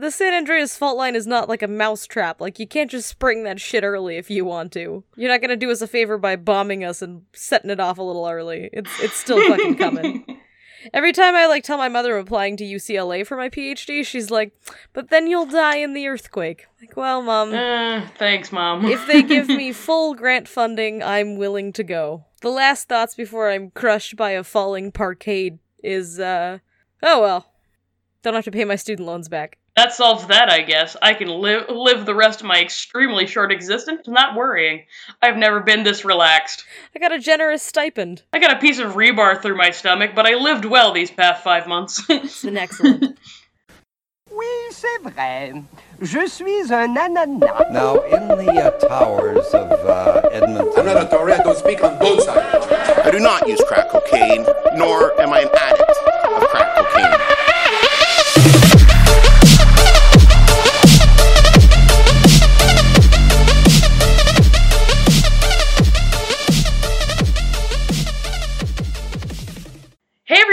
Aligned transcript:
the 0.00 0.10
San 0.10 0.34
Andreas 0.34 0.76
fault 0.76 0.96
line 0.96 1.14
is 1.14 1.26
not 1.26 1.48
like 1.48 1.62
a 1.62 1.68
mousetrap. 1.68 2.40
Like 2.40 2.58
you 2.58 2.66
can't 2.66 2.90
just 2.90 3.08
spring 3.08 3.44
that 3.44 3.60
shit 3.60 3.84
early 3.84 4.16
if 4.16 4.30
you 4.30 4.44
want 4.44 4.72
to. 4.72 5.04
You're 5.16 5.30
not 5.30 5.40
gonna 5.40 5.56
do 5.56 5.70
us 5.70 5.82
a 5.82 5.86
favor 5.86 6.18
by 6.18 6.36
bombing 6.36 6.82
us 6.84 7.02
and 7.02 7.22
setting 7.32 7.70
it 7.70 7.80
off 7.80 7.98
a 7.98 8.02
little 8.02 8.26
early. 8.28 8.70
It's 8.72 8.90
it's 9.00 9.14
still 9.16 9.38
fucking 9.48 9.76
coming. 9.76 10.38
Every 10.94 11.12
time 11.12 11.34
I 11.36 11.46
like 11.46 11.62
tell 11.62 11.76
my 11.76 11.90
mother 11.90 12.16
I'm 12.16 12.22
applying 12.22 12.56
to 12.56 12.64
UCLA 12.64 13.26
for 13.26 13.36
my 13.36 13.50
PhD, 13.50 14.02
she's 14.06 14.30
like, 14.30 14.52
"But 14.94 15.10
then 15.10 15.26
you'll 15.26 15.44
die 15.44 15.76
in 15.76 15.92
the 15.92 16.08
earthquake." 16.08 16.66
Like, 16.80 16.96
well, 16.96 17.20
mom, 17.20 17.52
Uh, 17.52 18.06
thanks, 18.18 18.50
mom. 18.50 18.86
if 18.86 19.06
they 19.06 19.22
give 19.22 19.48
me 19.48 19.72
full 19.74 20.14
grant 20.14 20.48
funding, 20.48 21.02
I'm 21.02 21.36
willing 21.36 21.74
to 21.74 21.84
go. 21.84 22.24
The 22.40 22.48
last 22.48 22.88
thoughts 22.88 23.14
before 23.14 23.50
I'm 23.50 23.70
crushed 23.72 24.16
by 24.16 24.30
a 24.30 24.42
falling 24.42 24.90
parkade 24.90 25.58
is, 25.84 26.18
uh, 26.18 26.60
oh 27.02 27.20
well, 27.20 27.52
don't 28.22 28.32
have 28.32 28.44
to 28.46 28.50
pay 28.50 28.64
my 28.64 28.76
student 28.76 29.06
loans 29.06 29.28
back. 29.28 29.58
That 29.80 29.94
solves 29.94 30.26
that, 30.26 30.50
I 30.50 30.60
guess. 30.60 30.94
I 31.00 31.14
can 31.14 31.28
live 31.28 31.70
live 31.70 32.04
the 32.04 32.14
rest 32.14 32.40
of 32.40 32.46
my 32.46 32.60
extremely 32.60 33.26
short 33.26 33.50
existence 33.50 34.06
not 34.06 34.36
worrying. 34.36 34.84
I've 35.22 35.38
never 35.38 35.60
been 35.60 35.84
this 35.84 36.04
relaxed. 36.04 36.64
I 36.94 36.98
got 36.98 37.12
a 37.12 37.18
generous 37.18 37.62
stipend. 37.62 38.22
I 38.34 38.40
got 38.40 38.52
a 38.52 38.58
piece 38.58 38.78
of 38.78 38.92
rebar 38.92 39.40
through 39.40 39.56
my 39.56 39.70
stomach, 39.70 40.10
but 40.14 40.26
I 40.26 40.34
lived 40.34 40.66
well 40.66 40.92
these 40.92 41.10
past 41.10 41.42
five 41.42 41.66
months. 41.66 42.04
It's 42.10 42.42
been 42.42 42.58
excellent. 42.58 43.18
Oui, 44.32 44.46
c'est 44.70 45.02
vrai. 45.02 45.52
Je 46.00 46.26
suis 46.28 46.70
un 46.70 46.96
ananas. 46.96 47.72
Now, 47.72 48.00
in 48.02 48.28
the 48.28 48.52
uh, 48.52 48.70
towers 48.78 49.44
of 49.52 49.72
uh, 49.84 50.22
Edmonton. 50.30 50.72
I'm 50.76 50.86
not 50.86 51.02
a 51.04 51.08
Tory. 51.10 51.32
I 51.32 51.42
don't 51.42 51.58
speak 51.58 51.82
on 51.82 51.98
both 51.98 52.22
sides. 52.22 52.66
I 53.04 53.10
do 53.10 53.18
not 53.18 53.48
use 53.48 53.60
crack 53.66 53.90
cocaine, 53.90 54.46
nor 54.76 55.20
am 55.20 55.32
I 55.32 55.40
an 55.40 55.48
addict 55.52 56.19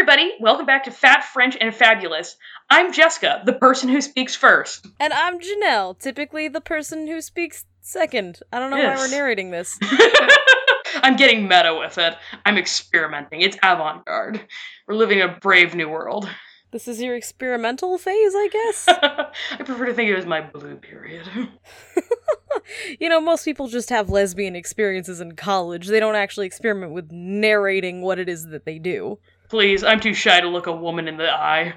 everybody! 0.09 0.37
Welcome 0.39 0.65
back 0.65 0.85
to 0.85 0.91
Fat, 0.91 1.25
French, 1.25 1.57
and 1.59 1.75
Fabulous. 1.75 2.37
I'm 2.69 2.93
Jessica, 2.93 3.41
the 3.45 3.51
person 3.51 3.89
who 3.89 3.99
speaks 3.99 4.37
first. 4.37 4.87
and 5.01 5.11
I'm 5.11 5.37
Janelle, 5.37 5.99
typically 5.99 6.47
the 6.47 6.61
person 6.61 7.07
who 7.07 7.19
speaks 7.19 7.65
second. 7.81 8.39
I 8.53 8.59
don't 8.59 8.71
know 8.71 8.77
why 8.77 8.95
we're 8.95 9.09
narrating 9.09 9.51
this. 9.51 9.77
I'm 11.03 11.17
getting 11.17 11.49
meta 11.49 11.75
with 11.77 11.97
it. 11.97 12.15
I'm 12.45 12.57
experimenting. 12.57 13.41
It's 13.41 13.57
avant 13.61 14.05
garde. 14.05 14.39
We're 14.87 14.95
living 14.95 15.19
in 15.19 15.29
a 15.29 15.39
brave 15.39 15.75
new 15.75 15.89
world. 15.89 16.29
This 16.71 16.87
is 16.87 17.01
your 17.01 17.15
experimental 17.15 17.97
phase, 17.97 18.33
I 18.33 18.49
guess. 18.49 18.85
I 19.51 19.63
prefer 19.63 19.87
to 19.87 19.93
think 19.93 20.09
it 20.09 20.15
was 20.15 20.25
my 20.25 20.39
blue 20.39 20.77
period. 20.77 21.27
you 22.99 23.09
know, 23.09 23.19
most 23.19 23.43
people 23.43 23.67
just 23.67 23.89
have 23.89 24.09
lesbian 24.09 24.55
experiences 24.55 25.19
in 25.19 25.35
college. 25.35 25.87
They 25.87 25.99
don't 25.99 26.15
actually 26.15 26.45
experiment 26.45 26.93
with 26.93 27.11
narrating 27.11 28.01
what 28.01 28.19
it 28.19 28.29
is 28.29 28.47
that 28.47 28.63
they 28.63 28.79
do. 28.79 29.19
Please, 29.49 29.83
I'm 29.83 29.99
too 29.99 30.13
shy 30.13 30.39
to 30.41 30.47
look 30.47 30.67
a 30.67 30.73
woman 30.73 31.07
in 31.07 31.17
the 31.17 31.29
eye. 31.31 31.73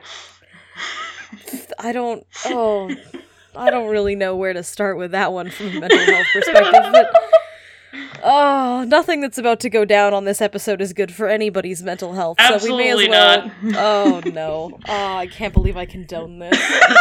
I 1.78 1.92
don't. 1.92 2.26
Oh, 2.46 2.94
I 3.54 3.70
don't 3.70 3.88
really 3.90 4.14
know 4.16 4.36
where 4.36 4.52
to 4.52 4.62
start 4.62 4.96
with 4.96 5.12
that 5.12 5.32
one 5.32 5.50
from 5.50 5.68
a 5.68 5.80
mental 5.80 5.98
health 5.98 6.26
perspective. 6.32 6.92
But 6.92 7.12
oh, 8.24 8.84
nothing 8.88 9.20
that's 9.20 9.38
about 9.38 9.60
to 9.60 9.70
go 9.70 9.84
down 9.84 10.14
on 10.14 10.24
this 10.24 10.40
episode 10.40 10.80
is 10.80 10.92
good 10.92 11.12
for 11.12 11.28
anybody's 11.28 11.82
mental 11.82 12.12
health. 12.12 12.38
so 12.40 12.44
we 12.44 12.50
may 12.76 12.90
Absolutely 12.90 13.04
as 13.04 13.08
well. 13.08 13.52
not. 13.62 13.76
oh 14.26 14.30
no! 14.30 14.78
Oh, 14.88 15.16
I 15.16 15.26
can't 15.26 15.54
believe 15.54 15.76
I 15.76 15.86
condone 15.86 16.38
this. 16.38 16.58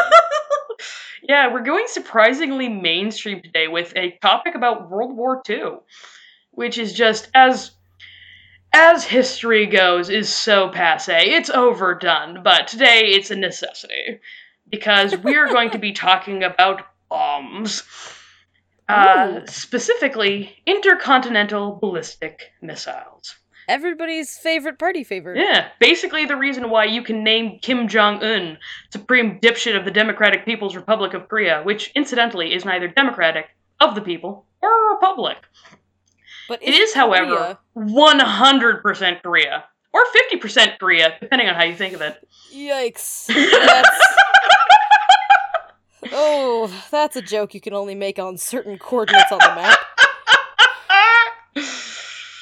Yeah, 1.21 1.53
we're 1.53 1.61
going 1.61 1.85
surprisingly 1.87 2.69
mainstream 2.69 3.43
today 3.43 3.67
with 3.67 3.93
a 3.95 4.17
topic 4.19 4.55
about 4.55 4.89
World 4.89 5.15
War 5.15 5.43
II, 5.47 5.73
which 6.49 6.79
is 6.79 6.91
just 6.91 7.29
as 7.35 7.69
as 8.73 9.03
history 9.03 9.65
goes 9.65 10.09
is 10.09 10.33
so 10.33 10.69
passe. 10.69 11.13
It's 11.13 11.49
overdone, 11.49 12.43
but 12.43 12.67
today 12.67 13.11
it's 13.11 13.31
a 13.31 13.35
necessity 13.35 14.19
because 14.69 15.15
we're 15.17 15.47
going 15.47 15.71
to 15.71 15.79
be 15.79 15.91
talking 16.07 16.43
about 16.43 16.83
bombs. 17.09 17.83
Uh, 18.87 19.45
specifically, 19.45 20.55
intercontinental 20.65 21.75
ballistic 21.75 22.51
missiles. 22.59 23.35
Everybody's 23.67 24.35
favorite 24.35 24.79
party 24.79 25.03
favor. 25.03 25.35
Yeah, 25.35 25.67
basically 25.79 26.25
the 26.25 26.35
reason 26.35 26.71
why 26.71 26.85
you 26.85 27.03
can 27.03 27.23
name 27.23 27.59
Kim 27.61 27.87
Jong 27.87 28.23
Un 28.23 28.57
supreme 28.91 29.39
dipshit 29.39 29.77
of 29.77 29.85
the 29.85 29.91
Democratic 29.91 30.43
People's 30.43 30.75
Republic 30.75 31.13
of 31.13 31.29
Korea, 31.29 31.61
which 31.61 31.91
incidentally 31.93 32.55
is 32.55 32.65
neither 32.65 32.87
democratic 32.87 33.45
of 33.79 33.93
the 33.93 34.01
people 34.01 34.47
or 34.63 34.69
a 34.69 34.93
republic. 34.95 35.37
But 36.49 36.63
It 36.63 36.73
is, 36.73 36.95
however, 36.95 37.59
100% 37.77 39.21
Korea 39.21 39.65
or 39.93 40.01
50% 40.33 40.79
Korea, 40.79 41.15
depending 41.21 41.47
on 41.47 41.53
how 41.53 41.63
you 41.63 41.75
think 41.75 41.93
of 41.93 42.01
it. 42.01 42.27
Yikes! 42.53 43.27
That's. 43.67 44.05
Oh, 46.11 46.73
that's 46.89 47.17
a 47.17 47.21
joke 47.21 47.53
you 47.53 47.59
can 47.61 47.73
only 47.73 47.93
make 47.93 48.17
on 48.19 48.37
certain 48.37 48.79
coordinates 48.79 49.31
on 49.31 49.37
the 49.39 49.53
map. 49.55 49.77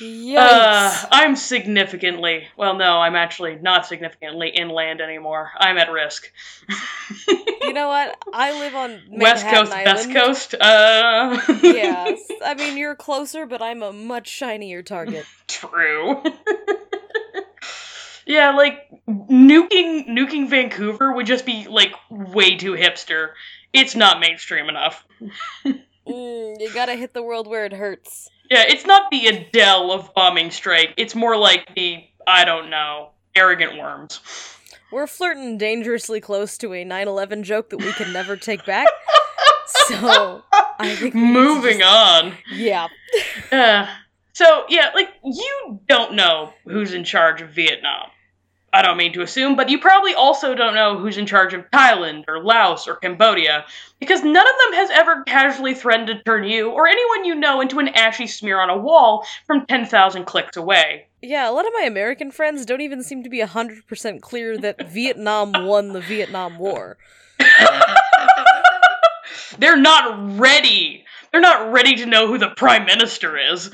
Uh, 0.02 1.06
I'm 1.12 1.36
significantly, 1.36 2.48
well, 2.56 2.76
no, 2.76 3.00
I'm 3.00 3.16
actually 3.16 3.56
not 3.56 3.86
significantly 3.86 4.50
inland 4.50 5.02
anymore. 5.02 5.52
I'm 5.58 5.78
at 5.78 5.92
risk. 5.92 6.32
you 7.28 7.74
know 7.74 7.88
what? 7.88 8.18
I 8.34 8.60
live 8.60 8.76
on 8.76 9.02
Manhattan 9.10 9.20
West 9.20 9.46
Coast, 9.46 9.72
Island. 9.72 9.86
Best 9.86 10.12
Coast. 10.14 10.54
Uh, 10.54 11.60
yeah, 11.64 12.16
I 12.46 12.54
mean 12.56 12.78
you're 12.78 12.96
closer, 12.96 13.46
but 13.46 13.62
I'm 13.62 13.82
a 13.82 13.92
much 13.92 14.28
shinier 14.28 14.84
target. 14.84 15.26
True. 15.48 16.22
yeah, 18.26 18.52
like 18.52 18.88
nuking 19.08 20.08
nuking 20.10 20.50
Vancouver 20.50 21.14
would 21.14 21.26
just 21.26 21.46
be 21.46 21.68
like 21.68 21.94
way 22.10 22.56
too 22.56 22.74
hipster. 22.74 23.32
It's 23.74 23.96
not 23.96 24.20
mainstream 24.20 24.70
enough. 24.70 25.06
Mm, 25.66 26.62
you 26.62 26.74
gotta 26.74 26.96
hit 26.96 27.14
the 27.14 27.24
world 27.24 27.48
where 27.48 27.66
it 27.66 27.74
hurts. 27.74 28.30
Yeah, 28.50 28.64
it's 28.68 28.86
not 28.86 29.04
the 29.12 29.28
Adele 29.28 29.92
of 29.92 30.14
bombing 30.14 30.52
strike. 30.52 30.94
It's 30.98 31.16
more 31.16 31.36
like 31.38 31.74
the 31.76 32.04
I 32.26 32.46
don't 32.46 32.70
know, 32.70 33.10
arrogant 33.36 33.78
worms. 33.78 34.20
We're 34.92 35.08
flirting 35.08 35.58
dangerously 35.58 36.22
close 36.22 36.58
to 36.60 36.74
a 36.74 36.86
9/11 36.86 37.44
joke 37.44 37.70
that 37.72 37.78
we 37.78 37.92
can 37.94 38.12
never 38.14 38.36
take 38.38 38.66
back. 38.66 38.88
So 39.88 40.44
I 40.80 40.96
think 40.96 41.14
we 41.14 41.22
need 41.22 41.28
to 41.34 41.34
Moving 41.34 41.80
just- 41.80 42.24
on. 42.24 42.34
Yeah. 42.54 42.88
Uh, 43.52 43.88
so 44.34 44.64
yeah, 44.70 44.92
like 44.96 45.10
you 45.24 45.80
don't 45.90 46.14
know 46.14 46.54
who's 46.66 46.94
in 46.94 47.04
charge 47.04 47.42
of 47.42 47.50
Vietnam. 47.50 48.10
I 48.74 48.82
don't 48.82 48.98
mean 48.98 49.14
to 49.14 49.22
assume, 49.22 49.56
but 49.56 49.70
you 49.70 49.80
probably 49.80 50.14
also 50.14 50.54
don't 50.54 50.76
know 50.76 50.98
who's 50.98 51.18
in 51.18 51.26
charge 51.26 51.54
of 51.54 51.70
Thailand 51.72 52.26
or 52.28 52.44
Laos 52.44 52.88
or 52.88 52.98
Cambodia, 52.98 53.66
because 54.00 54.24
none 54.24 54.48
of 54.48 54.56
them 54.66 54.74
has 54.74 54.90
ever 54.92 55.24
casually 55.24 55.74
threatened 55.74 56.08
to 56.08 56.22
turn 56.24 56.44
you 56.44 56.70
or 56.70 56.86
anyone 56.88 57.26
you 57.26 57.34
know 57.36 57.62
into 57.62 57.80
an 57.80 57.88
ashy 57.90 58.28
smear 58.28 58.60
on 58.60 58.70
a 58.70 58.78
wall 58.78 59.26
from 59.46 59.66
10,000 59.66 60.26
clicks 60.26 60.58
away. 60.58 61.08
Yeah, 61.22 61.50
a 61.50 61.54
lot 61.54 61.66
of 61.66 61.74
my 61.74 61.86
American 61.86 62.30
friends 62.30 62.66
don't 62.66 62.82
even 62.82 63.02
seem 63.04 63.24
to 63.24 63.30
be 63.30 63.40
100% 63.40 64.22
clear 64.22 64.58
that 64.58 64.88
Vietnam 64.92 65.66
won 65.66 65.94
the 65.94 66.02
Vietnam 66.02 66.60
War. 66.60 66.98
They're 69.60 69.78
not 69.78 70.38
ready. 70.38 71.06
They're 71.32 71.42
not 71.42 71.72
ready 71.72 71.96
to 71.96 72.06
know 72.06 72.28
who 72.28 72.38
the 72.38 72.50
prime 72.50 72.86
minister 72.86 73.38
is. 73.38 73.72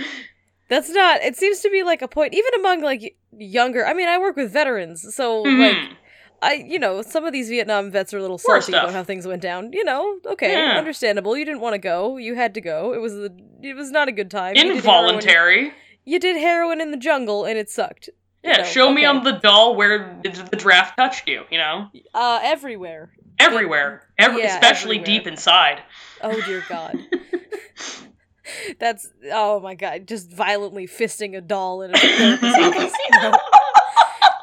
That's 0.70 0.90
not. 0.90 1.22
It 1.22 1.36
seems 1.36 1.60
to 1.62 1.70
be 1.70 1.84
like 1.84 2.02
a 2.02 2.08
point, 2.08 2.34
even 2.34 2.54
among 2.60 2.82
like 2.82 3.16
younger. 3.38 3.86
I 3.86 3.94
mean, 3.94 4.08
I 4.08 4.18
work 4.18 4.36
with 4.36 4.52
veterans, 4.52 5.14
so 5.16 5.42
like, 5.42 5.76
Mhm. 5.76 5.96
I 6.42 6.54
you 6.54 6.80
know 6.80 7.02
some 7.02 7.26
of 7.26 7.32
these 7.34 7.50
Vietnam 7.50 7.92
vets 7.92 8.14
are 8.14 8.18
a 8.18 8.22
little 8.22 8.38
salty 8.38 8.72
about 8.74 8.92
how 8.92 9.04
things 9.04 9.26
went 9.28 9.42
down. 9.42 9.72
You 9.74 9.84
know, 9.84 10.20
okay, 10.26 10.54
Yeah. 10.54 10.78
understandable. 10.78 11.38
You 11.38 11.46
didn't 11.46 11.62
want 11.62 11.74
to 11.74 11.78
go. 11.80 12.18
You 12.18 12.36
had 12.36 12.54
to 12.56 12.62
go. 12.62 12.94
It 12.94 13.00
was 13.02 13.14
the. 13.14 13.34
It 13.62 13.76
was 13.76 13.92
not 13.92 14.08
a 14.08 14.12
good 14.12 14.30
time. 14.32 14.56
You 14.56 14.64
did 14.64 14.84
heroin- 14.84 15.16
Involuntary. 15.16 15.74
You 16.06 16.20
did 16.20 16.38
heroin 16.38 16.82
in 16.82 16.92
the 16.92 16.98
jungle, 16.98 17.46
and 17.46 17.58
it 17.58 17.70
sucked. 17.70 18.08
You 18.44 18.50
Yeah, 18.52 18.58
know, 18.58 18.64
show 18.66 18.92
me 18.92 19.06
on 19.06 19.24
the 19.24 19.32
doll 19.34 19.76
where 19.76 20.20
the 20.24 20.30
the 20.52 20.58
draft 20.58 20.98
touched 20.98 21.28
you, 21.30 21.44
you 21.50 21.58
know? 21.58 21.88
Uh, 22.14 22.40
everywhere. 22.44 23.12
Everywhere. 23.40 24.08
Every, 24.20 24.42
Yeah, 24.44 24.54
especially 24.54 24.98
everywhere. 25.00 25.20
deep 25.20 25.28
inside. 25.28 25.82
Oh 26.22 26.40
dear 26.42 26.64
God. 26.68 26.98
That's 28.80 29.12
oh 29.32 29.60
my 29.60 29.76
god, 29.76 30.08
just 30.08 30.32
violently 30.32 30.88
fisting 30.88 31.38
a 31.38 31.42
doll 31.42 31.82
in 31.82 31.92
a 31.94 31.98
therapist's. 31.98 32.98
No. 33.22 33.38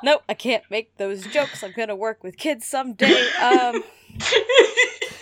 Nope, 0.03 0.23
I 0.31 0.35
can't 0.35 0.65
make 0.71 0.97
those 0.97 1.27
jokes. 1.27 1.63
I'm 1.63 1.73
gonna 1.73 1.97
work 1.97 2.25
with 2.25 2.39
kids 2.39 2.67
someday. 2.67 3.29
Um, 3.43 3.83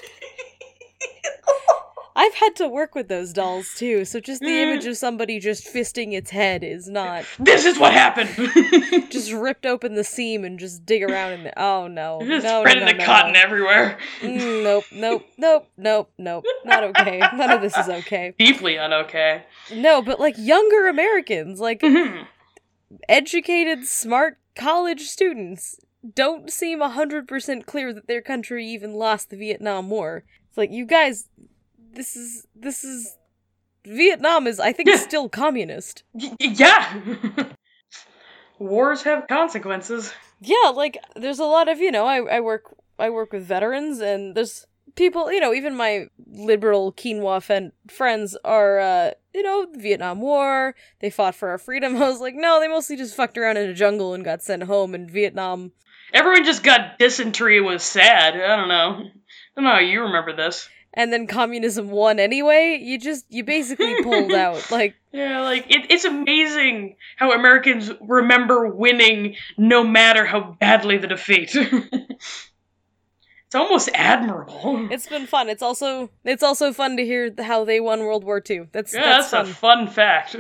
I've 2.21 2.35
had 2.35 2.57
to 2.57 2.69
work 2.69 2.97
with 2.97 3.07
those 3.07 3.33
dolls 3.33 3.69
too, 3.77 4.05
so 4.05 4.19
just 4.19 4.41
the 4.41 4.49
Mm. 4.49 4.63
image 4.73 4.87
of 4.87 4.97
somebody 4.97 5.39
just 5.39 5.73
fisting 5.73 6.15
its 6.15 6.31
head 6.31 6.65
is 6.65 6.89
not 6.89 7.25
This 7.39 7.65
is 7.65 7.79
what 7.79 7.93
happened. 7.93 8.29
just 9.11 9.31
ripped 9.33 9.65
open 9.65 9.95
the 9.95 10.03
seam 10.03 10.45
and 10.45 10.59
just 10.59 10.85
dig 10.85 11.05
around 11.05 11.33
in 11.35 11.45
there. 11.45 11.55
Oh 11.57 11.87
no. 11.87 12.19
Just 12.27 12.45
no, 12.45 12.63
spreading 12.63 12.87
no, 12.87 12.93
the 12.93 12.99
no, 12.99 13.05
cotton 13.05 13.35
no. 13.35 13.41
everywhere. 13.41 13.99
Mm, 14.21 14.63
nope, 14.65 14.85
nope, 14.93 15.27
nope, 15.39 15.69
nope, 15.77 16.11
nope. 16.19 16.45
Not 16.65 16.83
okay. 16.85 17.21
None 17.35 17.51
of 17.53 17.61
this 17.61 17.77
is 17.77 17.89
okay. 17.89 18.35
Deeply 18.39 18.75
unokay. 18.75 19.43
No, 19.75 20.03
but 20.03 20.19
like 20.19 20.35
younger 20.37 20.89
Americans, 20.89 21.61
like 21.61 21.81
Mhm. 21.83 22.27
educated, 23.09 23.87
smart 23.87 24.39
college 24.57 25.03
students 25.03 25.79
don't 26.15 26.51
seem 26.51 26.81
100% 26.81 27.67
clear 27.67 27.93
that 27.93 28.07
their 28.09 28.23
country 28.23 28.67
even 28.67 28.95
lost 28.95 29.31
the 29.31 29.37
Vietnam 29.37 29.91
War. 29.91 30.25
It's 30.49 30.57
like, 30.59 30.71
you 30.71 30.85
guys, 30.87 31.29
this 31.93 32.17
is, 32.17 32.47
this 32.55 32.85
is, 32.85 33.17
Vietnam 33.87 34.47
is, 34.47 34.61
I 34.61 34.73
think, 34.73 34.89
Yeah. 34.89 34.97
still 34.97 35.29
communist. 35.29 36.03
Y- 36.13 36.37
yeah. 36.41 37.01
Wars 38.59 39.03
have 39.03 39.29
consequences. 39.29 40.13
Yeah, 40.41 40.71
like, 40.75 40.99
there's 41.17 41.39
a 41.39 41.45
lot 41.45 41.69
of, 41.69 41.79
you 41.79 41.91
know, 41.91 42.07
I, 42.07 42.37
I 42.37 42.41
work, 42.41 42.75
I 42.99 43.11
work 43.11 43.33
with 43.33 43.45
veterans 43.45 44.01
and 44.01 44.35
there's 44.35 44.67
people, 44.97 45.31
you 45.33 45.41
know, 45.41 45.55
even 45.55 45.77
my 45.77 46.07
liberal 46.27 46.93
quinoa 46.93 47.41
fen- 47.43 47.73
friends 47.89 48.37
are, 48.45 48.79
uh, 48.81 49.11
you 49.33 49.43
know, 49.43 49.67
Vietnam 49.77 50.21
War, 50.21 50.75
they 51.01 51.11
fought 51.11 51.35
for 51.37 51.51
our 51.51 51.59
freedom. 51.59 51.97
I 52.03 52.09
was 52.09 52.21
like, 52.21 52.35
no, 52.35 52.59
they 52.61 52.69
mostly 52.69 52.97
just 52.97 53.15
fucked 53.17 53.39
around 53.39 53.57
in 53.59 53.69
a 53.71 53.75
jungle 53.75 54.15
and 54.15 54.25
got 54.25 54.43
sent 54.43 54.65
home 54.65 54.95
in 54.95 55.09
Vietnam. 55.09 55.73
Everyone 56.13 56.45
just 56.45 56.63
got 56.63 56.99
dysentery 56.99 57.59
and 57.59 57.67
was 57.67 57.83
sad. 57.83 58.35
I 58.35 58.57
don't 58.57 58.69
know. 58.69 59.05
I 59.05 59.11
don't 59.57 59.65
know 59.65 59.73
how 59.73 59.79
you 59.81 60.03
remember 60.03 60.35
this. 60.35 60.69
And 60.95 61.13
then 61.13 61.27
communism 61.27 61.91
won 61.91 62.19
anyway, 62.19 62.79
you 62.81 62.99
just 62.99 63.27
you 63.29 63.45
basically 63.45 64.03
pulled 64.03 64.33
out. 64.33 64.71
Like 64.71 64.95
Yeah, 65.13 65.43
like 65.43 65.71
it, 65.71 65.87
it's 65.91 66.05
amazing 66.05 66.97
how 67.17 67.33
Americans 67.33 67.91
remember 68.01 68.69
winning 68.69 69.37
no 69.57 69.85
matter 69.85 70.25
how 70.25 70.57
badly 70.61 70.99
the 70.99 71.07
defeat. 71.07 71.55
it's 71.55 73.55
almost 73.55 73.91
admirable. 73.95 74.89
it's 74.91 75.07
been 75.07 75.27
fun. 75.27 75.49
It's 75.49 75.63
also 75.63 76.11
it's 76.25 76.43
also 76.43 76.73
fun 76.73 76.97
to 76.97 77.05
hear 77.05 77.33
how 77.39 77.65
they 77.65 77.81
won 77.81 78.01
World 78.01 78.25
War 78.25 78.43
II. 78.49 78.69
That's 78.73 78.95
yeah, 78.95 79.03
that's, 79.03 79.31
that's, 79.31 79.51
fun. 79.51 79.81
a 79.81 79.85
fun 79.85 79.93
fact. 79.93 80.37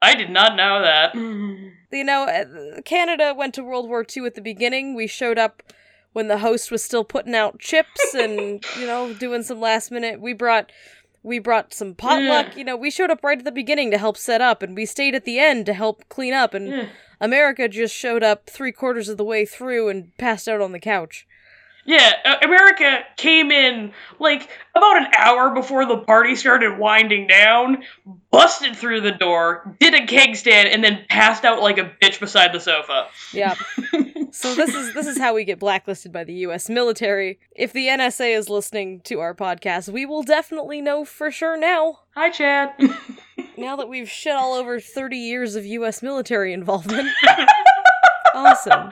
I 0.00 0.14
did 0.14 0.30
not 0.30 0.54
know 0.54 0.80
that. 0.80 1.12
you 1.16 2.04
know, 2.04 2.24
uh, 2.24 2.80
Canada 2.82 3.34
went 3.36 3.52
to 3.54 3.64
World 3.64 3.88
War 3.88 4.06
II 4.16 4.26
at 4.26 4.36
the 4.36 4.40
beginning. 4.40 4.94
We 4.94 5.08
showed 5.08 5.38
up 5.38 5.60
when 6.12 6.28
the 6.28 6.38
host 6.38 6.70
was 6.70 6.82
still 6.82 7.04
putting 7.04 7.34
out 7.34 7.58
chips 7.58 8.14
and 8.14 8.64
you 8.78 8.86
know 8.86 9.14
doing 9.14 9.42
some 9.42 9.60
last 9.60 9.90
minute. 9.90 10.20
We 10.20 10.32
brought 10.32 10.70
we 11.22 11.38
brought 11.38 11.74
some 11.74 11.94
potluck. 11.94 12.56
You 12.56 12.64
know, 12.64 12.76
we 12.76 12.90
showed 12.90 13.10
up 13.10 13.22
right 13.22 13.38
at 13.38 13.44
the 13.44 13.52
beginning 13.52 13.90
to 13.90 13.98
help 13.98 14.16
set 14.16 14.40
up, 14.40 14.62
and 14.62 14.74
we 14.74 14.86
stayed 14.86 15.14
at 15.14 15.24
the 15.24 15.38
end 15.38 15.66
to 15.66 15.74
help 15.74 16.08
clean 16.08 16.32
up. 16.32 16.54
And 16.54 16.68
Yeah. 16.68 16.86
America 17.20 17.68
just 17.68 17.94
showed 17.94 18.22
up 18.22 18.48
three 18.48 18.72
quarters 18.72 19.08
of 19.08 19.16
the 19.16 19.24
way 19.24 19.44
through 19.44 19.88
and 19.88 20.16
passed 20.18 20.48
out 20.48 20.60
on 20.60 20.72
the 20.72 20.78
couch. 20.78 21.26
Yeah, 21.84 22.12
uh, 22.22 22.36
America 22.42 22.98
came 23.16 23.50
in 23.50 23.92
like 24.18 24.46
about 24.74 24.98
an 24.98 25.06
hour 25.16 25.54
before 25.54 25.86
the 25.86 25.96
party 25.96 26.36
started 26.36 26.78
winding 26.78 27.26
down, 27.26 27.82
busted 28.30 28.76
through 28.76 29.00
the 29.00 29.12
door, 29.12 29.74
did 29.80 29.94
a 29.94 30.06
keg 30.06 30.36
stand, 30.36 30.68
and 30.68 30.84
then 30.84 31.06
passed 31.08 31.46
out 31.46 31.62
like 31.62 31.78
a 31.78 31.90
bitch 32.02 32.20
beside 32.20 32.52
the 32.52 32.60
sofa. 32.60 33.08
Yeah. 33.32 33.54
so 34.32 34.54
this 34.54 34.74
is 34.74 34.94
this 34.94 35.06
is 35.06 35.18
how 35.18 35.34
we 35.34 35.44
get 35.44 35.58
blacklisted 35.58 36.12
by 36.12 36.24
the 36.24 36.34
US 36.34 36.68
military. 36.68 37.38
If 37.56 37.72
the 37.72 37.86
NSA 37.86 38.36
is 38.36 38.48
listening 38.48 39.00
to 39.02 39.20
our 39.20 39.34
podcast, 39.34 39.88
we 39.88 40.06
will 40.06 40.22
definitely 40.22 40.80
know 40.80 41.04
for 41.04 41.30
sure 41.30 41.56
now. 41.56 42.00
Hi, 42.14 42.30
Chad. 42.30 42.72
Now 43.56 43.74
that 43.74 43.88
we've 43.88 44.08
shit 44.08 44.36
all 44.36 44.54
over 44.54 44.78
30 44.78 45.16
years 45.16 45.56
of 45.56 45.66
US 45.66 46.00
military 46.00 46.52
involvement. 46.52 47.08
awesome. 48.34 48.90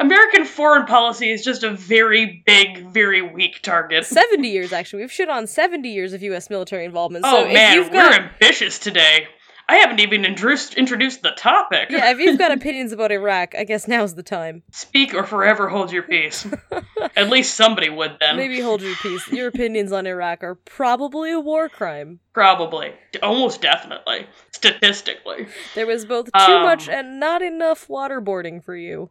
American 0.00 0.44
foreign 0.44 0.84
policy 0.84 1.30
is 1.30 1.44
just 1.44 1.62
a 1.62 1.70
very 1.70 2.42
big, 2.44 2.88
very 2.88 3.22
weak 3.22 3.62
target. 3.62 4.04
70 4.04 4.48
years 4.48 4.72
actually. 4.72 5.02
We've 5.04 5.12
shit 5.12 5.28
on 5.28 5.46
70 5.46 5.88
years 5.88 6.12
of 6.12 6.24
US 6.24 6.50
military 6.50 6.84
involvement. 6.84 7.24
So 7.24 7.38
oh 7.38 7.44
if 7.46 7.52
man, 7.52 7.74
you've 7.76 7.86
we're 7.88 8.10
got 8.10 8.20
ambitious 8.20 8.80
today. 8.80 9.28
I 9.70 9.76
haven't 9.76 10.00
even 10.00 10.24
introduced 10.24 10.74
introduced 10.74 11.22
the 11.22 11.30
topic. 11.30 11.90
Yeah, 11.90 12.10
if 12.10 12.18
you've 12.18 12.38
got 12.38 12.50
opinions 12.60 12.90
about 12.90 13.12
Iraq, 13.12 13.54
I 13.54 13.62
guess 13.62 13.86
now's 13.86 14.16
the 14.16 14.22
time. 14.24 14.64
Speak 14.72 15.14
or 15.14 15.22
forever 15.22 15.68
hold 15.68 15.92
your 15.92 16.02
peace. 16.02 16.44
At 17.16 17.28
least 17.30 17.54
somebody 17.54 17.88
would 17.88 18.16
then. 18.18 18.36
Maybe 18.36 18.60
hold 18.60 18.82
your 18.82 18.96
peace. 18.96 19.28
Your 19.30 19.46
opinions 19.46 19.92
on 19.92 20.08
Iraq 20.08 20.42
are 20.42 20.56
probably 20.56 21.30
a 21.30 21.38
war 21.38 21.68
crime. 21.68 22.18
Probably. 22.32 22.94
Almost 23.22 23.62
definitely. 23.62 24.26
Statistically. 24.50 25.46
There 25.76 25.86
was 25.86 26.04
both 26.04 26.26
too 26.26 26.52
Um, 26.52 26.62
much 26.62 26.88
and 26.88 27.20
not 27.20 27.40
enough 27.40 27.86
waterboarding 27.86 28.64
for 28.64 28.74
you. 28.74 29.10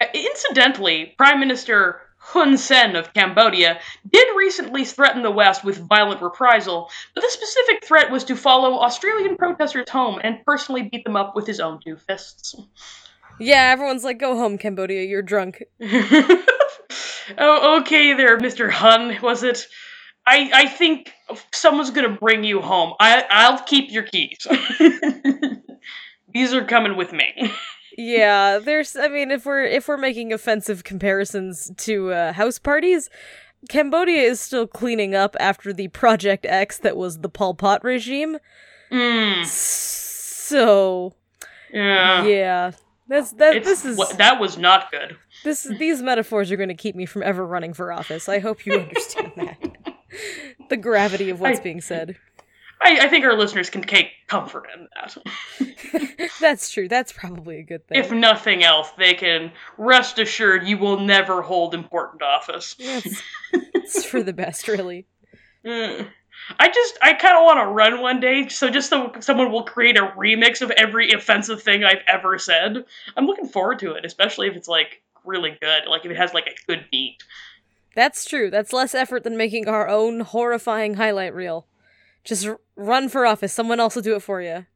Uh, 0.00 0.06
Incidentally, 0.12 1.14
Prime 1.16 1.38
Minister 1.38 2.00
Hun 2.26 2.56
Sen 2.56 2.96
of 2.96 3.12
Cambodia 3.12 3.78
did 4.10 4.36
recently 4.36 4.84
threaten 4.84 5.22
the 5.22 5.30
West 5.30 5.62
with 5.62 5.76
violent 5.76 6.22
reprisal, 6.22 6.90
but 7.14 7.20
the 7.20 7.28
specific 7.28 7.84
threat 7.84 8.10
was 8.10 8.24
to 8.24 8.34
follow 8.34 8.78
Australian 8.78 9.36
protesters 9.36 9.90
home 9.90 10.18
and 10.24 10.44
personally 10.46 10.82
beat 10.82 11.04
them 11.04 11.16
up 11.16 11.36
with 11.36 11.46
his 11.46 11.60
own 11.60 11.80
two 11.84 11.96
fists. 11.96 12.56
Yeah, 13.38 13.70
everyone's 13.72 14.04
like, 14.04 14.18
go 14.18 14.36
home, 14.36 14.56
Cambodia, 14.56 15.02
you're 15.02 15.22
drunk. 15.22 15.62
oh, 15.82 17.80
okay 17.80 18.14
there, 18.14 18.38
Mr. 18.38 18.70
Hun, 18.70 19.18
was 19.22 19.42
it? 19.42 19.66
I, 20.26 20.50
I 20.54 20.66
think 20.66 21.12
someone's 21.52 21.90
gonna 21.90 22.16
bring 22.18 22.42
you 22.42 22.62
home. 22.62 22.94
I, 22.98 23.24
I'll 23.28 23.58
keep 23.58 23.92
your 23.92 24.04
keys. 24.04 24.46
These 26.32 26.54
are 26.54 26.64
coming 26.64 26.96
with 26.96 27.12
me. 27.12 27.52
Yeah, 27.96 28.58
there's 28.58 28.96
I 28.96 29.08
mean 29.08 29.30
if 29.30 29.46
we're 29.46 29.64
if 29.64 29.86
we're 29.88 29.96
making 29.96 30.32
offensive 30.32 30.82
comparisons 30.84 31.70
to 31.78 32.12
uh, 32.12 32.32
house 32.32 32.58
parties, 32.58 33.08
Cambodia 33.68 34.22
is 34.22 34.40
still 34.40 34.66
cleaning 34.66 35.14
up 35.14 35.36
after 35.38 35.72
the 35.72 35.88
Project 35.88 36.44
X 36.46 36.78
that 36.78 36.96
was 36.96 37.18
the 37.18 37.28
Pol 37.28 37.54
Pot 37.54 37.84
regime. 37.84 38.38
Mm, 38.90 39.44
So, 39.46 41.14
yeah. 41.72 42.24
yeah. 42.24 42.70
That's 43.08 43.32
that 43.32 43.56
It's, 43.56 43.66
this 43.66 43.84
is 43.84 43.98
wha- 43.98 44.12
that 44.16 44.40
was 44.40 44.56
not 44.58 44.90
good. 44.90 45.16
this 45.44 45.62
these 45.78 46.00
metaphors 46.02 46.50
are 46.50 46.56
going 46.56 46.68
to 46.70 46.74
keep 46.74 46.94
me 46.96 47.04
from 47.06 47.22
ever 47.22 47.46
running 47.46 47.74
for 47.74 47.92
office. 47.92 48.28
I 48.28 48.38
hope 48.38 48.64
you 48.66 48.74
understand 48.80 49.32
that. 49.36 49.94
the 50.70 50.76
gravity 50.76 51.28
of 51.30 51.38
what's 51.40 51.60
I- 51.60 51.62
being 51.62 51.80
said. 51.80 52.16
I, 52.84 53.06
I 53.06 53.08
think 53.08 53.24
our 53.24 53.36
listeners 53.36 53.70
can 53.70 53.82
take 53.82 54.10
comfort 54.26 54.66
in 54.74 54.88
that. 54.94 56.30
That's 56.40 56.70
true. 56.70 56.86
That's 56.86 57.12
probably 57.12 57.58
a 57.58 57.62
good 57.62 57.86
thing. 57.88 57.98
If 57.98 58.12
nothing 58.12 58.62
else, 58.62 58.90
they 58.98 59.14
can 59.14 59.52
rest 59.78 60.18
assured 60.18 60.68
you 60.68 60.76
will 60.76 61.00
never 61.00 61.40
hold 61.40 61.74
important 61.74 62.22
office. 62.22 62.74
That's 62.74 63.22
it's 63.52 64.04
for 64.04 64.22
the 64.22 64.34
best, 64.34 64.68
really. 64.68 65.06
Mm. 65.64 66.08
I 66.58 66.68
just, 66.68 66.98
I 67.00 67.14
kind 67.14 67.38
of 67.38 67.44
want 67.44 67.58
to 67.60 67.72
run 67.72 68.02
one 68.02 68.20
day, 68.20 68.48
so 68.48 68.68
just 68.68 68.90
so 68.90 69.12
someone 69.20 69.50
will 69.50 69.64
create 69.64 69.96
a 69.96 70.12
remix 70.16 70.60
of 70.60 70.70
every 70.72 71.10
offensive 71.12 71.62
thing 71.62 71.84
I've 71.84 72.02
ever 72.06 72.38
said. 72.38 72.84
I'm 73.16 73.24
looking 73.26 73.48
forward 73.48 73.78
to 73.78 73.92
it, 73.92 74.04
especially 74.04 74.48
if 74.48 74.56
it's 74.56 74.68
like 74.68 75.00
really 75.24 75.56
good, 75.58 75.84
like 75.88 76.04
if 76.04 76.10
it 76.10 76.18
has 76.18 76.34
like 76.34 76.48
a 76.48 76.66
good 76.66 76.84
beat. 76.90 77.22
That's 77.94 78.26
true. 78.26 78.50
That's 78.50 78.74
less 78.74 78.94
effort 78.94 79.24
than 79.24 79.38
making 79.38 79.68
our 79.68 79.88
own 79.88 80.20
horrifying 80.20 80.94
highlight 80.94 81.34
reel. 81.34 81.66
Just 82.24 82.48
run 82.76 83.08
for 83.08 83.26
office. 83.26 83.52
Someone 83.52 83.80
else 83.80 83.94
will 83.94 84.02
do 84.02 84.16
it 84.16 84.22
for 84.22 84.40
you. 84.40 84.66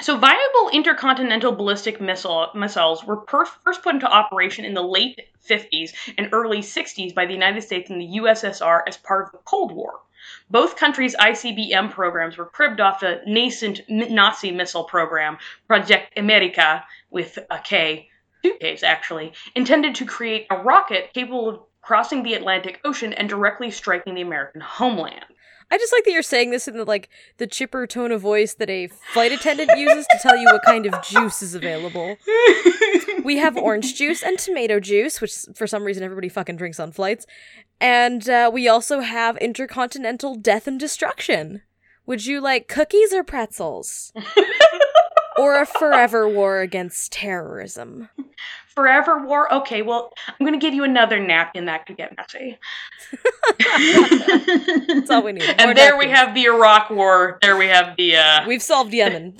So, 0.00 0.16
viable 0.16 0.70
intercontinental 0.72 1.52
ballistic 1.52 2.00
missile 2.00 2.48
missiles 2.54 3.04
were 3.04 3.18
per- 3.18 3.44
first 3.44 3.82
put 3.82 3.94
into 3.94 4.10
operation 4.10 4.64
in 4.64 4.72
the 4.72 4.82
late 4.82 5.20
50s 5.46 5.92
and 6.16 6.30
early 6.32 6.60
60s 6.60 7.14
by 7.14 7.26
the 7.26 7.34
United 7.34 7.62
States 7.62 7.90
and 7.90 8.00
the 8.00 8.18
USSR 8.18 8.80
as 8.86 8.96
part 8.96 9.26
of 9.26 9.32
the 9.32 9.38
Cold 9.44 9.72
War. 9.72 10.00
Both 10.48 10.76
countries' 10.76 11.16
ICBM 11.16 11.90
programs 11.90 12.38
were 12.38 12.46
cribbed 12.46 12.80
off 12.80 13.00
the 13.00 13.20
nascent 13.26 13.82
Nazi 13.88 14.50
missile 14.50 14.84
program, 14.84 15.36
Project 15.66 16.16
Amerika, 16.16 16.84
with 17.10 17.38
a 17.50 17.58
K, 17.58 18.08
two 18.42 18.54
Ks 18.62 18.82
actually, 18.82 19.32
intended 19.54 19.96
to 19.96 20.06
create 20.06 20.46
a 20.48 20.56
rocket 20.56 21.12
capable 21.12 21.48
of 21.48 21.60
crossing 21.82 22.22
the 22.22 22.34
Atlantic 22.34 22.80
Ocean 22.84 23.12
and 23.12 23.28
directly 23.28 23.70
striking 23.70 24.14
the 24.14 24.22
American 24.22 24.60
homeland. 24.60 25.26
I 25.72 25.78
just 25.78 25.90
like 25.90 26.04
that 26.04 26.10
you're 26.12 26.22
saying 26.22 26.50
this 26.50 26.68
in 26.68 26.76
the 26.76 26.84
like 26.84 27.08
the 27.38 27.46
chipper 27.46 27.86
tone 27.86 28.12
of 28.12 28.20
voice 28.20 28.52
that 28.54 28.68
a 28.68 28.88
flight 29.14 29.32
attendant 29.32 29.70
uses 29.78 30.06
to 30.10 30.18
tell 30.20 30.36
you 30.36 30.44
what 30.44 30.62
kind 30.62 30.84
of 30.84 31.02
juice 31.02 31.40
is 31.40 31.54
available. 31.54 32.16
We 33.24 33.36
have 33.36 33.56
orange 33.56 33.94
juice 33.94 34.22
and 34.22 34.36
tomato 34.36 34.80
juice, 34.80 35.20
which 35.20 35.32
for 35.54 35.66
some 35.68 35.84
reason 35.84 36.02
everybody 36.02 36.28
fucking 36.28 36.56
drinks 36.56 36.80
on 36.80 36.90
flights. 36.90 37.24
And 37.80 38.28
uh, 38.28 38.50
we 38.52 38.66
also 38.66 39.00
have 39.00 39.36
intercontinental 39.36 40.34
death 40.34 40.66
and 40.66 40.78
destruction. 40.78 41.62
Would 42.04 42.26
you 42.26 42.40
like 42.40 42.66
cookies 42.66 43.12
or 43.12 43.22
pretzels? 43.22 44.12
or 45.42 45.60
a 45.60 45.66
forever 45.66 46.28
war 46.28 46.60
against 46.60 47.12
terrorism? 47.12 48.08
Forever 48.74 49.18
War? 49.18 49.52
Okay, 49.52 49.82
well, 49.82 50.14
I'm 50.28 50.46
gonna 50.46 50.58
give 50.58 50.72
you 50.72 50.84
another 50.84 51.20
napkin 51.20 51.66
that 51.66 51.84
could 51.84 51.96
get 51.98 52.16
messy. 52.16 52.58
That's 54.88 55.10
all 55.10 55.22
we 55.22 55.32
need. 55.32 55.42
And 55.58 55.76
there 55.76 55.98
we 55.98 56.08
have 56.08 56.34
the 56.34 56.44
Iraq 56.44 56.88
War. 56.88 57.38
There 57.42 57.56
we 57.56 57.66
have 57.66 57.96
the 57.96 58.16
uh 58.16 58.46
We've 58.46 58.62
solved 58.62 58.94
Yemen. 58.94 59.36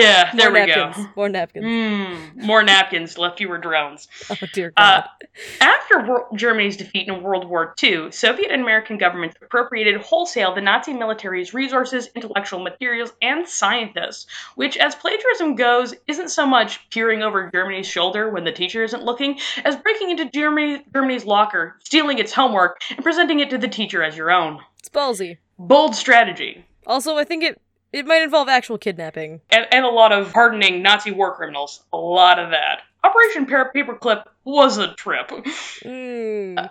Yeah, 0.00 0.32
there 0.34 0.50
More 0.50 0.60
we 0.60 0.66
napkins. 0.66 1.06
go. 1.06 1.12
More 1.16 1.28
napkins. 1.28 1.64
Mm, 1.66 2.42
more 2.44 2.62
napkins, 2.62 3.18
left 3.18 3.38
fewer 3.38 3.58
drones. 3.58 4.08
Oh 4.30 4.36
dear 4.52 4.72
God. 4.76 5.04
Uh, 5.04 5.26
After 5.60 6.00
Wor- 6.06 6.28
Germany's 6.34 6.76
defeat 6.76 7.08
in 7.08 7.22
World 7.22 7.48
War 7.48 7.74
II, 7.82 8.10
Soviet 8.10 8.50
and 8.50 8.62
American 8.62 8.98
governments 8.98 9.36
appropriated 9.42 10.00
wholesale 10.00 10.54
the 10.54 10.60
Nazi 10.60 10.92
military's 10.92 11.54
resources, 11.54 12.08
intellectual 12.14 12.60
materials, 12.60 13.12
and 13.22 13.46
scientists, 13.48 14.26
which, 14.56 14.76
as 14.76 14.94
plagiarism 14.94 15.54
goes, 15.54 15.94
isn't 16.06 16.30
so 16.30 16.44
much 16.46 16.88
peering 16.90 17.22
over 17.22 17.50
Germany's 17.52 17.86
shoulder 17.86 18.30
when 18.30 18.44
the 18.44 18.52
teacher 18.52 18.82
isn't 18.84 19.02
looking, 19.04 19.38
as 19.64 19.76
breaking 19.76 20.10
into 20.10 20.28
Germany, 20.30 20.84
Germany's 20.92 21.24
locker, 21.24 21.76
stealing 21.84 22.18
its 22.18 22.32
homework, 22.32 22.80
and 22.90 23.02
presenting 23.02 23.40
it 23.40 23.50
to 23.50 23.58
the 23.58 23.68
teacher 23.68 24.02
as 24.02 24.16
your 24.16 24.30
own. 24.30 24.58
it's 24.78 24.88
ballsy. 24.88 25.38
Bold 25.58 25.94
strategy. 25.94 26.64
Also, 26.86 27.16
I 27.16 27.24
think 27.24 27.42
it 27.42 27.60
it 27.96 28.06
might 28.06 28.22
involve 28.22 28.46
actual 28.46 28.76
kidnapping. 28.76 29.40
And, 29.48 29.66
and 29.72 29.86
a 29.86 29.88
lot 29.88 30.12
of 30.12 30.30
hardening 30.30 30.82
Nazi 30.82 31.12
war 31.12 31.34
criminals. 31.34 31.82
A 31.94 31.96
lot 31.96 32.38
of 32.38 32.50
that. 32.50 32.82
Operation 33.02 33.46
Paperclip 33.46 34.24
was 34.44 34.76
a 34.76 34.92
trip. 34.94 35.28
Mm. 35.28 36.68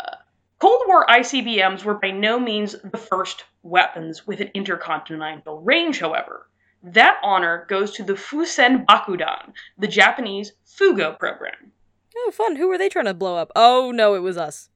Cold 0.59 0.83
War 0.85 1.05
ICBMs 1.07 1.83
were 1.83 1.95
by 1.95 2.11
no 2.11 2.39
means 2.39 2.75
the 2.83 2.97
first 2.97 3.43
weapons 3.63 4.27
with 4.27 4.39
an 4.39 4.51
intercontinental 4.53 5.61
range, 5.61 5.99
however. 5.99 6.47
That 6.83 7.19
honor 7.23 7.65
goes 7.69 7.93
to 7.93 8.03
the 8.03 8.13
Fusen 8.13 8.85
Bakudan, 8.85 9.53
the 9.79 9.87
Japanese 9.87 10.51
Fugo 10.67 11.17
program. 11.17 11.71
Oh, 12.15 12.31
fun. 12.31 12.55
Who 12.55 12.67
were 12.67 12.77
they 12.77 12.89
trying 12.89 13.05
to 13.05 13.15
blow 13.15 13.35
up? 13.37 13.51
Oh 13.55 13.91
no, 13.91 14.13
it 14.13 14.19
was 14.19 14.37
us. 14.37 14.69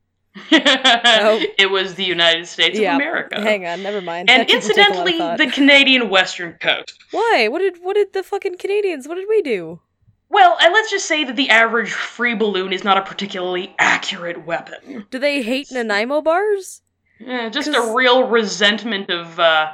Oh. 0.52 1.44
It 1.58 1.70
was 1.72 1.96
the 1.96 2.04
United 2.06 2.48
States 2.48 2.80
yeah. 2.80 2.92
of 2.96 3.02
America. 3.02 3.40
Hang 3.42 3.66
on, 3.66 3.84
never 3.84 4.02
mind. 4.02 4.30
and 4.30 4.42
That 4.42 4.48
didn't 4.48 4.64
take 4.64 4.78
a 4.78 4.80
lot 4.82 4.90
of 5.02 5.08
incidentally, 5.08 5.46
the 5.46 5.52
Canadian 5.52 6.10
Western 6.10 6.54
Coast. 6.54 6.98
Why? 7.12 7.48
What 7.50 7.60
did 7.60 7.78
what 7.82 7.96
did 7.96 8.14
the 8.14 8.24
fucking 8.24 8.58
Canadians? 8.58 9.08
What 9.08 9.16
did 9.16 9.28
we 9.30 9.42
do? 9.42 9.82
Well, 10.30 10.58
and 10.62 10.74
let's 10.74 10.92
just 10.92 11.08
say 11.08 11.24
that 11.24 11.36
the 11.36 11.50
average 11.50 11.92
free 11.92 12.36
balloon 12.36 12.72
is 12.72 12.84
not 12.84 12.98
a 12.98 13.02
particularly 13.02 13.74
accurate 13.80 14.46
weapon. 14.46 15.06
Do 15.10 15.18
they 15.20 15.42
hate 15.42 15.68
Nanaimo 15.72 16.22
bars? 16.22 16.82
Eh, 17.26 17.50
just 17.50 17.72
'Cause- 17.74 17.90
a 17.90 17.94
real 17.96 18.28
resentment 18.28 19.10
of 19.10 19.40
uh, 19.40 19.74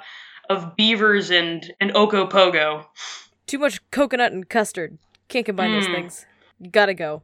of 0.50 0.76
beavers 0.76 1.30
and 1.30 1.72
and 1.80 1.92
Ogopogo. 1.94 2.86
Too 3.48 3.60
much 3.60 3.80
coconut 3.92 4.32
and 4.32 4.48
custard. 4.50 4.98
Can't 5.28 5.46
combine 5.46 5.72
those 5.74 5.88
Mm. 5.88 5.96
things. 5.96 6.26
Gotta 6.72 6.94
go. 6.94 7.22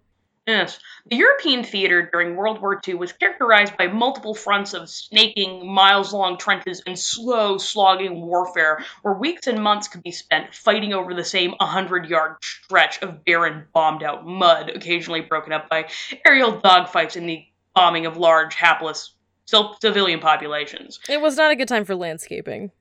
Yes. 0.52 0.80
The 1.10 1.16
European 1.16 1.64
theater 1.64 2.10
during 2.12 2.36
World 2.36 2.62
War 2.62 2.78
II 2.86 2.96
was 2.96 3.14
characterized 3.14 3.78
by 3.78 3.88
multiple 3.88 4.36
fronts 4.36 4.74
of 4.74 4.90
snaking, 4.90 5.66
miles 5.66 6.12
long 6.12 6.38
trenches 6.38 6.84
and 6.86 7.00
slow, 7.00 7.58
slogging 7.58 8.22
warfare, 8.22 8.84
where 9.02 9.14
weeks 9.14 9.48
and 9.48 9.64
months 9.64 9.88
could 9.88 10.04
be 10.04 10.12
spent 10.12 10.54
fighting 10.54 10.92
over 10.92 11.14
the 11.14 11.24
same 11.24 11.52
100 11.52 12.10
yard 12.10 12.36
stretch 12.42 13.02
of 13.02 13.24
barren, 13.24 13.64
bombed 13.74 14.04
out 14.04 14.28
mud, 14.28 14.70
occasionally 14.76 15.22
broken 15.22 15.54
up 15.54 15.70
by 15.70 15.88
aerial 16.28 16.60
dogfights 16.60 17.16
and 17.16 17.30
the 17.30 17.46
bombing 17.74 18.06
of 18.06 18.18
large, 18.18 18.56
hapless 18.56 19.14
civil- 19.46 19.78
civilian 19.82 20.20
populations. 20.20 21.00
It 21.08 21.22
was 21.22 21.38
not 21.38 21.52
a 21.52 21.56
good 21.56 21.70
time 21.70 21.86
for 21.86 21.96
landscaping. 21.96 22.72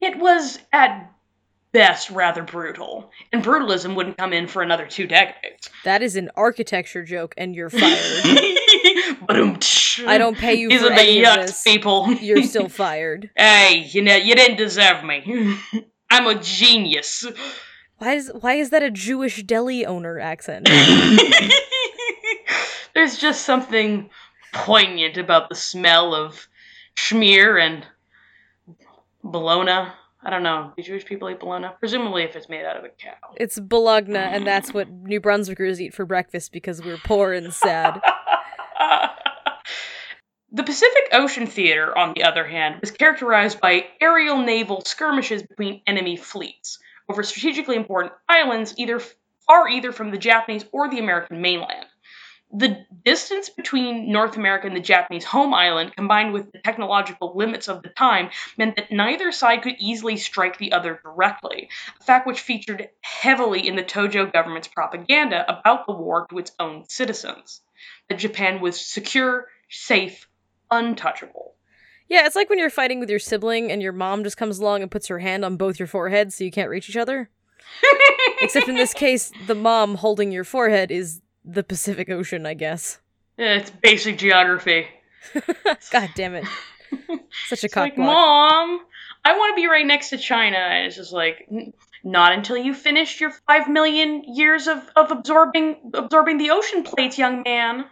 It 0.00 0.18
was, 0.18 0.58
at 0.72 1.12
best, 1.72 2.10
rather 2.10 2.42
brutal, 2.42 3.10
and 3.32 3.42
brutalism 3.44 3.94
wouldn't 3.94 4.16
come 4.18 4.32
in 4.32 4.46
for 4.48 4.62
another 4.62 4.86
two 4.86 5.06
decades. 5.06 5.70
That 5.84 6.02
is 6.02 6.16
an 6.16 6.30
architecture 6.36 7.04
joke, 7.04 7.34
and 7.38 7.54
you're 7.54 7.70
fired. 7.70 7.80
I 9.28 10.16
don't 10.18 10.36
pay 10.36 10.54
you 10.54 10.68
These 10.68 10.80
for 10.80 10.86
are 10.88 10.94
the 10.94 11.00
any 11.00 11.24
of 11.24 11.26
yucks, 11.26 11.46
this. 11.46 11.62
people. 11.62 12.12
You're 12.14 12.42
still 12.46 12.68
fired. 12.68 13.30
hey, 13.36 13.88
you 13.90 14.02
know, 14.02 14.16
you 14.16 14.34
didn't 14.34 14.56
deserve 14.56 15.04
me. 15.04 15.56
I'm 16.10 16.26
a 16.26 16.40
genius. 16.40 17.24
Why 17.98 18.14
is 18.14 18.32
why 18.40 18.54
is 18.54 18.70
that 18.70 18.82
a 18.82 18.90
Jewish 18.90 19.42
deli 19.44 19.84
owner 19.86 20.18
accent? 20.18 20.68
There's 22.94 23.16
just 23.18 23.44
something 23.44 24.10
poignant 24.52 25.16
about 25.16 25.48
the 25.48 25.54
smell 25.54 26.14
of 26.14 26.48
schmear 26.96 27.60
and 27.60 27.86
bologna. 29.22 29.90
I 30.22 30.30
don't 30.30 30.42
know. 30.42 30.72
Do 30.76 30.82
Jewish 30.82 31.06
people 31.06 31.30
eat 31.30 31.40
bologna? 31.40 31.68
Presumably, 31.78 32.24
if 32.24 32.36
it's 32.36 32.48
made 32.48 32.64
out 32.64 32.76
of 32.76 32.84
a 32.84 32.88
cow. 32.88 33.34
It's 33.36 33.58
bologna, 33.58 34.18
and 34.18 34.46
that's 34.46 34.74
what 34.74 34.90
New 34.90 35.20
Brunswickers 35.20 35.80
eat 35.80 35.94
for 35.94 36.04
breakfast 36.04 36.52
because 36.52 36.82
we're 36.82 36.98
poor 36.98 37.32
and 37.32 37.54
sad. 37.54 38.02
the 40.52 40.62
Pacific 40.62 41.08
Ocean 41.12 41.46
Theater, 41.46 41.96
on 41.96 42.12
the 42.14 42.24
other 42.24 42.46
hand, 42.46 42.80
was 42.80 42.90
characterized 42.90 43.60
by 43.60 43.86
aerial 44.00 44.42
naval 44.42 44.82
skirmishes 44.84 45.42
between 45.42 45.80
enemy 45.86 46.16
fleets 46.16 46.78
over 47.08 47.22
strategically 47.22 47.76
important 47.76 48.12
islands, 48.28 48.74
either 48.76 49.00
far 49.46 49.68
either 49.68 49.90
from 49.90 50.10
the 50.10 50.18
Japanese 50.18 50.64
or 50.70 50.90
the 50.90 50.98
American 50.98 51.40
mainland. 51.40 51.86
The 52.52 52.84
distance 53.04 53.48
between 53.48 54.10
North 54.10 54.36
America 54.36 54.66
and 54.66 54.74
the 54.74 54.80
Japanese 54.80 55.24
home 55.24 55.54
island, 55.54 55.94
combined 55.94 56.32
with 56.32 56.50
the 56.50 56.58
technological 56.58 57.32
limits 57.36 57.68
of 57.68 57.82
the 57.82 57.90
time, 57.90 58.30
meant 58.58 58.76
that 58.76 58.90
neither 58.90 59.30
side 59.30 59.62
could 59.62 59.76
easily 59.78 60.16
strike 60.16 60.58
the 60.58 60.72
other 60.72 61.00
directly, 61.02 61.68
a 62.00 62.04
fact 62.04 62.26
which 62.26 62.40
featured 62.40 62.88
heavily 63.02 63.66
in 63.66 63.76
the 63.76 63.84
Tojo 63.84 64.32
government's 64.32 64.68
propaganda 64.68 65.44
about 65.48 65.86
the 65.86 65.92
war 65.92 66.26
to 66.30 66.38
its 66.38 66.52
own 66.58 66.88
citizens. 66.88 67.60
That 68.08 68.18
Japan 68.18 68.60
was 68.60 68.80
secure, 68.80 69.46
safe, 69.68 70.28
untouchable. 70.70 71.54
Yeah, 72.08 72.26
it's 72.26 72.34
like 72.34 72.50
when 72.50 72.58
you're 72.58 72.70
fighting 72.70 72.98
with 72.98 73.08
your 73.08 73.20
sibling 73.20 73.70
and 73.70 73.80
your 73.80 73.92
mom 73.92 74.24
just 74.24 74.36
comes 74.36 74.58
along 74.58 74.82
and 74.82 74.90
puts 74.90 75.06
her 75.06 75.20
hand 75.20 75.44
on 75.44 75.56
both 75.56 75.78
your 75.78 75.86
foreheads 75.86 76.34
so 76.34 76.42
you 76.42 76.50
can't 76.50 76.68
reach 76.68 76.90
each 76.90 76.96
other. 76.96 77.30
Except 78.42 78.68
in 78.68 78.74
this 78.74 78.92
case, 78.92 79.30
the 79.46 79.54
mom 79.54 79.94
holding 79.94 80.32
your 80.32 80.42
forehead 80.42 80.90
is 80.90 81.20
the 81.44 81.62
Pacific 81.62 82.10
Ocean, 82.10 82.46
I 82.46 82.54
guess. 82.54 82.98
Yeah, 83.36 83.56
it's 83.56 83.70
basic 83.70 84.18
geography. 84.18 84.86
God 85.90 86.10
damn 86.14 86.34
it. 86.34 86.44
Such 87.48 87.62
a 87.62 87.66
It's 87.66 87.74
cock 87.74 87.84
like, 87.84 87.96
block. 87.96 88.06
Mom, 88.06 88.80
I 89.24 89.36
want 89.36 89.52
to 89.52 89.60
be 89.60 89.66
right 89.66 89.86
next 89.86 90.10
to 90.10 90.18
China. 90.18 90.58
And 90.58 90.86
it's 90.86 90.96
just 90.96 91.12
like, 91.12 91.48
not 92.02 92.32
until 92.32 92.56
you 92.56 92.74
finish 92.74 93.20
your 93.20 93.30
five 93.46 93.68
million 93.68 94.24
years 94.24 94.66
of, 94.66 94.78
of 94.96 95.10
absorbing 95.10 95.92
absorbing 95.94 96.38
the 96.38 96.50
ocean 96.50 96.82
plates, 96.82 97.18
young 97.18 97.42
man. 97.42 97.84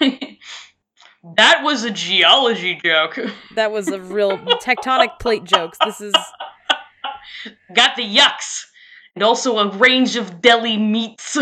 that 1.36 1.62
was 1.62 1.84
a 1.84 1.90
geology 1.90 2.78
joke. 2.82 3.18
That 3.54 3.72
was 3.72 3.88
a 3.88 4.00
real 4.00 4.38
tectonic 4.38 5.18
plate 5.18 5.44
joke. 5.44 5.74
This 5.84 6.00
is 6.00 6.14
Got 7.74 7.96
the 7.96 8.02
yucks. 8.02 8.66
And 9.14 9.22
also 9.22 9.58
a 9.58 9.74
range 9.76 10.16
of 10.16 10.42
deli 10.42 10.76
meats. 10.76 11.38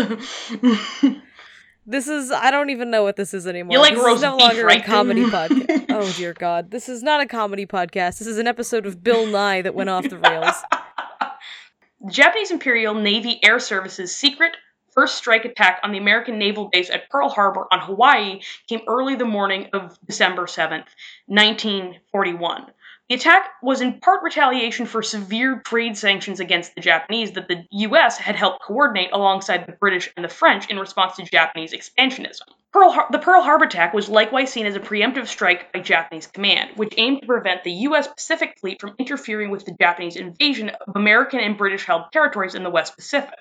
This 1.85 2.07
is 2.07 2.31
I 2.31 2.51
don't 2.51 2.69
even 2.69 2.89
know 2.89 3.03
what 3.03 3.15
this 3.15 3.33
is 3.33 3.47
anymore. 3.47 3.73
You 3.73 3.79
like 3.79 3.93
this 3.95 4.03
roast 4.03 4.17
is 4.17 4.21
no 4.23 4.37
beef, 4.37 4.47
longer 4.47 4.65
right? 4.65 4.81
a 4.81 4.85
comedy 4.85 5.23
podcast. 5.25 5.85
Oh 5.89 6.11
dear 6.13 6.33
god. 6.33 6.71
This 6.71 6.89
is 6.89 7.03
not 7.03 7.21
a 7.21 7.25
comedy 7.25 7.65
podcast. 7.65 8.19
This 8.19 8.27
is 8.27 8.37
an 8.37 8.47
episode 8.47 8.85
of 8.85 9.03
Bill 9.03 9.25
Nye 9.27 9.61
that 9.61 9.75
went 9.75 9.89
off 9.89 10.09
the 10.09 10.17
rails. 10.17 10.55
The 12.01 12.11
Japanese 12.11 12.51
Imperial 12.51 12.93
Navy 12.93 13.39
Air 13.43 13.59
Service's 13.59 14.15
secret 14.15 14.55
first 14.93 15.15
strike 15.17 15.43
attack 15.43 15.79
on 15.83 15.91
the 15.91 15.97
American 15.97 16.39
naval 16.39 16.69
base 16.69 16.89
at 16.89 17.09
Pearl 17.09 17.27
Harbor 17.27 17.67
on 17.69 17.81
Hawaii 17.81 18.39
came 18.69 18.79
early 18.87 19.15
the 19.15 19.25
morning 19.25 19.67
of 19.73 19.97
December 20.07 20.43
7th, 20.45 20.85
1941. 21.27 22.67
The 23.07 23.15
attack 23.15 23.51
was 23.61 23.81
in 23.81 23.99
part 23.99 24.23
retaliation 24.23 24.87
for 24.87 25.03
severe 25.03 25.61
trade 25.63 25.95
sanctions 25.95 26.39
against 26.39 26.73
the 26.73 26.81
Japanese 26.81 27.33
that 27.33 27.47
the 27.47 27.63
US 27.69 28.17
had 28.17 28.35
helped 28.35 28.63
coordinate 28.63 29.11
alongside 29.13 29.67
the 29.67 29.73
British 29.73 30.11
and 30.17 30.25
the 30.25 30.29
French 30.29 30.71
in 30.71 30.79
response 30.79 31.17
to 31.17 31.23
Japanese 31.23 31.71
expansionism. 31.71 32.47
Pearl 32.73 32.89
Har- 32.89 33.07
the 33.11 33.19
Pearl 33.19 33.43
Harbor 33.43 33.65
attack 33.65 33.93
was 33.93 34.09
likewise 34.09 34.51
seen 34.51 34.65
as 34.65 34.75
a 34.75 34.79
preemptive 34.79 35.27
strike 35.27 35.71
by 35.71 35.81
Japanese 35.81 36.25
command, 36.25 36.71
which 36.77 36.95
aimed 36.97 37.21
to 37.21 37.27
prevent 37.27 37.63
the 37.63 37.71
U.S. 37.71 38.07
Pacific 38.07 38.57
Fleet 38.59 38.81
from 38.81 38.95
interfering 38.97 39.51
with 39.51 39.65
the 39.65 39.75
Japanese 39.79 40.15
invasion 40.15 40.69
of 40.69 40.95
American 40.95 41.39
and 41.39 41.59
British 41.59 41.85
held 41.85 42.11
territories 42.11 42.55
in 42.55 42.63
the 42.63 42.71
West 42.71 42.95
Pacific. 42.95 43.37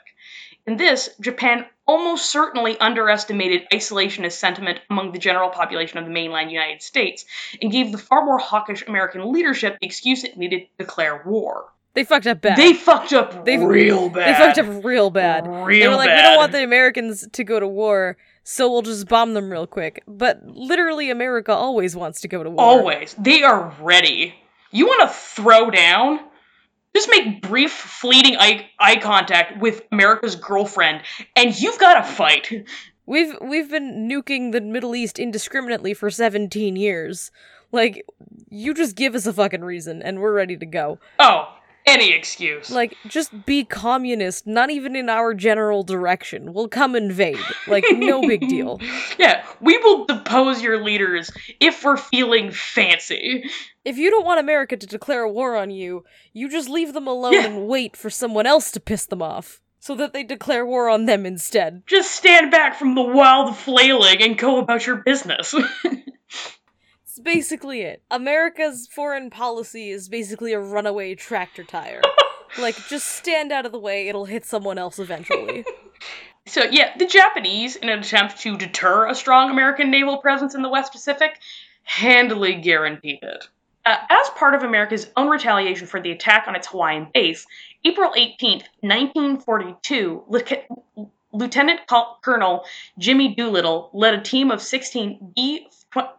In 0.66 0.76
this, 0.76 1.10
Japan 1.20 1.66
almost 1.86 2.30
certainly 2.30 2.78
underestimated 2.78 3.62
isolationist 3.70 4.32
sentiment 4.32 4.80
among 4.88 5.12
the 5.12 5.18
general 5.18 5.50
population 5.50 5.98
of 5.98 6.06
the 6.06 6.10
mainland 6.10 6.50
United 6.50 6.80
States 6.80 7.26
and 7.60 7.70
gave 7.70 7.92
the 7.92 7.98
far 7.98 8.24
more 8.24 8.38
hawkish 8.38 8.82
American 8.86 9.30
leadership 9.32 9.76
the 9.80 9.86
excuse 9.86 10.24
it 10.24 10.38
needed 10.38 10.60
to 10.60 10.84
declare 10.84 11.22
war. 11.26 11.66
They 11.92 12.02
fucked 12.02 12.26
up 12.26 12.40
bad. 12.40 12.56
They 12.56 12.72
fucked 12.72 13.12
up 13.12 13.44
They- 13.44 13.58
real 13.58 14.08
bad. 14.08 14.28
They 14.28 14.38
fucked 14.38 14.58
up 14.58 14.84
real 14.84 15.10
bad. 15.10 15.46
Real 15.46 15.80
they 15.80 15.88
were 15.88 15.96
like, 15.96 16.10
we 16.10 16.22
don't 16.22 16.36
want 16.36 16.52
the 16.52 16.64
Americans 16.64 17.28
to 17.32 17.44
go 17.44 17.60
to 17.60 17.68
war, 17.68 18.16
so 18.42 18.70
we'll 18.70 18.82
just 18.82 19.06
bomb 19.06 19.34
them 19.34 19.50
real 19.50 19.66
quick. 19.66 20.02
But 20.08 20.40
literally, 20.44 21.10
America 21.10 21.52
always 21.52 21.94
wants 21.94 22.22
to 22.22 22.28
go 22.28 22.42
to 22.42 22.50
war. 22.50 22.64
Always. 22.64 23.14
They 23.18 23.44
are 23.44 23.72
ready. 23.80 24.34
You 24.72 24.86
want 24.86 25.08
to 25.08 25.14
throw 25.14 25.70
down? 25.70 26.20
Just 26.94 27.10
make 27.10 27.42
brief, 27.42 27.72
fleeting 27.72 28.36
eye, 28.36 28.68
eye 28.78 28.96
contact 28.96 29.60
with 29.60 29.82
America's 29.90 30.36
girlfriend, 30.36 31.02
and 31.34 31.58
you've 31.58 31.78
got 31.78 31.94
to 31.94 32.02
fight. 32.02 32.66
We've 33.06 33.36
we've 33.40 33.70
been 33.70 34.08
nuking 34.08 34.52
the 34.52 34.60
Middle 34.60 34.94
East 34.94 35.18
indiscriminately 35.18 35.92
for 35.92 36.10
17 36.10 36.76
years. 36.76 37.30
Like, 37.70 38.06
you 38.48 38.72
just 38.72 38.94
give 38.96 39.14
us 39.14 39.26
a 39.26 39.32
fucking 39.32 39.62
reason 39.62 40.00
and 40.00 40.20
we're 40.20 40.32
ready 40.32 40.56
to 40.56 40.64
go. 40.64 41.00
Oh, 41.18 41.53
any 41.86 42.12
excuse. 42.12 42.70
Like, 42.70 42.96
just 43.06 43.44
be 43.46 43.64
communist, 43.64 44.46
not 44.46 44.70
even 44.70 44.96
in 44.96 45.08
our 45.08 45.34
general 45.34 45.82
direction. 45.82 46.52
We'll 46.54 46.68
come 46.68 46.94
invade. 46.96 47.38
Like, 47.66 47.84
no 47.90 48.20
big 48.22 48.40
deal. 48.48 48.80
yeah, 49.18 49.44
we 49.60 49.76
will 49.78 50.06
depose 50.06 50.62
your 50.62 50.82
leaders 50.82 51.30
if 51.60 51.84
we're 51.84 51.96
feeling 51.96 52.50
fancy. 52.50 53.44
If 53.84 53.98
you 53.98 54.10
don't 54.10 54.24
want 54.24 54.40
America 54.40 54.76
to 54.76 54.86
declare 54.86 55.28
war 55.28 55.56
on 55.56 55.70
you, 55.70 56.04
you 56.32 56.48
just 56.48 56.68
leave 56.68 56.94
them 56.94 57.06
alone 57.06 57.34
Yeah. 57.34 57.44
and 57.46 57.68
wait 57.68 57.96
for 57.96 58.08
someone 58.10 58.46
else 58.46 58.70
to 58.72 58.80
piss 58.80 59.06
them 59.06 59.20
off. 59.22 59.60
So 59.80 59.94
that 59.96 60.14
they 60.14 60.24
declare 60.24 60.64
war 60.64 60.88
on 60.88 61.04
them 61.04 61.26
instead. 61.26 61.82
Just 61.86 62.12
stand 62.12 62.50
back 62.50 62.78
from 62.78 62.94
the 62.94 63.02
wild 63.02 63.54
flailing 63.54 64.22
and 64.22 64.38
go 64.38 64.56
about 64.58 64.86
your 64.86 64.96
business. 64.96 65.54
It's 67.14 67.20
basically 67.20 67.82
it. 67.82 68.02
America's 68.10 68.88
foreign 68.88 69.30
policy 69.30 69.90
is 69.90 70.08
basically 70.08 70.52
a 70.52 70.58
runaway 70.58 71.14
tractor 71.14 71.62
tire. 71.62 72.02
like, 72.58 72.74
just 72.88 73.06
stand 73.08 73.52
out 73.52 73.64
of 73.64 73.70
the 73.70 73.78
way, 73.78 74.08
it'll 74.08 74.24
hit 74.24 74.44
someone 74.44 74.78
else 74.78 74.98
eventually. 74.98 75.64
So, 76.46 76.62
yeah, 76.64 76.94
the 76.98 77.06
Japanese, 77.06 77.74
in 77.76 77.88
an 77.88 78.00
attempt 78.00 78.40
to 78.40 78.58
deter 78.58 79.08
a 79.08 79.14
strong 79.14 79.48
American 79.48 79.90
naval 79.90 80.18
presence 80.18 80.54
in 80.54 80.60
the 80.60 80.68
West 80.68 80.92
Pacific, 80.92 81.38
handily 81.84 82.56
guaranteed 82.56 83.20
it. 83.22 83.48
Uh, 83.86 83.96
as 84.10 84.28
part 84.36 84.54
of 84.54 84.62
America's 84.62 85.10
own 85.16 85.30
retaliation 85.30 85.86
for 85.86 86.02
the 86.02 86.10
attack 86.10 86.44
on 86.46 86.54
its 86.54 86.66
Hawaiian 86.66 87.08
base, 87.14 87.46
April 87.82 88.12
18th, 88.12 88.64
1942, 88.82 90.24
Lieutenant- 90.28 90.66
Lieutenant 91.32 91.86
Col- 91.86 92.18
Colonel 92.22 92.66
Jimmy 92.98 93.34
Doolittle 93.34 93.88
led 93.94 94.12
a 94.12 94.20
team 94.20 94.50
of 94.50 94.60
16 94.60 95.32
B 95.34 95.66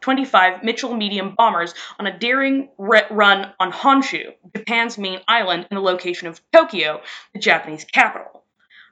25 0.02 0.64
Mitchell 0.64 0.96
medium 0.96 1.36
bombers 1.36 1.74
on 2.00 2.08
a 2.08 2.18
daring 2.18 2.70
run 2.78 3.54
on 3.60 3.72
Honshu, 3.72 4.34
Japan's 4.56 4.98
main 4.98 5.22
island 5.28 5.68
in 5.70 5.76
the 5.76 5.82
location 5.82 6.28
of 6.28 6.42
Tokyo, 6.52 7.02
the 7.34 7.40
Japanese 7.40 7.86
capital. 7.86 8.44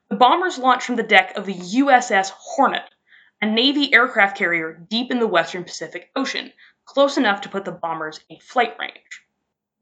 The 0.09 0.15
bombers 0.15 0.57
launched 0.57 0.85
from 0.85 0.95
the 0.95 1.03
deck 1.03 1.37
of 1.37 1.45
the 1.45 1.55
USS 1.55 2.29
Hornet, 2.29 2.89
a 3.41 3.45
Navy 3.45 3.93
aircraft 3.93 4.37
carrier 4.37 4.73
deep 4.73 5.11
in 5.11 5.19
the 5.19 5.27
western 5.27 5.63
Pacific 5.63 6.11
Ocean, 6.15 6.53
close 6.85 7.17
enough 7.17 7.41
to 7.41 7.49
put 7.49 7.65
the 7.65 7.71
bombers 7.71 8.19
in 8.29 8.39
flight 8.39 8.75
range. 8.79 9.23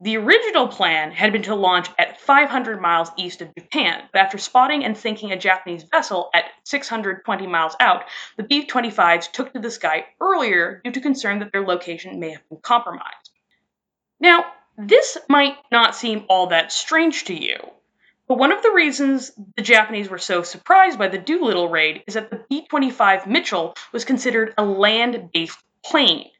The 0.03 0.17
original 0.17 0.67
plan 0.67 1.12
had 1.12 1.31
been 1.31 1.43
to 1.43 1.53
launch 1.53 1.88
at 2.00 2.20
500 2.20 2.81
miles 2.81 3.12
east 3.17 3.39
of 3.41 3.53
Japan, 3.53 4.01
but 4.12 4.20
after 4.20 4.39
spotting 4.39 4.84
and 4.84 4.98
sinking 4.98 5.31
a 5.31 5.38
Japanese 5.38 5.84
vessel 5.84 6.31
at 6.34 6.46
620 6.63 7.46
miles 7.46 7.75
out, 7.79 8.05
the 8.36 8.41
B 8.41 8.65
25s 8.65 9.31
took 9.31 9.53
to 9.53 9.60
the 9.60 9.70
sky 9.70 10.08
earlier 10.20 10.81
due 10.84 10.91
to 10.91 11.01
concern 11.01 11.38
that 11.39 11.51
their 11.51 11.62
location 11.62 12.20
may 12.20 12.31
have 12.31 12.50
been 12.50 12.58
compromised. 12.63 13.29
Now, 14.20 14.46
this 14.75 15.20
might 15.29 15.58
not 15.72 15.96
seem 15.96 16.25
all 16.29 16.48
that 16.48 16.72
strange 16.72 17.25
to 17.25 17.36
you, 17.36 17.58
but 18.27 18.39
one 18.39 18.51
of 18.51 18.63
the 18.63 18.72
reasons 18.72 19.31
the 19.55 19.62
Japanese 19.62 20.10
were 20.10 20.17
so 20.17 20.41
surprised 20.41 20.98
by 20.98 21.10
the 21.10 21.20
Doolittle 21.20 21.70
raid 21.70 22.03
is 22.08 22.15
that 22.15 22.31
the 22.31 22.43
B 22.50 22.65
25 22.67 23.27
Mitchell 23.27 23.75
was 23.91 24.03
considered 24.03 24.55
a 24.58 24.65
land 24.65 25.29
based 25.31 25.60
plane. 25.86 26.31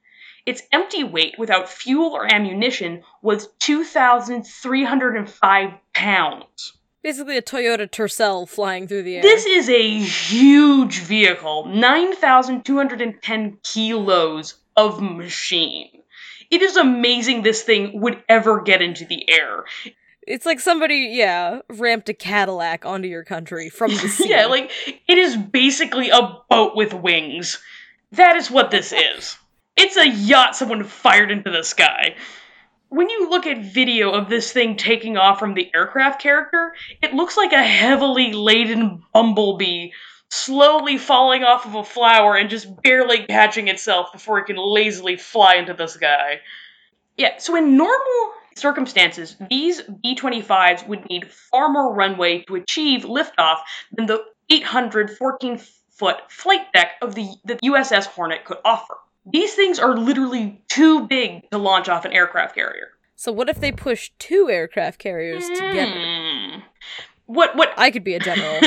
Its 0.46 0.62
empty 0.72 1.04
weight 1.04 1.36
without 1.38 1.70
fuel 1.70 2.12
or 2.12 2.32
ammunition 2.32 3.04
was 3.22 3.50
2,305 3.60 5.70
pounds. 5.94 6.74
Basically, 7.04 7.38
a 7.38 7.42
Toyota 7.42 7.90
Tercel 7.90 8.48
flying 8.48 8.88
through 8.88 9.04
the 9.04 9.18
air. 9.18 9.24
This 9.24 9.46
is 9.46 9.70
a 9.70 10.00
huge 10.00 11.00
vehicle, 11.00 11.66
9,210 11.66 13.58
kilos 13.64 14.56
of 14.78 15.02
machine. 15.02 15.90
It 16.52 16.62
is 16.62 16.78
amazing 16.78 17.42
this 17.42 17.64
thing 17.64 18.00
would 18.02 18.24
ever 18.30 18.62
get 18.62 18.82
into 18.82 19.06
the 19.06 19.30
air. 19.32 19.66
It's 20.28 20.46
like 20.46 20.60
somebody, 20.60 21.10
yeah, 21.12 21.62
ramped 21.70 22.10
a 22.10 22.14
Cadillac 22.14 22.86
onto 22.86 23.08
your 23.08 23.24
country 23.24 23.70
from 23.70 23.92
the 23.92 23.98
sea. 24.10 24.30
Yeah, 24.30 24.46
like, 24.46 24.72
it 25.08 25.18
is 25.18 25.36
basically 25.36 26.10
a 26.10 26.38
boat 26.50 26.76
with 26.76 26.94
wings. 26.94 27.60
That 28.12 28.36
is 28.36 28.52
what 28.52 28.70
this 28.70 28.92
is. 28.92 29.38
It's 29.84 29.98
a 29.98 30.08
yacht 30.08 30.56
someone 30.56 30.84
fired 30.84 31.32
into 31.32 31.50
the 31.50 31.64
sky. 31.64 32.16
When 32.90 33.10
you 33.10 33.32
look 33.32 33.48
at 33.48 33.66
video 33.66 34.12
of 34.12 34.30
this 34.30 34.54
thing 34.54 34.78
taking 34.78 35.18
off 35.18 35.40
from 35.40 35.56
the 35.56 35.72
aircraft 35.74 36.22
character, 36.22 36.76
it 37.02 37.16
looks 37.16 37.36
like 37.36 37.52
a 37.52 37.64
heavily 37.64 38.32
laden 38.32 39.02
bumblebee 39.12 39.90
slowly 40.30 41.00
falling 41.00 41.44
off 41.44 41.66
of 41.66 41.74
a 41.74 41.84
flower 41.84 42.36
and 42.36 42.52
just 42.52 42.80
barely 42.84 43.26
catching 43.26 43.70
itself 43.70 44.12
before 44.14 44.38
it 44.38 44.46
can 44.46 44.56
lazily 44.56 45.18
fly 45.18 45.56
into 45.56 45.74
the 45.74 45.88
sky. 45.88 46.42
Yeah, 47.18 47.40
so 47.40 47.56
in 47.56 47.76
normal 47.76 48.34
circumstances, 48.56 49.36
these 49.50 49.82
B 49.82 50.16
25s 50.16 50.88
would 50.88 51.10
need 51.10 51.32
far 51.32 51.70
more 51.70 51.92
runway 51.92 52.44
to 52.44 52.54
achieve 52.54 53.02
liftoff 53.02 53.62
than 53.92 54.06
the 54.06 54.24
814 54.48 55.60
foot 55.90 56.18
flight 56.30 56.72
deck 56.72 56.92
of 57.02 57.16
the, 57.16 57.34
the 57.46 57.56
USS 57.56 58.06
Hornet 58.06 58.46
could 58.46 58.60
offer. 58.64 58.94
These 59.26 59.54
things 59.54 59.80
are 59.80 59.96
literally 59.96 60.62
too 60.68 61.08
big 61.08 61.50
to 61.52 61.58
launch 61.58 61.90
off 61.90 62.06
an 62.06 62.14
aircraft 62.14 62.56
carrier. 62.56 62.90
So 63.16 63.32
what 63.32 63.50
if 63.50 63.60
they 63.60 63.72
push 63.72 64.12
two 64.18 64.50
aircraft 64.50 65.00
carriers 65.00 65.48
together? 65.48 65.94
Hmm. 65.94 66.60
What 67.28 67.56
what 67.56 67.72
I 67.78 67.92
could 67.92 68.04
be 68.04 68.16
a 68.16 68.20
general. 68.20 68.60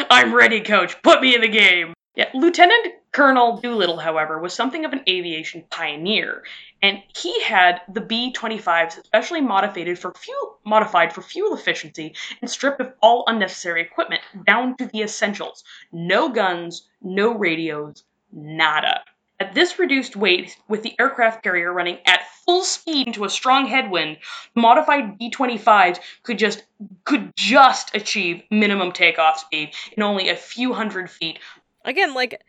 I'm 0.10 0.34
ready, 0.34 0.60
coach. 0.60 1.00
Put 1.02 1.22
me 1.22 1.34
in 1.34 1.40
the 1.40 1.48
game. 1.48 1.94
Yeah, 2.14 2.28
Lieutenant 2.34 2.88
Colonel 3.12 3.56
Doolittle, 3.56 3.96
however, 3.96 4.38
was 4.38 4.52
something 4.52 4.84
of 4.84 4.92
an 4.92 5.00
aviation 5.08 5.64
pioneer, 5.70 6.44
and 6.82 7.02
he 7.16 7.40
had 7.42 7.80
the 7.90 8.02
B-25s 8.02 9.04
specially 9.06 9.40
modified 9.40 9.98
for 9.98 10.12
fuel 10.12 10.58
modified 10.64 11.12
for 11.12 11.22
fuel 11.22 11.54
efficiency 11.54 12.14
and 12.42 12.50
stripped 12.50 12.82
of 12.82 12.92
all 13.00 13.24
unnecessary 13.28 13.80
equipment 13.80 14.20
down 14.46 14.76
to 14.76 14.86
the 14.86 15.00
essentials. 15.00 15.64
No 15.90 16.28
guns, 16.28 16.86
no 17.00 17.32
radios, 17.32 18.04
nada. 18.30 19.00
At 19.42 19.54
this 19.56 19.76
reduced 19.76 20.14
weight, 20.14 20.56
with 20.68 20.84
the 20.84 20.94
aircraft 21.00 21.42
carrier 21.42 21.72
running 21.72 21.98
at 22.06 22.20
full 22.46 22.62
speed 22.62 23.08
into 23.08 23.24
a 23.24 23.28
strong 23.28 23.66
headwind, 23.66 24.18
modified 24.54 25.18
B-25s 25.18 25.98
could 26.22 26.38
just 26.38 26.62
could 27.02 27.32
just 27.36 27.92
achieve 27.92 28.44
minimum 28.52 28.92
takeoff 28.92 29.40
speed 29.40 29.74
in 29.96 30.02
only 30.04 30.28
a 30.28 30.36
few 30.36 30.72
hundred 30.72 31.10
feet. 31.10 31.40
Again, 31.84 32.14
like 32.14 32.40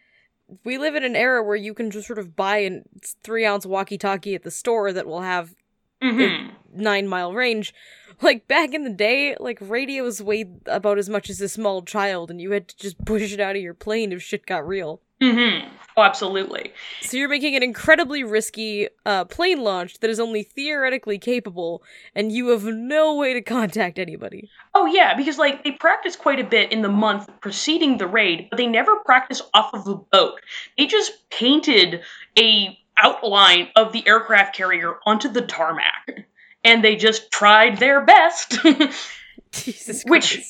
we 0.63 0.77
live 0.77 0.93
in 0.93 1.03
an 1.03 1.15
era 1.15 1.41
where 1.43 1.55
you 1.55 1.73
can 1.73 1.89
just 1.89 2.05
sort 2.05 2.19
of 2.19 2.35
buy 2.35 2.57
a 2.57 2.81
three 3.23 3.43
ounce 3.43 3.65
walkie 3.65 3.97
talkie 3.97 4.35
at 4.35 4.43
the 4.43 4.51
store 4.51 4.93
that 4.93 5.07
will 5.07 5.21
have 5.21 5.55
Mhm. 5.99 6.51
nine 6.75 7.07
mile 7.07 7.33
range. 7.33 7.73
Like 8.21 8.47
back 8.47 8.75
in 8.75 8.83
the 8.83 8.91
day, 8.91 9.35
like 9.39 9.57
radios 9.59 10.21
weighed 10.21 10.59
about 10.67 10.99
as 10.99 11.09
much 11.09 11.27
as 11.31 11.41
a 11.41 11.49
small 11.49 11.81
child, 11.81 12.29
and 12.29 12.39
you 12.39 12.51
had 12.51 12.67
to 12.67 12.77
just 12.77 13.03
push 13.03 13.33
it 13.33 13.39
out 13.39 13.55
of 13.55 13.63
your 13.63 13.73
plane 13.73 14.11
if 14.11 14.21
shit 14.21 14.45
got 14.45 14.67
real. 14.67 15.01
Mhm. 15.23 15.69
Oh, 15.95 16.01
absolutely. 16.01 16.73
So 17.01 17.17
you're 17.17 17.29
making 17.29 17.55
an 17.55 17.61
incredibly 17.61 18.23
risky 18.23 18.87
uh, 19.05 19.25
plane 19.25 19.61
launch 19.63 19.99
that 19.99 20.09
is 20.09 20.19
only 20.19 20.41
theoretically 20.41 21.19
capable, 21.19 21.83
and 22.15 22.31
you 22.31 22.47
have 22.47 22.63
no 22.65 23.15
way 23.15 23.33
to 23.33 23.41
contact 23.43 23.99
anybody. 23.99 24.49
Oh 24.73 24.87
yeah, 24.87 25.15
because 25.15 25.37
like 25.37 25.63
they 25.63 25.71
practice 25.71 26.15
quite 26.15 26.39
a 26.39 26.43
bit 26.43 26.71
in 26.71 26.81
the 26.81 26.89
month 26.89 27.29
preceding 27.41 27.97
the 27.99 28.07
raid, 28.07 28.47
but 28.49 28.57
they 28.57 28.65
never 28.65 28.95
practice 29.05 29.41
off 29.53 29.71
of 29.73 29.87
a 29.87 29.95
boat. 29.95 30.41
They 30.79 30.87
just 30.87 31.11
painted 31.29 32.01
a 32.39 32.77
outline 32.97 33.69
of 33.75 33.91
the 33.93 34.05
aircraft 34.07 34.55
carrier 34.55 34.95
onto 35.05 35.29
the 35.29 35.41
tarmac. 35.41 36.25
And 36.63 36.83
they 36.83 36.95
just 36.95 37.29
tried 37.29 37.77
their 37.77 38.01
best. 38.05 38.57
Jesus 39.51 40.03
Which- 40.07 40.41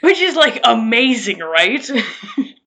Which 0.00 0.18
is 0.20 0.34
like 0.34 0.60
amazing, 0.64 1.38
right? 1.40 1.88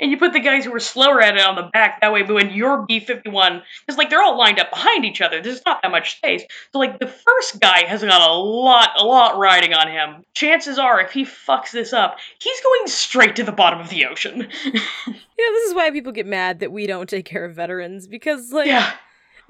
and 0.00 0.10
you 0.10 0.18
put 0.18 0.32
the 0.32 0.40
guys 0.40 0.64
who 0.64 0.72
were 0.72 0.80
slower 0.80 1.22
at 1.22 1.36
it 1.36 1.46
on 1.46 1.56
the 1.56 1.68
back. 1.72 2.00
That 2.00 2.12
way, 2.12 2.22
when 2.22 2.50
your 2.50 2.84
B 2.86 3.00
51, 3.00 3.62
because 3.86 3.98
like 3.98 4.10
they're 4.10 4.22
all 4.22 4.38
lined 4.38 4.58
up 4.58 4.70
behind 4.70 5.04
each 5.04 5.20
other, 5.20 5.42
there's 5.42 5.64
not 5.64 5.82
that 5.82 5.90
much 5.90 6.16
space. 6.16 6.42
So, 6.72 6.78
like, 6.78 6.98
the 6.98 7.06
first 7.06 7.60
guy 7.60 7.84
has 7.84 8.02
got 8.02 8.28
a 8.28 8.32
lot, 8.34 8.90
a 8.98 9.04
lot 9.04 9.38
riding 9.38 9.72
on 9.72 9.88
him. 9.88 10.24
Chances 10.34 10.78
are, 10.78 11.00
if 11.00 11.12
he 11.12 11.24
fucks 11.24 11.70
this 11.70 11.92
up, 11.92 12.18
he's 12.38 12.60
going 12.60 12.86
straight 12.86 13.36
to 13.36 13.44
the 13.44 13.52
bottom 13.52 13.80
of 13.80 13.88
the 13.88 14.06
ocean. 14.06 14.48
You 15.38 15.52
know, 15.52 15.58
this 15.58 15.68
is 15.68 15.74
why 15.74 15.90
people 15.90 16.12
get 16.12 16.24
mad 16.24 16.60
that 16.60 16.72
we 16.72 16.86
don't 16.86 17.10
take 17.10 17.26
care 17.26 17.44
of 17.44 17.54
veterans 17.54 18.06
because, 18.06 18.52
like, 18.52 18.68
yeah. 18.68 18.94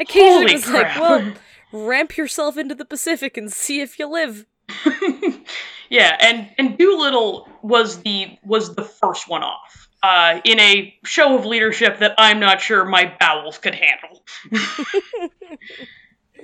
occasionally 0.01 0.47
Holy 0.47 0.55
it's 0.55 0.69
like, 0.69 0.97
well, 0.97 1.33
ramp 1.73 2.17
yourself 2.17 2.57
into 2.57 2.75
the 2.75 2.85
Pacific 2.85 3.37
and 3.37 3.53
see 3.53 3.81
if 3.81 3.97
you 3.97 4.11
live. 4.11 4.47
yeah, 5.89 6.17
and 6.21 6.51
and 6.59 6.77
Doolittle 6.77 7.49
was 7.63 8.03
the 8.03 8.37
was 8.43 8.75
the 8.75 8.83
first 8.83 9.29
one 9.29 9.45
off. 9.45 9.86
Uh, 10.07 10.41
in 10.45 10.61
a 10.61 10.97
show 11.05 11.37
of 11.37 11.45
leadership 11.45 11.99
that 11.99 12.15
I'm 12.17 12.39
not 12.39 12.61
sure 12.61 12.85
my 12.85 13.13
bowels 13.19 13.59
could 13.59 13.75
handle. 13.75 14.23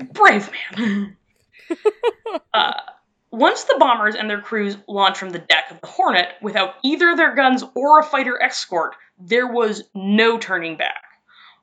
Brave 0.13 0.51
man. 0.77 1.17
uh, 2.55 2.73
once 3.31 3.63
the 3.63 3.77
bombers 3.79 4.17
and 4.17 4.29
their 4.29 4.41
crews 4.41 4.77
launched 4.89 5.19
from 5.19 5.31
the 5.31 5.39
deck 5.39 5.71
of 5.71 5.81
the 5.81 5.87
Hornet 5.87 6.31
without 6.43 6.75
either 6.83 7.15
their 7.15 7.37
guns 7.37 7.63
or 7.77 8.01
a 8.01 8.03
fighter 8.03 8.43
escort, 8.43 8.97
there 9.21 9.47
was 9.47 9.85
no 9.95 10.39
turning 10.39 10.77
back. 10.77 11.05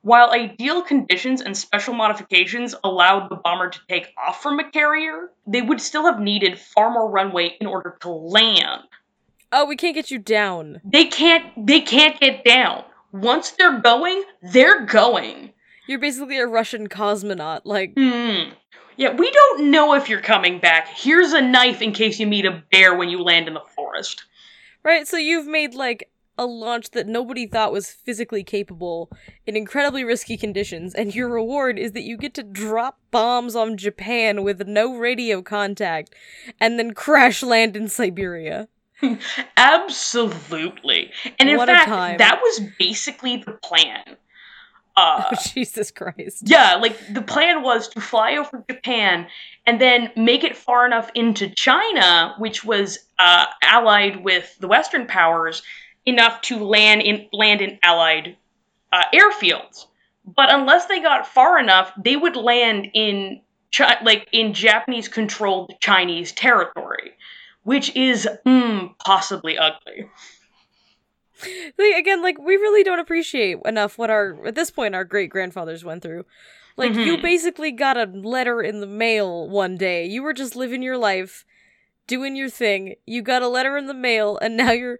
While 0.00 0.30
ideal 0.30 0.80
conditions 0.80 1.42
and 1.42 1.54
special 1.54 1.92
modifications 1.92 2.74
allowed 2.82 3.28
the 3.28 3.36
bomber 3.36 3.68
to 3.68 3.80
take 3.90 4.08
off 4.16 4.42
from 4.42 4.58
a 4.58 4.70
carrier, 4.70 5.28
they 5.46 5.60
would 5.60 5.82
still 5.82 6.06
have 6.06 6.18
needed 6.18 6.58
far 6.58 6.90
more 6.90 7.10
runway 7.10 7.58
in 7.60 7.66
order 7.66 7.98
to 8.00 8.08
land. 8.08 8.84
Oh, 9.52 9.64
we 9.66 9.76
can't 9.76 9.94
get 9.94 10.10
you 10.10 10.18
down. 10.18 10.80
They 10.84 11.06
can't 11.06 11.44
they 11.66 11.80
can't 11.80 12.18
get 12.20 12.44
down. 12.44 12.84
Once 13.12 13.50
they're 13.50 13.80
going, 13.80 14.22
they're 14.52 14.84
going. 14.86 15.52
You're 15.88 15.98
basically 15.98 16.38
a 16.38 16.46
Russian 16.46 16.88
cosmonaut. 16.88 17.62
Like, 17.64 17.94
Hmm. 17.96 18.50
Yeah, 18.96 19.14
we 19.14 19.30
don't 19.30 19.70
know 19.70 19.94
if 19.94 20.08
you're 20.08 20.20
coming 20.20 20.58
back. 20.60 20.86
Here's 20.88 21.32
a 21.32 21.40
knife 21.40 21.80
in 21.80 21.92
case 21.92 22.20
you 22.20 22.26
meet 22.26 22.44
a 22.44 22.62
bear 22.70 22.94
when 22.94 23.08
you 23.08 23.22
land 23.22 23.48
in 23.48 23.54
the 23.54 23.62
forest. 23.74 24.24
right? 24.84 25.08
So 25.08 25.16
you've 25.16 25.46
made 25.46 25.74
like 25.74 26.10
a 26.38 26.46
launch 26.46 26.90
that 26.92 27.06
nobody 27.06 27.46
thought 27.46 27.72
was 27.72 27.90
physically 27.90 28.42
capable 28.44 29.10
in 29.46 29.56
incredibly 29.56 30.04
risky 30.04 30.36
conditions, 30.36 30.94
and 30.94 31.14
your 31.14 31.28
reward 31.28 31.78
is 31.78 31.92
that 31.92 32.02
you 32.02 32.16
get 32.16 32.32
to 32.34 32.42
drop 32.42 32.98
bombs 33.10 33.54
on 33.56 33.76
Japan 33.76 34.42
with 34.42 34.66
no 34.66 34.96
radio 34.96 35.42
contact 35.42 36.14
and 36.60 36.78
then 36.78 36.92
crash 36.94 37.42
land 37.42 37.76
in 37.76 37.88
Siberia. 37.88 38.68
Absolutely. 39.56 41.10
And 41.38 41.48
in 41.48 41.56
What 41.56 41.68
fact, 41.68 42.18
that 42.18 42.40
was 42.42 42.60
basically 42.78 43.38
the 43.38 43.52
plan. 43.52 44.04
Uh, 44.06 44.16
Oh, 45.32 45.36
Jesus 45.54 45.90
Christ. 45.90 46.42
yeah, 46.44 46.74
like 46.74 46.98
the 47.14 47.22
plan 47.22 47.62
was 47.62 47.88
to 47.88 48.00
fly 48.00 48.36
over 48.36 48.64
Japan 48.68 49.28
and 49.64 49.80
then 49.80 50.10
make 50.16 50.44
it 50.44 50.56
far 50.56 50.84
enough 50.84 51.10
into 51.14 51.48
China, 51.48 52.34
which 52.38 52.64
was 52.64 52.98
uh, 53.18 53.46
allied 53.62 54.22
with 54.24 54.56
the 54.58 54.66
Western 54.68 55.06
powers, 55.06 55.62
enough 56.04 56.40
to 56.42 56.58
land 56.58 57.02
in 57.02 57.28
land 57.32 57.60
in 57.60 57.78
allied 57.82 58.36
uh, 58.92 59.04
airfields. 59.14 59.86
But 60.26 60.52
unless 60.52 60.86
they 60.86 61.00
got 61.00 61.26
far 61.26 61.58
enough, 61.58 61.92
they 62.02 62.16
would 62.16 62.36
land 62.36 62.88
in 62.92 63.40
Chi- 63.72 64.02
like 64.02 64.28
in 64.32 64.52
Japanese 64.52 65.06
controlled 65.06 65.72
Chinese 65.80 66.32
territory, 66.32 67.12
which 67.62 67.94
is 67.96 68.28
mm, 68.46 68.94
possibly 68.98 69.58
ugly. 69.58 70.08
Like, 71.78 71.96
again, 71.96 72.22
like 72.22 72.38
we 72.38 72.56
really 72.56 72.82
don't 72.82 72.98
appreciate 72.98 73.58
enough 73.64 73.96
what 73.96 74.10
our 74.10 74.46
at 74.46 74.54
this 74.54 74.70
point 74.70 74.94
our 74.94 75.04
great 75.04 75.30
grandfathers 75.30 75.84
went 75.84 76.02
through. 76.02 76.26
Like 76.76 76.94
you 76.94 77.16
Mhm. 77.16 77.22
basically 77.22 77.72
got 77.72 77.96
a 77.96 78.04
letter 78.04 78.62
in 78.62 78.80
the 78.80 78.86
mail 78.86 79.48
one 79.48 79.76
day. 79.76 80.06
You 80.06 80.22
were 80.22 80.34
just 80.34 80.54
living 80.54 80.82
your 80.82 80.98
life, 80.98 81.44
doing 82.06 82.36
your 82.36 82.50
thing. 82.50 82.96
You 83.06 83.22
got 83.22 83.42
a 83.42 83.48
letter 83.48 83.76
in 83.76 83.86
the 83.86 83.94
mail, 83.94 84.38
and 84.40 84.56
now 84.56 84.72
you're 84.72 84.98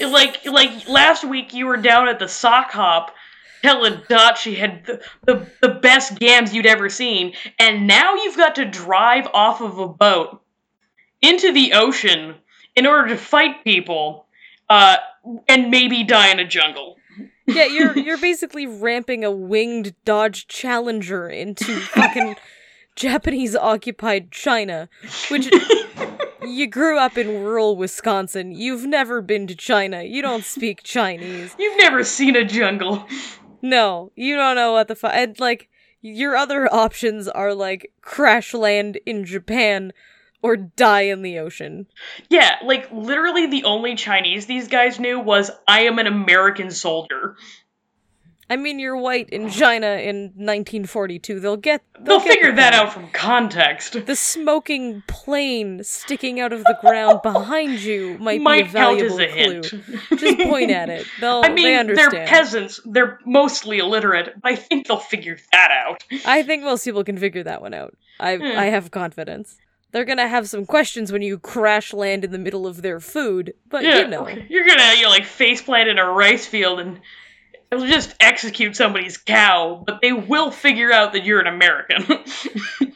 like 0.00 0.44
like 0.46 0.88
last 0.88 1.24
week 1.24 1.54
you 1.54 1.66
were 1.66 1.76
down 1.76 2.08
at 2.08 2.18
the 2.18 2.28
sock 2.28 2.72
hop 2.72 3.14
telling 3.62 4.00
Dot 4.08 4.38
she 4.38 4.54
had 4.54 4.84
the, 4.86 5.00
the, 5.26 5.46
the 5.60 5.68
best 5.68 6.18
gams 6.18 6.52
you'd 6.54 6.66
ever 6.66 6.88
seen, 6.88 7.34
and 7.58 7.86
now 7.86 8.14
you've 8.14 8.36
got 8.36 8.56
to 8.56 8.64
drive 8.64 9.28
off 9.32 9.60
of 9.60 9.78
a 9.78 9.88
boat 9.88 10.40
into 11.22 11.52
the 11.52 11.72
ocean 11.72 12.34
in 12.76 12.86
order 12.86 13.08
to 13.08 13.16
fight 13.16 13.64
people, 13.64 14.26
uh, 14.68 14.96
and 15.48 15.70
maybe 15.70 16.04
die 16.04 16.30
in 16.30 16.38
a 16.38 16.46
jungle. 16.46 16.96
yeah 17.46 17.64
you're 17.64 17.96
you're 18.06 18.18
basically 18.18 18.66
ramping 18.66 19.24
a 19.24 19.30
winged 19.30 19.94
Dodge 20.04 20.46
Challenger 20.46 21.28
into 21.28 21.64
fucking 21.80 22.36
Japanese 22.96 23.54
occupied 23.56 24.30
China, 24.30 24.88
which. 25.30 25.50
You 26.46 26.66
grew 26.66 26.98
up 26.98 27.18
in 27.18 27.42
rural 27.44 27.76
Wisconsin. 27.76 28.52
You've 28.52 28.86
never 28.86 29.20
been 29.20 29.46
to 29.48 29.54
China. 29.54 30.02
You 30.02 30.22
don't 30.22 30.44
speak 30.44 30.82
Chinese. 30.82 31.54
You've 31.58 31.76
never 31.76 32.02
seen 32.04 32.36
a 32.36 32.44
jungle. 32.44 33.06
No, 33.60 34.12
you 34.16 34.34
don't 34.34 34.56
know 34.56 34.72
what 34.72 34.88
the 34.88 34.94
fuck. 34.94 35.12
And 35.14 35.38
like, 35.38 35.68
your 36.00 36.36
other 36.36 36.72
options 36.72 37.28
are 37.28 37.54
like 37.54 37.92
crash 38.00 38.54
land 38.54 38.98
in 39.04 39.26
Japan 39.26 39.92
or 40.42 40.56
die 40.56 41.02
in 41.02 41.22
the 41.22 41.38
ocean. 41.38 41.86
Yeah, 42.30 42.56
like 42.64 42.90
literally 42.92 43.46
the 43.46 43.64
only 43.64 43.94
Chinese 43.96 44.46
these 44.46 44.68
guys 44.68 44.98
knew 45.00 45.18
was 45.18 45.50
I 45.66 45.80
am 45.82 45.98
an 45.98 46.06
American 46.06 46.70
soldier. 46.70 47.36
I 48.50 48.56
mean, 48.56 48.78
you're 48.78 48.96
white 48.96 49.28
in 49.28 49.50
China 49.50 49.88
in 49.88 50.32
1942. 50.36 51.38
They'll 51.38 51.58
get. 51.58 51.82
They'll 52.00 52.18
get 52.18 52.28
figure 52.32 52.52
that 52.52 52.72
out 52.72 52.94
from 52.94 53.10
context. 53.10 54.06
The 54.06 54.16
smoking 54.16 55.02
plane 55.06 55.84
sticking 55.84 56.40
out 56.40 56.54
of 56.54 56.64
the 56.64 56.78
ground 56.80 57.20
behind 57.22 57.80
you 57.80 58.16
might, 58.18 58.40
Might 58.40 58.62
be 58.62 58.68
a 58.70 58.72
count 58.72 59.00
valuable 59.00 59.20
a 59.20 59.26
clue. 59.28 59.34
hint. 59.52 60.18
Just 60.18 60.38
point 60.48 60.70
at 60.70 60.88
it. 60.88 61.06
They'll. 61.20 61.42
I 61.44 61.50
mean, 61.50 61.86
they 61.88 61.94
they're 61.94 62.08
peasants. 62.10 62.80
They're 62.86 63.18
mostly 63.26 63.80
illiterate, 63.80 64.34
I 64.42 64.54
think 64.54 64.86
they'll 64.86 64.96
figure 64.96 65.36
that 65.52 65.70
out. 65.86 66.04
I 66.24 66.42
think 66.42 66.62
most 66.64 66.86
people 66.86 67.04
can 67.04 67.18
figure 67.18 67.42
that 67.42 67.60
one 67.60 67.74
out. 67.74 67.98
I 68.18 68.36
Hmm. 68.36 68.44
I 68.44 68.64
have 68.66 68.90
confidence. 68.90 69.58
They're 69.90 70.04
gonna 70.04 70.28
have 70.28 70.48
some 70.48 70.66
questions 70.66 71.10
when 71.10 71.22
you 71.22 71.38
crash 71.38 71.92
land 71.92 72.24
in 72.24 72.30
the 72.30 72.38
middle 72.38 72.66
of 72.66 72.82
their 72.82 73.00
food, 73.00 73.54
but 73.68 73.84
Yeah, 73.84 74.00
you 74.00 74.08
know. 74.08 74.28
you're 74.28 74.66
gonna 74.66 74.94
you 74.96 75.04
know, 75.04 75.08
like 75.10 75.24
face 75.24 75.62
plant 75.62 75.88
in 75.88 75.98
a 75.98 76.04
rice 76.04 76.46
field 76.46 76.80
and 76.80 77.00
it'll 77.72 77.86
just 77.86 78.14
execute 78.20 78.76
somebody's 78.76 79.16
cow, 79.16 79.82
but 79.86 80.00
they 80.02 80.12
will 80.12 80.50
figure 80.50 80.92
out 80.92 81.12
that 81.12 81.24
you're 81.24 81.40
an 81.40 81.46
American. 81.46 82.04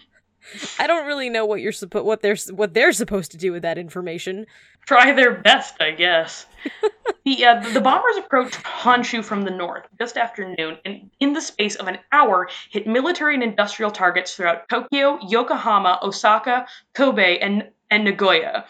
I 0.78 0.87
don't 0.87 1.07
really 1.07 1.31
know 1.31 1.46
what 1.46 1.61
you're 1.62 1.72
supposed 1.72 2.05
what 2.05 2.20
they're 2.20 2.37
what 2.50 2.74
they're 2.74 2.92
supposed 2.92 3.31
to 3.33 3.38
do 3.38 3.52
with 3.52 3.62
that 3.62 3.78
information. 3.78 4.46
Try 4.87 5.12
their 5.12 5.33
best, 5.33 5.77
I 5.81 5.92
guess. 5.92 6.47
the 7.25 7.45
uh, 7.45 7.61
the 7.73 7.81
bombers 7.81 8.16
approached 8.16 8.62
Honshu 8.62 9.25
from 9.25 9.42
the 9.42 9.51
north 9.51 9.87
just 9.99 10.16
after 10.16 10.55
noon, 10.59 10.79
and 10.85 11.11
in 11.21 11.33
the 11.33 11.40
space 11.40 11.77
of 11.77 11.88
an 11.88 11.99
hour, 12.11 12.49
hit 12.71 12.87
military 12.87 13.35
and 13.35 13.42
industrial 13.42 13.90
targets 13.90 14.35
throughout 14.35 14.68
Tokyo, 14.68 15.18
Yokohama, 15.29 16.01
Osaka, 16.03 16.66
Kobe, 16.95 17.38
and 17.38 17.71
and 17.90 18.05
Nagoya. 18.05 18.66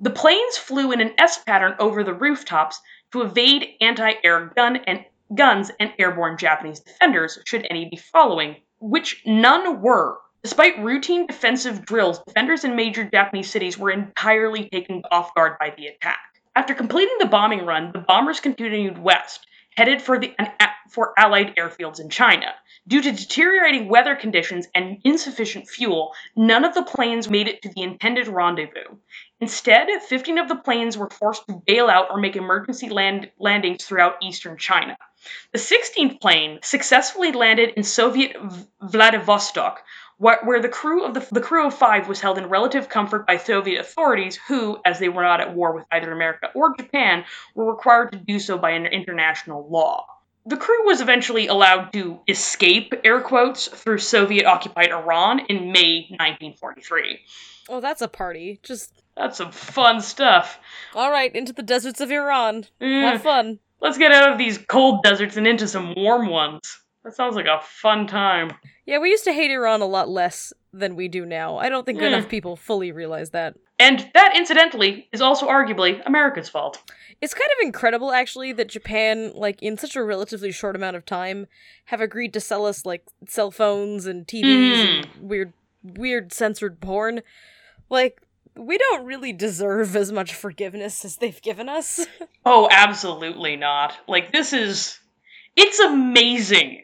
The 0.00 0.10
planes 0.10 0.58
flew 0.58 0.90
in 0.90 1.00
an 1.00 1.14
S 1.18 1.42
pattern 1.44 1.76
over 1.78 2.02
the 2.02 2.14
rooftops 2.14 2.80
to 3.12 3.22
evade 3.22 3.76
anti-air 3.80 4.52
gun 4.56 4.76
and 4.88 5.04
guns 5.34 5.70
and 5.78 5.92
airborne 5.98 6.36
Japanese 6.36 6.80
defenders, 6.80 7.38
should 7.46 7.66
any 7.70 7.88
be 7.88 7.96
following, 7.96 8.56
which 8.80 9.22
none 9.24 9.80
were. 9.80 10.18
Despite 10.44 10.78
routine 10.84 11.26
defensive 11.26 11.86
drills, 11.86 12.18
defenders 12.18 12.64
in 12.64 12.76
major 12.76 13.02
Japanese 13.02 13.50
cities 13.50 13.78
were 13.78 13.90
entirely 13.90 14.68
taken 14.68 15.02
off 15.10 15.34
guard 15.34 15.58
by 15.58 15.72
the 15.74 15.86
attack. 15.86 16.18
After 16.54 16.74
completing 16.74 17.16
the 17.18 17.24
bombing 17.24 17.64
run, 17.64 17.92
the 17.94 18.00
bombers 18.00 18.40
continued 18.40 18.98
west, 18.98 19.46
headed 19.74 20.02
for 20.02 20.18
the 20.18 20.34
for 20.90 21.14
Allied 21.18 21.56
airfields 21.56 21.98
in 21.98 22.10
China. 22.10 22.54
Due 22.86 23.00
to 23.00 23.10
deteriorating 23.10 23.88
weather 23.88 24.14
conditions 24.14 24.68
and 24.74 24.98
insufficient 25.02 25.66
fuel, 25.66 26.12
none 26.36 26.66
of 26.66 26.74
the 26.74 26.82
planes 26.82 27.30
made 27.30 27.48
it 27.48 27.62
to 27.62 27.70
the 27.70 27.82
intended 27.82 28.28
rendezvous. 28.28 28.98
Instead, 29.40 29.88
15 30.02 30.36
of 30.36 30.48
the 30.48 30.56
planes 30.56 30.98
were 30.98 31.08
forced 31.08 31.46
to 31.46 31.62
bail 31.66 31.88
out 31.88 32.10
or 32.10 32.20
make 32.20 32.36
emergency 32.36 32.90
land- 32.90 33.30
landings 33.38 33.82
throughout 33.82 34.16
eastern 34.22 34.58
China. 34.58 34.98
The 35.52 35.58
16th 35.58 36.20
plane 36.20 36.58
successfully 36.62 37.32
landed 37.32 37.70
in 37.76 37.82
Soviet 37.82 38.36
V- 38.38 38.66
Vladivostok, 38.82 39.82
where, 40.18 40.60
the 40.62 40.68
crew 40.68 41.04
of 41.04 41.14
the, 41.14 41.26
the 41.32 41.40
crew 41.40 41.66
of 41.66 41.74
five 41.74 42.08
was 42.08 42.20
held 42.20 42.38
in 42.38 42.46
relative 42.48 42.88
comfort 42.88 43.26
by 43.26 43.36
Soviet 43.36 43.80
authorities, 43.80 44.38
who, 44.48 44.78
as 44.84 44.98
they 44.98 45.08
were 45.08 45.22
not 45.22 45.40
at 45.40 45.54
war 45.54 45.74
with 45.74 45.84
either 45.90 46.12
America 46.12 46.50
or 46.54 46.76
Japan, 46.76 47.24
were 47.54 47.70
required 47.70 48.12
to 48.12 48.18
do 48.18 48.38
so 48.38 48.56
by 48.56 48.70
an 48.70 48.86
international 48.86 49.68
law. 49.68 50.06
The 50.46 50.56
crew 50.58 50.84
was 50.86 51.00
eventually 51.00 51.46
allowed 51.46 51.92
to 51.94 52.20
escape, 52.28 52.92
air 53.02 53.20
quotes, 53.20 53.66
through 53.66 53.98
Soviet 53.98 54.44
occupied 54.46 54.90
Iran 54.90 55.40
in 55.48 55.72
May 55.72 56.06
1943. 56.10 57.20
Oh, 57.70 57.80
that's 57.80 58.02
a 58.02 58.08
party. 58.08 58.60
Just 58.62 58.92
That's 59.16 59.38
some 59.38 59.52
fun 59.52 60.02
stuff. 60.02 60.58
all 60.94 61.10
right 61.10 61.34
into 61.34 61.54
the 61.54 61.62
deserts 61.62 62.00
of 62.02 62.10
Iran. 62.10 62.66
Mm, 62.80 63.12
Have 63.12 63.22
fun. 63.22 63.58
let's 63.80 63.96
get 63.96 64.12
out 64.12 64.30
of 64.32 64.36
these 64.38 64.58
cold 64.58 65.02
deserts 65.02 65.38
and 65.38 65.46
into 65.46 65.66
some 65.66 65.94
warm 65.96 66.28
ones. 66.28 66.78
That 67.04 67.14
sounds 67.14 67.36
like 67.36 67.46
a 67.46 67.60
fun 67.62 68.06
time. 68.06 68.52
Yeah, 68.86 68.98
we 68.98 69.10
used 69.10 69.24
to 69.24 69.32
hate 69.32 69.50
Iran 69.50 69.82
a 69.82 69.86
lot 69.86 70.08
less 70.08 70.54
than 70.72 70.96
we 70.96 71.06
do 71.06 71.26
now. 71.26 71.58
I 71.58 71.68
don't 71.68 71.84
think 71.84 72.00
Yeah. 72.00 72.08
enough 72.08 72.28
people 72.28 72.56
fully 72.56 72.92
realize 72.92 73.30
that. 73.30 73.54
And 73.78 74.10
that, 74.14 74.34
incidentally, 74.36 75.08
is 75.12 75.20
also 75.20 75.46
arguably 75.46 76.00
America's 76.06 76.48
fault. 76.48 76.82
It's 77.20 77.34
kind 77.34 77.50
of 77.58 77.66
incredible, 77.66 78.12
actually, 78.12 78.52
that 78.52 78.68
Japan, 78.68 79.32
like, 79.34 79.62
in 79.62 79.76
such 79.76 79.96
a 79.96 80.02
relatively 80.02 80.50
short 80.50 80.76
amount 80.76 80.96
of 80.96 81.04
time, 81.04 81.46
have 81.86 82.00
agreed 82.00 82.32
to 82.34 82.40
sell 82.40 82.64
us, 82.64 82.86
like, 82.86 83.04
cell 83.28 83.50
phones 83.50 84.06
and 84.06 84.26
TVs 84.26 84.84
and 84.84 85.04
hmm. 85.06 85.28
weird, 85.28 85.52
weird 85.82 86.32
censored 86.32 86.80
porn. 86.80 87.22
Like, 87.90 88.22
we 88.56 88.78
don't 88.78 89.04
really 89.04 89.32
deserve 89.32 89.94
as 89.94 90.10
much 90.10 90.34
forgiveness 90.34 91.04
as 91.04 91.16
they've 91.16 91.42
given 91.42 91.68
us. 91.68 92.06
Oh, 92.46 92.68
absolutely 92.70 93.56
not. 93.56 93.96
Like, 94.06 94.30
this 94.30 94.52
is. 94.52 94.98
It's 95.56 95.78
amazing 95.78 96.83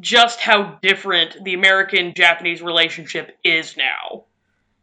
just 0.00 0.40
how 0.40 0.78
different 0.82 1.44
the 1.44 1.54
American 1.54 2.14
Japanese 2.14 2.62
relationship 2.62 3.36
is 3.44 3.76
now. 3.76 4.24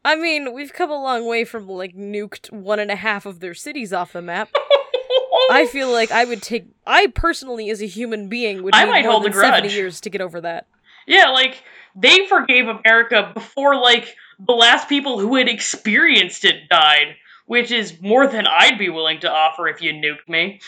I 0.04 0.16
mean, 0.16 0.54
we've 0.54 0.74
come 0.74 0.90
a 0.90 1.02
long 1.02 1.28
way 1.28 1.44
from, 1.44 1.68
like, 1.68 1.96
nuked 1.96 2.52
one 2.52 2.80
and 2.80 2.90
a 2.90 2.96
half 2.96 3.26
of 3.26 3.40
their 3.40 3.54
cities 3.54 3.94
off 3.94 4.14
the 4.14 4.22
map. 4.22 4.50
I 5.52 5.68
feel 5.68 5.92
like 5.92 6.12
I 6.12 6.26
would 6.26 6.42
take. 6.42 6.66
I 6.88 7.08
personally, 7.08 7.70
as 7.70 7.82
a 7.82 7.86
human 7.86 8.30
being, 8.30 8.64
would 8.64 8.74
I 8.74 8.86
need 8.86 8.92
might 8.92 9.04
more 9.04 9.14
hold 9.14 9.24
than 9.26 9.32
a 9.32 9.36
grudge. 9.36 9.54
seventy 9.54 9.74
years 9.74 10.02
to 10.02 10.10
get 10.10 10.22
over 10.22 10.42
that. 10.42 10.68
Yeah, 11.08 11.30
like 11.30 11.62
they 11.96 12.26
forgave 12.28 12.68
America 12.68 13.32
before 13.34 13.76
like 13.76 14.16
the 14.40 14.54
last 14.54 14.88
people 14.88 15.20
who 15.20 15.36
had 15.36 15.50
experienced 15.50 16.46
it 16.46 16.70
died, 16.70 17.16
which 17.46 17.72
is 17.72 18.00
more 18.02 18.28
than 18.28 18.48
I'd 18.48 18.80
be 18.80 18.90
willing 18.90 19.20
to 19.22 19.32
offer 19.32 19.68
if 19.68 19.82
you 19.82 19.94
nuked 19.94 20.30
me. 20.30 20.62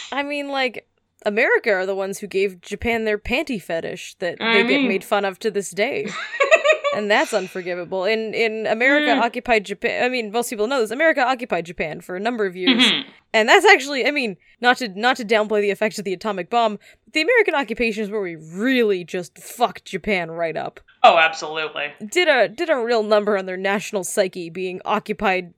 I 0.12 0.22
mean, 0.22 0.48
like 0.48 0.88
America 1.24 1.72
are 1.72 1.86
the 1.86 1.94
ones 1.94 2.18
who 2.18 2.26
gave 2.26 2.60
Japan 2.60 3.04
their 3.04 3.18
panty 3.18 3.60
fetish 3.60 4.16
that 4.20 4.36
I 4.40 4.54
they 4.54 4.62
get 4.62 4.68
mean- 4.80 4.88
made 4.88 5.04
fun 5.04 5.24
of 5.24 5.38
to 5.40 5.50
this 5.50 5.70
day. 5.70 6.06
and 6.96 7.10
that's 7.10 7.32
unforgivable. 7.34 8.04
In 8.04 8.34
in 8.34 8.66
America 8.66 9.06
Mm. 9.12 9.20
occupied 9.22 9.64
Japan. 9.64 10.04
I 10.04 10.08
mean, 10.08 10.30
most 10.30 10.50
people 10.50 10.66
know 10.66 10.80
this. 10.80 10.90
America 10.90 11.22
occupied 11.26 11.66
Japan 11.66 12.00
for 12.00 12.14
a 12.16 12.20
number 12.20 12.46
of 12.46 12.54
years, 12.56 12.82
Mhm. 12.84 13.04
and 13.32 13.48
that's 13.48 13.64
actually. 13.66 14.06
I 14.06 14.10
mean, 14.12 14.36
not 14.60 14.76
to 14.78 14.88
not 14.88 15.16
to 15.16 15.24
downplay 15.24 15.60
the 15.60 15.70
effects 15.70 15.98
of 15.98 16.04
the 16.04 16.12
atomic 16.12 16.50
bomb, 16.50 16.78
but 17.04 17.12
the 17.14 17.22
American 17.22 17.54
occupation 17.54 18.04
is 18.04 18.10
where 18.10 18.20
we 18.20 18.36
really 18.36 19.02
just 19.04 19.38
fucked 19.38 19.84
Japan 19.86 20.30
right 20.30 20.56
up. 20.56 20.80
oh, 21.02 21.18
absolutely. 21.18 21.92
Did 22.06 22.28
a 22.28 22.48
did 22.48 22.70
a 22.70 22.76
real 22.78 23.02
number 23.02 23.36
on 23.36 23.46
their 23.46 23.56
national 23.56 24.04
psyche 24.04 24.48
being 24.50 24.80
occupied 24.84 25.52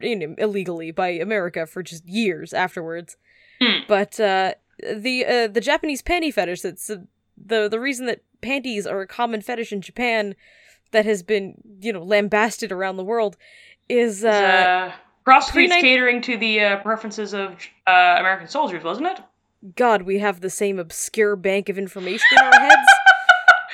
you 0.00 0.16
know, 0.16 0.34
illegally 0.38 0.90
by 0.90 1.08
America 1.08 1.66
for 1.66 1.82
just 1.82 2.06
years 2.06 2.52
afterwards. 2.52 3.16
Hmm. 3.62 3.80
But 3.88 4.18
uh, 4.18 4.54
the 4.94 5.24
uh, 5.26 5.48
the 5.48 5.60
Japanese 5.60 6.02
panty 6.02 6.32
fetish 6.32 6.62
that's 6.62 6.88
uh, 6.90 6.96
the 7.36 7.68
the 7.68 7.80
reason 7.80 8.06
that 8.06 8.22
panties 8.40 8.86
are 8.86 9.00
a 9.00 9.06
common 9.06 9.40
fetish 9.42 9.72
in 9.72 9.80
Japan 9.82 10.34
that 10.92 11.04
has 11.04 11.22
been 11.22 11.54
you 11.80 11.92
know 11.92 12.02
lambasted 12.02 12.72
around 12.72 12.96
the 12.96 13.04
world 13.04 13.36
is 13.88 14.24
uh, 14.24 14.28
Uh, 14.28 14.92
prostitutes 15.24 15.52
pre-nin- 15.68 15.80
catering 15.80 16.22
to 16.22 16.36
the 16.36 16.60
uh, 16.60 16.76
preferences 16.78 17.34
of 17.34 17.52
uh, 17.86 18.16
American 18.18 18.48
soldiers, 18.48 18.82
wasn't 18.82 19.06
it? 19.06 19.20
God, 19.76 20.02
we 20.02 20.18
have 20.20 20.40
the 20.40 20.48
same 20.48 20.78
obscure 20.78 21.36
bank 21.36 21.68
of 21.68 21.76
information 21.76 22.26
in 22.32 22.38
our 22.38 22.60
heads. 22.60 22.88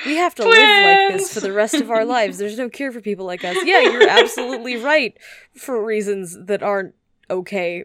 We 0.05 0.15
have 0.17 0.35
to 0.35 0.43
live 0.43 0.85
like 0.85 1.17
this 1.17 1.33
for 1.33 1.39
the 1.39 1.51
rest 1.53 1.75
of 1.75 1.89
our 1.89 2.05
lives. 2.05 2.37
There's 2.37 2.57
no 2.57 2.69
cure 2.69 2.91
for 2.91 3.01
people 3.01 3.25
like 3.25 3.43
us. 3.45 3.57
Yeah, 3.63 3.79
you're 3.81 4.07
absolutely 4.09 4.75
right 4.77 5.17
for 5.55 5.83
reasons 5.83 6.37
that 6.45 6.61
aren't 6.61 6.93
okay 7.29 7.83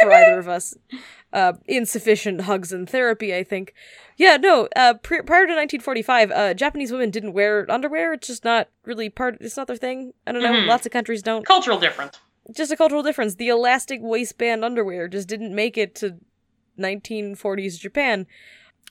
for 0.00 0.12
either 0.12 0.38
of 0.38 0.48
us. 0.48 0.74
Uh, 1.34 1.54
insufficient 1.66 2.42
hugs 2.42 2.72
and 2.72 2.88
therapy, 2.88 3.34
I 3.34 3.42
think. 3.42 3.74
Yeah, 4.16 4.36
no. 4.36 4.68
Uh, 4.76 4.94
pre- 4.94 5.22
prior 5.22 5.46
to 5.46 5.52
1945, 5.52 6.30
uh, 6.30 6.54
Japanese 6.54 6.92
women 6.92 7.10
didn't 7.10 7.32
wear 7.32 7.66
underwear. 7.68 8.12
It's 8.12 8.28
just 8.28 8.44
not 8.44 8.68
really 8.84 9.08
part. 9.08 9.38
It's 9.40 9.56
not 9.56 9.66
their 9.66 9.74
thing. 9.74 10.14
I 10.28 10.30
don't 10.32 10.44
know. 10.44 10.52
Mhm. 10.52 10.68
Lots 10.68 10.86
of 10.86 10.92
countries 10.92 11.22
don't. 11.22 11.44
Cultural 11.44 11.80
difference. 11.80 12.20
Just 12.54 12.70
a 12.70 12.76
cultural 12.76 13.02
difference. 13.02 13.34
The 13.34 13.48
elastic 13.48 13.98
waistband 14.00 14.64
underwear 14.64 15.08
just 15.08 15.26
didn't 15.26 15.52
make 15.52 15.76
it 15.76 15.96
to 15.96 16.18
1940s 16.78 17.78
Japan. 17.80 18.26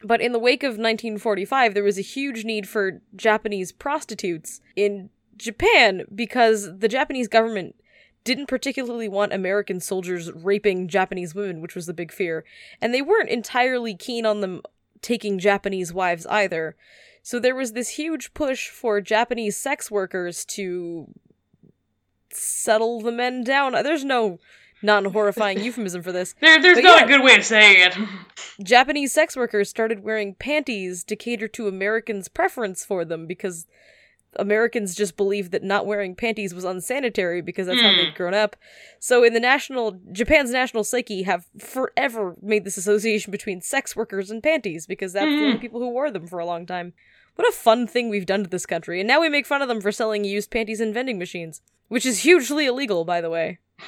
But 0.03 0.19
in 0.19 0.34
the 0.34 0.39
wake 0.39 0.63
of 0.63 0.71
1945, 0.77 1.73
there 1.73 1.84
was 1.84 1.97
a 1.97 2.01
huge 2.01 2.43
need 2.43 2.67
for 2.67 2.99
Japanese 3.15 3.71
prostitutes 3.71 4.60
in 4.75 5.10
Japan 5.38 6.03
because 6.13 6.77
the 6.79 6.89
Japanese 6.89 7.29
government 7.29 7.75
didn't 8.23 8.47
particularly 8.47 9.09
want 9.09 9.33
American 9.33 9.79
soldiers 9.79 10.31
raping 10.31 10.88
Japanese 10.88 11.36
women, 11.36 11.62
which 11.62 11.75
was 11.75 11.86
the 11.86 11.93
big 11.93 12.12
fear. 12.12 12.45
And 12.81 12.93
they 12.93 13.01
weren't 13.01 13.29
entirely 13.29 13.95
keen 13.95 14.25
on 14.25 14.41
them 14.41 14.62
taking 15.01 15.39
Japanese 15.39 15.93
wives 15.93 16.25
either. 16.27 16.75
So 17.21 17.39
there 17.39 17.55
was 17.55 17.73
this 17.73 17.89
huge 17.89 18.33
push 18.33 18.69
for 18.69 19.01
Japanese 19.01 19.57
sex 19.57 19.89
workers 19.89 20.45
to 20.45 21.07
settle 22.31 23.01
the 23.01 23.12
men 23.12 23.43
down. 23.43 23.73
There's 23.73 24.03
no 24.05 24.39
non 24.81 25.05
horrifying 25.05 25.59
euphemism 25.63 26.03
for 26.03 26.12
this. 26.12 26.36
There, 26.41 26.62
there's 26.62 26.77
But 26.77 26.83
not 26.83 26.99
yeah. 26.99 27.05
a 27.05 27.07
good 27.07 27.23
way 27.23 27.36
of 27.36 27.45
saying 27.45 27.77
it. 27.79 27.97
Japanese 28.63 29.13
sex 29.13 29.36
workers 29.36 29.69
started 29.69 30.03
wearing 30.03 30.36
panties 30.36 31.03
to 31.05 31.15
cater 31.15 31.47
to 31.49 31.67
Americans' 31.67 32.27
preference 32.27 32.83
for 32.86 33.05
them 33.05 33.25
because 33.25 33.67
Americans 34.38 34.96
just 34.96 35.15
believed 35.17 35.52
that 35.52 35.63
not 35.63 35.86
wearing 35.86 36.15
panties 36.15 36.54
was 36.54 36.63
unsanitary 36.63 37.41
because 37.41 37.67
that's 37.67 37.82
how 37.82 37.91
Hmm. 37.91 37.98
they'd 37.98 38.15
grown 38.15 38.34
up. 38.34 38.56
So 39.00 39.24
in 39.24 39.34
the 39.34 39.39
national 39.39 40.00
Japan's 40.12 40.52
national 40.52 40.84
psyche 40.84 41.24
have 41.24 41.46
forever 41.60 42.36
made 42.41 42.63
this 42.65 42.78
association 42.78 43.32
between 43.32 43.62
sex 43.62 43.96
workers 43.96 44.30
and 44.32 44.41
panties 44.43 44.86
because 44.88 45.13
that's 45.13 45.26
the 45.26 45.46
only 45.46 45.58
Mhm. 45.58 45.62
people 45.62 45.80
who 45.80 45.89
wore 45.89 46.12
them 46.12 46.28
for 46.28 46.39
a 46.39 46.46
long 46.46 46.65
time. 46.65 46.93
What 47.36 47.48
a 47.48 47.52
fun 47.52 47.88
thing 47.88 48.10
we've 48.10 48.26
done 48.28 48.43
to 48.43 48.50
this 48.50 48.65
country. 48.65 49.00
And 49.00 49.08
now 49.08 49.19
we 49.19 49.28
make 49.30 49.46
fun 49.48 49.62
of 49.62 49.67
them 49.67 49.82
for 49.82 49.91
selling 49.91 50.24
used 50.24 50.52
panties 50.52 50.80
in 50.82 50.93
vending 50.93 51.17
machines, 51.17 51.62
which 51.88 52.06
is 52.06 52.19
hugely 52.19 52.65
illegal 52.67 53.06
by 53.06 53.22
the 53.22 53.30
way. 53.30 53.60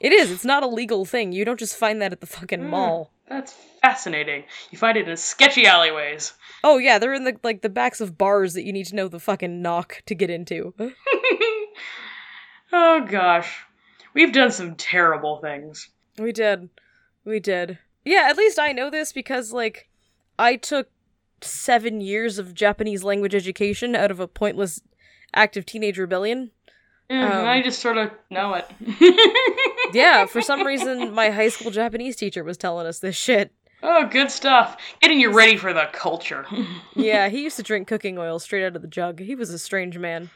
It 0.00 0.12
is. 0.12 0.30
It's 0.30 0.44
not 0.44 0.62
a 0.62 0.68
legal 0.68 1.04
thing. 1.04 1.32
You 1.32 1.44
don't 1.44 1.58
just 1.58 1.74
find 1.76 2.00
that 2.00 2.12
at 2.12 2.20
the 2.20 2.26
fucking 2.26 2.60
Hmm. 2.60 2.68
mall. 2.70 3.12
That's 3.28 3.52
fascinating. 3.82 4.44
You 4.70 4.78
find 4.78 4.96
it 4.96 5.08
in 5.08 5.16
sketchy 5.16 5.66
alleyways. 5.66 6.32
Oh 6.64 6.78
yeah, 6.78 6.98
they're 6.98 7.14
in 7.14 7.24
the 7.24 7.36
like 7.42 7.62
the 7.62 7.68
backs 7.68 8.00
of 8.00 8.16
bars 8.16 8.54
that 8.54 8.64
you 8.64 8.72
need 8.72 8.86
to 8.86 8.96
know 8.96 9.08
the 9.08 9.20
fucking 9.20 9.60
knock 9.60 10.02
to 10.06 10.14
get 10.14 10.30
into. 10.30 10.74
oh 12.72 13.06
gosh. 13.08 13.64
We've 14.14 14.32
done 14.32 14.50
some 14.50 14.74
terrible 14.74 15.38
things. 15.38 15.90
We 16.18 16.32
did. 16.32 16.70
We 17.24 17.38
did. 17.38 17.78
Yeah, 18.04 18.26
at 18.30 18.38
least 18.38 18.58
I 18.58 18.72
know 18.72 18.90
this 18.90 19.12
because 19.12 19.52
like 19.52 19.88
I 20.38 20.56
took 20.56 20.88
7 21.42 22.00
years 22.00 22.38
of 22.38 22.54
Japanese 22.54 23.04
language 23.04 23.34
education 23.34 23.94
out 23.94 24.10
of 24.10 24.18
a 24.18 24.26
pointless 24.26 24.80
act 25.34 25.56
of 25.56 25.66
teenage 25.66 25.98
rebellion. 25.98 26.50
Yeah, 27.10 27.40
Um, 27.40 27.46
I 27.46 27.62
just 27.62 27.80
sort 27.80 27.96
of 27.96 28.10
know 28.30 28.54
it. 28.54 28.66
Yeah, 29.94 30.26
for 30.26 30.42
some 30.42 30.66
reason 30.66 31.14
my 31.14 31.30
high 31.30 31.48
school 31.48 31.70
Japanese 31.70 32.14
teacher 32.16 32.44
was 32.44 32.58
telling 32.58 32.86
us 32.86 32.98
this 32.98 33.16
shit. 33.16 33.52
Oh, 33.82 34.06
good 34.06 34.30
stuff. 34.30 34.76
Getting 35.00 35.18
you 35.20 35.32
ready 35.32 35.56
for 35.56 35.72
the 35.72 35.86
culture. 35.92 36.44
Yeah, 36.94 37.28
he 37.28 37.42
used 37.42 37.56
to 37.56 37.62
drink 37.62 37.86
cooking 37.88 38.18
oil 38.18 38.38
straight 38.38 38.64
out 38.66 38.76
of 38.76 38.82
the 38.82 38.88
jug. 38.88 39.20
He 39.20 39.34
was 39.34 39.50
a 39.50 39.58
strange 39.58 39.96
man. 39.98 40.30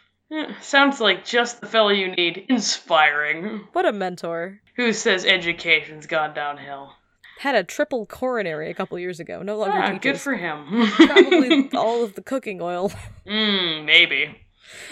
Sounds 0.62 1.00
like 1.00 1.24
just 1.26 1.60
the 1.60 1.66
fellow 1.66 1.90
you 1.90 2.14
need. 2.14 2.46
Inspiring. 2.48 3.66
What 3.72 3.84
a 3.84 3.92
mentor. 3.92 4.60
Who 4.76 4.92
says 4.94 5.26
education's 5.26 6.06
gone 6.06 6.32
downhill? 6.34 6.92
Had 7.40 7.54
a 7.56 7.64
triple 7.64 8.06
coronary 8.06 8.70
a 8.70 8.74
couple 8.74 8.98
years 8.98 9.18
ago. 9.20 9.42
No 9.42 9.58
longer 9.58 9.76
Ah, 9.76 9.86
teaches. 9.88 10.00
good 10.02 10.18
for 10.20 10.34
him. 10.34 10.86
Probably 10.92 11.68
all 11.74 12.04
of 12.04 12.14
the 12.14 12.22
cooking 12.22 12.62
oil. 12.62 12.90
Mmm, 13.26 13.84
maybe. 13.84 14.36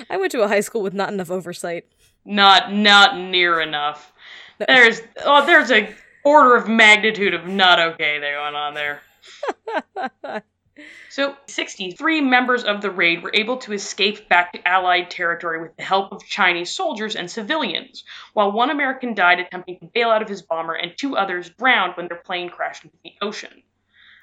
I 0.09 0.17
went 0.17 0.33
to 0.33 0.43
a 0.43 0.49
high 0.49 0.61
school 0.61 0.83
with 0.83 0.95
not 0.95 1.13
enough 1.13 1.31
oversight. 1.31 1.87
Not 2.25 2.73
not 2.73 3.17
near 3.19 3.61
enough. 3.61 4.13
There's 4.59 5.01
oh 5.25 5.47
there's 5.47 5.71
a 5.71 5.95
order 6.25 6.57
of 6.57 6.69
magnitude 6.69 7.35
of 7.35 7.47
not 7.47 7.81
okay 7.81 8.19
there 8.19 8.39
going 8.39 8.55
on 8.55 8.75
there. 8.75 9.03
So, 11.11 11.37
63 11.47 12.21
members 12.21 12.65
of 12.65 12.81
the 12.81 12.91
raid 12.91 13.23
were 13.23 13.33
able 13.35 13.57
to 13.59 13.73
escape 13.73 14.29
back 14.29 14.53
to 14.53 14.67
Allied 14.67 15.11
territory 15.11 15.61
with 15.61 15.77
the 15.77 15.83
help 15.83 16.13
of 16.13 16.25
Chinese 16.25 16.71
soldiers 16.71 17.17
and 17.17 17.31
civilians, 17.31 18.05
while 18.33 18.53
one 18.53 18.71
American 18.71 19.15
died 19.15 19.41
attempting 19.41 19.81
to 19.81 19.87
bail 19.87 20.11
out 20.11 20.23
of 20.23 20.29
his 20.29 20.43
bomber 20.43 20.75
and 20.75 20.97
two 20.97 21.17
others 21.17 21.51
drowned 21.51 21.97
when 21.97 22.09
their 22.09 22.19
plane 22.19 22.49
crashed 22.49 22.85
into 22.85 22.97
the 23.03 23.13
ocean. 23.21 23.63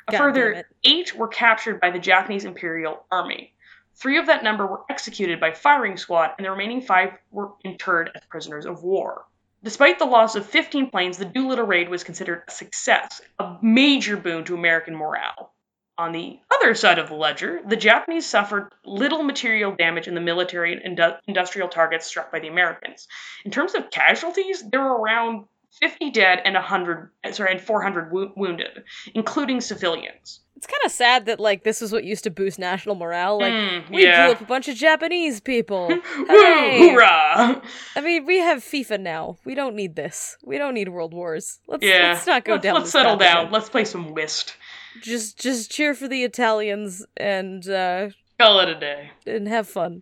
A 0.08 0.14
God 0.14 0.18
further 0.18 0.68
eight 0.86 1.14
were 1.14 1.28
captured 1.28 1.82
by 1.82 1.92
the 1.92 2.00
Japanese 2.00 2.46
Imperial 2.46 3.06
Army. 3.12 3.54
Three 4.00 4.20
of 4.20 4.28
that 4.28 4.44
number 4.44 4.68
were 4.68 4.84
executed 4.90 5.40
by 5.40 5.52
firing 5.52 5.98
squad, 5.98 6.36
and 6.38 6.46
the 6.46 6.52
remaining 6.52 6.82
five 6.82 7.18
were 7.32 7.54
interred 7.64 8.12
as 8.14 8.24
prisoners 8.26 8.66
of 8.66 8.84
war. 8.84 9.26
Despite 9.64 9.98
the 9.98 10.06
loss 10.06 10.36
of 10.36 10.46
15 10.46 10.92
planes, 10.92 11.18
the 11.18 11.26
Doolittle 11.26 11.66
raid 11.66 11.90
was 11.90 12.04
considered 12.04 12.44
a 12.48 12.52
success, 12.52 13.22
a 13.40 13.58
major 13.62 14.16
boon 14.16 14.44
to 14.46 14.54
American 14.54 14.96
morale. 14.96 15.52
On 15.98 16.12
the 16.12 16.40
other 16.54 16.76
side 16.76 17.00
of 17.00 17.10
the 17.10 17.16
ledger, 17.16 17.60
the 17.66 17.76
Japanese 17.76 18.28
suffered 18.28 18.72
little 18.86 19.24
material 19.24 19.72
damage 19.72 20.08
in 20.08 20.14
the 20.14 20.22
military 20.22 20.74
and 20.74 20.96
indu- 20.96 21.18
industrial 21.26 21.68
targets 21.68 22.06
struck 22.06 22.32
by 22.32 22.40
the 22.40 22.50
Americans. 22.50 23.08
In 23.46 23.50
terms 23.50 23.74
of 23.74 23.90
casualties, 23.90 24.62
there 24.70 24.82
were 24.82 25.02
around 25.02 25.48
50 25.80 26.12
dead 26.12 26.42
and 26.44 26.56
100 26.56 27.12
sorry, 27.32 27.52
and 27.52 27.62
400 27.62 28.12
wo- 28.12 28.34
wounded, 28.36 28.84
including 29.14 29.62
civilians. 29.62 30.40
It's 30.56 30.66
kind 30.66 30.82
of 30.86 30.92
sad 30.92 31.28
that 31.28 31.40
like 31.40 31.64
this 31.64 31.84
is 31.84 31.92
what 31.92 32.04
used 32.04 32.24
to 32.24 32.32
boost 32.32 32.58
national 32.58 32.96
morale. 32.96 33.38
Like 33.40 33.54
Mm, 33.54 33.90
we 33.92 34.04
yeah. 34.04 34.26
blew 34.26 34.34
up 34.36 34.42
a 34.42 34.46
bunch 34.46 34.68
of 34.68 34.76
Japanese 34.76 35.40
people. 35.40 35.88
Woo, 35.90 36.02
hoorah! 36.28 37.62
I 37.96 38.02
mean, 38.02 38.26
we 38.26 38.38
have 38.40 38.64
FIFA 38.64 39.00
now. 39.02 39.38
We 39.46 39.54
don't 39.54 39.76
need 39.76 39.96
this. 39.96 40.36
We 40.44 40.58
don't 40.58 40.74
need 40.74 40.90
world 40.90 41.14
wars. 41.14 41.60
Let's 41.68 41.84
Yeah. 41.84 42.14
let's 42.14 42.26
not 42.26 42.44
go 42.44 42.54
let's, 42.54 42.64
down. 42.64 42.74
Let's 42.76 42.90
settle 42.92 43.18
down. 43.18 43.38
again. 43.42 43.52
Let's 43.52 43.70
play 43.70 43.86
some 43.86 44.14
whist. 44.16 44.56
Just 45.04 45.40
just 45.40 45.70
cheer 45.70 45.94
for 45.94 46.08
the 46.08 46.24
Italians 46.24 47.06
and 47.16 47.68
uh 47.70 48.10
Call 48.40 48.60
it 48.62 48.70
a 48.70 48.80
day. 48.80 49.12
and 49.28 49.48
have 49.48 49.68
fun. 49.68 50.02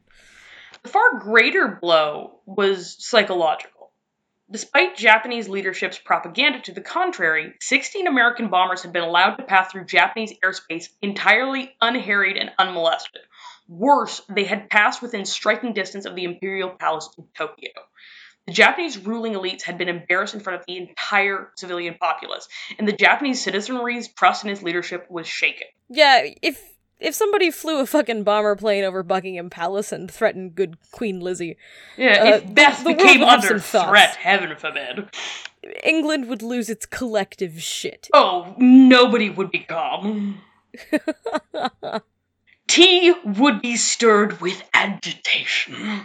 The 0.83 0.89
far 0.89 1.19
greater 1.19 1.79
blow 1.81 2.39
was 2.45 2.95
psychological. 2.99 3.74
Despite 4.51 4.95
Japanese 4.95 5.49
leadership's 5.49 5.97
propaganda 5.97 6.59
to 6.61 6.71
the 6.71 6.81
contrary, 6.81 7.55
16 7.61 8.05
American 8.05 8.49
bombers 8.49 8.83
had 8.83 8.93
been 8.93 9.03
allowed 9.03 9.37
to 9.37 9.43
pass 9.43 9.71
through 9.71 9.85
Japanese 9.85 10.33
airspace 10.43 10.89
entirely 11.01 11.75
unharried 11.81 12.37
and 12.37 12.51
unmolested. 12.59 13.21
Worse, 13.67 14.21
they 14.29 14.43
had 14.43 14.69
passed 14.69 15.01
within 15.01 15.25
striking 15.25 15.73
distance 15.73 16.05
of 16.05 16.15
the 16.15 16.25
Imperial 16.25 16.69
Palace 16.69 17.09
in 17.17 17.25
Tokyo. 17.35 17.71
the 18.45 18.53
Japanese 18.53 18.99
ruling 18.99 19.33
elites 19.33 19.63
had 19.63 19.79
been 19.79 19.89
embarrassed 19.89 20.35
in 20.35 20.39
front 20.39 20.59
of 20.59 20.65
the 20.67 20.77
entire 20.77 21.51
civilian 21.55 21.95
populace, 21.99 22.47
and 22.77 22.87
the 22.87 22.93
Japanese 22.93 23.43
citizenry's 23.43 24.07
trust 24.09 24.43
in 24.43 24.51
his 24.51 24.61
leadership 24.61 25.07
was 25.09 25.25
shaken. 25.27 25.65
Yeah, 25.89 26.23
if 26.43 26.61
if 26.99 27.13
somebody 27.15 27.51
flew 27.51 27.79
a 27.79 27.85
fucking 27.85 28.23
bomber 28.23 28.55
plane 28.55 28.83
over 28.83 29.03
Buckingham 29.03 29.49
Palace 29.49 29.91
and 29.91 30.09
threatened 30.09 30.55
good 30.55 30.77
Queen 30.91 31.19
Lizzie, 31.19 31.57
Yeah, 31.97 32.21
Uh, 32.23 32.25
if 32.37 32.53
Beth 32.53 32.77
the- 32.79 32.89
the 32.89 32.95
became 32.95 33.23
under 33.23 33.59
threat, 33.59 34.15
heaven 34.15 34.55
forbid. 34.57 35.09
England 35.83 36.27
would 36.27 36.41
lose 36.43 36.69
its 36.69 36.85
collective 36.85 37.61
shit. 37.61 38.09
Oh, 38.13 38.53
nobody 38.57 39.29
would 39.29 39.51
be 39.51 39.59
calm. 39.59 40.41
Tea 42.67 43.13
would 43.23 43.61
be 43.61 43.75
stirred 43.77 44.41
with 44.41 44.63
agitation. 44.73 46.01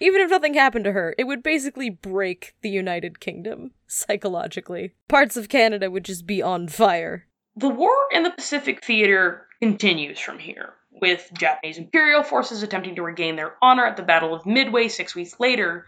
Even 0.00 0.20
if 0.22 0.30
nothing 0.30 0.54
happened 0.54 0.84
to 0.86 0.92
her, 0.92 1.14
it 1.16 1.24
would 1.24 1.42
basically 1.42 1.88
break 1.88 2.54
the 2.62 2.68
United 2.68 3.20
Kingdom 3.20 3.70
psychologically. 3.86 4.94
Parts 5.08 5.36
of 5.36 5.48
Canada 5.48 5.90
would 5.90 6.04
just 6.04 6.26
be 6.26 6.42
on 6.42 6.66
fire. 6.66 7.26
The 7.56 7.68
war 7.68 7.94
in 8.10 8.24
the 8.24 8.32
Pacific 8.32 8.84
theater 8.84 9.46
continues 9.70 10.18
from 10.20 10.38
here, 10.38 10.74
with 10.90 11.30
Japanese 11.32 11.78
imperial 11.78 12.22
forces 12.22 12.62
attempting 12.62 12.96
to 12.96 13.02
regain 13.02 13.34
their 13.34 13.54
honor 13.62 13.86
at 13.86 13.96
the 13.96 14.02
Battle 14.02 14.34
of 14.34 14.44
Midway 14.44 14.88
six 14.88 15.14
weeks 15.14 15.40
later. 15.40 15.86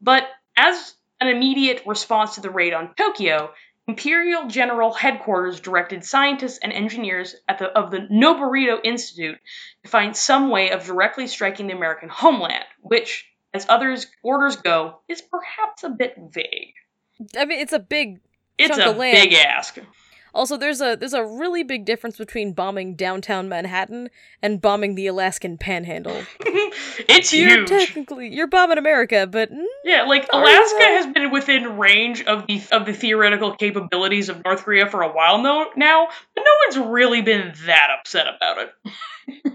But 0.00 0.26
as 0.56 0.94
an 1.20 1.28
immediate 1.28 1.82
response 1.84 2.36
to 2.36 2.40
the 2.40 2.48
raid 2.48 2.72
on 2.72 2.94
Tokyo, 2.94 3.50
Imperial 3.86 4.46
General 4.46 4.90
Headquarters 4.92 5.60
directed 5.60 6.02
scientists 6.02 6.60
and 6.62 6.72
engineers 6.72 7.36
at 7.46 7.58
the, 7.58 7.66
of 7.66 7.90
the 7.90 8.08
Noborito 8.10 8.78
Institute 8.82 9.38
to 9.82 9.90
find 9.90 10.16
some 10.16 10.48
way 10.48 10.70
of 10.70 10.86
directly 10.86 11.26
striking 11.26 11.66
the 11.66 11.74
American 11.74 12.08
homeland, 12.08 12.64
which, 12.80 13.26
as 13.52 13.66
others 13.68 14.06
orders 14.22 14.56
go, 14.56 15.00
is 15.08 15.20
perhaps 15.20 15.84
a 15.84 15.90
bit 15.90 16.14
vague. 16.32 16.72
I 17.36 17.44
mean, 17.44 17.60
it's 17.60 17.74
a 17.74 17.80
big. 17.80 18.20
It's 18.56 18.78
a 18.78 18.92
land. 18.92 19.14
big 19.14 19.34
ask. 19.34 19.78
Also, 20.34 20.56
there's 20.56 20.80
a 20.80 20.96
there's 20.96 21.12
a 21.12 21.24
really 21.24 21.62
big 21.62 21.84
difference 21.84 22.16
between 22.16 22.52
bombing 22.52 22.94
downtown 22.94 23.48
Manhattan 23.48 24.10
and 24.42 24.60
bombing 24.60 24.94
the 24.94 25.06
Alaskan 25.06 25.58
Panhandle. 25.58 26.22
it's 26.40 27.32
You're 27.32 27.58
huge. 27.58 27.68
technically 27.68 28.34
you're 28.34 28.46
bombing 28.46 28.78
America, 28.78 29.26
but 29.26 29.50
Yeah, 29.84 30.02
like 30.02 30.28
Alaska 30.32 30.82
has 30.82 31.06
been 31.12 31.30
within 31.30 31.78
range 31.78 32.22
of 32.24 32.46
the 32.46 32.62
of 32.72 32.86
the 32.86 32.92
theoretical 32.92 33.54
capabilities 33.54 34.28
of 34.28 34.44
North 34.44 34.64
Korea 34.64 34.88
for 34.88 35.02
a 35.02 35.12
while 35.12 35.42
no, 35.42 35.70
now, 35.76 36.08
but 36.34 36.44
no 36.44 36.50
one's 36.66 36.90
really 36.90 37.22
been 37.22 37.52
that 37.66 37.88
upset 37.98 38.26
about 38.26 38.58
it. 38.58 39.52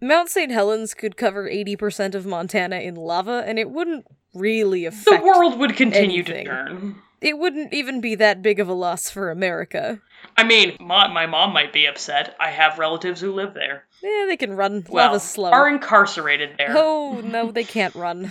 Mount 0.00 0.28
St. 0.28 0.52
Helens 0.52 0.94
could 0.94 1.16
cover 1.16 1.48
80% 1.48 2.14
of 2.14 2.24
Montana 2.24 2.76
in 2.76 2.94
lava, 2.94 3.42
and 3.44 3.58
it 3.58 3.68
wouldn't 3.70 4.06
really 4.32 4.84
affect. 4.84 5.22
The 5.22 5.26
world 5.26 5.58
would 5.58 5.74
continue 5.76 6.22
anything. 6.22 6.44
to 6.44 6.50
turn. 6.50 7.02
It 7.20 7.38
wouldn't 7.38 7.72
even 7.72 8.00
be 8.00 8.14
that 8.16 8.42
big 8.42 8.60
of 8.60 8.68
a 8.68 8.72
loss 8.72 9.10
for 9.10 9.30
America. 9.30 10.00
I 10.36 10.44
mean, 10.44 10.76
my, 10.80 11.08
my 11.08 11.26
mom 11.26 11.52
might 11.52 11.72
be 11.72 11.86
upset. 11.86 12.36
I 12.38 12.50
have 12.50 12.78
relatives 12.78 13.20
who 13.20 13.32
live 13.32 13.54
there. 13.54 13.84
Yeah, 14.02 14.26
they 14.28 14.36
can 14.36 14.54
run. 14.54 14.84
Well, 14.88 15.06
Lava's 15.06 15.24
slow. 15.24 15.50
are 15.50 15.68
incarcerated 15.68 16.50
there. 16.58 16.74
Oh 16.76 17.20
no, 17.24 17.50
they 17.50 17.64
can't 17.64 17.94
run. 17.94 18.30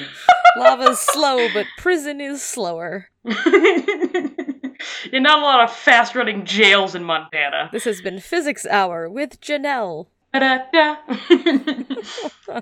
Lava's 0.56 0.98
slow, 1.00 1.48
but 1.52 1.66
prison 1.78 2.20
is 2.20 2.42
slower. 2.42 3.08
You're 3.24 5.20
not 5.20 5.38
a 5.38 5.42
lot 5.42 5.64
of 5.64 5.72
fast 5.72 6.14
running 6.14 6.44
jails 6.44 6.94
in 6.94 7.04
Montana. 7.04 7.68
This 7.72 7.84
has 7.84 8.00
been 8.00 8.18
Physics 8.18 8.66
Hour 8.66 9.08
with 9.08 9.40
Janelle. 9.40 10.06
Da-da-da. 10.32 10.96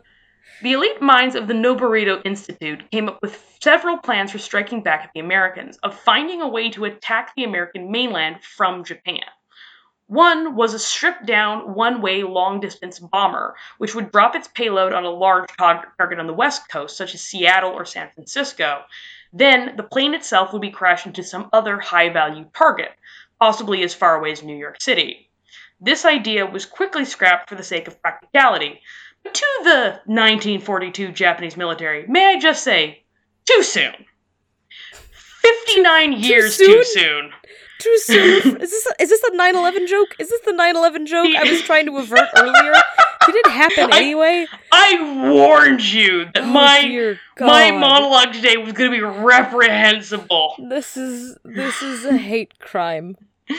the 0.62 0.72
elite 0.72 1.00
minds 1.00 1.34
of 1.34 1.46
the 1.46 1.54
Noborito 1.54 2.20
Institute 2.24 2.90
came 2.90 3.08
up 3.08 3.18
with 3.22 3.56
several 3.60 3.98
plans 3.98 4.32
for 4.32 4.38
striking 4.38 4.82
back 4.82 5.04
at 5.04 5.10
the 5.14 5.20
Americans, 5.20 5.78
of 5.82 5.98
finding 5.98 6.42
a 6.42 6.48
way 6.48 6.70
to 6.70 6.84
attack 6.84 7.32
the 7.34 7.44
American 7.44 7.90
mainland 7.90 8.42
from 8.42 8.84
Japan. 8.84 9.24
One 10.06 10.56
was 10.56 10.74
a 10.74 10.78
stripped 10.78 11.24
down, 11.24 11.74
one 11.74 12.02
way, 12.02 12.24
long 12.24 12.58
distance 12.58 12.98
bomber, 12.98 13.54
which 13.78 13.94
would 13.94 14.10
drop 14.10 14.34
its 14.34 14.48
payload 14.48 14.92
on 14.92 15.04
a 15.04 15.10
large 15.10 15.48
target 15.56 16.18
on 16.18 16.26
the 16.26 16.34
west 16.34 16.68
coast, 16.68 16.96
such 16.96 17.14
as 17.14 17.20
Seattle 17.20 17.70
or 17.70 17.84
San 17.84 18.10
Francisco. 18.10 18.82
Then 19.32 19.76
the 19.76 19.84
plane 19.84 20.14
itself 20.14 20.52
would 20.52 20.62
be 20.62 20.72
crashed 20.72 21.06
into 21.06 21.22
some 21.22 21.48
other 21.52 21.78
high 21.78 22.08
value 22.08 22.46
target, 22.52 22.90
possibly 23.38 23.84
as 23.84 23.94
far 23.94 24.16
away 24.16 24.32
as 24.32 24.42
New 24.42 24.56
York 24.56 24.82
City. 24.82 25.30
This 25.80 26.04
idea 26.04 26.44
was 26.44 26.66
quickly 26.66 27.04
scrapped 27.04 27.48
for 27.48 27.54
the 27.54 27.62
sake 27.62 27.86
of 27.86 28.02
practicality. 28.02 28.82
To 29.24 29.46
the 29.64 30.00
1942 30.06 31.12
Japanese 31.12 31.56
military, 31.56 32.06
may 32.08 32.34
I 32.34 32.38
just 32.38 32.64
say, 32.64 33.02
too 33.44 33.62
soon. 33.62 33.92
59 35.42 36.12
years 36.12 36.56
soon? 36.56 36.66
too 36.66 36.84
soon. 36.84 37.30
Too 37.78 37.98
soon. 38.02 38.60
is 38.60 38.70
this 38.70 38.86
a, 38.86 39.02
is 39.02 39.08
this 39.08 39.22
a 39.24 39.30
9/11 39.32 39.86
joke? 39.86 40.08
Is 40.18 40.28
this 40.30 40.40
the 40.42 40.52
9/11 40.52 41.06
joke 41.06 41.28
I 41.36 41.48
was 41.48 41.62
trying 41.66 41.86
to 41.86 41.96
avert 41.96 42.28
earlier? 42.36 42.74
Did 43.26 43.34
it 43.36 43.46
happen 43.48 43.92
anyway? 43.92 44.46
I 44.72 45.28
warned 45.30 45.82
you 45.82 46.24
that 46.34 46.42
Oh, 46.42 46.46
my 46.46 47.16
my 47.38 47.70
monologue 47.70 48.32
today 48.32 48.56
was 48.56 48.72
going 48.72 48.90
to 48.90 48.96
be 48.96 49.02
reprehensible. 49.02 50.54
This 50.68 50.96
is 50.96 51.36
this 51.44 51.82
is 51.82 52.04
a 52.04 52.16
hate 52.16 52.58
crime. 52.58 53.16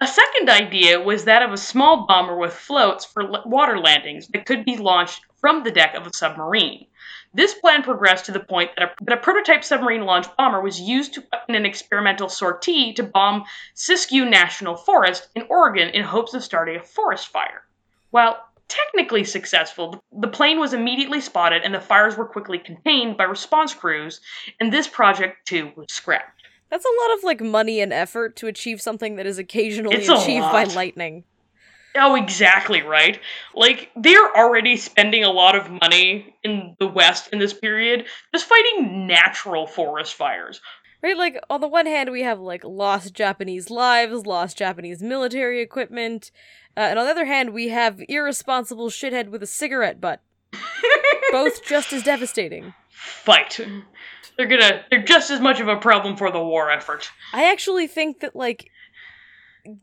A 0.00 0.06
second 0.06 0.48
idea 0.48 1.00
was 1.00 1.24
that 1.24 1.42
of 1.42 1.52
a 1.52 1.56
small 1.56 2.06
bomber 2.06 2.36
with 2.36 2.54
floats 2.54 3.04
for 3.04 3.42
water 3.44 3.80
landings 3.80 4.28
that 4.28 4.46
could 4.46 4.64
be 4.64 4.76
launched 4.76 5.24
from 5.40 5.64
the 5.64 5.72
deck 5.72 5.94
of 5.94 6.06
a 6.06 6.14
submarine. 6.14 6.86
This 7.34 7.54
plan 7.54 7.82
progressed 7.82 8.26
to 8.26 8.32
the 8.32 8.38
point 8.38 8.70
that 8.76 8.90
a, 8.90 9.04
that 9.04 9.18
a 9.18 9.20
prototype 9.20 9.64
submarine 9.64 10.04
launched 10.04 10.36
bomber 10.36 10.60
was 10.60 10.80
used 10.80 11.14
to, 11.14 11.24
in 11.48 11.56
an 11.56 11.66
experimental 11.66 12.28
sortie 12.28 12.92
to 12.92 13.02
bomb 13.02 13.44
Siskiyou 13.74 14.30
National 14.30 14.76
Forest 14.76 15.30
in 15.34 15.42
Oregon 15.48 15.88
in 15.88 16.04
hopes 16.04 16.32
of 16.32 16.44
starting 16.44 16.76
a 16.76 16.82
forest 16.84 17.26
fire. 17.26 17.64
While 18.10 18.38
technically 18.68 19.24
successful, 19.24 20.04
the 20.12 20.28
plane 20.28 20.60
was 20.60 20.74
immediately 20.74 21.20
spotted 21.20 21.64
and 21.64 21.74
the 21.74 21.80
fires 21.80 22.16
were 22.16 22.24
quickly 22.24 22.60
contained 22.60 23.16
by 23.16 23.24
response 23.24 23.74
crews, 23.74 24.20
and 24.60 24.72
this 24.72 24.86
project 24.86 25.44
too 25.44 25.72
was 25.74 25.86
scrapped. 25.88 26.37
That's 26.70 26.84
a 26.84 27.08
lot 27.08 27.18
of 27.18 27.24
like 27.24 27.40
money 27.40 27.80
and 27.80 27.92
effort 27.92 28.36
to 28.36 28.46
achieve 28.46 28.80
something 28.80 29.16
that 29.16 29.26
is 29.26 29.38
occasionally 29.38 29.96
It's 29.96 30.08
achieved 30.08 30.42
by 30.42 30.64
lightning. 30.64 31.24
Oh, 31.94 32.14
exactly 32.14 32.82
right. 32.82 33.18
Like, 33.54 33.90
they're 33.96 34.36
already 34.36 34.76
spending 34.76 35.24
a 35.24 35.30
lot 35.30 35.56
of 35.56 35.70
money 35.70 36.36
in 36.44 36.76
the 36.78 36.86
West 36.86 37.30
in 37.32 37.38
this 37.38 37.54
period 37.54 38.06
just 38.32 38.46
fighting 38.46 39.06
natural 39.06 39.66
forest 39.66 40.14
fires. 40.14 40.60
Right, 41.02 41.16
like 41.16 41.38
on 41.48 41.60
the 41.60 41.68
one 41.68 41.86
hand, 41.86 42.10
we 42.10 42.22
have 42.22 42.40
like 42.40 42.64
lost 42.64 43.14
Japanese 43.14 43.70
lives, 43.70 44.26
lost 44.26 44.58
Japanese 44.58 45.00
military 45.00 45.60
equipment, 45.62 46.32
uh, 46.76 46.80
and 46.80 46.98
on 46.98 47.04
the 47.06 47.10
other 47.10 47.24
hand, 47.24 47.52
we 47.52 47.68
have 47.68 48.02
irresponsible 48.08 48.88
shithead 48.88 49.28
with 49.28 49.42
a 49.42 49.46
cigarette 49.46 50.00
butt. 50.00 50.20
Both 51.32 51.64
just 51.64 51.92
as 51.92 52.02
devastating. 52.02 52.74
Fight. 52.90 53.60
They're 54.38 54.46
gonna, 54.46 54.82
they're 54.90 55.02
just 55.02 55.30
as 55.30 55.40
much 55.40 55.60
of 55.60 55.68
a 55.68 55.76
problem 55.76 56.16
for 56.16 56.30
the 56.30 56.40
war 56.42 56.70
effort. 56.70 57.10
I 57.34 57.50
actually 57.50 57.86
think 57.88 58.20
that 58.20 58.34
like 58.36 58.70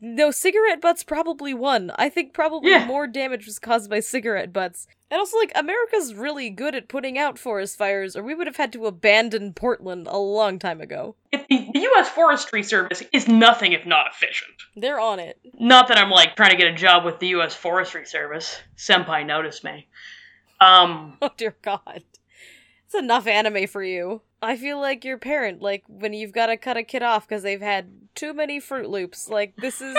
no 0.00 0.30
cigarette 0.32 0.80
butts 0.80 1.04
probably 1.04 1.54
won. 1.54 1.92
I 1.96 2.08
think 2.08 2.32
probably 2.32 2.70
Yeah. 2.72 2.86
more 2.86 3.06
damage 3.06 3.46
was 3.46 3.58
caused 3.60 3.88
by 3.88 4.00
cigarette 4.00 4.52
butts. 4.52 4.88
And 5.10 5.18
also 5.20 5.36
like 5.38 5.52
America's 5.54 6.12
really 6.14 6.50
good 6.50 6.74
at 6.74 6.88
putting 6.88 7.16
out 7.18 7.38
forest 7.38 7.78
fires 7.78 8.16
or 8.16 8.22
we 8.24 8.34
would 8.34 8.48
have 8.48 8.56
had 8.56 8.72
to 8.72 8.86
abandon 8.86 9.52
Portland 9.52 10.08
a 10.08 10.16
long 10.18 10.58
time 10.58 10.80
ago. 10.80 11.14
If 11.30 11.46
the, 11.48 11.68
the 11.72 11.80
U.S. 11.80 12.08
Forestry 12.08 12.64
Service 12.64 13.02
is 13.12 13.28
nothing 13.28 13.72
if 13.72 13.86
not 13.86 14.06
efficient. 14.10 14.54
They're 14.74 14.98
on 14.98 15.20
it. 15.20 15.38
Not 15.60 15.86
that 15.88 15.98
I'm 15.98 16.10
like 16.10 16.34
trying 16.34 16.50
to 16.50 16.56
get 16.56 16.66
a 16.72 16.74
job 16.74 17.04
with 17.04 17.20
the 17.20 17.28
U.S. 17.28 17.54
Forestry 17.54 18.06
Service. 18.06 18.58
Senpai 18.76 19.24
noticed 19.24 19.62
me. 19.62 19.86
Um, 20.60 21.18
Oh 21.22 21.30
dear 21.36 21.54
god. 21.62 22.02
It's 22.86 22.94
enough 22.94 23.26
anime 23.28 23.66
for 23.68 23.82
you. 23.84 24.22
I 24.42 24.56
feel 24.56 24.80
like 24.80 25.04
your 25.04 25.18
parent, 25.18 25.62
like 25.62 25.84
when 25.88 26.12
you've 26.12 26.32
got 26.32 26.46
to 26.46 26.56
cut 26.56 26.76
a 26.76 26.82
kid 26.82 27.02
off 27.02 27.26
because 27.28 27.42
they've 27.42 27.60
had 27.60 27.90
too 28.14 28.34
many 28.34 28.60
Fruit 28.60 28.88
Loops. 28.88 29.28
Like 29.28 29.56
this 29.56 29.80
is 29.80 29.96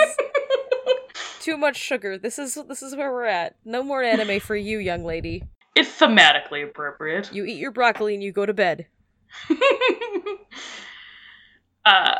too 1.40 1.56
much 1.56 1.76
sugar. 1.76 2.16
This 2.18 2.38
is 2.38 2.58
this 2.68 2.82
is 2.82 2.94
where 2.96 3.12
we're 3.12 3.24
at. 3.24 3.56
No 3.64 3.82
more 3.82 4.02
anime 4.02 4.40
for 4.40 4.56
you, 4.56 4.78
young 4.78 5.04
lady. 5.04 5.44
it's 5.74 5.98
thematically 5.98 6.62
appropriate. 6.64 7.32
You 7.32 7.44
eat 7.44 7.58
your 7.58 7.72
broccoli 7.72 8.14
and 8.14 8.22
you 8.22 8.32
go 8.32 8.46
to 8.46 8.54
bed. 8.54 8.86
uh, 11.84 12.14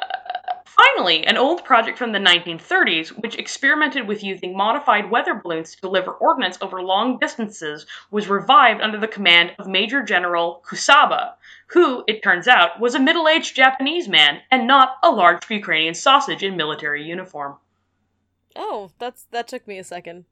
finally, 0.94 1.26
an 1.26 1.36
old 1.36 1.64
project 1.64 1.98
from 1.98 2.12
the 2.12 2.18
1930s, 2.18 3.08
which 3.22 3.36
experimented 3.36 4.06
with 4.06 4.22
using 4.22 4.56
modified 4.56 5.10
weather 5.10 5.34
balloons 5.34 5.74
to 5.74 5.80
deliver 5.80 6.12
ordnance 6.12 6.58
over 6.60 6.82
long 6.82 7.18
distances, 7.18 7.86
was 8.10 8.28
revived 8.28 8.80
under 8.80 8.98
the 8.98 9.08
command 9.08 9.52
of 9.58 9.66
Major 9.66 10.02
General 10.02 10.62
Kusaba, 10.66 11.32
who, 11.68 12.04
it 12.06 12.22
turns 12.22 12.48
out, 12.48 12.80
was 12.80 12.94
a 12.94 13.00
middle 13.00 13.28
aged 13.28 13.56
Japanese 13.56 14.08
man 14.08 14.40
and 14.50 14.66
not 14.66 14.96
a 15.02 15.10
large 15.10 15.48
Ukrainian 15.50 15.94
sausage 15.94 16.42
in 16.42 16.56
military 16.56 17.04
uniform. 17.04 17.56
Oh, 18.56 18.90
that's 18.98 19.26
that 19.30 19.46
took 19.46 19.68
me 19.68 19.78
a 19.78 19.84
second. 19.84 20.24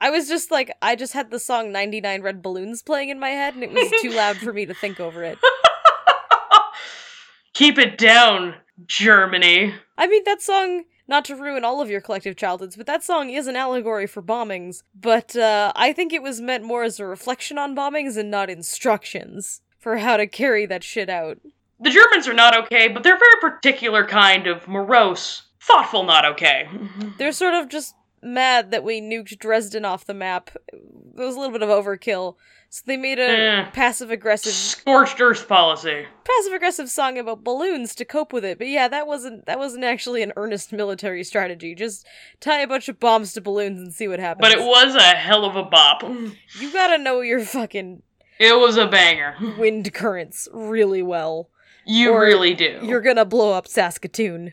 I 0.00 0.10
was 0.10 0.28
just 0.28 0.50
like 0.50 0.70
I 0.82 0.96
just 0.96 1.12
had 1.12 1.30
the 1.30 1.38
song 1.38 1.72
99 1.72 2.22
Red 2.22 2.42
Balloons 2.42 2.82
playing 2.82 3.08
in 3.08 3.18
my 3.18 3.30
head 3.30 3.54
and 3.54 3.62
it 3.62 3.72
was 3.72 3.90
too 4.00 4.10
loud 4.10 4.36
for 4.36 4.52
me 4.52 4.66
to 4.66 4.74
think 4.74 5.00
over 5.00 5.24
it. 5.24 5.38
Keep 7.54 7.78
it 7.78 7.98
down, 7.98 8.54
Germany. 8.86 9.74
I 9.96 10.06
mean, 10.06 10.24
that 10.24 10.42
song, 10.42 10.84
not 11.06 11.24
to 11.26 11.36
ruin 11.36 11.64
all 11.64 11.80
of 11.80 11.90
your 11.90 12.00
collective 12.00 12.36
childhoods, 12.36 12.76
but 12.76 12.86
that 12.86 13.04
song 13.04 13.30
is 13.30 13.46
an 13.46 13.56
allegory 13.56 14.06
for 14.06 14.22
bombings. 14.22 14.82
But 14.94 15.36
uh, 15.36 15.72
I 15.76 15.92
think 15.92 16.12
it 16.12 16.22
was 16.22 16.40
meant 16.40 16.64
more 16.64 16.82
as 16.82 16.98
a 16.98 17.06
reflection 17.06 17.58
on 17.58 17.76
bombings 17.76 18.16
and 18.16 18.30
not 18.30 18.50
instructions 18.50 19.60
for 19.78 19.98
how 19.98 20.16
to 20.16 20.26
carry 20.26 20.66
that 20.66 20.82
shit 20.82 21.10
out. 21.10 21.38
The 21.80 21.90
Germans 21.90 22.26
are 22.26 22.34
not 22.34 22.56
okay, 22.64 22.88
but 22.88 23.02
they're 23.02 23.16
a 23.16 23.18
very 23.18 23.40
particular 23.40 24.06
kind 24.06 24.46
of 24.46 24.66
morose, 24.66 25.42
thoughtful 25.60 26.04
not 26.04 26.24
okay. 26.24 26.68
They're 27.18 27.32
sort 27.32 27.54
of 27.54 27.68
just 27.68 27.94
mad 28.22 28.70
that 28.70 28.84
we 28.84 29.00
nuked 29.00 29.38
Dresden 29.38 29.84
off 29.84 30.06
the 30.06 30.14
map. 30.14 30.50
It 30.72 30.80
was 31.14 31.36
a 31.36 31.38
little 31.38 31.52
bit 31.52 31.62
of 31.62 31.68
overkill. 31.68 32.36
So 32.74 32.82
they 32.86 32.96
made 32.96 33.20
a 33.20 33.22
Eh. 33.28 33.70
passive 33.70 34.10
aggressive 34.10 34.52
Scorched 34.52 35.20
earth 35.20 35.46
policy. 35.46 36.06
passive 36.24 36.52
aggressive 36.52 36.90
song 36.90 37.16
about 37.18 37.44
balloons 37.44 37.94
to 37.94 38.04
cope 38.04 38.32
with 38.32 38.44
it. 38.44 38.58
But 38.58 38.66
yeah, 38.66 38.88
that 38.88 39.06
wasn't 39.06 39.46
that 39.46 39.60
wasn't 39.60 39.84
actually 39.84 40.24
an 40.24 40.32
earnest 40.34 40.72
military 40.72 41.22
strategy. 41.22 41.76
Just 41.76 42.04
tie 42.40 42.58
a 42.62 42.66
bunch 42.66 42.88
of 42.88 42.98
bombs 42.98 43.32
to 43.34 43.40
balloons 43.40 43.78
and 43.80 43.94
see 43.94 44.08
what 44.08 44.18
happens. 44.18 44.40
But 44.52 44.58
it 44.58 44.64
was 44.64 44.96
a 44.96 45.02
hell 45.02 45.44
of 45.44 45.54
a 45.54 45.62
bop. 45.62 46.02
You 46.02 46.72
gotta 46.72 46.98
know 46.98 47.20
your 47.20 47.38
fucking 47.44 48.02
It 48.40 48.58
was 48.58 48.76
a 48.76 48.88
banger. 48.88 49.36
wind 49.56 49.94
currents 49.94 50.48
really 50.52 51.00
well. 51.00 51.50
You 51.86 52.18
really 52.18 52.54
do. 52.54 52.80
You're 52.82 53.00
gonna 53.02 53.24
blow 53.24 53.52
up 53.52 53.68
Saskatoon, 53.68 54.52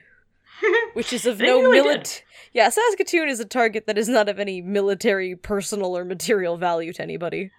which 0.94 1.12
is 1.12 1.26
of 1.26 1.40
no 1.40 1.60
really 1.60 1.80
milit. 1.98 2.22
Yeah, 2.54 2.70
Saskatoon 2.70 3.30
is 3.30 3.40
a 3.40 3.46
target 3.46 3.88
that 3.88 3.98
is 3.98 4.08
not 4.08 4.30
of 4.30 4.38
any 4.38 4.62
military, 4.62 5.36
personal, 5.36 5.98
or 5.98 6.06
material 6.06 6.58
value 6.58 6.94
to 6.94 7.02
anybody. 7.02 7.50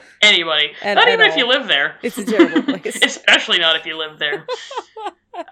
Anybody. 0.22 0.72
And- 0.82 0.96
not 0.96 1.08
even 1.08 1.26
if 1.26 1.36
you 1.36 1.46
live 1.46 1.68
there. 1.68 1.96
It's 2.02 2.18
a 2.18 2.24
terrible 2.24 2.62
place. 2.78 2.98
Especially 3.02 3.58
not 3.58 3.76
if 3.76 3.86
you 3.86 3.96
live 3.98 4.18
there. 4.18 4.46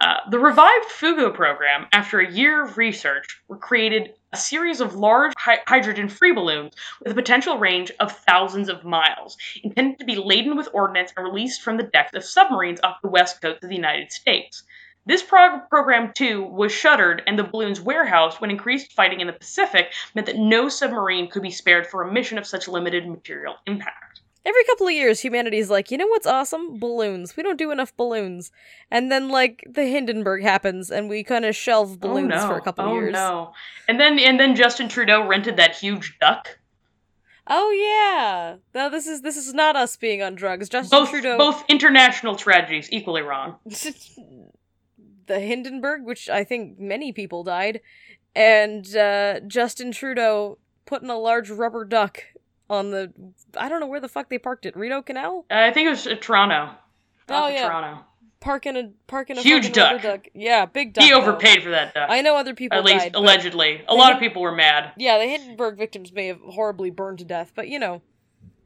Uh, 0.01 0.16
the 0.30 0.38
revived 0.38 0.86
Fugo 0.91 1.32
program, 1.32 1.86
after 1.93 2.20
a 2.20 2.30
year 2.30 2.62
of 2.62 2.76
research, 2.76 3.41
created 3.61 4.12
a 4.30 4.36
series 4.36 4.80
of 4.80 4.95
large 4.95 5.32
hy- 5.38 5.61
hydrogen-free 5.66 6.32
balloons 6.32 6.74
with 7.03 7.12
a 7.12 7.14
potential 7.14 7.57
range 7.59 7.91
of 7.99 8.12
thousands 8.12 8.68
of 8.68 8.84
miles, 8.84 9.38
intended 9.62 9.99
to 9.99 10.05
be 10.05 10.16
laden 10.16 10.55
with 10.57 10.68
ordnance 10.74 11.12
and 11.16 11.24
released 11.26 11.62
from 11.62 11.78
the 11.78 11.82
decks 11.82 12.12
of 12.14 12.22
submarines 12.22 12.80
off 12.82 13.01
the 13.03 13.09
west 13.09 13.41
coast 13.41 13.64
of 13.64 13.70
the 13.70 13.74
United 13.74 14.12
States. 14.12 14.62
This 15.07 15.22
prog- 15.22 15.70
program, 15.70 16.12
too, 16.12 16.43
was 16.45 16.72
shuttered, 16.72 17.22
and 17.26 17.38
the 17.38 17.45
balloon's 17.45 17.80
warehouse, 17.80 18.38
when 18.38 18.51
increased 18.51 18.93
fighting 18.93 19.20
in 19.20 19.26
the 19.26 19.32
Pacific, 19.32 19.93
meant 20.14 20.26
that 20.26 20.36
no 20.36 20.68
submarine 20.68 21.30
could 21.30 21.43
be 21.43 21.51
spared 21.51 21.86
for 21.86 22.03
a 22.03 22.12
mission 22.12 22.36
of 22.36 22.47
such 22.47 22.68
limited 22.68 23.09
material 23.09 23.57
impact. 23.66 24.09
Every 24.45 24.64
couple 24.64 24.86
of 24.86 24.93
years, 24.95 25.20
humanity's 25.20 25.68
like, 25.68 25.91
you 25.91 25.99
know 25.99 26.07
what's 26.07 26.26
awesome? 26.26 26.78
Balloons. 26.78 27.36
We 27.36 27.43
don't 27.43 27.59
do 27.59 27.70
enough 27.70 27.95
balloons. 27.97 28.51
And 28.91 29.12
then, 29.12 29.28
like, 29.28 29.62
the 29.68 29.84
Hindenburg 29.84 30.43
happens, 30.43 30.91
and 30.91 31.11
we 31.11 31.22
kind 31.22 31.45
of 31.45 31.55
shelve 31.55 32.01
balloons 32.01 32.32
oh, 32.34 32.38
no. 32.38 32.47
for 32.47 32.57
a 32.57 32.62
couple 32.62 32.86
oh, 32.86 32.95
years. 32.95 33.12
no. 33.12 33.53
And 33.86 34.01
then 34.01 34.18
and 34.18 34.41
then 34.41 34.57
Justin 34.57 34.88
Trudeau 34.88 35.26
rented 35.26 35.57
that 35.59 35.76
huge 35.76 36.18
duck. 36.20 36.59
Oh 37.47 37.70
yeah. 37.72 38.57
No, 38.74 38.88
this 38.88 39.09
is 39.09 39.22
this 39.22 39.36
is 39.36 39.53
not 39.53 39.74
us 39.74 39.97
being 39.97 40.22
on 40.22 40.36
drugs. 40.36 40.68
Justin 40.68 40.99
Both 40.99 41.11
Trudeau. 41.11 41.36
both 41.36 41.64
international 41.68 42.36
tragedies 42.36 42.88
equally 42.93 43.22
wrong. 43.22 43.57
the 45.26 45.41
Hindenburg, 45.41 46.05
which 46.05 46.28
I 46.28 46.45
think 46.45 46.78
many 46.78 47.12
people 47.12 47.43
died, 47.43 47.80
and 48.36 48.95
uh, 48.97 49.41
Justin 49.41 49.91
Trudeau 49.91 50.59
putting 50.86 51.11
a 51.11 51.18
large 51.18 51.51
rubber 51.51 51.84
duck 51.84 52.22
on 52.70 52.90
the. 52.90 53.12
I 53.56 53.68
don't 53.68 53.80
know 53.80 53.86
where 53.86 54.00
the 54.00 54.08
fuck 54.08 54.30
they 54.30 54.38
parked 54.38 54.64
it. 54.64 54.74
Rideau 54.76 55.02
Canal. 55.02 55.44
Uh, 55.50 55.54
I 55.56 55.72
think 55.72 55.86
it 55.88 55.90
was 55.90 56.06
uh, 56.06 56.14
Toronto. 56.18 56.70
Oh, 57.28 57.48
yeah. 57.48 57.66
Toronto. 57.66 58.04
Parking 58.40 58.76
a 58.78 58.90
parking 59.06 59.36
a 59.36 59.42
Huge 59.42 59.70
duck. 59.72 60.00
duck. 60.00 60.26
Yeah, 60.32 60.64
big 60.64 60.94
duck. 60.94 61.04
He 61.04 61.10
though. 61.10 61.20
overpaid 61.20 61.62
for 61.62 61.68
that 61.70 61.92
duck. 61.92 62.08
I 62.10 62.22
know 62.22 62.36
other 62.36 62.54
people 62.54 62.78
At 62.78 62.84
least 62.84 63.00
died, 63.04 63.14
allegedly. 63.14 63.82
A 63.86 63.94
lot 63.94 64.14
of 64.14 64.18
people 64.18 64.40
were 64.40 64.54
mad. 64.54 64.92
Yeah, 64.96 65.18
the 65.18 65.26
Hindenburg 65.26 65.76
victims 65.76 66.10
may 66.10 66.28
have 66.28 66.40
horribly 66.40 66.88
burned 66.90 67.18
to 67.18 67.24
death, 67.26 67.52
but 67.54 67.68
you 67.68 67.78
know, 67.78 68.00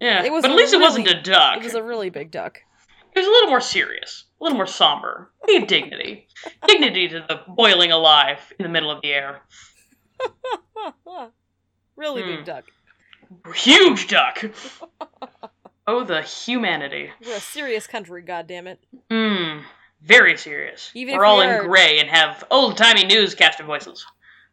Yeah. 0.00 0.22
It 0.22 0.30
was 0.30 0.42
but 0.42 0.52
at 0.52 0.57
least 0.57 0.74
it 0.74 0.80
wasn't 0.80 1.09
a 1.09 1.20
duck. 1.20 1.57
it 1.57 1.64
was 1.64 1.74
a 1.74 1.82
really 1.82 2.09
big 2.09 2.30
duck. 2.30 2.61
It 3.14 3.18
was 3.18 3.26
a 3.26 3.30
little 3.30 3.48
more 3.50 3.61
serious, 3.61 4.24
a 4.40 4.44
little 4.44 4.57
more 4.57 4.66
somber. 4.68 5.32
Had 5.48 5.66
dignity. 5.66 6.28
dignity 6.68 7.09
to 7.09 7.24
the 7.28 7.40
boiling 7.48 7.90
alive 7.90 8.38
in 8.59 8.62
the 8.62 8.68
middle 8.68 8.92
of 8.92 9.02
the 9.02 9.12
air. 9.12 9.42
really 11.96 12.22
Hmm. 12.22 12.28
big 12.28 12.44
duck. 12.44 12.64
Huge 13.55 14.09
duck! 14.09 14.45
oh, 15.87 16.05
the 16.05 16.22
humanity. 16.22 17.11
We're 17.25 17.37
a 17.37 17.41
serious 17.41 17.87
country, 17.87 18.22
goddammit. 18.22 18.79
Mmm. 19.11 19.62
Very 20.03 20.37
serious. 20.37 20.91
Even 20.95 21.16
We're 21.16 21.25
all 21.25 21.39
we 21.39 21.45
in 21.45 21.51
are- 21.51 21.64
gray 21.66 21.99
and 21.99 22.11
have 22.11 22.45
old 22.51 22.77
timey 22.77 23.05
newscaster 23.07 23.64
voices. 23.64 24.05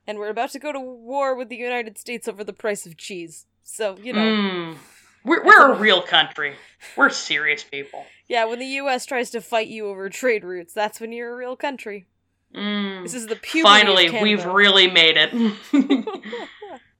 And 0.08 0.18
we're 0.18 0.30
about 0.30 0.52
to 0.52 0.60
go 0.60 0.72
to 0.72 0.80
war 0.80 1.36
with 1.36 1.50
the 1.50 1.58
United 1.58 1.98
States 1.98 2.28
over 2.28 2.44
the 2.44 2.54
price 2.54 2.86
of 2.86 2.98
cheese. 2.98 3.46
So, 3.64 3.98
you 4.02 4.14
know, 4.14 4.20
Mmm. 4.22 4.78
We're, 5.24 5.44
we're 5.44 5.74
a 5.74 5.78
real 5.78 6.02
country. 6.02 6.56
We're 6.98 7.10
serious 7.12 7.64
people. 7.64 8.06
yeah, 8.28 8.46
when 8.46 8.58
the 8.60 8.66
US 8.66 9.06
tries 9.06 9.30
to 9.32 9.42
fight 9.42 9.68
you 9.68 9.88
over 9.88 10.10
trade 10.10 10.44
routes, 10.44 10.74
that's 10.74 11.00
when 11.00 11.12
you're 11.12 11.32
a 11.34 11.36
real 11.36 11.56
country. 11.56 12.08
Mm. 12.56 13.04
This 13.04 13.14
is 13.14 13.28
the 13.28 13.36
puberty 13.36 13.62
Finally, 13.64 14.10
we've 14.22 14.44
really 14.46 14.90
made 14.90 15.18
it. 15.18 15.32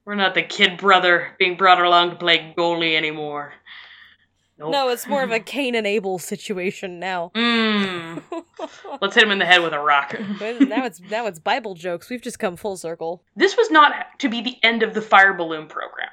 We're 0.04 0.14
not 0.16 0.34
the 0.34 0.42
kid 0.42 0.78
brother 0.78 1.28
being 1.38 1.56
brought 1.56 1.80
along 1.80 2.10
to 2.10 2.16
play 2.16 2.54
goalie 2.56 2.96
anymore. 2.96 3.54
Nope. 4.58 4.72
No, 4.72 4.88
it's 4.88 5.06
more 5.06 5.22
of 5.22 5.30
a 5.30 5.40
Cain 5.54 5.74
and 5.74 5.86
Abel 5.86 6.18
situation 6.18 6.98
now. 6.98 7.30
Mmm. 7.34 8.22
Let's 9.00 9.14
hit 9.14 9.24
him 9.24 9.30
in 9.30 9.38
the 9.38 9.46
head 9.46 9.62
with 9.62 9.72
a 9.72 9.80
rock. 9.80 10.14
Now 10.40 10.84
it's 10.84 11.00
now 11.00 11.26
it's 11.26 11.38
Bible 11.38 11.74
jokes. 11.74 12.10
We've 12.10 12.22
just 12.22 12.38
come 12.38 12.56
full 12.56 12.76
circle. 12.76 13.22
This 13.34 13.56
was 13.56 13.70
not 13.70 14.18
to 14.18 14.28
be 14.28 14.40
the 14.40 14.56
end 14.62 14.82
of 14.82 14.94
the 14.94 15.02
fire 15.02 15.34
balloon 15.34 15.66
program, 15.66 16.10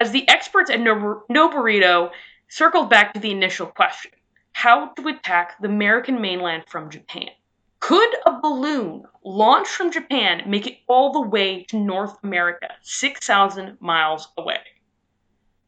as 0.00 0.10
the 0.10 0.28
experts 0.28 0.70
at 0.70 0.80
No, 0.80 1.22
Noborito 1.30 2.10
circled 2.48 2.90
back 2.90 3.14
to 3.14 3.20
the 3.20 3.30
initial 3.30 3.66
question 3.66 4.10
how 4.52 4.88
to 4.88 5.06
attack 5.06 5.54
the 5.60 5.68
American 5.68 6.20
mainland 6.20 6.64
from 6.66 6.90
Japan. 6.90 7.28
Could 7.78 8.12
a 8.26 8.40
balloon 8.40 9.04
launched 9.28 9.72
from 9.72 9.92
Japan 9.92 10.42
make 10.46 10.66
it 10.66 10.78
all 10.88 11.12
the 11.12 11.20
way 11.20 11.64
to 11.64 11.78
North 11.78 12.16
America, 12.22 12.68
6,000 12.82 13.76
miles 13.80 14.28
away? 14.38 14.60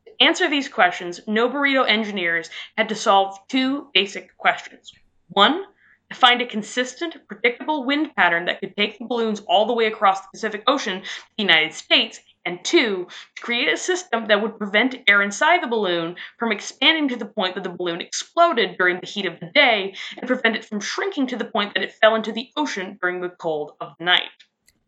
To 0.06 0.24
answer 0.24 0.48
these 0.48 0.68
questions, 0.68 1.20
Noborito 1.28 1.86
engineers 1.86 2.48
had 2.78 2.88
to 2.88 2.94
solve 2.94 3.38
two 3.48 3.88
basic 3.92 4.36
questions. 4.38 4.92
One, 5.28 5.64
to 6.10 6.16
find 6.16 6.40
a 6.40 6.46
consistent, 6.46 7.28
predictable 7.28 7.84
wind 7.84 8.16
pattern 8.16 8.46
that 8.46 8.60
could 8.60 8.76
take 8.76 8.98
the 8.98 9.04
balloons 9.04 9.40
all 9.46 9.66
the 9.66 9.74
way 9.74 9.86
across 9.86 10.22
the 10.22 10.28
Pacific 10.32 10.62
Ocean 10.66 11.02
to 11.02 11.08
the 11.36 11.42
United 11.42 11.74
States, 11.74 12.20
and 12.44 12.64
two, 12.64 13.06
to 13.36 13.42
create 13.42 13.72
a 13.72 13.76
system 13.76 14.28
that 14.28 14.42
would 14.42 14.58
prevent 14.58 14.96
air 15.06 15.22
inside 15.22 15.62
the 15.62 15.68
balloon 15.68 16.16
from 16.38 16.52
expanding 16.52 17.08
to 17.08 17.16
the 17.16 17.26
point 17.26 17.54
that 17.54 17.64
the 17.64 17.70
balloon 17.70 18.00
exploded 18.00 18.76
during 18.78 19.00
the 19.00 19.06
heat 19.06 19.26
of 19.26 19.38
the 19.40 19.50
day, 19.54 19.94
and 20.16 20.26
prevent 20.26 20.56
it 20.56 20.64
from 20.64 20.80
shrinking 20.80 21.26
to 21.28 21.36
the 21.36 21.44
point 21.44 21.74
that 21.74 21.82
it 21.82 21.92
fell 21.92 22.14
into 22.14 22.32
the 22.32 22.50
ocean 22.56 22.98
during 23.00 23.20
the 23.20 23.28
cold 23.28 23.72
of 23.80 23.92
the 23.98 24.04
night. 24.04 24.30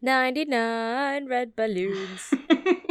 99 0.04 1.26
red 1.26 1.54
balloons 1.54 2.34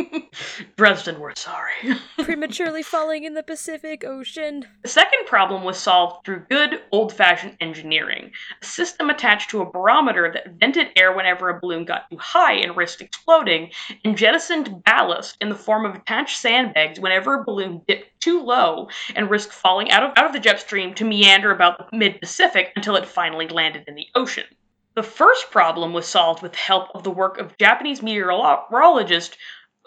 Dresden, 0.75 1.19
we're 1.19 1.35
sorry. 1.35 1.73
prematurely 2.17 2.83
falling 2.83 3.23
in 3.23 3.33
the 3.33 3.43
Pacific 3.43 4.03
Ocean. 4.03 4.65
The 4.81 4.87
second 4.89 5.25
problem 5.25 5.63
was 5.63 5.77
solved 5.77 6.25
through 6.25 6.45
good 6.49 6.81
old 6.91 7.13
fashioned 7.13 7.57
engineering. 7.59 8.31
A 8.61 8.65
system 8.65 9.09
attached 9.09 9.49
to 9.51 9.61
a 9.61 9.69
barometer 9.69 10.31
that 10.33 10.59
vented 10.59 10.87
air 10.95 11.13
whenever 11.13 11.49
a 11.49 11.59
balloon 11.59 11.85
got 11.85 12.09
too 12.09 12.17
high 12.17 12.53
and 12.53 12.75
risked 12.75 13.01
exploding, 13.01 13.71
and 14.03 14.17
jettisoned 14.17 14.83
ballast 14.83 15.37
in 15.41 15.49
the 15.49 15.55
form 15.55 15.85
of 15.85 15.95
attached 15.95 16.39
sandbags 16.39 16.99
whenever 16.99 17.35
a 17.35 17.43
balloon 17.43 17.81
dipped 17.87 18.19
too 18.19 18.41
low 18.41 18.89
and 19.15 19.29
risked 19.29 19.53
falling 19.53 19.91
out 19.91 20.03
of, 20.03 20.11
out 20.15 20.25
of 20.25 20.33
the 20.33 20.39
jet 20.39 20.59
stream 20.59 20.93
to 20.95 21.05
meander 21.05 21.51
about 21.51 21.77
the 21.91 21.97
mid 21.97 22.19
Pacific 22.19 22.71
until 22.75 22.95
it 22.95 23.05
finally 23.05 23.47
landed 23.47 23.83
in 23.87 23.95
the 23.95 24.07
ocean. 24.15 24.45
The 24.93 25.03
first 25.03 25.51
problem 25.51 25.93
was 25.93 26.05
solved 26.05 26.43
with 26.43 26.51
the 26.51 26.57
help 26.57 26.89
of 26.93 27.03
the 27.03 27.11
work 27.11 27.37
of 27.37 27.57
Japanese 27.57 28.01
meteorologist 28.01 29.37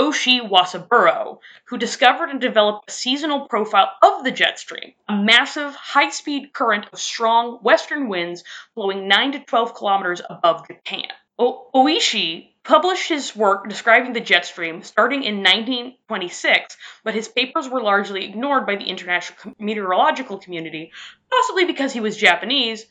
Oishi 0.00 0.40
Wasaburo, 0.48 1.38
who 1.66 1.78
discovered 1.78 2.30
and 2.30 2.40
developed 2.40 2.90
a 2.90 2.92
seasonal 2.92 3.46
profile 3.46 3.92
of 4.02 4.24
the 4.24 4.32
jet 4.32 4.58
stream, 4.58 4.92
a 5.08 5.16
massive, 5.16 5.74
high 5.74 6.10
speed 6.10 6.52
current 6.52 6.86
of 6.92 6.98
strong 7.00 7.58
western 7.62 8.08
winds 8.08 8.42
blowing 8.74 9.06
9 9.06 9.32
to 9.32 9.38
12 9.40 9.74
kilometers 9.74 10.20
above 10.28 10.66
Japan. 10.66 11.06
O- 11.38 11.68
Oishi 11.74 12.50
published 12.64 13.08
his 13.08 13.36
work 13.36 13.68
describing 13.68 14.12
the 14.12 14.20
jet 14.20 14.46
stream 14.46 14.82
starting 14.82 15.22
in 15.22 15.36
1926, 15.38 16.76
but 17.04 17.14
his 17.14 17.28
papers 17.28 17.68
were 17.68 17.82
largely 17.82 18.24
ignored 18.24 18.66
by 18.66 18.76
the 18.76 18.84
international 18.84 19.54
meteorological 19.58 20.38
community, 20.38 20.90
possibly 21.30 21.64
because 21.66 21.92
he 21.92 22.00
was 22.00 22.16
Japanese, 22.16 22.86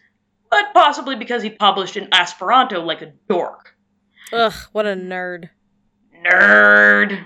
but 0.49 0.73
possibly 0.73 1.15
because 1.15 1.41
he 1.43 1.49
published 1.49 1.97
in 1.97 2.13
Esperanto 2.13 2.81
like 2.81 3.01
a 3.01 3.13
dork. 3.27 3.75
Ugh, 4.31 4.53
what 4.71 4.85
a 4.85 4.95
nerd. 4.95 5.49
Nerd! 6.25 7.25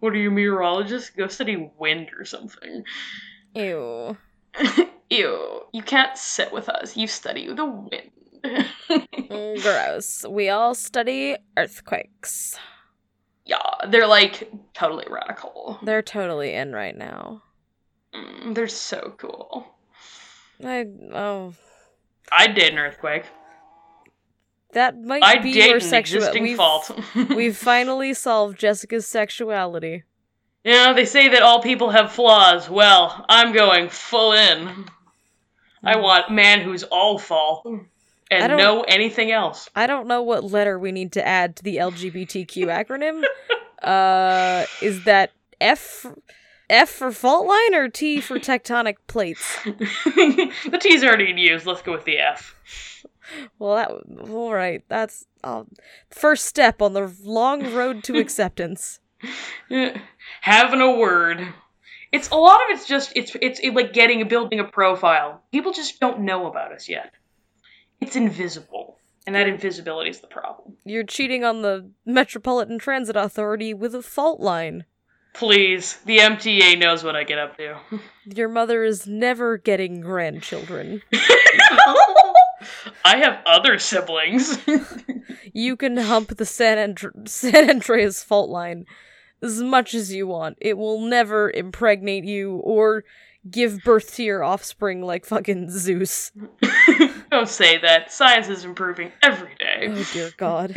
What 0.00 0.12
are 0.12 0.16
you, 0.16 0.30
meteorologist? 0.30 1.16
Go 1.16 1.28
study 1.28 1.70
wind 1.78 2.08
or 2.18 2.24
something. 2.24 2.84
Ew. 3.54 4.16
Ew, 5.10 5.60
you 5.72 5.82
can't 5.82 6.16
sit 6.16 6.52
with 6.52 6.68
us. 6.68 6.96
You 6.96 7.06
study 7.06 7.52
the 7.52 7.64
wind. 7.64 8.10
Gross. 9.62 10.24
We 10.28 10.48
all 10.50 10.74
study 10.74 11.36
earthquakes. 11.56 12.58
yeah, 13.46 13.58
they're 13.88 14.06
like 14.06 14.50
totally 14.74 15.06
radical. 15.08 15.78
They're 15.82 16.02
totally 16.02 16.52
in 16.52 16.72
right 16.72 16.96
now. 16.96 17.42
Mm, 18.14 18.54
they're 18.54 18.68
so 18.68 19.14
cool. 19.16 19.66
I 20.62 20.86
oh 21.12 21.54
I 22.30 22.46
did 22.48 22.72
an 22.72 22.78
earthquake. 22.78 23.24
That 24.74 25.00
might 25.00 25.22
I 25.22 25.38
be 25.38 25.52
date 25.52 25.66
your 25.66 25.76
an 25.76 25.80
sexual. 25.80 26.18
existing 26.18 26.42
We've, 26.44 26.56
fault. 26.56 26.90
we've 27.30 27.56
finally 27.72 28.14
solved 28.14 28.58
Jessica's 28.58 29.06
sexuality. 29.06 30.04
You 30.64 30.72
know, 30.72 30.94
they 30.94 31.04
say 31.04 31.28
that 31.28 31.42
all 31.42 31.60
people 31.62 31.90
have 31.90 32.12
flaws. 32.12 32.70
Well, 32.70 33.24
I'm 33.28 33.52
going 33.52 33.88
full 33.88 34.32
in. 34.32 34.86
I 35.82 35.96
want 35.98 36.30
man 36.30 36.60
who's 36.62 36.82
all 36.84 37.18
fault 37.18 37.62
Hmm. 37.64 37.78
And 38.30 38.56
no 38.56 38.82
anything 38.82 39.30
else. 39.30 39.68
I 39.76 39.86
don't 39.86 40.08
know 40.08 40.22
what 40.22 40.42
letter 40.44 40.78
we 40.78 40.90
need 40.92 41.12
to 41.12 41.24
add 41.24 41.56
to 41.56 41.62
the 41.62 41.76
LGBTQ 41.76 42.66
acronym. 42.66 43.22
Uh, 43.82 44.64
is 44.80 45.04
that 45.04 45.30
F? 45.60 46.06
F 46.70 46.88
for 46.88 47.12
fault 47.12 47.46
line 47.46 47.74
or 47.74 47.88
T 47.88 48.20
for 48.20 48.38
tectonic 48.38 48.96
plates? 49.06 49.58
the 49.64 50.78
T's 50.80 51.04
already 51.04 51.30
in 51.30 51.38
use. 51.38 51.66
Let's 51.66 51.82
go 51.82 51.92
with 51.92 52.04
the 52.06 52.18
F. 52.18 52.56
Well, 53.58 53.76
that 53.76 54.28
all 54.30 54.52
right. 54.52 54.82
That's 54.88 55.26
uh, 55.42 55.64
first 56.10 56.46
step 56.46 56.82
on 56.82 56.92
the 56.92 57.14
long 57.22 57.72
road 57.72 58.04
to 58.04 58.18
acceptance. 58.18 59.00
Having 60.40 60.80
a 60.80 60.96
word. 60.96 61.46
It's 62.12 62.28
a 62.30 62.36
lot 62.36 62.56
of 62.56 62.76
it's 62.76 62.86
just 62.86 63.12
it's 63.16 63.36
it's 63.40 63.60
it, 63.60 63.74
like 63.74 63.92
getting 63.92 64.26
building 64.28 64.60
a 64.60 64.64
profile. 64.64 65.42
People 65.52 65.72
just 65.72 65.98
don't 66.00 66.20
know 66.20 66.46
about 66.46 66.72
us 66.72 66.88
yet. 66.88 67.12
It's 68.00 68.16
invisible, 68.16 68.98
and 69.26 69.34
that 69.34 69.48
invisibility 69.48 70.10
is 70.10 70.20
the 70.20 70.26
problem. 70.26 70.76
You're 70.84 71.04
cheating 71.04 71.44
on 71.44 71.62
the 71.62 71.90
Metropolitan 72.04 72.78
Transit 72.78 73.16
Authority 73.16 73.74
with 73.74 73.94
a 73.94 74.02
fault 74.02 74.40
line. 74.40 74.84
Please, 75.32 75.98
the 76.04 76.18
MTA 76.18 76.78
knows 76.78 77.02
what 77.02 77.16
I 77.16 77.24
get 77.24 77.40
up 77.40 77.56
to. 77.56 77.76
Your 78.24 78.48
mother 78.48 78.84
is 78.84 79.08
never 79.08 79.56
getting 79.58 80.00
grandchildren. 80.00 81.02
I 83.04 83.18
have 83.18 83.40
other 83.46 83.78
siblings. 83.78 84.58
You 85.56 85.76
can 85.76 85.96
hump 85.96 86.36
the 86.36 86.44
San, 86.44 86.78
Andre- 86.78 87.12
San 87.26 87.70
Andreas 87.70 88.24
fault 88.24 88.50
line 88.50 88.86
as 89.40 89.62
much 89.62 89.94
as 89.94 90.12
you 90.12 90.26
want. 90.26 90.58
It 90.60 90.76
will 90.76 91.00
never 91.00 91.48
impregnate 91.48 92.24
you 92.24 92.56
or 92.56 93.04
give 93.48 93.84
birth 93.84 94.14
to 94.16 94.24
your 94.24 94.42
offspring 94.42 95.02
like 95.02 95.24
fucking 95.24 95.70
Zeus. 95.70 96.32
Don't 97.30 97.48
say 97.48 97.78
that. 97.78 98.10
Science 98.10 98.48
is 98.48 98.64
improving 98.64 99.12
every 99.22 99.54
day. 99.54 99.86
Oh 99.90 100.04
dear 100.12 100.30
god. 100.36 100.74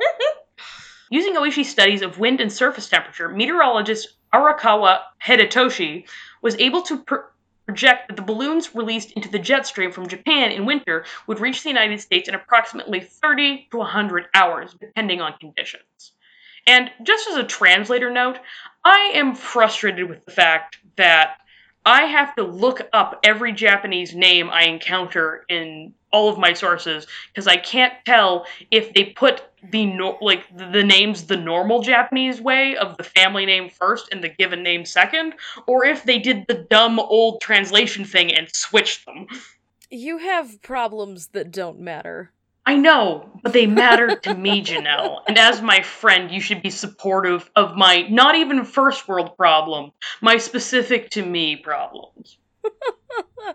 Using 1.10 1.36
Oishi 1.36 1.64
studies 1.64 2.02
of 2.02 2.18
wind 2.18 2.40
and 2.40 2.52
surface 2.52 2.88
temperature, 2.88 3.28
meteorologist 3.28 4.08
Arakawa 4.34 5.00
Hidetoshi 5.24 6.08
was 6.42 6.56
able 6.56 6.82
to 6.82 7.02
pr- 7.02 7.16
project 7.70 8.08
that 8.08 8.16
the 8.16 8.22
balloons 8.22 8.74
released 8.74 9.12
into 9.12 9.28
the 9.28 9.38
jet 9.38 9.64
stream 9.64 9.92
from 9.92 10.08
Japan 10.08 10.50
in 10.50 10.66
winter 10.66 11.04
would 11.28 11.38
reach 11.38 11.62
the 11.62 11.68
United 11.68 12.00
States 12.00 12.28
in 12.28 12.34
approximately 12.34 12.98
30 12.98 13.68
to 13.70 13.76
100 13.76 14.26
hours, 14.34 14.74
depending 14.80 15.20
on 15.20 15.34
conditions. 15.38 16.12
And 16.66 16.90
just 17.04 17.28
as 17.28 17.36
a 17.36 17.44
translator 17.44 18.10
note, 18.10 18.40
I 18.84 19.12
am 19.14 19.36
frustrated 19.36 20.08
with 20.08 20.24
the 20.24 20.32
fact 20.32 20.78
that 20.96 21.36
I 21.86 22.02
have 22.06 22.34
to 22.34 22.42
look 22.42 22.80
up 22.92 23.20
every 23.22 23.52
Japanese 23.52 24.16
name 24.16 24.50
I 24.50 24.64
encounter 24.64 25.44
in 25.48 25.94
all 26.12 26.28
of 26.28 26.38
my 26.38 26.52
sources 26.52 27.06
because 27.28 27.46
I 27.46 27.56
can't 27.56 27.94
tell 28.04 28.46
if 28.70 28.92
they 28.94 29.04
put 29.04 29.42
the 29.62 29.86
no- 29.86 30.18
like 30.20 30.44
the 30.56 30.82
names 30.82 31.26
the 31.26 31.36
normal 31.36 31.82
Japanese 31.82 32.40
way 32.40 32.76
of 32.76 32.96
the 32.96 33.04
family 33.04 33.46
name 33.46 33.68
first 33.68 34.08
and 34.12 34.22
the 34.22 34.28
given 34.28 34.62
name 34.62 34.84
second, 34.84 35.34
or 35.66 35.84
if 35.84 36.04
they 36.04 36.18
did 36.18 36.46
the 36.48 36.66
dumb 36.70 36.98
old 36.98 37.40
translation 37.40 38.04
thing 38.04 38.34
and 38.34 38.48
switched 38.54 39.06
them. 39.06 39.26
You 39.90 40.18
have 40.18 40.62
problems 40.62 41.28
that 41.28 41.50
don't 41.50 41.80
matter. 41.80 42.32
I 42.66 42.76
know, 42.76 43.28
but 43.42 43.52
they 43.52 43.66
matter 43.66 44.16
to 44.16 44.34
me, 44.46 44.62
Janelle. 44.62 45.22
And 45.26 45.38
as 45.38 45.60
my 45.60 45.82
friend, 45.82 46.30
you 46.30 46.40
should 46.40 46.62
be 46.62 46.70
supportive 46.70 47.50
of 47.56 47.76
my 47.76 48.02
not 48.02 48.36
even 48.36 48.64
first 48.64 49.08
world 49.08 49.36
problem, 49.36 49.92
my 50.20 50.36
specific 50.36 51.10
to 51.10 51.24
me 51.24 51.56
problems. 51.56 52.38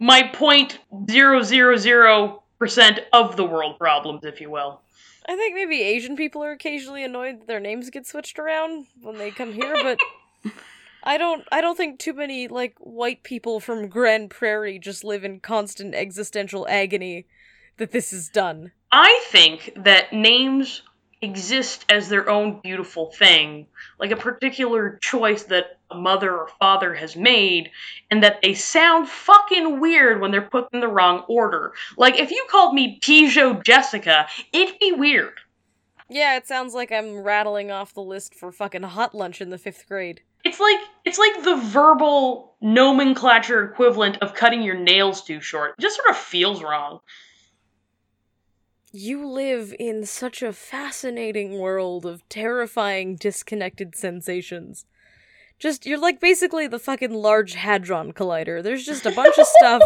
my 0.00 0.22
point 0.22 0.78
zero 1.10 1.42
zero 1.42 1.76
zero 1.76 2.42
percent 2.58 3.00
of 3.12 3.36
the 3.36 3.44
world 3.44 3.78
problems, 3.78 4.24
if 4.24 4.40
you 4.40 4.50
will. 4.50 4.82
I 5.26 5.36
think 5.36 5.54
maybe 5.54 5.82
Asian 5.82 6.16
people 6.16 6.42
are 6.42 6.52
occasionally 6.52 7.04
annoyed 7.04 7.40
that 7.40 7.46
their 7.46 7.60
names 7.60 7.90
get 7.90 8.06
switched 8.06 8.38
around 8.38 8.86
when 9.00 9.18
they 9.18 9.30
come 9.30 9.52
here, 9.52 9.74
but 9.82 9.98
I 11.02 11.18
don't 11.18 11.46
I 11.50 11.60
don't 11.60 11.76
think 11.76 11.98
too 11.98 12.12
many 12.12 12.48
like 12.48 12.76
white 12.78 13.22
people 13.22 13.60
from 13.60 13.88
Grande 13.88 14.30
Prairie 14.30 14.78
just 14.78 15.04
live 15.04 15.24
in 15.24 15.40
constant 15.40 15.94
existential 15.94 16.66
agony 16.68 17.26
that 17.78 17.92
this 17.92 18.12
is 18.12 18.28
done. 18.28 18.72
I 18.92 19.24
think 19.28 19.72
that 19.76 20.12
names 20.12 20.82
exist 21.22 21.84
as 21.88 22.08
their 22.08 22.28
own 22.28 22.60
beautiful 22.62 23.10
thing, 23.12 23.66
like 23.98 24.10
a 24.10 24.16
particular 24.16 24.98
choice 25.00 25.44
that 25.44 25.78
a 25.90 25.96
mother 25.96 26.34
or 26.36 26.48
father 26.58 26.94
has 26.94 27.16
made, 27.16 27.70
and 28.10 28.22
that 28.22 28.40
they 28.42 28.54
sound 28.54 29.08
fucking 29.08 29.80
weird 29.80 30.20
when 30.20 30.30
they're 30.30 30.42
put 30.42 30.68
in 30.72 30.80
the 30.80 30.88
wrong 30.88 31.24
order. 31.28 31.72
Like, 31.96 32.18
if 32.18 32.30
you 32.30 32.44
called 32.50 32.74
me 32.74 32.98
Peugeot 33.00 33.64
Jessica, 33.64 34.26
it'd 34.52 34.78
be 34.78 34.92
weird. 34.92 35.40
Yeah, 36.08 36.36
it 36.36 36.46
sounds 36.46 36.74
like 36.74 36.90
I'm 36.90 37.18
rattling 37.20 37.70
off 37.70 37.94
the 37.94 38.02
list 38.02 38.34
for 38.34 38.50
fucking 38.50 38.82
hot 38.82 39.14
lunch 39.14 39.40
in 39.40 39.50
the 39.50 39.58
5th 39.58 39.86
grade. 39.86 40.22
It's 40.42 40.58
like 40.58 40.78
it's 41.04 41.18
like 41.18 41.44
the 41.44 41.56
verbal 41.56 42.56
nomenclature 42.60 43.64
equivalent 43.64 44.18
of 44.18 44.34
cutting 44.34 44.62
your 44.62 44.78
nails 44.78 45.22
too 45.22 45.40
short. 45.40 45.74
It 45.78 45.82
just 45.82 45.96
sort 45.96 46.10
of 46.10 46.16
feels 46.16 46.62
wrong. 46.62 47.00
You 48.92 49.24
live 49.24 49.72
in 49.78 50.04
such 50.04 50.42
a 50.42 50.52
fascinating 50.52 51.58
world 51.60 52.04
of 52.04 52.28
terrifying 52.28 53.14
disconnected 53.14 53.94
sensations. 53.94 54.84
Just 55.60 55.86
you're 55.86 55.98
like 55.98 56.20
basically 56.20 56.66
the 56.66 56.78
fucking 56.78 57.12
large 57.12 57.54
hadron 57.54 58.12
collider. 58.12 58.62
There's 58.62 58.84
just 58.84 59.06
a 59.06 59.12
bunch 59.12 59.38
of 59.38 59.46
stuff 59.46 59.82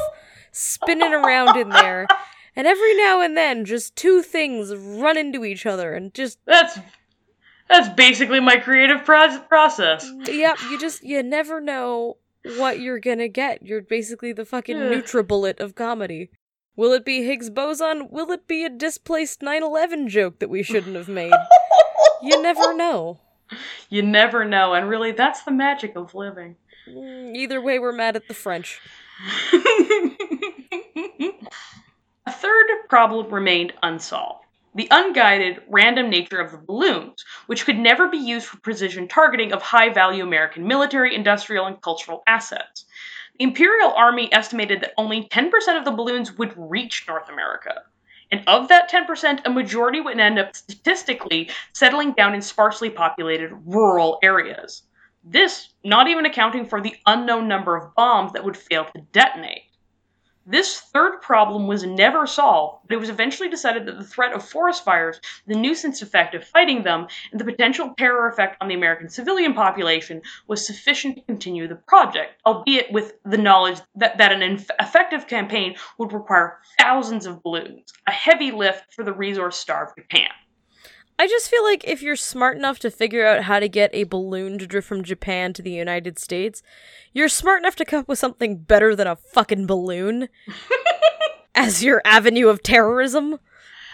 spinning 0.52 1.12
around 1.12 1.56
in 1.58 1.68
there, 1.68 2.06
and 2.54 2.66
every 2.66 2.96
now 2.96 3.20
and 3.20 3.36
then 3.36 3.64
just 3.64 3.96
two 3.96 4.22
things 4.22 4.74
run 4.74 5.18
into 5.18 5.44
each 5.44 5.66
other 5.66 5.92
and 5.92 6.14
just 6.14 6.38
That's 6.46 6.78
that's 7.68 7.88
basically 7.90 8.40
my 8.40 8.56
creative 8.56 9.04
pro- 9.04 9.40
process. 9.40 10.08
yep, 10.26 10.58
you 10.70 10.78
just 10.78 11.02
you 11.02 11.22
never 11.22 11.60
know 11.60 12.18
what 12.56 12.78
you're 12.78 13.00
to 13.00 13.28
get. 13.28 13.62
You're 13.66 13.82
basically 13.82 14.32
the 14.32 14.44
fucking. 14.44 14.76
NutriBullet 14.76 15.60
of 15.60 15.74
comedy. 15.74 16.30
Will 16.76 16.92
it 16.92 17.04
be 17.04 17.22
Higgs 17.24 17.50
boson? 17.50 18.08
Will 18.10 18.30
it 18.32 18.46
be 18.46 18.64
a 18.64 18.70
displaced 18.70 19.40
9/11 19.40 20.08
joke 20.08 20.38
that 20.38 20.50
we 20.50 20.62
shouldn't 20.62 20.96
have 20.96 21.08
made? 21.08 21.32
you 22.22 22.40
never 22.42 22.74
know. 22.74 23.18
You 23.90 24.02
never 24.02 24.44
know, 24.44 24.74
and 24.74 24.88
really, 24.88 25.12
that's 25.12 25.42
the 25.44 25.52
magic 25.52 25.94
of 25.94 26.14
living. 26.14 26.56
Mm, 26.88 27.36
Either 27.36 27.60
way, 27.60 27.78
we're 27.78 27.92
mad 27.92 28.16
at 28.16 28.26
the 28.26 28.34
French. 28.34 28.80
A 32.26 32.32
third 32.32 32.66
problem 32.88 33.32
remained 33.32 33.74
unsolved 33.82 34.44
the 34.74 34.88
unguided, 34.90 35.62
random 35.68 36.10
nature 36.10 36.40
of 36.40 36.50
the 36.50 36.58
balloons, 36.58 37.24
which 37.46 37.64
could 37.64 37.78
never 37.78 38.08
be 38.08 38.18
used 38.18 38.46
for 38.46 38.58
precision 38.58 39.06
targeting 39.06 39.52
of 39.52 39.62
high 39.62 39.88
value 39.88 40.24
American 40.24 40.66
military, 40.66 41.14
industrial, 41.14 41.66
and 41.66 41.80
cultural 41.80 42.22
assets. 42.26 42.84
The 43.38 43.44
Imperial 43.44 43.92
Army 43.92 44.32
estimated 44.32 44.80
that 44.80 44.94
only 44.98 45.28
10% 45.28 45.50
of 45.78 45.84
the 45.84 45.92
balloons 45.92 46.36
would 46.38 46.52
reach 46.56 47.04
North 47.06 47.28
America. 47.28 47.82
And 48.30 48.42
of 48.46 48.68
that 48.68 48.90
10%, 48.90 49.40
a 49.44 49.50
majority 49.50 50.00
would 50.00 50.18
end 50.18 50.38
up 50.38 50.56
statistically 50.56 51.50
settling 51.72 52.12
down 52.12 52.34
in 52.34 52.42
sparsely 52.42 52.90
populated 52.90 53.52
rural 53.64 54.18
areas. 54.22 54.82
This 55.22 55.68
not 55.84 56.08
even 56.08 56.26
accounting 56.26 56.66
for 56.66 56.80
the 56.80 56.96
unknown 57.06 57.48
number 57.48 57.76
of 57.76 57.94
bombs 57.94 58.32
that 58.32 58.44
would 58.44 58.56
fail 58.56 58.86
to 58.94 59.00
detonate. 59.12 59.63
This 60.46 60.78
third 60.78 61.22
problem 61.22 61.66
was 61.66 61.84
never 61.84 62.26
solved, 62.26 62.86
but 62.86 62.94
it 62.94 63.00
was 63.00 63.08
eventually 63.08 63.48
decided 63.48 63.86
that 63.86 63.96
the 63.96 64.04
threat 64.04 64.34
of 64.34 64.46
forest 64.46 64.84
fires, 64.84 65.18
the 65.46 65.54
nuisance 65.54 66.02
effect 66.02 66.34
of 66.34 66.46
fighting 66.46 66.82
them, 66.82 67.08
and 67.32 67.40
the 67.40 67.46
potential 67.46 67.94
terror 67.96 68.28
effect 68.28 68.58
on 68.60 68.68
the 68.68 68.74
American 68.74 69.08
civilian 69.08 69.54
population 69.54 70.20
was 70.46 70.66
sufficient 70.66 71.16
to 71.16 71.22
continue 71.22 71.66
the 71.66 71.76
project, 71.76 72.42
albeit 72.44 72.92
with 72.92 73.14
the 73.24 73.38
knowledge 73.38 73.80
that, 73.94 74.18
that 74.18 74.32
an 74.32 74.42
inf- 74.42 74.70
effective 74.78 75.26
campaign 75.26 75.76
would 75.96 76.12
require 76.12 76.58
thousands 76.78 77.24
of 77.24 77.42
balloons, 77.42 77.94
a 78.06 78.12
heavy 78.12 78.50
lift 78.50 78.92
for 78.92 79.02
the 79.02 79.14
resource 79.14 79.56
starved 79.56 79.96
Japan. 79.96 80.28
I 81.18 81.26
just 81.26 81.48
feel 81.48 81.62
like 81.62 81.84
if 81.84 82.02
you're 82.02 82.16
smart 82.16 82.56
enough 82.56 82.78
to 82.80 82.90
figure 82.90 83.26
out 83.26 83.44
how 83.44 83.60
to 83.60 83.68
get 83.68 83.90
a 83.94 84.04
balloon 84.04 84.58
to 84.58 84.66
drift 84.66 84.88
from 84.88 85.04
Japan 85.04 85.52
to 85.52 85.62
the 85.62 85.70
United 85.70 86.18
States, 86.18 86.62
you're 87.12 87.28
smart 87.28 87.60
enough 87.60 87.76
to 87.76 87.84
come 87.84 88.00
up 88.00 88.08
with 88.08 88.18
something 88.18 88.56
better 88.58 88.96
than 88.96 89.06
a 89.06 89.16
fucking 89.16 89.66
balloon. 89.66 90.28
as 91.54 91.82
your 91.82 92.02
avenue 92.04 92.48
of 92.48 92.62
terrorism. 92.62 93.38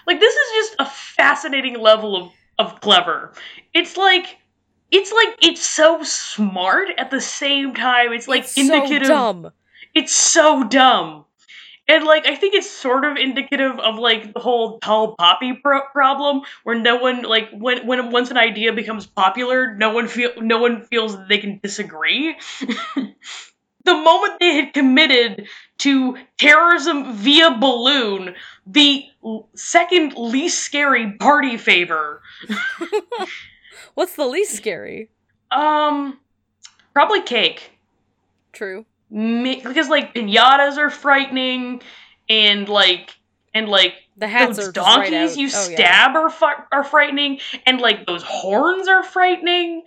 Like 0.07 0.21
this 0.21 0.35
is 0.35 0.53
just 0.55 0.77
a 0.79 0.87
fascinating 0.87 1.79
level 1.79 2.17
of 2.17 2.33
of 2.59 2.81
clever. 2.81 3.33
It's 3.75 3.97
like 3.97 4.39
it's 4.91 5.13
like 5.13 5.37
it's 5.43 5.63
so 5.63 6.03
smart 6.03 6.89
at 6.99 7.11
the 7.11 7.21
same 7.21 7.75
time. 7.75 8.13
It's 8.13 8.29
like 8.29 8.43
It's 8.43 8.59
indicative. 8.59 9.07
so 9.07 9.15
dumb. 9.15 9.51
It's 9.95 10.15
so 10.15 10.65
dumb. 10.65 11.25
And 11.91 12.05
like 12.05 12.25
I 12.25 12.37
think 12.37 12.55
it's 12.55 12.71
sort 12.71 13.05
of 13.05 13.17
indicative 13.17 13.81
of 13.81 13.97
like 13.99 14.33
the 14.33 14.39
whole 14.39 14.79
tall 14.79 15.17
poppy 15.17 15.55
pro- 15.55 15.89
problem, 15.93 16.43
where 16.63 16.79
no 16.79 16.97
one 16.99 17.23
like 17.23 17.51
when 17.51 17.85
when 17.85 18.13
once 18.13 18.31
an 18.31 18.37
idea 18.37 18.73
becomes 18.73 19.07
popular, 19.07 19.75
no 19.75 19.93
one 19.93 20.07
feel 20.07 20.31
no 20.41 20.59
one 20.59 20.83
feels 20.85 21.17
that 21.17 21.29
they 21.29 21.39
can 21.39 21.59
disagree. 21.61 22.37
the 23.85 23.95
moment 23.95 24.39
they 24.39 24.55
had 24.55 24.73
committed 24.73 25.49
to 25.79 26.17
terrorism 26.39 27.13
via 27.15 27.57
balloon, 27.59 28.37
the 28.69 29.05
second 29.57 30.15
least 30.17 30.61
scary 30.61 31.17
party 31.19 31.57
favor, 31.57 32.23
What's 33.95 34.15
the 34.15 34.27
least 34.27 34.55
scary? 34.55 35.11
um, 35.51 36.21
probably 36.93 37.23
cake. 37.23 37.73
True. 38.53 38.87
Because 39.11 39.89
like 39.89 40.15
pinatas 40.15 40.79
are 40.79 40.91
frightening, 40.91 41.83
and 42.29 42.69
like 42.69 43.17
and 43.53 43.69
like 43.69 43.95
The 44.17 44.29
hats 44.29 44.57
those 44.57 44.69
are 44.69 44.73
just 44.73 44.87
right 44.87 45.11
donkeys 45.11 45.37
you 45.37 45.49
Oh, 45.53 45.69
yeah. 45.69 45.77
stab 45.77 46.17
are 46.17 46.31
fu- 46.31 46.65
are 46.73 46.85
frightening, 46.85 47.41
and 47.67 47.81
like 47.81 48.07
those 48.07 48.23
horns 48.23 48.89
are 48.89 49.03
frightening, 49.03 49.83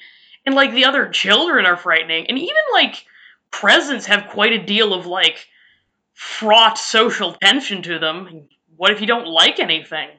and 0.46 0.56
like 0.56 0.74
the 0.74 0.86
other 0.86 1.10
children 1.10 1.66
are 1.66 1.78
frightening, 1.78 2.28
and 2.28 2.38
even 2.38 2.64
like 2.74 3.06
presents 3.52 4.08
have 4.08 4.28
quite 4.30 4.52
a 4.52 4.66
deal 4.66 4.94
of 4.94 5.06
like 5.06 5.48
fraught 6.14 6.78
social 6.78 7.34
tension 7.34 7.82
to 7.84 8.00
them. 8.00 8.48
What 8.76 8.92
if 8.92 9.00
you 9.02 9.08
don't 9.08 9.28
like 9.28 9.60
anything? 9.60 10.10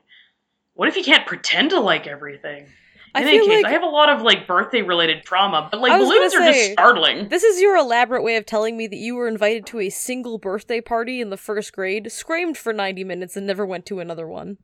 What 0.75 0.89
if 0.89 0.97
you 0.97 1.05
can't 1.05 1.27
pretend 1.27 1.71
to 1.71 1.81
like 1.81 2.07
everything? 2.07 2.67
I 3.15 3.23
In 3.23 3.29
any 3.29 3.47
case, 3.47 3.62
like 3.62 3.67
I 3.67 3.73
have 3.73 3.83
a 3.83 3.87
lot 3.87 4.09
of 4.09 4.23
like 4.23 4.47
birthday 4.49 4.83
related 4.83 5.25
trauma, 5.25 5.69
but 5.71 5.81
like 5.81 5.93
I 5.93 5.99
was 5.99 6.09
gonna 6.09 6.19
balloons 6.19 6.35
are 6.35 6.53
just 6.53 6.73
startling. 6.73 7.29
This 7.29 7.45
is 7.45 7.61
your 7.61 7.77
elaborate 7.77 8.25
way 8.25 8.37
of 8.37 8.45
telling 8.45 8.77
me 8.77 8.89
that 8.89 8.97
you 8.97 9.15
were 9.15 9.29
invited 9.29 9.67
to 9.67 9.81
a 9.81 9.91
single 9.91 10.39
birthday 10.39 10.81
party 10.81 11.21
in 11.21 11.31
the 11.31 11.37
first 11.37 11.73
grade, 11.73 12.11
screamed 12.11 12.59
for 12.59 12.73
90 12.73 13.05
minutes, 13.05 13.37
and 13.37 13.47
never 13.47 13.65
went 13.65 13.87
to 13.87 14.01
another 14.01 14.27
one. 14.27 14.59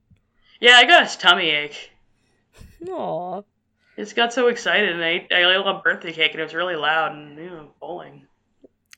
Yeah, 0.59 0.77
I 0.77 0.85
got 0.85 1.15
a 1.15 1.19
tummy 1.19 1.51
ache. 1.51 1.93
Aw. 2.89 3.43
Just 3.97 4.17
got 4.17 4.33
so 4.33 4.49
excited 4.49 4.91
and 4.91 5.05
I 5.05 5.09
ate, 5.09 5.27
I 5.31 5.41
ate 5.41 5.57
a 5.57 5.61
lot 5.61 5.77
of 5.77 5.83
birthday 5.85 6.13
cake 6.13 6.33
and 6.33 6.41
it 6.41 6.45
was 6.45 6.55
really 6.55 6.77
loud 6.77 7.13
and 7.13 7.39
you 7.39 7.51
know 7.51 7.71
bowling. 7.81 8.27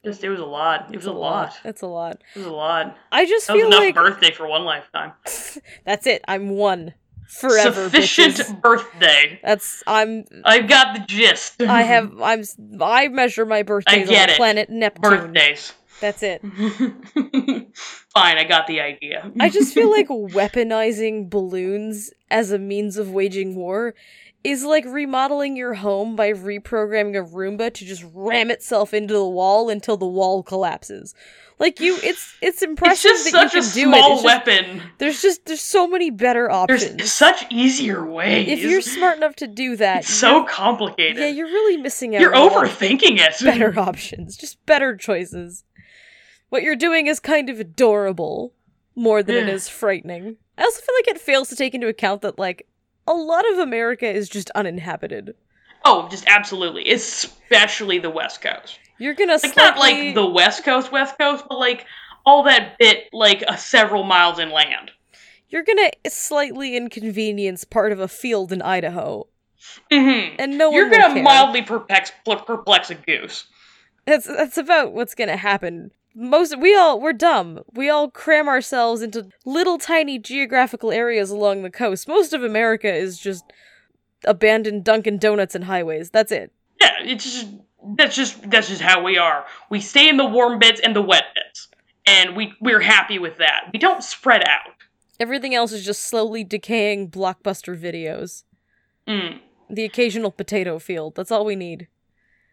Just 0.04 0.24
it 0.24 0.30
was 0.30 0.40
a 0.40 0.46
lot. 0.46 0.86
It 0.90 0.96
was 0.96 1.04
It's 1.04 1.06
a 1.06 1.12
lot. 1.12 1.58
It's 1.64 1.82
a 1.82 1.86
lot. 1.86 2.22
It 2.34 2.38
was 2.38 2.46
a 2.46 2.52
lot. 2.52 2.96
I 3.10 3.26
just 3.26 3.46
That 3.48 3.56
was 3.56 3.66
enough 3.66 3.80
like 3.80 3.94
birthday 3.94 4.32
for 4.32 4.48
one 4.48 4.64
lifetime. 4.64 5.12
that's 5.84 6.06
it. 6.06 6.22
I'm 6.26 6.50
one 6.50 6.94
forever. 7.26 7.84
Sufficient 7.84 8.36
bitches. 8.36 8.60
birthday. 8.60 9.40
That's 9.42 9.82
I'm. 9.86 10.24
I've 10.44 10.68
got 10.68 10.94
the 10.94 11.04
gist. 11.06 11.62
I 11.62 11.82
have. 11.82 12.20
I'm. 12.20 12.44
I 12.80 13.08
measure 13.08 13.46
my 13.46 13.62
birthdays 13.62 14.08
on 14.08 14.14
it. 14.14 14.36
planet 14.36 14.70
Neptune. 14.70 15.02
birthdays. 15.02 15.72
That's 16.00 16.22
it. 16.24 16.42
Fine, 18.12 18.38
I 18.38 18.44
got 18.44 18.66
the 18.66 18.80
idea. 18.80 19.30
I 19.38 19.48
just 19.50 19.72
feel 19.72 19.88
like 19.96 20.08
weaponizing 20.08 21.30
balloons 21.30 22.10
as 22.28 22.50
a 22.50 22.58
means 22.58 22.96
of 22.96 23.10
waging 23.12 23.54
war 23.54 23.94
is 24.42 24.64
like 24.64 24.84
remodeling 24.84 25.56
your 25.56 25.74
home 25.74 26.16
by 26.16 26.32
reprogramming 26.32 27.16
a 27.16 27.24
Roomba 27.24 27.72
to 27.72 27.84
just 27.84 28.04
ram 28.12 28.50
itself 28.50 28.92
into 28.92 29.14
the 29.14 29.24
wall 29.24 29.68
until 29.68 29.96
the 29.96 30.06
wall 30.06 30.42
collapses. 30.42 31.14
Like 31.62 31.78
you, 31.80 31.94
it's 31.94 32.02
it's 32.02 32.34
it's 32.42 32.62
impressive 32.62 33.02
just 33.10 33.24
that 33.32 33.32
you 33.32 33.48
such 33.48 33.52
can 33.52 33.60
a 33.60 33.72
do 33.72 33.80
it. 33.80 33.96
small 33.96 34.12
It's 34.14 34.22
just- 34.22 34.46
weapon. 34.46 34.82
there's 34.98 35.22
just 35.22 35.46
there's 35.46 35.60
so 35.62 35.86
many 35.86 36.10
better 36.10 36.50
options. 36.50 36.96
There's 36.96 37.12
such 37.12 37.46
easier 37.50 38.04
ways. 38.04 38.48
if 38.48 38.58
you're 38.60 38.80
smart 38.80 39.16
enough 39.18 39.36
to 39.36 39.46
do 39.46 39.76
that, 39.76 40.00
it's 40.00 40.08
so 40.12 40.44
complicated. 40.44 41.18
yeah, 41.18 41.28
you're 41.28 41.46
really 41.46 41.76
missing 41.80 42.14
out. 42.16 42.20
you're 42.20 42.34
on 42.34 42.42
a 42.42 42.52
lot 42.52 42.64
of 42.66 42.70
overthinking 42.72 43.18
it. 43.20 43.34
better 43.44 43.78
options, 43.78 44.36
just 44.36 44.64
better 44.66 44.96
choices. 44.96 45.62
What 46.48 46.62
you're 46.64 46.76
doing 46.76 47.06
is 47.06 47.20
kind 47.20 47.48
of 47.48 47.60
adorable 47.60 48.52
more 48.96 49.22
than 49.22 49.36
it 49.36 49.46
Yeah. 49.46 49.54
is 49.54 49.68
frightening. 49.68 50.36
I 50.58 50.64
also 50.64 50.80
feel 50.82 50.94
like 50.96 51.08
it 51.08 51.20
fails 51.20 51.48
to 51.50 51.56
take 51.56 51.74
into 51.74 51.86
account 51.88 52.22
that 52.22 52.38
like 52.40 52.66
a 53.06 53.14
lot 53.14 53.48
of 53.52 53.58
America 53.58 54.06
is 54.10 54.28
just 54.28 54.50
uninhabited. 54.50 55.34
Oh, 55.84 56.08
just 56.10 56.24
absolutely. 56.26 56.90
Especially 56.92 57.98
the 57.98 58.10
West 58.10 58.40
Coast. 58.42 58.78
You're 59.02 59.14
gonna 59.14 59.38
Like 59.42 59.56
not 59.56 59.78
like 59.78 60.14
the 60.14 60.24
West 60.24 60.64
Coast, 60.64 60.92
West 60.92 61.18
Coast, 61.18 61.44
but 61.48 61.58
like 61.58 61.86
all 62.24 62.44
that 62.44 62.78
bit 62.78 63.08
like 63.12 63.42
uh, 63.48 63.56
several 63.56 64.04
miles 64.04 64.38
inland. 64.38 64.92
you're 65.48 65.64
gonna 65.64 65.90
slightly 66.08 66.76
inconvenience 66.76 67.64
part 67.64 67.90
of 67.90 67.98
a 67.98 68.06
field 68.06 68.52
in 68.52 68.62
Idaho, 68.62 69.26
hmm 69.90 70.36
and 70.38 70.56
no 70.56 70.70
You're 70.70 70.88
gonna 70.88 71.20
mildly 71.20 71.62
perplex, 71.62 72.12
perplex 72.24 72.90
a 72.90 72.94
goose. 72.94 73.46
That's 74.06 74.26
that's 74.26 74.56
about 74.56 74.92
what's 74.92 75.16
gonna 75.16 75.36
happen. 75.36 75.90
Most 76.14 76.58
we 76.58 76.76
all 76.76 77.00
we're 77.00 77.12
dumb. 77.12 77.60
We 77.72 77.88
all 77.88 78.08
cram 78.08 78.46
ourselves 78.46 79.02
into 79.02 79.30
little 79.44 79.78
tiny 79.78 80.18
geographical 80.18 80.92
areas 80.92 81.30
along 81.30 81.62
the 81.62 81.70
coast. 81.70 82.06
Most 82.06 82.32
of 82.32 82.44
America 82.44 82.92
is 82.92 83.18
just 83.18 83.44
abandoned 84.24 84.84
Dunkin' 84.84 85.18
Donuts 85.18 85.56
and 85.56 85.64
highways. 85.64 86.10
That's 86.10 86.30
it. 86.30 86.52
Yeah, 86.80 86.92
it's 87.00 87.24
just 87.24 87.48
that's 87.96 88.16
just 88.16 88.50
that's 88.50 88.68
just 88.68 88.82
how 88.82 89.02
we 89.02 89.18
are. 89.18 89.44
We 89.70 89.80
stay 89.80 90.08
in 90.08 90.16
the 90.16 90.24
warm 90.24 90.58
bits 90.58 90.80
and 90.80 90.94
the 90.94 91.02
wet 91.02 91.24
bits, 91.34 91.68
and 92.06 92.36
we 92.36 92.54
we're 92.60 92.80
happy 92.80 93.18
with 93.18 93.38
that. 93.38 93.70
We 93.72 93.78
don't 93.78 94.02
spread 94.02 94.42
out. 94.48 94.74
Everything 95.20 95.54
else 95.54 95.72
is 95.72 95.84
just 95.84 96.04
slowly 96.04 96.44
decaying 96.44 97.10
blockbuster 97.10 97.78
videos. 97.78 98.44
Mm. 99.06 99.40
The 99.70 99.84
occasional 99.84 100.30
potato 100.30 100.78
field. 100.78 101.14
That's 101.14 101.30
all 101.30 101.44
we 101.44 101.56
need. 101.56 101.88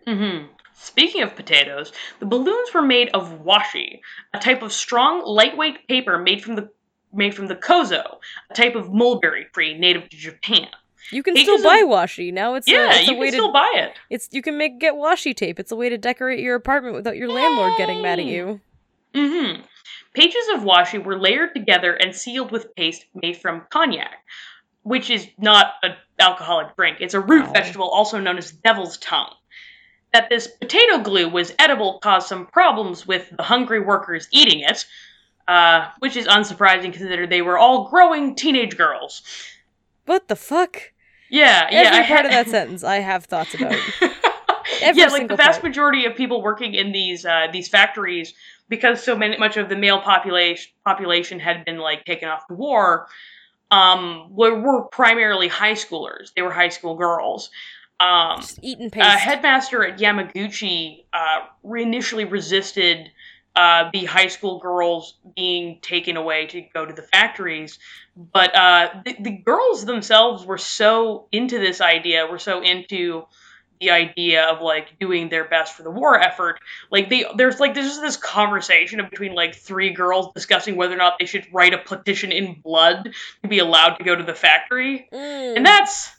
Mm-hmm. 0.07 0.47
Speaking 0.73 1.21
of 1.23 1.35
potatoes, 1.35 1.91
the 2.19 2.25
balloons 2.25 2.73
were 2.73 2.81
made 2.81 3.09
of 3.13 3.43
washi, 3.43 3.99
a 4.33 4.39
type 4.39 4.61
of 4.61 4.71
strong, 4.71 5.23
lightweight 5.25 5.87
paper 5.87 6.17
made 6.17 6.41
from 6.43 6.55
the 6.55 6.69
made 7.11 7.35
from 7.35 7.47
the 7.47 7.55
kozo, 7.55 8.19
a 8.49 8.53
type 8.53 8.75
of 8.75 8.93
mulberry 8.93 9.47
tree 9.53 9.77
native 9.77 10.09
to 10.09 10.17
Japan. 10.17 10.69
You 11.11 11.23
can 11.23 11.35
still 11.37 11.61
buy 11.63 11.81
washi 11.83 12.31
now. 12.31 12.55
It's 12.55 12.67
yeah, 12.67 12.87
a, 12.93 12.99
it's 12.99 13.07
you 13.07 13.15
a 13.15 13.19
way 13.19 13.27
can 13.27 13.33
to 13.33 13.37
still 13.37 13.53
buy 13.53 13.71
it. 13.75 13.93
it's 14.09 14.29
you 14.31 14.41
can 14.41 14.57
make 14.57 14.79
get 14.79 14.93
washi 14.93 15.35
tape. 15.35 15.59
It's 15.59 15.71
a 15.71 15.75
way 15.75 15.89
to 15.89 15.97
decorate 15.97 16.39
your 16.39 16.55
apartment 16.55 16.95
without 16.95 17.17
your 17.17 17.29
landlord 17.29 17.73
getting 17.77 18.01
mad 18.01 18.19
at 18.19 18.25
Yay! 18.25 18.35
you. 18.35 18.61
hmm 19.15 19.61
Pages 20.13 20.43
of 20.53 20.61
washi 20.61 21.03
were 21.03 21.17
layered 21.19 21.53
together 21.55 21.93
and 21.93 22.15
sealed 22.15 22.51
with 22.51 22.73
paste 22.75 23.05
made 23.13 23.37
from 23.37 23.61
konjac, 23.71 24.07
which 24.83 25.09
is 25.09 25.27
not 25.37 25.73
an 25.83 25.93
alcoholic 26.19 26.75
drink. 26.75 26.97
It's 26.99 27.13
a 27.13 27.19
root 27.19 27.45
Oh. 27.47 27.51
vegetable 27.53 27.87
also 27.89 28.19
known 28.19 28.37
as 28.37 28.51
devil's 28.51 28.97
tongue. 28.97 29.33
That 30.13 30.27
this 30.29 30.47
potato 30.47 30.97
glue 30.99 31.29
was 31.29 31.53
edible 31.59 31.99
caused 31.99 32.27
some 32.27 32.47
problems 32.47 33.05
with 33.05 33.29
the 33.35 33.43
hungry 33.43 33.79
workers 33.79 34.27
eating 34.31 34.61
it, 34.61 34.85
uh, 35.47 35.87
which 35.99 36.15
is 36.17 36.25
unsurprising 36.27 36.91
considering 36.91 37.29
they 37.29 37.43
were 37.43 37.57
all 37.59 37.87
growing 37.89 38.33
teenage 38.35 38.75
girls. 38.75 39.21
What 40.09 40.27
the 40.27 40.35
fuck? 40.35 40.91
Yeah, 41.29 41.67
yeah. 41.69 41.81
Every 41.81 42.07
part 42.07 42.25
of 42.25 42.31
that 42.31 42.49
sentence 42.49 42.83
I 42.83 42.95
have 42.95 43.25
thoughts 43.25 43.53
about. 43.53 43.73
Every 44.81 45.03
yeah, 45.03 45.09
like 45.09 45.27
the 45.27 45.35
vast 45.35 45.61
part. 45.61 45.65
majority 45.65 46.05
of 46.05 46.15
people 46.15 46.41
working 46.41 46.73
in 46.73 46.91
these 46.91 47.27
uh, 47.27 47.45
these 47.53 47.67
factories, 47.67 48.33
because 48.69 49.03
so 49.03 49.15
many 49.15 49.37
much 49.37 49.55
of 49.57 49.69
the 49.69 49.75
male 49.75 50.01
population 50.01 50.71
population 50.83 51.39
had 51.39 51.63
been 51.63 51.77
like 51.77 52.05
taken 52.05 52.27
off 52.27 52.47
to 52.47 52.55
war, 52.55 53.05
um, 53.69 54.35
were, 54.35 54.59
were 54.59 54.85
primarily 54.85 55.47
high 55.47 55.73
schoolers. 55.73 56.33
They 56.33 56.41
were 56.41 56.51
high 56.51 56.69
school 56.69 56.95
girls. 56.95 57.51
Um, 57.99 58.37
Just 58.37 58.63
paste. 58.63 58.97
uh, 58.97 59.15
headmaster 59.15 59.85
at 59.85 59.99
Yamaguchi 59.99 61.03
uh, 61.13 61.41
initially 61.63 62.25
resisted 62.25 63.11
uh, 63.55 63.89
the 63.91 64.05
high 64.05 64.27
school 64.27 64.59
girls 64.59 65.15
being 65.35 65.79
taken 65.81 66.15
away 66.17 66.47
to 66.47 66.61
go 66.73 66.85
to 66.85 66.93
the 66.93 67.01
factories, 67.01 67.77
but 68.19 68.53
uh, 68.53 68.89
the, 69.05 69.15
the 69.19 69.31
girls 69.31 69.85
themselves 69.85 70.45
were 70.45 70.57
so 70.57 71.27
into 71.31 71.57
this 71.57 71.79
idea, 71.79 72.27
were 72.27 72.37
so 72.37 72.61
into 72.61 73.23
the 73.79 73.91
idea 73.91 74.43
of 74.43 74.61
like 74.61 74.99
doing 74.99 75.29
their 75.29 75.47
best 75.47 75.77
for 75.77 75.83
the 75.83 75.89
war 75.89 76.19
effort. 76.19 76.59
Like 76.91 77.09
they, 77.09 77.23
there's 77.37 77.61
like 77.61 77.73
there's 77.75 77.87
just 77.87 78.01
this 78.01 78.17
conversation 78.17 78.99
between 79.09 79.33
like 79.33 79.55
three 79.55 79.93
girls 79.93 80.33
discussing 80.35 80.75
whether 80.75 80.93
or 80.93 80.97
not 80.97 81.13
they 81.17 81.25
should 81.25 81.47
write 81.53 81.73
a 81.73 81.77
petition 81.77 82.33
in 82.33 82.59
blood 82.61 83.09
to 83.41 83.47
be 83.47 83.59
allowed 83.59 83.95
to 83.95 84.03
go 84.03 84.15
to 84.15 84.23
the 84.23 84.35
factory, 84.35 85.07
Mm. 85.13 85.55
and 85.57 85.65
that's 85.65 86.11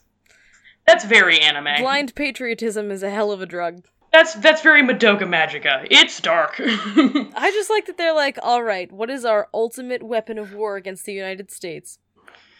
that's 0.86 1.04
very 1.04 1.38
anime. 1.40 1.82
Blind 1.82 2.14
patriotism 2.14 2.90
is 2.90 3.02
a 3.02 3.10
hell 3.10 3.30
of 3.30 3.42
a 3.42 3.46
drug. 3.46 3.84
That's 4.12 4.34
that's 4.34 4.62
very 4.62 4.82
Madoka 4.82 5.22
Magica. 5.22 5.86
It's 5.90 6.20
dark. 6.20 6.54
I 6.58 7.50
just 7.54 7.70
like 7.70 7.86
that 7.86 7.96
they're 7.96 8.14
like, 8.14 8.38
all 8.42 8.62
right, 8.62 8.90
what 8.90 9.10
is 9.10 9.24
our 9.24 9.48
ultimate 9.54 10.02
weapon 10.02 10.38
of 10.38 10.52
war 10.52 10.76
against 10.76 11.04
the 11.06 11.12
United 11.12 11.50
States? 11.50 11.98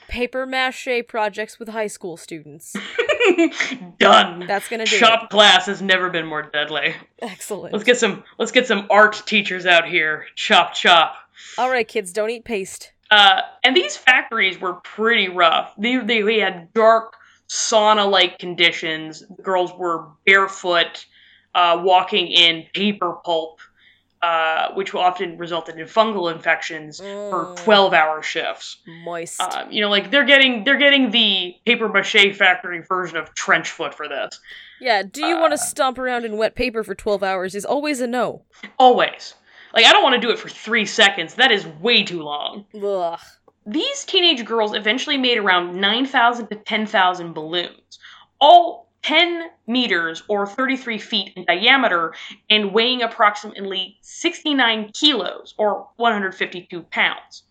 Paper 0.09 0.45
mache 0.47 0.89
projects 1.07 1.59
with 1.59 1.69
high 1.69 1.87
school 1.87 2.17
students. 2.17 2.75
Done. 3.99 4.47
That's 4.47 4.69
gonna 4.69 4.85
do 4.85 4.97
Shop 4.97 5.31
class 5.31 5.67
has 5.67 5.81
never 5.83 6.11
been 6.11 6.27
more 6.27 6.43
deadly. 6.43 6.95
Excellent. 7.21 7.73
Let's 7.73 7.85
get 7.85 7.99
some 7.99 8.25
let's 8.39 8.53
get 8.53 8.67
some 8.67 8.87
art 8.91 9.23
teachers 9.27 9.67
out 9.67 9.87
here. 9.89 10.27
Chop 10.35 10.75
chop. 10.75 11.17
All 11.59 11.71
right, 11.71 11.87
kids, 11.87 12.13
don't 12.13 12.31
eat 12.31 12.45
paste. 12.45 12.93
Uh, 13.11 13.41
and 13.65 13.77
these 13.77 13.97
factories 13.97 14.61
were 14.61 14.75
pretty 14.75 15.29
rough. 15.29 15.75
They, 15.77 15.97
they, 15.97 16.23
they 16.23 16.39
had 16.39 16.73
dark, 16.73 17.15
sauna 17.49 18.09
like 18.09 18.39
conditions. 18.39 19.25
The 19.37 19.43
girls 19.43 19.73
were 19.77 20.07
barefoot, 20.25 21.05
uh, 21.55 21.81
walking 21.85 22.29
in 22.29 22.65
paper 22.75 23.13
pulp, 23.25 23.59
uh, 24.23 24.73
which 24.75 24.93
will 24.93 25.01
often 25.01 25.39
resulted 25.39 25.79
in 25.79 25.87
fungal 25.87 26.31
infections 26.33 26.99
for 26.99 27.47
Mm. 27.47 27.57
12 27.65 27.93
hour 27.95 28.23
shifts. 28.23 28.77
Moist. 29.05 29.41
Um, 29.41 29.71
you 29.73 29.81
know, 29.81 29.89
like 29.89 30.11
they're 30.11 30.25
getting 30.27 30.65
they're 30.65 30.77
getting 30.79 31.11
the 31.11 31.57
paper 31.65 31.89
mache 31.89 32.37
factory 32.37 32.83
version 32.83 33.17
of 33.17 33.35
trench 33.35 33.71
foot 33.71 33.95
for 33.95 34.09
this. 34.09 34.39
yeah, 34.81 35.03
do 35.03 35.25
you 35.25 35.39
want 35.39 35.53
uh, 35.53 35.57
to 35.57 35.63
stomp 35.63 35.99
around 35.99 36.25
in 36.25 36.37
wet 36.37 36.55
paper 36.55 36.85
for 36.85 36.95
12 36.95 37.23
hours 37.23 37.55
is 37.55 37.65
always 37.65 38.01
a 38.01 38.07
no. 38.07 38.43
Always. 38.79 39.35
Like 39.75 39.87
I 39.87 39.93
don't 39.93 40.03
want 40.03 40.21
to 40.21 40.21
do 40.27 40.31
it 40.33 40.39
for 40.39 40.49
three 40.51 40.85
seconds. 40.87 41.35
That 41.37 41.51
is 41.51 41.67
way 41.67 42.03
too 42.03 42.23
long. 42.23 42.67
Ugh. 42.83 43.19
These 43.67 44.05
teenage 44.05 44.45
girls 44.45 44.75
eventually 44.75 45.17
made 45.19 45.39
around 45.39 45.79
9,000 45.81 46.49
to 46.49 46.57
10,000 46.57 47.33
balloons, 47.35 47.99
all 48.41 48.90
10 49.03 49.51
meters 49.67 50.23
or 50.29 50.47
33 50.47 50.99
feet 50.99 51.33
in 51.37 51.45
diameter 51.45 52.15
and 52.49 52.73
weighing 52.73 53.03
approximately 53.03 53.99
69 54.03 54.91
kilos 54.93 55.55
or 55.59 55.89
152 55.97 56.83
pounds. 56.83 57.45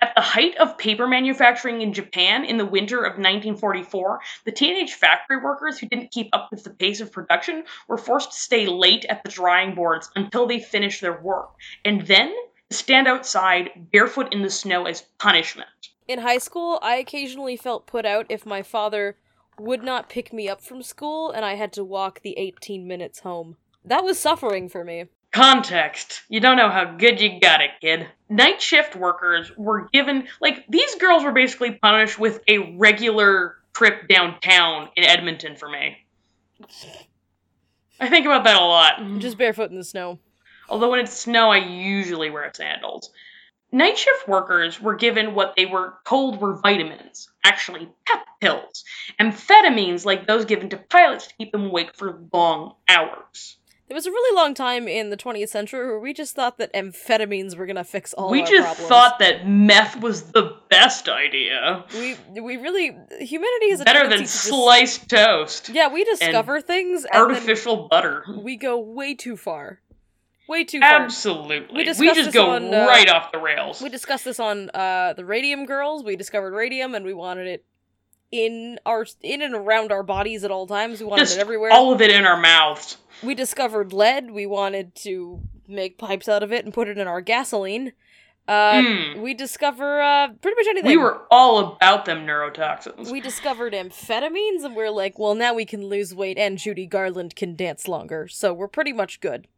At 0.00 0.14
the 0.14 0.20
height 0.20 0.54
of 0.58 0.76
paper 0.76 1.06
manufacturing 1.06 1.80
in 1.80 1.94
Japan 1.94 2.44
in 2.44 2.58
the 2.58 2.66
winter 2.66 2.98
of 2.98 3.12
1944, 3.12 4.20
the 4.44 4.52
teenage 4.52 4.92
factory 4.92 5.38
workers 5.38 5.78
who 5.78 5.88
didn't 5.88 6.10
keep 6.10 6.28
up 6.34 6.50
with 6.50 6.64
the 6.64 6.70
pace 6.70 7.00
of 7.00 7.10
production 7.10 7.64
were 7.88 7.96
forced 7.96 8.32
to 8.32 8.36
stay 8.36 8.66
late 8.66 9.06
at 9.08 9.24
the 9.24 9.30
drying 9.30 9.74
boards 9.74 10.10
until 10.16 10.46
they 10.46 10.58
finished 10.58 11.00
their 11.00 11.22
work, 11.22 11.52
and 11.86 12.06
then 12.06 12.34
stand 12.70 13.08
outside 13.08 13.70
barefoot 13.92 14.32
in 14.34 14.42
the 14.42 14.50
snow 14.50 14.84
as 14.84 15.02
punishment. 15.18 15.68
In 16.06 16.18
high 16.18 16.38
school, 16.38 16.78
I 16.82 16.96
occasionally 16.96 17.56
felt 17.56 17.86
put 17.86 18.04
out 18.04 18.26
if 18.28 18.44
my 18.44 18.62
father 18.62 19.16
would 19.58 19.82
not 19.82 20.08
pick 20.08 20.32
me 20.32 20.48
up 20.48 20.60
from 20.60 20.82
school 20.82 21.30
and 21.30 21.44
I 21.44 21.54
had 21.54 21.72
to 21.74 21.84
walk 21.84 22.20
the 22.20 22.36
18 22.38 22.86
minutes 22.86 23.20
home. 23.20 23.56
That 23.84 24.04
was 24.04 24.18
suffering 24.18 24.68
for 24.68 24.84
me. 24.84 25.06
Context. 25.32 26.22
You 26.28 26.40
don't 26.40 26.56
know 26.56 26.70
how 26.70 26.96
good 26.96 27.20
you 27.20 27.40
got 27.40 27.60
it, 27.60 27.70
kid. 27.80 28.06
Night 28.28 28.62
shift 28.62 28.94
workers 28.94 29.50
were 29.56 29.88
given, 29.92 30.28
like, 30.40 30.64
these 30.68 30.94
girls 30.94 31.24
were 31.24 31.32
basically 31.32 31.72
punished 31.72 32.18
with 32.18 32.40
a 32.46 32.76
regular 32.76 33.56
trip 33.72 34.06
downtown 34.08 34.90
in 34.96 35.04
Edmonton 35.04 35.56
for 35.56 35.68
me. 35.68 35.98
I 37.98 38.08
think 38.08 38.26
about 38.26 38.44
that 38.44 38.60
a 38.60 38.64
lot. 38.64 39.18
Just 39.18 39.36
barefoot 39.36 39.70
in 39.70 39.76
the 39.76 39.84
snow. 39.84 40.20
Although 40.68 40.90
when 40.90 41.00
it's 41.00 41.12
snow, 41.12 41.50
I 41.50 41.58
usually 41.58 42.30
wear 42.30 42.50
sandals. 42.54 43.10
Night 43.74 43.98
shift 43.98 44.28
workers 44.28 44.80
were 44.80 44.94
given 44.94 45.34
what 45.34 45.54
they 45.56 45.66
were 45.66 45.94
told 46.06 46.40
were 46.40 46.54
vitamins, 46.54 47.28
actually 47.44 47.88
pep 48.06 48.24
pills, 48.40 48.84
amphetamines 49.20 50.04
like 50.04 50.28
those 50.28 50.44
given 50.44 50.68
to 50.70 50.76
pilots 50.76 51.26
to 51.26 51.34
keep 51.34 51.50
them 51.50 51.66
awake 51.66 51.92
for 51.96 52.20
long 52.32 52.74
hours. 52.88 53.56
There 53.88 53.96
was 53.96 54.06
a 54.06 54.10
really 54.12 54.36
long 54.36 54.54
time 54.54 54.86
in 54.88 55.10
the 55.10 55.16
20th 55.16 55.48
century 55.50 55.86
where 55.86 55.98
we 55.98 56.14
just 56.14 56.34
thought 56.36 56.56
that 56.58 56.72
amphetamines 56.72 57.56
were 57.56 57.66
gonna 57.66 57.82
fix 57.84 58.14
all 58.14 58.30
we 58.30 58.40
our 58.42 58.46
just 58.46 58.62
problems. 58.64 58.88
thought 58.88 59.18
that 59.18 59.46
meth 59.46 60.00
was 60.00 60.30
the 60.30 60.56
best 60.70 61.08
idea. 61.08 61.84
we 61.94 62.16
we 62.40 62.56
really 62.56 62.96
humanity 63.20 63.66
is 63.66 63.80
a 63.80 63.84
Better 63.84 64.08
than 64.08 64.18
to 64.18 64.24
just- 64.24 64.36
sliced 64.44 65.08
toast. 65.10 65.68
Yeah, 65.68 65.88
we 65.88 66.02
discover 66.04 66.60
things 66.60 67.04
Artificial 67.12 67.88
butter. 67.90 68.24
we 68.38 68.56
go 68.56 68.78
way 68.78 69.14
too 69.14 69.36
far. 69.36 69.80
Way 70.48 70.64
too 70.64 70.80
far. 70.80 71.02
Absolutely. 71.02 71.84
We 71.84 71.90
We, 71.98 72.14
just 72.14 72.32
go 72.32 72.50
on, 72.50 72.72
uh, 72.72 72.86
right 72.86 73.08
off 73.08 73.32
the 73.32 73.38
rails. 73.38 73.80
We 73.80 73.88
discussed 73.88 74.24
this 74.24 74.38
on 74.38 74.70
uh 74.74 75.14
the 75.14 75.24
Radium 75.24 75.64
Girls. 75.66 76.04
We 76.04 76.16
discovered 76.16 76.52
radium 76.52 76.94
and 76.94 77.04
we 77.04 77.14
wanted 77.14 77.46
it 77.46 77.64
in 78.30 78.78
our 78.84 79.06
in 79.22 79.42
and 79.42 79.54
around 79.54 79.92
our 79.92 80.02
bodies 80.02 80.44
at 80.44 80.50
all 80.50 80.66
times. 80.66 81.00
We 81.00 81.06
wanted 81.06 81.22
just 81.22 81.36
it 81.38 81.40
everywhere. 81.40 81.70
all 81.72 81.92
of 81.92 82.00
it 82.00 82.10
in 82.10 82.24
our 82.26 82.36
mouths. 82.40 82.98
We 83.22 83.34
discovered 83.34 83.92
lead. 83.92 84.30
We 84.32 84.44
wanted 84.44 84.94
to 84.96 85.40
make 85.68 85.96
pipes 85.98 86.28
out 86.28 86.42
of 86.42 86.52
it 86.52 86.64
and 86.64 86.74
put 86.74 86.88
it 86.88 86.98
in 86.98 87.06
our 87.06 87.20
gasoline. 87.20 87.92
Uh, 88.46 88.72
Mm. 88.82 89.22
We 89.22 89.32
discover 89.32 90.02
uh, 90.02 90.28
pretty 90.42 90.56
much 90.56 90.66
anything. 90.68 90.90
We 90.90 90.98
were 90.98 91.22
all 91.30 91.58
about 91.76 92.04
them 92.04 92.26
neurotoxins. 92.26 93.10
We 93.10 93.22
discovered 93.22 93.72
amphetamines, 93.72 94.64
and 94.64 94.76
we're 94.76 94.90
like, 94.90 95.18
well, 95.18 95.34
now 95.34 95.54
we 95.54 95.64
can 95.64 95.86
lose 95.86 96.14
weight, 96.14 96.36
and 96.36 96.58
Judy 96.58 96.84
Garland 96.84 97.36
can 97.36 97.56
dance 97.56 97.88
longer, 97.88 98.28
so 98.28 98.52
we're 98.52 98.68
pretty 98.68 98.92
much 98.92 99.20
good. 99.20 99.48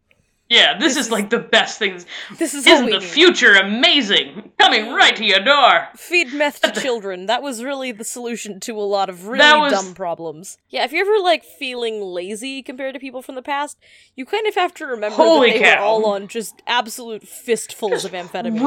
Yeah, 0.48 0.78
this, 0.78 0.94
this 0.94 0.96
is, 0.96 1.06
is- 1.06 1.12
like 1.12 1.30
the 1.30 1.38
best 1.40 1.78
things. 1.78 2.06
This 2.38 2.54
is 2.54 2.66
isn't 2.66 2.86
the 2.86 2.98
need. 3.00 3.02
future 3.02 3.54
amazing? 3.54 4.52
Coming 4.58 4.92
right 4.92 5.14
to 5.16 5.24
your 5.24 5.40
door. 5.40 5.88
Feed 5.96 6.32
meth 6.32 6.60
to 6.62 6.70
children. 6.80 7.26
That 7.26 7.42
was 7.42 7.64
really 7.64 7.90
the 7.92 8.04
solution 8.04 8.60
to 8.60 8.78
a 8.78 8.82
lot 8.82 9.08
of 9.08 9.26
really 9.26 9.58
was- 9.60 9.72
dumb 9.72 9.94
problems. 9.94 10.58
Yeah, 10.68 10.84
if 10.84 10.92
you're 10.92 11.02
ever 11.06 11.22
like 11.22 11.42
feeling 11.44 12.00
lazy 12.00 12.62
compared 12.62 12.94
to 12.94 13.00
people 13.00 13.22
from 13.22 13.34
the 13.34 13.42
past, 13.42 13.78
you 14.14 14.24
kind 14.24 14.46
of 14.46 14.54
have 14.54 14.72
to 14.74 14.86
remember 14.86 15.16
Holy 15.16 15.50
that 15.50 15.58
they 15.58 15.64
cow. 15.64 15.76
were 15.80 15.84
all 15.84 16.06
on 16.06 16.28
just 16.28 16.62
absolute 16.66 17.26
fistfuls 17.26 18.04
of 18.04 18.12
amphetamines. 18.12 18.64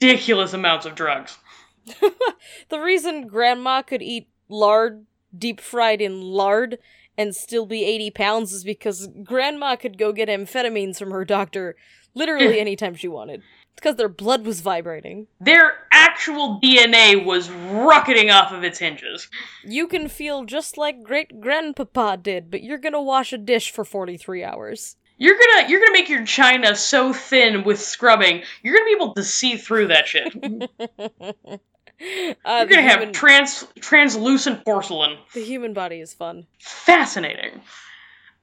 Ridiculous 0.00 0.52
amounts 0.54 0.86
of 0.86 0.94
drugs. 0.94 1.38
the 2.68 2.80
reason 2.80 3.26
grandma 3.26 3.82
could 3.82 4.02
eat 4.02 4.28
lard 4.48 5.04
deep 5.36 5.60
fried 5.60 6.00
in 6.00 6.20
lard 6.22 6.78
and 7.18 7.34
still 7.34 7.66
be 7.66 7.84
80 7.84 8.12
pounds 8.12 8.52
is 8.52 8.64
because 8.64 9.08
grandma 9.24 9.76
could 9.76 9.98
go 9.98 10.12
get 10.12 10.28
amphetamines 10.28 10.96
from 10.96 11.10
her 11.10 11.24
doctor 11.24 11.76
literally 12.14 12.60
anytime 12.60 12.94
she 12.94 13.08
wanted. 13.08 13.40
It's 13.40 13.82
because 13.82 13.96
their 13.96 14.08
blood 14.08 14.46
was 14.46 14.60
vibrating. 14.60 15.26
Their 15.40 15.74
actual 15.92 16.60
DNA 16.62 17.22
was 17.24 17.50
rocketing 17.50 18.30
off 18.30 18.52
of 18.52 18.64
its 18.64 18.78
hinges. 18.78 19.28
You 19.64 19.88
can 19.88 20.08
feel 20.08 20.44
just 20.44 20.78
like 20.78 21.02
great 21.02 21.40
grandpapa 21.40 22.18
did, 22.22 22.50
but 22.50 22.62
you're 22.62 22.78
gonna 22.78 23.02
wash 23.02 23.32
a 23.32 23.38
dish 23.38 23.70
for 23.72 23.84
43 23.84 24.44
hours. 24.44 24.96
You're 25.16 25.36
gonna 25.36 25.68
you're 25.68 25.80
gonna 25.80 25.92
make 25.92 26.08
your 26.08 26.24
china 26.24 26.76
so 26.76 27.12
thin 27.12 27.64
with 27.64 27.80
scrubbing, 27.80 28.42
you're 28.62 28.74
gonna 28.74 28.86
be 28.86 28.96
able 28.96 29.14
to 29.14 29.24
see 29.24 29.56
through 29.56 29.88
that 29.88 30.06
shit. 30.06 30.32
You're 32.00 32.34
uh, 32.44 32.64
gonna 32.64 32.82
have 32.82 33.00
human, 33.00 33.12
trans 33.12 33.66
translucent 33.80 34.64
porcelain. 34.64 35.18
the 35.34 35.42
human 35.44 35.72
body 35.72 36.00
is 36.00 36.14
fun. 36.14 36.46
Fascinating. 36.60 37.60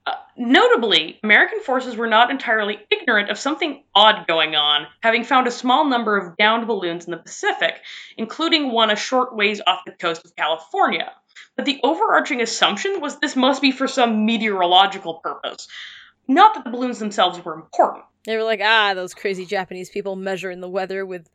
Uh, 0.06 0.14
notably, 0.38 1.20
American 1.24 1.62
forces 1.62 1.96
were 1.96 2.08
not 2.08 2.30
entirely 2.30 2.78
ignorant 2.92 3.32
of 3.32 3.40
something 3.40 3.84
odd 3.96 4.28
going 4.28 4.56
on, 4.56 4.86
having 5.02 5.24
found 5.24 5.48
a 5.48 5.52
small 5.52 5.86
number 5.86 6.18
of 6.18 6.38
downed 6.38 6.68
balloons 6.68 7.06
in 7.06 7.12
the 7.12 7.18
Pacific, 7.18 7.76
including 8.18 8.72
one 8.72 8.92
a 8.92 8.96
short 8.96 9.36
ways 9.36 9.62
off 9.66 9.82
the 9.86 9.92
coast 9.94 10.24
of 10.26 10.36
California. 10.36 11.12
But 11.56 11.66
the 11.66 11.80
overarching 11.82 12.42
assumption 12.42 13.02
was 13.02 13.20
this 13.20 13.36
must 13.36 13.62
be 13.62 13.72
for 13.72 13.88
some 13.88 14.26
meteorological 14.26 15.16
purpose. 15.16 15.68
Not 16.28 16.54
that 16.56 16.66
the 16.66 16.70
balloons 16.72 17.00
themselves 17.00 17.44
were 17.44 17.54
important. 17.54 18.04
They 18.26 18.36
were 18.36 18.44
like, 18.44 18.62
ah, 18.62 18.94
those 18.94 19.14
crazy 19.14 19.46
Japanese 19.46 19.90
people 19.90 20.16
measuring 20.16 20.60
the 20.60 20.70
weather 20.70 21.06
with 21.06 21.30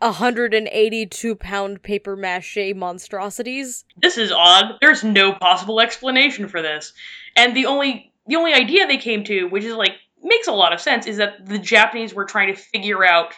182 0.00 1.34
pound 1.36 1.82
paper 1.82 2.16
mache 2.16 2.74
monstrosities. 2.74 3.84
This 3.96 4.18
is 4.18 4.32
odd. 4.32 4.74
There's 4.80 5.04
no 5.04 5.32
possible 5.32 5.80
explanation 5.80 6.48
for 6.48 6.62
this. 6.62 6.92
And 7.36 7.56
the 7.56 7.66
only 7.66 8.12
the 8.26 8.36
only 8.36 8.52
idea 8.52 8.86
they 8.86 8.98
came 8.98 9.24
to, 9.24 9.46
which 9.46 9.64
is 9.64 9.74
like 9.74 9.92
makes 10.22 10.48
a 10.48 10.52
lot 10.52 10.72
of 10.72 10.80
sense, 10.80 11.06
is 11.06 11.16
that 11.16 11.46
the 11.46 11.58
Japanese 11.58 12.14
were 12.14 12.24
trying 12.24 12.54
to 12.54 12.60
figure 12.60 13.04
out 13.04 13.34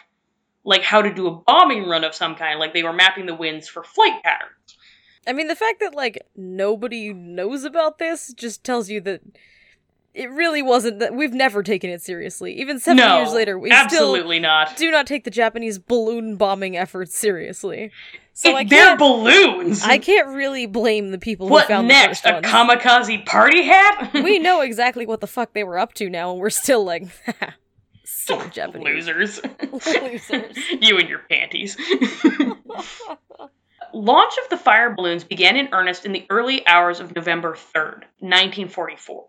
like 0.63 0.83
how 0.83 1.01
to 1.01 1.13
do 1.13 1.27
a 1.27 1.35
bombing 1.35 1.87
run 1.87 2.03
of 2.03 2.13
some 2.13 2.35
kind, 2.35 2.59
like 2.59 2.73
they 2.73 2.83
were 2.83 2.93
mapping 2.93 3.25
the 3.25 3.35
winds 3.35 3.67
for 3.67 3.83
flight 3.83 4.21
patterns. 4.23 4.77
I 5.27 5.33
mean, 5.33 5.47
the 5.47 5.55
fact 5.55 5.79
that, 5.81 5.93
like, 5.93 6.19
nobody 6.35 7.13
knows 7.13 7.63
about 7.63 7.99
this 7.99 8.33
just 8.33 8.63
tells 8.63 8.89
you 8.89 8.99
that 9.01 9.21
it 10.13 10.29
really 10.31 10.61
wasn't 10.61 10.99
that 10.99 11.13
we've 11.15 11.33
never 11.33 11.63
taken 11.63 11.89
it 11.89 12.01
seriously. 12.01 12.59
Even 12.59 12.79
seven 12.79 12.97
no, 12.97 13.17
years 13.19 13.33
later, 13.33 13.57
we 13.57 13.71
absolutely 13.71 14.39
not. 14.39 14.69
still 14.69 14.87
do 14.87 14.91
not 14.91 15.07
take 15.07 15.23
the 15.23 15.31
Japanese 15.31 15.79
balloon 15.79 16.35
bombing 16.35 16.75
efforts 16.77 17.17
seriously. 17.17 17.91
So 18.33 18.57
It- 18.57 18.69
they're 18.69 18.97
balloons. 18.97 19.83
I 19.83 19.97
can't 19.97 20.29
really 20.29 20.65
blame 20.65 21.11
the 21.11 21.17
people 21.17 21.47
who 21.47 21.53
what 21.53 21.67
found 21.67 21.87
next? 21.87 22.23
the 22.23 22.31
A 22.31 22.33
ones. 22.41 22.45
kamikaze 22.47 23.25
party 23.25 23.63
hat? 23.63 24.11
we 24.13 24.39
know 24.39 24.61
exactly 24.69 25.05
what 25.05 25.21
the 25.21 25.27
fuck 25.27 25.53
they 25.53 25.63
were 25.63 25.77
up 25.77 25.93
to 25.95 26.09
now, 26.09 26.31
and 26.31 26.39
we're 26.39 26.49
still 26.49 26.83
like, 26.83 27.03
silly 28.03 28.49
Japanese 28.49 29.07
Losers. 29.07 29.41
losers. 29.71 30.57
you 30.79 30.97
and 30.97 31.07
your 31.09 31.19
panties. 31.29 31.77
Launch 33.93 34.33
of 34.41 34.49
the 34.49 34.57
fire 34.57 34.93
balloons 34.95 35.23
began 35.25 35.57
in 35.57 35.67
earnest 35.73 36.05
in 36.05 36.13
the 36.13 36.25
early 36.29 36.65
hours 36.65 36.99
of 37.01 37.13
November 37.13 37.53
3rd, 37.55 38.03
1944. 38.19 39.25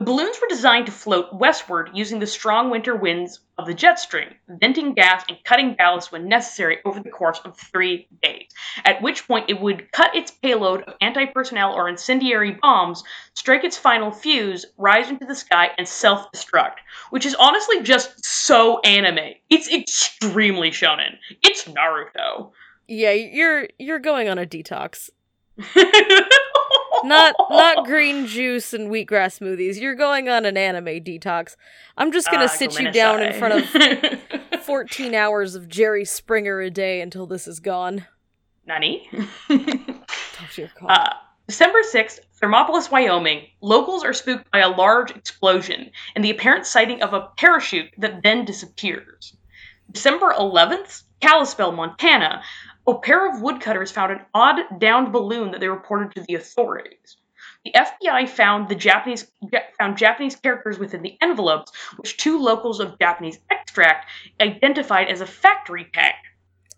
The 0.00 0.06
balloons 0.06 0.40
were 0.40 0.48
designed 0.48 0.86
to 0.86 0.92
float 0.92 1.30
westward 1.30 1.90
using 1.92 2.20
the 2.20 2.26
strong 2.26 2.70
winter 2.70 2.96
winds 2.96 3.40
of 3.58 3.66
the 3.66 3.74
jet 3.74 4.00
stream, 4.00 4.34
venting 4.48 4.94
gas 4.94 5.22
and 5.28 5.36
cutting 5.44 5.74
ballast 5.74 6.10
when 6.10 6.26
necessary 6.26 6.78
over 6.86 7.00
the 7.00 7.10
course 7.10 7.38
of 7.44 7.54
three 7.58 8.08
days, 8.22 8.48
at 8.86 9.02
which 9.02 9.28
point 9.28 9.50
it 9.50 9.60
would 9.60 9.92
cut 9.92 10.16
its 10.16 10.30
payload 10.30 10.84
of 10.84 10.94
anti 11.02 11.26
personnel 11.26 11.74
or 11.74 11.86
incendiary 11.86 12.52
bombs, 12.62 13.04
strike 13.34 13.62
its 13.62 13.76
final 13.76 14.10
fuse, 14.10 14.64
rise 14.78 15.10
into 15.10 15.26
the 15.26 15.34
sky, 15.34 15.68
and 15.76 15.86
self 15.86 16.32
destruct, 16.32 16.76
which 17.10 17.26
is 17.26 17.34
honestly 17.34 17.82
just 17.82 18.24
so 18.24 18.80
anime. 18.80 19.34
It's 19.50 19.70
extremely 19.70 20.70
shonen. 20.70 21.18
It's 21.42 21.64
Naruto. 21.64 22.52
Yeah, 22.88 23.12
you're 23.12 23.68
you're 23.78 23.98
going 23.98 24.30
on 24.30 24.38
a 24.38 24.46
detox. 24.46 25.10
Not 27.04 27.34
not 27.50 27.86
green 27.86 28.26
juice 28.26 28.72
and 28.72 28.88
wheatgrass 28.90 29.38
smoothies. 29.40 29.80
You're 29.80 29.94
going 29.94 30.28
on 30.28 30.44
an 30.44 30.56
anime 30.56 30.86
detox. 31.04 31.56
I'm 31.96 32.12
just 32.12 32.30
gonna 32.30 32.44
Ah, 32.44 32.48
sit 32.48 32.78
you 32.78 32.90
down 32.90 33.22
in 33.22 33.32
front 33.38 33.54
of 33.74 34.60
14 34.62 35.14
hours 35.14 35.54
of 35.54 35.68
Jerry 35.68 36.04
Springer 36.04 36.60
a 36.60 36.70
day 36.70 37.00
until 37.00 37.26
this 37.26 37.46
is 37.48 37.60
gone. 37.60 38.06
Nani? 38.66 39.08
Talk 39.48 40.50
to 40.54 40.60
your 40.62 40.68
car. 40.78 40.90
Uh, 40.90 41.12
December 41.48 41.80
6th, 41.82 42.20
Thermopolis, 42.40 42.90
Wyoming, 42.92 43.46
locals 43.60 44.04
are 44.04 44.12
spooked 44.12 44.48
by 44.52 44.60
a 44.60 44.68
large 44.68 45.10
explosion 45.10 45.90
and 46.14 46.24
the 46.24 46.30
apparent 46.30 46.64
sighting 46.66 47.02
of 47.02 47.12
a 47.12 47.28
parachute 47.36 47.90
that 47.98 48.22
then 48.22 48.44
disappears. 48.44 49.34
December 49.90 50.32
11th, 50.38 51.02
Kalispell, 51.20 51.72
Montana, 51.72 52.42
a 52.92 53.00
pair 53.00 53.28
of 53.28 53.42
woodcutters 53.42 53.90
found 53.90 54.12
an 54.12 54.20
odd 54.34 54.60
downed 54.78 55.12
balloon 55.12 55.52
that 55.52 55.60
they 55.60 55.68
reported 55.68 56.14
to 56.14 56.24
the 56.26 56.34
authorities. 56.34 57.16
The 57.64 57.72
FBI 57.72 58.28
found 58.28 58.68
the 58.68 58.74
Japanese 58.74 59.30
found 59.78 59.98
Japanese 59.98 60.36
characters 60.36 60.78
within 60.78 61.02
the 61.02 61.18
envelopes, 61.20 61.72
which 61.98 62.16
two 62.16 62.38
locals 62.38 62.80
of 62.80 62.98
Japanese 62.98 63.38
extract 63.50 64.10
identified 64.40 65.08
as 65.08 65.20
a 65.20 65.26
factory 65.26 65.86
tag. 65.92 66.14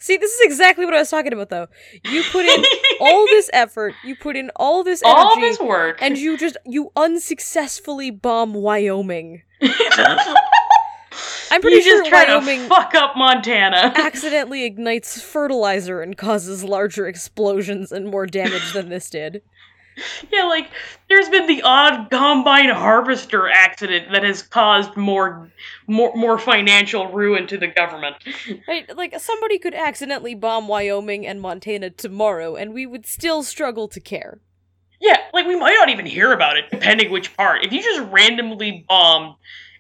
See, 0.00 0.16
this 0.16 0.32
is 0.32 0.40
exactly 0.40 0.84
what 0.84 0.94
I 0.94 0.98
was 0.98 1.10
talking 1.10 1.32
about, 1.32 1.48
though. 1.48 1.68
You 2.06 2.24
put 2.32 2.44
in 2.44 2.64
all 3.00 3.24
this 3.26 3.48
effort, 3.52 3.94
you 4.02 4.16
put 4.16 4.36
in 4.36 4.50
all 4.56 4.82
this 4.82 5.00
energy, 5.04 5.16
All 5.16 5.40
this 5.40 5.60
work, 5.60 6.02
and 6.02 6.18
you 6.18 6.36
just 6.36 6.56
you 6.66 6.90
unsuccessfully 6.96 8.10
bomb 8.10 8.52
Wyoming. 8.52 9.42
I'm 11.52 11.60
pretty 11.60 11.76
you 11.76 11.82
sure 11.82 12.10
Wyoming 12.10 12.62
to 12.62 12.68
fuck 12.68 12.94
up 12.94 13.14
Montana. 13.14 13.76
accidentally 13.94 14.64
ignites 14.64 15.20
fertilizer 15.20 16.00
and 16.00 16.16
causes 16.16 16.64
larger 16.64 17.06
explosions 17.06 17.92
and 17.92 18.08
more 18.08 18.24
damage 18.24 18.72
than 18.72 18.88
this 18.88 19.10
did. 19.10 19.42
Yeah, 20.32 20.44
like 20.44 20.70
there's 21.10 21.28
been 21.28 21.46
the 21.46 21.60
odd 21.60 22.10
combine 22.10 22.70
harvester 22.70 23.50
accident 23.50 24.10
that 24.12 24.24
has 24.24 24.42
caused 24.42 24.96
more 24.96 25.52
more 25.86 26.16
more 26.16 26.38
financial 26.38 27.08
ruin 27.08 27.46
to 27.48 27.58
the 27.58 27.68
government. 27.68 28.16
Right? 28.66 28.96
Like 28.96 29.20
somebody 29.20 29.58
could 29.58 29.74
accidentally 29.74 30.34
bomb 30.34 30.68
Wyoming 30.68 31.26
and 31.26 31.38
Montana 31.38 31.90
tomorrow 31.90 32.56
and 32.56 32.72
we 32.72 32.86
would 32.86 33.04
still 33.04 33.42
struggle 33.42 33.88
to 33.88 34.00
care. 34.00 34.40
Yeah, 35.02 35.18
like 35.34 35.46
we 35.46 35.56
might 35.58 35.74
not 35.74 35.90
even 35.90 36.06
hear 36.06 36.32
about 36.32 36.56
it 36.56 36.70
depending 36.70 37.10
which 37.10 37.36
part. 37.36 37.62
If 37.62 37.72
you 37.72 37.82
just 37.82 38.10
randomly 38.10 38.86
bombed 38.88 39.34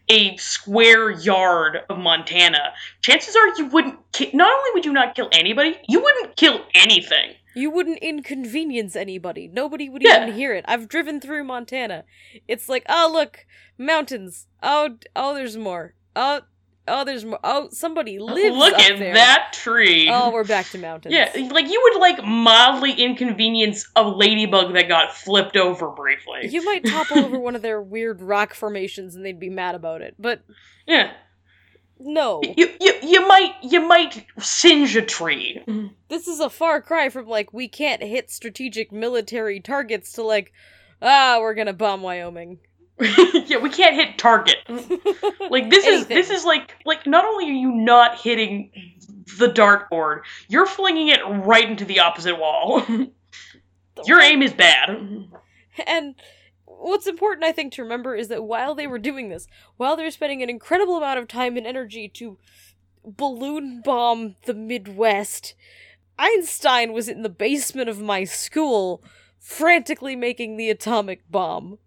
a 0.08 0.36
square 0.36 1.10
yard 1.10 1.78
of 1.88 1.98
Montana, 1.98 2.72
chances 3.00 3.34
are 3.36 3.48
you 3.56 3.66
wouldn't 3.66 3.98
ki- 4.12 4.30
not 4.34 4.50
only 4.52 4.70
would 4.74 4.84
you 4.84 4.92
not 4.92 5.14
kill 5.14 5.28
anybody, 5.32 5.76
you 5.88 6.02
wouldn't 6.02 6.36
kill 6.36 6.60
anything. 6.74 7.32
You 7.54 7.70
wouldn't 7.70 7.98
inconvenience 7.98 8.96
anybody. 8.96 9.46
Nobody 9.46 9.88
would 9.88 10.02
Yeah. 10.02 10.22
even 10.24 10.34
hear 10.34 10.54
it. 10.54 10.64
I've 10.68 10.88
driven 10.88 11.20
through 11.20 11.44
Montana. 11.44 12.04
It's 12.48 12.68
like, 12.68 12.84
oh 12.88 13.10
look, 13.12 13.44
mountains. 13.78 14.46
Oh, 14.62 14.96
oh, 15.14 15.34
there's 15.34 15.56
more. 15.56 15.94
Oh, 16.16 16.42
oh, 16.88 17.04
there's 17.04 17.24
more. 17.24 17.38
Oh, 17.42 17.68
somebody 17.70 18.18
lives 18.18 18.56
Look 18.56 18.78
at 18.78 18.98
there. 18.98 19.14
that 19.14 19.52
tree. 19.52 20.08
Oh, 20.10 20.30
we're 20.30 20.44
back 20.44 20.66
to 20.70 20.78
mountains. 20.78 21.14
yeah, 21.14 21.30
like 21.50 21.68
you 21.70 21.80
would 21.82 22.00
like 22.00 22.24
mildly 22.24 22.92
inconvenience 22.92 23.90
a 23.96 24.02
ladybug 24.02 24.74
that 24.74 24.88
got 24.88 25.14
flipped 25.14 25.56
over 25.56 25.90
briefly. 25.90 26.48
You 26.48 26.64
might 26.64 26.84
topple 26.84 27.18
over 27.24 27.38
one 27.38 27.56
of 27.56 27.62
their 27.62 27.80
weird 27.80 28.20
rock 28.20 28.54
formations 28.54 29.14
and 29.14 29.24
they'd 29.24 29.40
be 29.40 29.50
mad 29.50 29.74
about 29.74 30.02
it. 30.02 30.14
But 30.18 30.42
yeah. 30.86 31.12
no. 31.98 32.42
You, 32.42 32.68
you 32.80 32.94
you 33.02 33.28
might 33.28 33.54
you 33.62 33.80
might 33.86 34.26
singe 34.40 34.96
a 34.96 35.02
tree. 35.02 35.62
This 36.08 36.28
is 36.28 36.40
a 36.40 36.50
far 36.50 36.80
cry 36.82 37.08
from 37.08 37.26
like 37.26 37.52
we 37.52 37.68
can't 37.68 38.02
hit 38.02 38.30
strategic 38.30 38.92
military 38.92 39.60
targets 39.60 40.12
to 40.12 40.22
like 40.22 40.52
ah, 41.02 41.38
we're 41.40 41.54
to 41.54 41.72
bomb 41.72 42.02
Wyoming. 42.02 42.58
yeah, 43.46 43.58
we 43.58 43.70
can't 43.70 43.94
hit 43.94 44.18
target. 44.18 44.56
Like 45.50 45.68
this 45.68 45.86
is 45.86 46.06
this 46.06 46.30
is 46.30 46.46
like 46.46 46.76
like 46.86 47.06
not 47.06 47.26
only 47.26 47.46
are 47.46 47.52
you 47.52 47.72
not 47.72 48.18
hitting 48.18 48.70
the 49.38 49.48
dartboard, 49.48 50.22
you're 50.48 50.64
flinging 50.64 51.08
it 51.08 51.20
right 51.26 51.68
into 51.68 51.84
the 51.84 52.00
opposite 52.00 52.38
wall. 52.38 52.82
Your 54.06 54.20
aim 54.20 54.40
is 54.40 54.54
bad. 54.54 54.88
And 55.86 56.14
what's 56.64 57.06
important, 57.06 57.44
I 57.44 57.52
think, 57.52 57.74
to 57.74 57.82
remember 57.82 58.14
is 58.14 58.28
that 58.28 58.44
while 58.44 58.74
they 58.74 58.86
were 58.86 58.98
doing 58.98 59.28
this, 59.28 59.46
while 59.76 59.94
they 59.94 60.04
were 60.04 60.10
spending 60.10 60.42
an 60.42 60.48
incredible 60.48 60.96
amount 60.96 61.18
of 61.18 61.28
time 61.28 61.58
and 61.58 61.66
energy 61.66 62.08
to 62.08 62.38
balloon 63.04 63.82
bomb 63.84 64.36
the 64.46 64.54
Midwest, 64.54 65.54
Einstein 66.18 66.92
was 66.92 67.08
in 67.08 67.22
the 67.22 67.28
basement 67.28 67.90
of 67.90 68.00
my 68.00 68.24
school 68.24 69.02
frantically 69.38 70.16
making 70.16 70.56
the 70.56 70.70
atomic 70.70 71.30
bomb. 71.30 71.78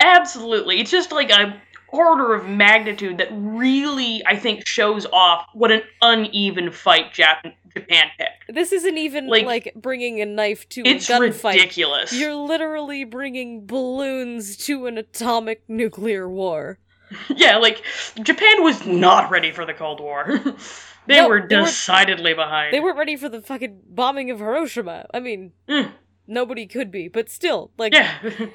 Absolutely. 0.00 0.80
It's 0.80 0.90
just 0.90 1.12
like 1.12 1.30
a 1.30 1.60
order 1.88 2.34
of 2.34 2.46
magnitude 2.48 3.18
that 3.18 3.28
really 3.32 4.22
I 4.26 4.36
think 4.36 4.66
shows 4.66 5.06
off 5.12 5.46
what 5.54 5.70
an 5.70 5.82
uneven 6.02 6.70
fight 6.72 7.12
Jap- 7.14 7.52
Japan 7.76 8.06
picked. 8.18 8.54
This 8.54 8.72
isn't 8.72 8.98
even 8.98 9.28
like, 9.28 9.44
Like- 9.44 9.72
bringing 9.76 10.20
a 10.20 10.26
knife 10.26 10.68
to 10.70 10.82
It's 10.84 11.08
a 11.08 11.12
gunfight. 11.12 11.54
ridiculous. 11.54 12.12
You're 12.12 12.34
literally 12.34 13.04
bringing 13.04 13.66
balloons 13.66 14.56
to 14.66 14.86
an 14.86 14.98
atomic 14.98 15.62
nuclear 15.68 16.28
war. 16.28 16.78
Yeah, 17.28 17.58
like 17.58 17.82
Japan 18.20 18.64
was 18.64 18.84
not 18.84 19.30
ready 19.30 19.52
for 19.52 19.64
the 19.64 19.74
Cold 19.74 20.00
War. 20.00 20.26
they 21.06 21.16
No, 21.20 21.28
were 21.28 21.46
they 21.48 21.54
were- 21.56 21.62
decidedly 21.66 22.34
behind. 22.34 22.74
They 22.74 22.80
weren't 22.80 22.98
ready 22.98 23.14
for 23.14 23.28
the 23.28 23.40
fucking 23.40 23.82
bombing 23.88 24.30
of 24.32 24.40
Hiroshima. 24.40 25.06
I 25.14 25.20
mean, 25.20 25.52
Mm. 25.68 25.92
nobody 26.26 26.66
could 26.66 26.90
be, 26.90 27.06
but 27.06 27.30
still, 27.30 27.70
like 27.78 27.94
yeah. 27.94 28.18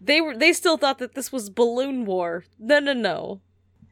they 0.00 0.20
were 0.20 0.36
they 0.36 0.52
still 0.52 0.76
thought 0.76 0.98
that 0.98 1.14
this 1.14 1.32
was 1.32 1.50
balloon 1.50 2.04
war. 2.04 2.44
No, 2.58 2.78
no, 2.78 2.92
no. 2.92 3.40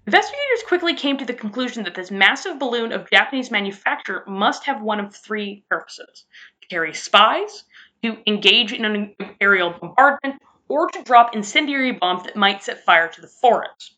Investigators 0.07 0.63
quickly 0.67 0.95
came 0.95 1.17
to 1.17 1.25
the 1.25 1.33
conclusion 1.33 1.85
that 1.85 1.95
this 1.95 2.11
massive 2.11 2.59
balloon 2.59 2.91
of 2.91 3.09
Japanese 3.09 3.53
manufacture 3.53 4.25
must 4.27 4.65
have 4.65 4.83
one 4.83 4.99
of 4.99 5.15
three 5.15 5.65
purposes 5.71 6.27
to 6.61 6.69
carry 6.69 6.93
spies, 6.93 7.65
to 8.03 8.17
engage 8.27 8.73
in 8.73 8.85
an 8.85 9.15
aerial 9.41 9.71
bombardment, 9.81 10.43
or 10.69 10.89
to 10.89 11.05
drop 11.05 11.37
incendiary 11.37 11.93
bombs 11.93 12.25
that 12.25 12.35
might 12.35 12.65
set 12.65 12.85
fire 12.85 13.09
to 13.09 13.21
the 13.21 13.29
forest. 13.29 13.97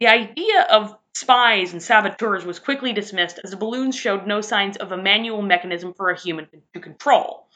The 0.00 0.08
idea 0.08 0.62
of 0.70 0.96
spies 1.14 1.72
and 1.72 1.82
saboteurs 1.82 2.44
was 2.44 2.58
quickly 2.58 2.92
dismissed 2.92 3.38
as 3.44 3.50
the 3.50 3.56
balloons 3.56 3.96
showed 3.96 4.26
no 4.26 4.40
signs 4.40 4.76
of 4.76 4.90
a 4.90 4.96
manual 4.96 5.42
mechanism 5.42 5.94
for 5.94 6.10
a 6.10 6.18
human 6.18 6.48
to 6.74 6.80
control. 6.80 7.48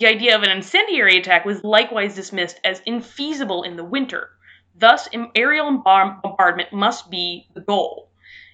The 0.00 0.08
idea 0.08 0.34
of 0.34 0.42
an 0.42 0.48
incendiary 0.48 1.18
attack 1.18 1.44
was 1.44 1.62
likewise 1.62 2.14
dismissed 2.14 2.58
as 2.64 2.80
infeasible 2.86 3.66
in 3.66 3.76
the 3.76 3.84
winter. 3.84 4.30
Thus, 4.74 5.06
aerial 5.34 5.76
bombardment 5.76 6.72
must 6.72 7.10
be 7.10 7.50
the 7.52 7.60
goal. 7.60 8.08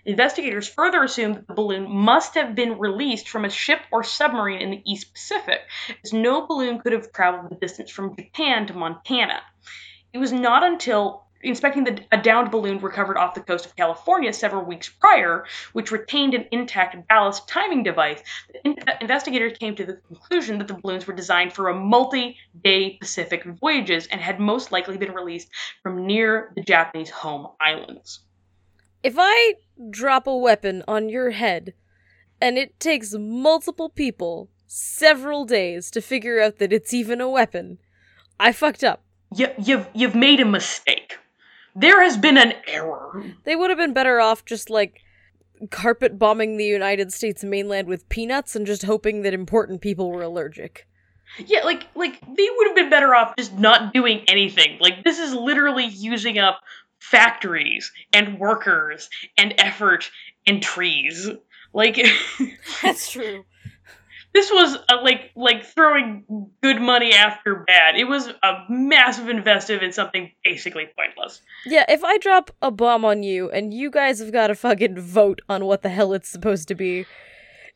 Investigators 0.05 0.67
further 0.67 1.05
assumed 1.05 1.37
that 1.37 1.47
the 1.47 1.55
balloon 1.55 1.89
must 1.89 2.35
have 2.35 2.57
been 2.57 2.81
released 2.81 3.29
from 3.29 3.45
a 3.45 3.49
ship 3.49 3.79
or 3.93 4.03
submarine 4.03 4.61
in 4.61 4.71
the 4.73 4.83
East 4.85 5.15
Pacific, 5.15 5.61
as 6.03 6.13
no 6.13 6.49
balloon 6.49 6.81
could 6.81 6.93
have 6.93 7.13
traveled 7.13 7.53
the 7.53 7.55
distance 7.55 7.93
from 7.93 8.17
Japan 8.17 8.67
to 8.67 8.75
Montana. 8.75 9.41
It 10.13 10.19
was 10.19 10.33
not 10.33 10.65
until 10.65 11.26
inspecting 11.43 11.85
the, 11.85 12.01
a 12.13 12.17
downed 12.17 12.51
balloon 12.51 12.79
recovered 12.79 13.17
off 13.17 13.35
the 13.35 13.41
coast 13.41 13.67
of 13.67 13.77
California 13.77 14.33
several 14.33 14.65
weeks 14.65 14.89
prior, 14.89 15.45
which 15.73 15.91
retained 15.91 16.35
an 16.35 16.47
intact 16.51 16.97
ballast 17.09 17.49
timing 17.49 17.83
device, 17.83 18.21
in- 18.65 18.77
uh, 18.87 18.93
investigators 19.01 19.57
came 19.59 19.75
to 19.77 19.85
the 19.85 19.95
conclusion 20.09 20.59
that 20.59 20.69
the 20.69 20.75
balloons 20.75 21.07
were 21.07 21.15
designed 21.15 21.53
for 21.53 21.69
a 21.69 21.75
multi 21.75 22.37
day 22.63 22.97
Pacific 23.01 23.45
voyages 23.45 24.07
and 24.07 24.21
had 24.21 24.41
most 24.41 24.73
likely 24.73 24.97
been 24.97 25.13
released 25.13 25.49
from 25.83 26.07
near 26.07 26.53
the 26.57 26.63
Japanese 26.63 27.11
home 27.11 27.49
islands. 27.61 28.21
If 29.03 29.15
I 29.19 29.55
drop 29.91 30.27
a 30.27 30.37
weapon 30.37 30.83
on 30.89 31.09
your 31.09 31.31
head 31.31 31.75
and 32.41 32.59
it 32.59 32.79
takes 32.81 33.15
multiple 33.15 33.89
people 33.89 34.49
several 34.67 35.45
days 35.45 35.91
to 35.93 36.01
figure 36.01 36.41
out 36.41 36.59
that 36.59 36.73
it's 36.73 36.93
even 36.93 37.21
a 37.21 37.29
weapon, 37.29 37.79
I 38.39 38.53
fucked 38.53 38.85
up. 38.85 39.03
You, 39.35 39.49
you've, 39.59 39.89
you've 39.95 40.15
made 40.15 40.41
a 40.41 40.45
mistake. 40.45 41.19
There 41.77 42.03
has 42.03 42.17
been 42.17 42.39
an 42.39 42.55
error. 42.67 43.23
They 43.45 43.55
would 43.55 43.71
have 43.71 43.79
been 43.79 43.93
better 43.93 44.19
off 44.21 44.45
just 44.45 44.71
like 44.71 45.03
carpet 45.71 46.19
bombing 46.19 46.57
the 46.57 46.65
United 46.65 47.13
States 47.13 47.45
mainland 47.45 47.89
with 47.89 48.09
peanuts 48.09 48.57
and 48.57 48.67
just 48.67 48.83
hoping 48.83 49.23
that 49.23 49.35
important 49.35 49.81
people 49.81 50.11
were 50.11 50.23
allergic. 50.23 50.87
Yeah, 51.39 51.65
like 51.65 51.87
like 51.95 52.21
they 52.21 52.49
would 52.57 52.67
have 52.69 52.77
been 52.77 52.91
better 52.91 53.15
off 53.15 53.35
just 53.37 53.53
not 53.55 53.93
doing 53.93 54.23
anything. 54.29 54.79
Like 54.81 55.05
this 55.05 55.19
is 55.19 55.35
literally 55.35 55.87
using 55.87 56.39
up 56.39 56.61
factories 56.99 57.93
and 58.13 58.39
workers 58.39 59.09
and 59.37 59.55
effort 59.59 60.11
and 60.47 60.63
trees. 60.63 61.29
Like 61.73 61.97
That's 62.83 63.11
true. 63.11 63.45
This 64.37 64.51
was 64.53 64.77
uh 64.91 64.99
like 65.03 65.31
like 65.35 65.65
throwing 65.65 66.51
good 66.63 66.79
money 66.79 67.15
after 67.15 67.65
bad. 67.67 67.97
It 67.97 68.05
was 68.05 68.29
a 68.29 68.65
massive 68.69 69.31
investment 69.31 69.83
in 69.83 69.93
something 69.93 70.31
basically 70.45 70.91
pointless. 70.95 71.41
Yeah, 71.65 71.87
if 71.89 72.05
I 72.05 72.19
drop 72.19 72.51
a 72.61 72.71
bomb 72.71 73.07
on 73.07 73.23
you 73.23 73.51
and 73.51 73.73
you 73.73 73.91
guys 73.91 74.19
have 74.19 74.33
got 74.33 74.49
to 74.49 74.55
fucking 74.55 75.01
vote 75.01 75.41
on 75.49 75.65
what 75.65 75.81
the 75.81 75.89
hell 75.89 76.13
it's 76.13 76.29
supposed 76.29 76.69
to 76.69 76.75
be. 76.75 77.07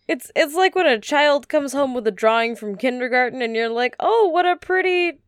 It's 0.07 0.31
it's 0.37 0.55
like 0.55 0.75
when 0.75 0.87
a 0.87 1.01
child 1.01 1.49
comes 1.49 1.73
home 1.73 1.95
with 1.95 2.07
a 2.07 2.11
drawing 2.11 2.57
from 2.57 2.77
kindergarten 2.77 3.41
and 3.41 3.57
you're 3.57 3.71
like, 3.71 3.97
"Oh, 3.99 4.29
what 4.29 4.45
a 4.45 4.57
pretty 4.57 5.19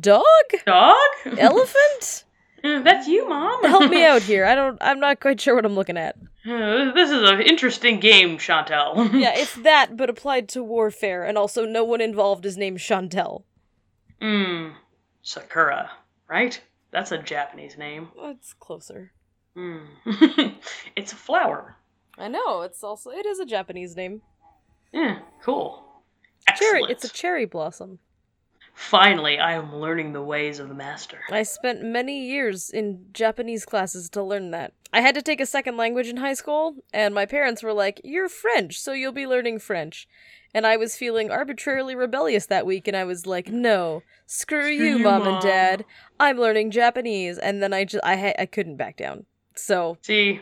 dog? 0.00 0.24
Dog? 0.64 0.96
Elephant?" 1.36 2.24
That's 2.62 3.06
you, 3.06 3.28
mom. 3.28 3.64
Help 3.64 3.90
me 3.90 4.04
out 4.12 4.22
here. 4.22 4.46
I 4.46 4.54
don't 4.54 4.78
I'm 4.80 4.98
not 4.98 5.20
quite 5.20 5.42
sure 5.42 5.54
what 5.54 5.66
I'm 5.66 5.74
looking 5.74 5.98
at. 5.98 6.16
This 6.94 7.10
is 7.10 7.28
an 7.28 7.42
interesting 7.42 8.00
game, 8.00 8.38
Chantel. 8.38 9.12
Yeah, 9.20 9.32
it's 9.34 9.54
that 9.56 9.96
but 9.96 10.08
applied 10.08 10.48
to 10.50 10.62
warfare 10.62 11.24
and 11.24 11.36
also 11.36 11.66
no 11.66 11.84
one 11.84 12.00
involved 12.00 12.46
is 12.46 12.56
named 12.56 12.78
Chantel. 12.78 13.42
Hmm. 14.20 14.70
Sakura, 15.22 15.90
right? 16.28 16.60
That's 16.90 17.12
a 17.12 17.18
Japanese 17.18 17.76
name. 17.76 18.08
It's 18.16 18.54
closer. 18.54 19.12
Hmm. 19.54 19.84
it's 20.96 21.12
a 21.12 21.16
flower. 21.16 21.76
I 22.16 22.28
know, 22.28 22.62
it's 22.62 22.82
also 22.82 23.10
it 23.10 23.26
is 23.26 23.38
a 23.38 23.46
Japanese 23.46 23.96
name. 23.96 24.22
Yeah, 24.92 25.20
cool. 25.42 25.84
Cherry, 26.56 26.82
it's 26.88 27.04
a 27.04 27.08
cherry 27.08 27.44
blossom. 27.44 27.98
Finally, 28.80 29.38
I 29.38 29.52
am 29.52 29.76
learning 29.76 30.14
the 30.14 30.22
ways 30.22 30.58
of 30.58 30.68
the 30.68 30.74
master. 30.74 31.20
I 31.30 31.42
spent 31.42 31.82
many 31.82 32.26
years 32.26 32.70
in 32.70 33.04
Japanese 33.12 33.66
classes 33.66 34.08
to 34.10 34.22
learn 34.22 34.52
that. 34.52 34.72
I 34.90 35.02
had 35.02 35.14
to 35.16 35.22
take 35.22 35.38
a 35.38 35.46
second 35.46 35.76
language 35.76 36.08
in 36.08 36.16
high 36.16 36.32
school, 36.32 36.76
and 36.92 37.14
my 37.14 37.26
parents 37.26 37.62
were 37.62 37.74
like, 37.74 38.00
You're 38.02 38.30
French, 38.30 38.80
so 38.80 38.92
you'll 38.92 39.12
be 39.12 39.26
learning 39.26 39.58
French. 39.58 40.08
And 40.54 40.66
I 40.66 40.78
was 40.78 40.96
feeling 40.96 41.30
arbitrarily 41.30 41.94
rebellious 41.94 42.46
that 42.46 42.64
week, 42.64 42.88
and 42.88 42.96
I 42.96 43.04
was 43.04 43.26
like, 43.26 43.48
No, 43.48 44.02
screw, 44.26 44.66
you, 44.66 44.96
you, 44.96 44.98
mom, 44.98 45.26
and 45.26 45.42
dad. 45.42 45.84
I'm 46.18 46.38
learning 46.38 46.70
Japanese. 46.70 47.36
And 47.36 47.62
then 47.62 47.74
I 47.74 47.84
just, 47.84 48.02
I, 48.02 48.16
ha- 48.16 48.34
I 48.38 48.46
couldn't 48.46 48.76
back 48.76 48.96
down. 48.96 49.26
So, 49.54 49.98
See, 50.00 50.40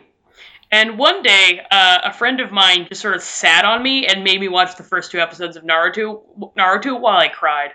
and 0.71 0.97
one 0.97 1.23
day, 1.23 1.61
uh, 1.71 1.99
a 2.05 2.13
friend 2.13 2.41
of 2.41 2.53
mine 2.53 2.87
just 2.89 3.01
sort 3.01 3.17
of 3.17 3.23
sat 3.23 3.65
on 3.65 3.83
me 3.83 4.07
and 4.07 4.23
made 4.23 4.41
me 4.41 4.49
watch 4.49 4.77
the 4.77 4.85
first 4.85 5.11
two 5.11 5.19
episodes 5.19 5.57
of 5.57 5.65
Naruto. 5.65 6.23
Naruto 6.57 7.01
while 7.01 7.19
I 7.19 7.29
cried. 7.29 7.71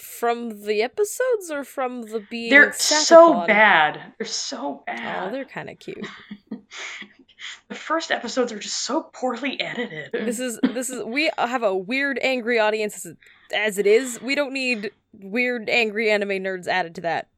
From 0.00 0.64
the 0.64 0.82
episodes 0.82 1.50
or 1.50 1.64
from 1.64 2.02
the 2.02 2.20
being 2.30 2.50
They're 2.50 2.72
so 2.72 3.46
bad. 3.46 4.14
They're 4.18 4.26
so 4.26 4.82
bad. 4.86 5.28
Oh, 5.28 5.32
they're 5.32 5.44
kind 5.44 5.70
of 5.70 5.78
cute. 5.78 6.06
the 7.68 7.74
first 7.74 8.10
episodes 8.10 8.52
are 8.52 8.58
just 8.58 8.84
so 8.84 9.02
poorly 9.12 9.60
edited. 9.60 10.10
This 10.12 10.40
is 10.40 10.58
this 10.62 10.90
is 10.90 11.02
we 11.04 11.30
have 11.38 11.62
a 11.62 11.76
weird 11.76 12.18
angry 12.22 12.58
audience 12.58 13.06
as, 13.52 13.78
it 13.78 13.86
is. 13.86 14.20
We 14.20 14.34
don't 14.34 14.52
need 14.52 14.90
weird 15.12 15.68
angry 15.68 16.10
anime 16.10 16.42
nerds 16.42 16.66
added 16.66 16.94
to 16.96 17.00
that. 17.02 17.28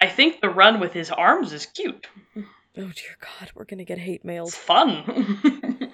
I 0.00 0.06
think 0.06 0.40
the 0.40 0.50
run 0.50 0.80
with 0.80 0.92
his 0.92 1.10
arms 1.10 1.52
is 1.52 1.66
cute. 1.66 2.06
Oh 2.36 2.42
dear 2.74 3.16
god, 3.20 3.50
we're 3.54 3.64
gonna 3.64 3.84
get 3.84 3.98
hate 3.98 4.22
It's 4.24 4.56
fun. 4.56 5.92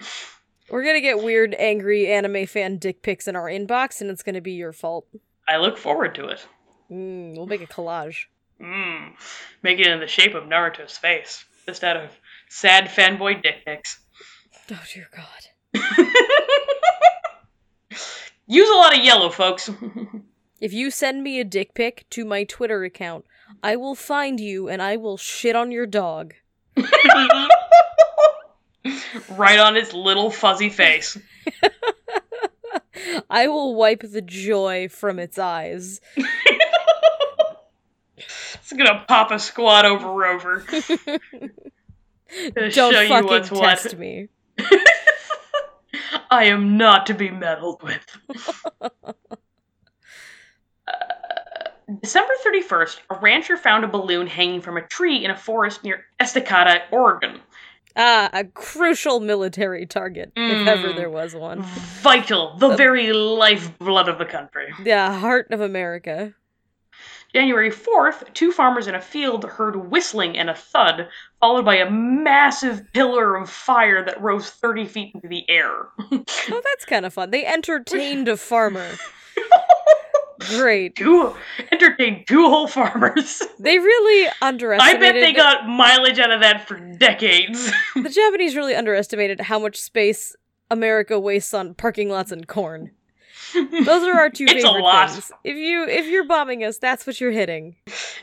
We're 0.70 0.84
gonna 0.84 1.00
get 1.00 1.22
weird 1.22 1.54
angry 1.58 2.10
anime 2.10 2.46
fan 2.46 2.78
dick 2.78 3.02
pics 3.02 3.28
in 3.28 3.36
our 3.36 3.46
inbox, 3.46 4.00
and 4.00 4.10
it's 4.10 4.22
gonna 4.22 4.40
be 4.40 4.52
your 4.52 4.72
fault. 4.72 5.06
I 5.46 5.58
look 5.58 5.78
forward 5.78 6.14
to 6.16 6.28
it. 6.28 6.44
Mm, 6.90 7.36
we'll 7.36 7.46
make 7.46 7.62
a 7.62 7.66
collage. 7.66 8.24
Mmm. 8.60 9.12
Make 9.62 9.78
it 9.78 9.86
in 9.86 10.00
the 10.00 10.06
shape 10.06 10.34
of 10.34 10.44
Naruto's 10.44 10.96
face. 10.96 11.44
Just 11.66 11.84
out 11.84 11.96
of 11.96 12.10
sad 12.48 12.86
fanboy 12.86 13.42
dick 13.42 13.64
pics. 13.64 14.00
Oh 14.70 14.82
dear 14.92 15.08
god. 15.14 15.74
Use 18.46 18.68
a 18.68 18.74
lot 18.74 18.96
of 18.96 19.04
yellow, 19.04 19.30
folks. 19.30 19.70
If 20.60 20.72
you 20.72 20.90
send 20.90 21.22
me 21.22 21.40
a 21.40 21.44
dick 21.44 21.74
pic 21.74 22.06
to 22.10 22.24
my 22.24 22.44
Twitter 22.44 22.84
account, 22.84 23.24
I 23.62 23.76
will 23.76 23.94
find 23.94 24.38
you 24.38 24.68
and 24.68 24.80
I 24.80 24.96
will 24.96 25.16
shit 25.16 25.56
on 25.56 25.70
your 25.70 25.86
dog. 25.86 26.34
right 26.76 27.48
on 29.58 29.76
its 29.76 29.92
little 29.92 30.30
fuzzy 30.30 30.70
face. 30.70 31.18
I 33.30 33.48
will 33.48 33.74
wipe 33.74 34.02
the 34.02 34.22
joy 34.22 34.88
from 34.88 35.18
its 35.18 35.38
eyes. 35.38 36.00
It's 38.16 38.72
gonna 38.72 39.04
pop 39.06 39.30
a 39.30 39.38
squat 39.38 39.84
over 39.84 40.08
Rover. 40.08 40.64
Don't 42.54 42.72
show 42.72 42.90
you 42.90 43.08
fucking 43.08 43.28
what's 43.28 43.50
test 43.50 43.84
what. 43.86 43.98
me. 43.98 44.28
I 46.30 46.44
am 46.44 46.76
not 46.76 47.06
to 47.06 47.14
be 47.14 47.30
meddled 47.30 47.82
with. 47.82 48.04
Uh, 48.80 49.12
December 52.00 52.32
31st, 52.46 52.98
a 53.10 53.18
rancher 53.20 53.56
found 53.56 53.84
a 53.84 53.88
balloon 53.88 54.26
hanging 54.26 54.62
from 54.62 54.76
a 54.76 54.82
tree 54.82 55.24
in 55.24 55.30
a 55.30 55.36
forest 55.36 55.84
near 55.84 56.04
Estacada, 56.20 56.82
Oregon. 56.90 57.40
Ah, 57.96 58.28
a 58.32 58.44
crucial 58.44 59.20
military 59.20 59.86
target, 59.86 60.32
if 60.34 60.66
ever 60.66 60.88
Mm. 60.88 60.96
there 60.96 61.10
was 61.10 61.34
one. 61.34 61.62
Vital, 62.02 62.56
the 62.58 62.70
very 62.76 63.12
lifeblood 63.12 64.08
of 64.08 64.18
the 64.18 64.24
country. 64.24 64.72
The 64.82 65.12
heart 65.12 65.46
of 65.52 65.60
America. 65.60 66.34
January 67.32 67.70
4th, 67.70 68.32
two 68.32 68.52
farmers 68.52 68.86
in 68.86 68.94
a 68.94 69.00
field 69.00 69.44
heard 69.44 69.74
whistling 69.90 70.36
and 70.38 70.48
a 70.50 70.54
thud, 70.54 71.08
followed 71.40 71.64
by 71.64 71.76
a 71.76 71.90
massive 71.90 72.82
pillar 72.92 73.36
of 73.36 73.50
fire 73.50 74.04
that 74.04 74.20
rose 74.20 74.50
30 74.50 74.86
feet 74.86 75.14
into 75.14 75.28
the 75.28 75.48
air. 75.48 75.88
Oh, 76.50 76.60
that's 76.62 76.84
kind 76.84 77.06
of 77.06 77.14
fun. 77.14 77.30
They 77.30 77.44
entertained 77.46 78.28
a 78.28 78.36
farmer. 78.36 78.86
Great. 80.40 80.96
two 80.96 81.34
entertained 81.72 82.26
two 82.26 82.48
whole 82.48 82.66
farmers. 82.66 83.42
They 83.58 83.78
really 83.78 84.30
underestimated. 84.42 85.02
I 85.02 85.12
bet 85.12 85.14
they 85.20 85.32
got 85.32 85.66
mileage 85.68 86.18
out 86.18 86.30
of 86.30 86.40
that 86.40 86.66
for 86.68 86.78
decades. 86.78 87.70
the 87.94 88.08
Japanese 88.10 88.56
really 88.56 88.74
underestimated 88.74 89.40
how 89.40 89.58
much 89.58 89.80
space 89.80 90.34
America 90.70 91.18
wastes 91.20 91.54
on 91.54 91.74
parking 91.74 92.08
lots 92.08 92.32
and 92.32 92.46
corn. 92.48 92.90
Those 93.54 94.02
are 94.02 94.14
our 94.18 94.30
two 94.30 94.44
It's 94.44 94.64
a 94.64 94.66
favorite 94.66 94.82
lot. 94.82 95.10
things. 95.10 95.30
If 95.44 95.56
you 95.56 95.84
if 95.88 96.06
you're 96.06 96.24
bombing 96.26 96.64
us, 96.64 96.78
that's 96.78 97.06
what 97.06 97.20
you're 97.20 97.30
hitting. 97.30 97.76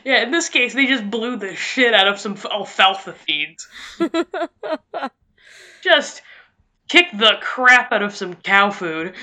yeah, 0.04 0.22
in 0.22 0.30
this 0.30 0.48
case, 0.50 0.74
they 0.74 0.86
just 0.86 1.10
blew 1.10 1.36
the 1.36 1.54
shit 1.54 1.94
out 1.94 2.08
of 2.08 2.18
some 2.18 2.36
alfalfa 2.50 3.12
feeds. 3.14 3.66
Just 5.82 6.22
kick 6.88 7.06
the 7.12 7.32
crap 7.40 7.92
out 7.92 8.02
of 8.02 8.14
some 8.14 8.34
cow 8.34 8.70
food. 8.70 9.14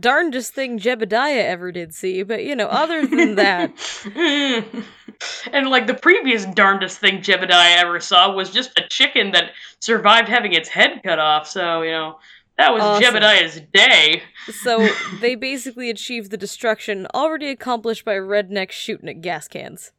Darndest 0.00 0.54
thing 0.54 0.78
Jebediah 0.78 1.44
ever 1.44 1.70
did 1.70 1.94
see, 1.94 2.22
but 2.22 2.42
you 2.44 2.56
know, 2.56 2.66
other 2.68 3.06
than 3.06 3.34
that, 3.34 3.70
and 5.52 5.68
like 5.68 5.86
the 5.86 5.94
previous 5.94 6.46
darndest 6.46 6.98
thing 6.98 7.18
Jebediah 7.20 7.76
ever 7.78 8.00
saw 8.00 8.32
was 8.32 8.50
just 8.50 8.78
a 8.78 8.88
chicken 8.88 9.32
that 9.32 9.52
survived 9.80 10.28
having 10.28 10.52
its 10.54 10.68
head 10.68 11.02
cut 11.04 11.18
off. 11.18 11.46
So 11.46 11.82
you 11.82 11.90
know 11.90 12.18
that 12.56 12.72
was 12.72 12.82
Awesome. 12.82 13.14
Jebediah's 13.14 13.60
day. 13.74 14.22
so 14.62 14.88
they 15.20 15.34
basically 15.34 15.90
achieved 15.90 16.30
the 16.30 16.36
destruction 16.38 17.06
already 17.14 17.48
accomplished 17.48 18.04
by 18.04 18.14
rednecks 18.14 18.70
shooting 18.72 19.08
at 19.08 19.20
gas 19.20 19.48
cans. 19.48 19.92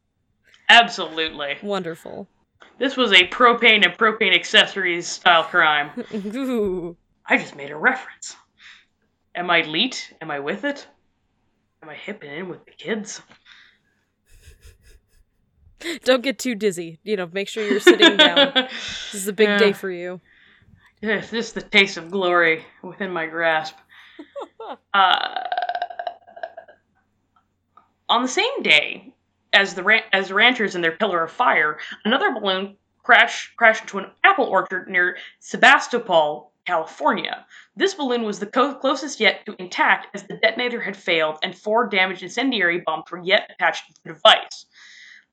Absolutely, 0.68 1.58
Wonderful. 1.62 2.26
this 2.78 2.96
was 2.96 3.12
a 3.12 3.26
propane 3.28 3.84
and 3.84 3.96
propane 3.96 4.34
accessories 4.34 5.06
style 5.06 5.44
crime. 5.44 5.90
Ooh. 6.14 6.96
I 7.28 7.36
just 7.36 7.54
made 7.56 7.70
a 7.70 7.76
reference. 7.76 8.34
Am 9.36 9.50
I 9.50 9.60
leet? 9.62 10.14
Am 10.20 10.30
I 10.30 10.40
with 10.40 10.64
it? 10.64 10.86
Am 11.82 11.88
I 11.90 11.94
hipping 11.94 12.32
in 12.32 12.48
with 12.48 12.64
the 12.64 12.72
kids? 12.72 13.20
Don't 16.04 16.22
get 16.22 16.38
too 16.38 16.54
dizzy. 16.54 16.98
You 17.04 17.16
know, 17.16 17.28
make 17.30 17.48
sure 17.48 17.62
you're 17.62 17.80
sitting 17.80 18.16
down. 18.16 18.52
This 19.12 19.22
is 19.22 19.28
a 19.28 19.32
big 19.32 19.48
Yeah. 19.48 19.58
day 19.58 19.72
for 19.72 19.90
you. 19.90 20.20
Yes, 21.00 21.30
this 21.30 21.48
is 21.48 21.52
the 21.52 21.62
taste 21.62 21.96
of 21.96 22.10
glory 22.10 22.64
within 22.82 23.10
my 23.12 23.26
grasp. 23.26 23.76
uh, 24.94 25.34
on 28.08 28.22
the 28.22 28.28
same 28.28 28.62
day 28.62 29.12
as 29.52 29.74
the 29.74 29.82
ran- 29.82 30.02
as 30.12 30.28
the 30.28 30.34
ranchers 30.34 30.74
in 30.74 30.80
their 30.80 30.92
pillar 30.96 31.22
of 31.22 31.30
fire, 31.30 31.78
another 32.04 32.32
balloon 32.32 32.76
crashed 33.02 33.54
crashed 33.56 33.82
into 33.82 33.98
an 33.98 34.10
apple 34.24 34.46
orchard 34.46 34.88
near 34.88 35.16
Sebastopol, 35.38 36.52
California. 36.66 37.46
This 37.76 37.94
balloon 37.94 38.22
was 38.24 38.38
the 38.38 38.46
co- 38.46 38.74
closest 38.74 39.20
yet 39.20 39.46
to 39.46 39.54
intact, 39.58 40.08
as 40.14 40.24
the 40.24 40.36
detonator 40.36 40.80
had 40.80 40.96
failed, 40.96 41.38
and 41.42 41.56
four 41.56 41.88
damaged 41.88 42.22
incendiary 42.22 42.82
bombs 42.84 43.10
were 43.10 43.22
yet 43.22 43.50
attached 43.50 43.86
to 43.86 43.94
the 44.02 44.12
device. 44.12 44.66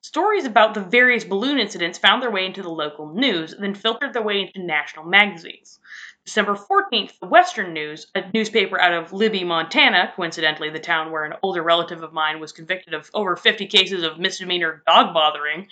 Stories 0.00 0.44
about 0.44 0.74
the 0.74 0.82
various 0.82 1.24
balloon 1.24 1.58
incidents 1.58 1.98
found 1.98 2.22
their 2.22 2.30
way 2.30 2.44
into 2.44 2.62
the 2.62 2.68
local 2.68 3.14
news, 3.14 3.54
then 3.58 3.74
filtered 3.74 4.12
their 4.12 4.22
way 4.22 4.42
into 4.42 4.62
national 4.62 5.06
magazines. 5.06 5.80
December 6.26 6.54
14th, 6.54 7.18
the 7.20 7.26
Western 7.26 7.72
News, 7.72 8.06
a 8.14 8.22
newspaper 8.32 8.78
out 8.78 8.92
of 8.92 9.12
Libby, 9.12 9.44
Montana, 9.44 10.12
coincidentally 10.14 10.70
the 10.70 10.78
town 10.78 11.10
where 11.10 11.24
an 11.24 11.34
older 11.42 11.62
relative 11.62 12.02
of 12.02 12.12
mine 12.12 12.40
was 12.40 12.52
convicted 12.52 12.94
of 12.94 13.10
over 13.14 13.36
50 13.36 13.66
cases 13.66 14.02
of 14.02 14.18
misdemeanor 14.18 14.82
dog 14.86 15.12
bothering, 15.14 15.68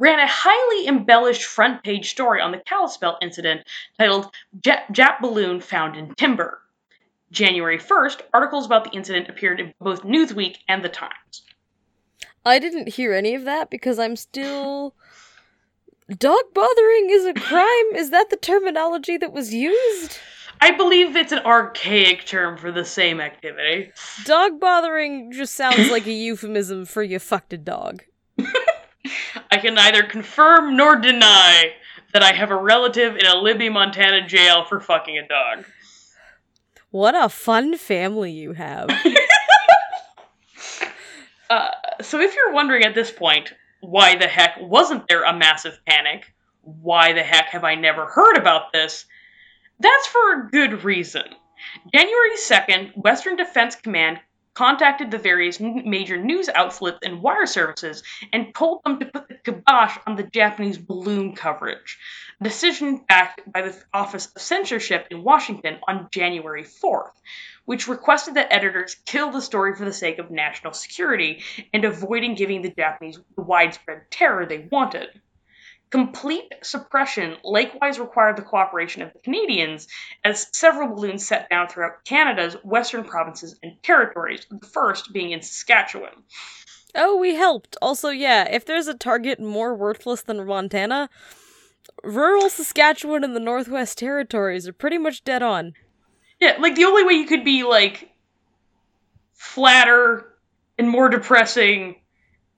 ran 0.00 0.18
a 0.18 0.26
highly 0.26 0.88
embellished 0.88 1.44
front 1.44 1.84
page 1.84 2.10
story 2.10 2.40
on 2.40 2.50
the 2.50 2.58
Kalispell 2.58 3.18
incident 3.22 3.60
titled 3.98 4.32
Jap, 4.60 4.88
Jap 4.92 5.20
Balloon 5.20 5.60
Found 5.60 5.96
in 5.96 6.12
Timber. 6.16 6.60
January 7.30 7.78
1st, 7.78 8.22
articles 8.34 8.66
about 8.66 8.82
the 8.82 8.90
incident 8.90 9.28
appeared 9.28 9.60
in 9.60 9.72
both 9.80 10.02
Newsweek 10.02 10.56
and 10.66 10.82
The 10.82 10.88
Times. 10.88 11.42
I 12.44 12.58
didn't 12.58 12.88
hear 12.88 13.12
any 13.12 13.36
of 13.36 13.44
that 13.44 13.70
because 13.70 14.00
I'm 14.00 14.16
still. 14.16 14.96
Dog 16.18 16.42
bothering 16.52 17.10
is 17.10 17.24
a 17.24 17.34
crime? 17.34 17.94
is 17.94 18.10
that 18.10 18.30
the 18.30 18.36
terminology 18.36 19.16
that 19.16 19.32
was 19.32 19.54
used? 19.54 20.18
I 20.60 20.72
believe 20.72 21.14
it's 21.14 21.30
an 21.30 21.38
archaic 21.40 22.26
term 22.26 22.56
for 22.56 22.72
the 22.72 22.84
same 22.84 23.20
activity. 23.20 23.92
Dog 24.24 24.58
bothering 24.58 25.30
just 25.30 25.54
sounds 25.54 25.90
like 25.90 26.06
a 26.06 26.12
euphemism 26.12 26.84
for 26.84 27.02
you 27.04 27.20
fucked 27.20 27.52
a 27.52 27.58
dog. 27.58 28.02
I 29.50 29.58
can 29.58 29.74
neither 29.74 30.02
confirm 30.04 30.76
nor 30.76 30.96
deny 30.96 31.72
that 32.12 32.22
I 32.22 32.32
have 32.32 32.50
a 32.50 32.56
relative 32.56 33.16
in 33.16 33.26
a 33.26 33.36
Libby, 33.36 33.68
Montana 33.68 34.26
jail 34.26 34.64
for 34.64 34.80
fucking 34.80 35.18
a 35.18 35.26
dog. 35.26 35.64
What 36.90 37.14
a 37.14 37.28
fun 37.28 37.76
family 37.76 38.32
you 38.32 38.52
have. 38.52 38.90
Uh, 41.50 41.68
so 42.00 42.20
if 42.20 42.36
you're 42.36 42.52
wondering 42.52 42.84
at 42.84 42.94
this 42.94 43.10
point, 43.10 43.52
why 43.80 44.14
the 44.14 44.28
heck 44.28 44.56
wasn't 44.60 45.08
there 45.08 45.24
a 45.24 45.36
massive 45.36 45.80
panic? 45.84 46.32
Why 46.62 47.12
the 47.12 47.24
heck 47.24 47.46
have 47.46 47.64
I 47.64 47.74
never 47.74 48.06
heard 48.06 48.36
about 48.36 48.72
this? 48.72 49.04
That's 49.80 50.06
for 50.06 50.32
a 50.32 50.48
good 50.50 50.84
reason. 50.84 51.24
January 51.92 52.36
2nd, 52.36 52.96
Western 52.96 53.36
Defense 53.36 53.74
Command 53.74 54.20
contacted 54.54 55.10
the 55.10 55.18
various 55.18 55.60
major 55.60 56.16
news 56.16 56.48
outlets 56.48 56.98
and 57.02 57.22
wire 57.22 57.46
services 57.46 58.02
and 58.32 58.54
told 58.54 58.80
them 58.84 58.98
to 58.98 59.06
put 59.06 59.28
the 59.28 59.34
kibosh 59.34 59.96
on 60.06 60.16
the 60.16 60.22
Japanese 60.22 60.78
balloon 60.78 61.34
coverage. 61.34 61.98
A 62.40 62.44
decision 62.44 63.04
backed 63.08 63.40
by 63.50 63.62
the 63.62 63.76
Office 63.92 64.26
of 64.26 64.42
Censorship 64.42 65.06
in 65.10 65.22
Washington 65.22 65.78
on 65.86 66.08
January 66.10 66.64
4th, 66.64 67.12
which 67.64 67.88
requested 67.88 68.34
that 68.34 68.52
editors 68.52 68.96
kill 69.06 69.30
the 69.30 69.42
story 69.42 69.76
for 69.76 69.84
the 69.84 69.92
sake 69.92 70.18
of 70.18 70.30
national 70.30 70.72
security 70.72 71.42
and 71.72 71.84
avoiding 71.84 72.34
giving 72.34 72.62
the 72.62 72.70
Japanese 72.70 73.18
the 73.36 73.42
widespread 73.42 74.10
terror 74.10 74.46
they 74.46 74.68
wanted. 74.70 75.08
Complete 75.90 76.52
suppression 76.62 77.36
likewise 77.42 77.98
required 77.98 78.36
the 78.36 78.42
cooperation 78.42 79.02
of 79.02 79.12
the 79.12 79.18
Canadians, 79.18 79.88
as 80.24 80.46
several 80.52 80.94
balloons 80.94 81.26
set 81.26 81.50
down 81.50 81.68
throughout 81.68 82.04
Canada's 82.04 82.54
western 82.62 83.02
provinces 83.04 83.58
and 83.62 83.82
territories, 83.82 84.46
the 84.48 84.66
first 84.66 85.12
being 85.12 85.32
in 85.32 85.42
Saskatchewan. 85.42 86.12
oh, 86.94 87.16
we 87.16 87.34
helped. 87.34 87.76
Also, 87.82 88.10
yeah, 88.10 88.48
if 88.48 88.64
there's 88.64 88.86
a 88.86 88.94
target 88.94 89.40
more 89.40 89.74
worthless 89.74 90.22
than 90.22 90.46
Montana, 90.46 91.10
rural 92.04 92.48
Saskatchewan 92.48 93.24
and 93.24 93.34
the 93.34 93.40
Northwest 93.40 93.98
Territories 93.98 94.68
are 94.68 94.72
pretty 94.72 94.98
much 94.98 95.24
dead 95.24 95.42
on. 95.42 95.74
Yeah, 96.38 96.56
like 96.60 96.76
the 96.76 96.84
only 96.84 97.04
way 97.04 97.14
you 97.14 97.26
could 97.26 97.44
be 97.44 97.64
like 97.64 98.10
flatter 99.34 100.34
and 100.78 100.88
more 100.88 101.08
depressing 101.08 101.96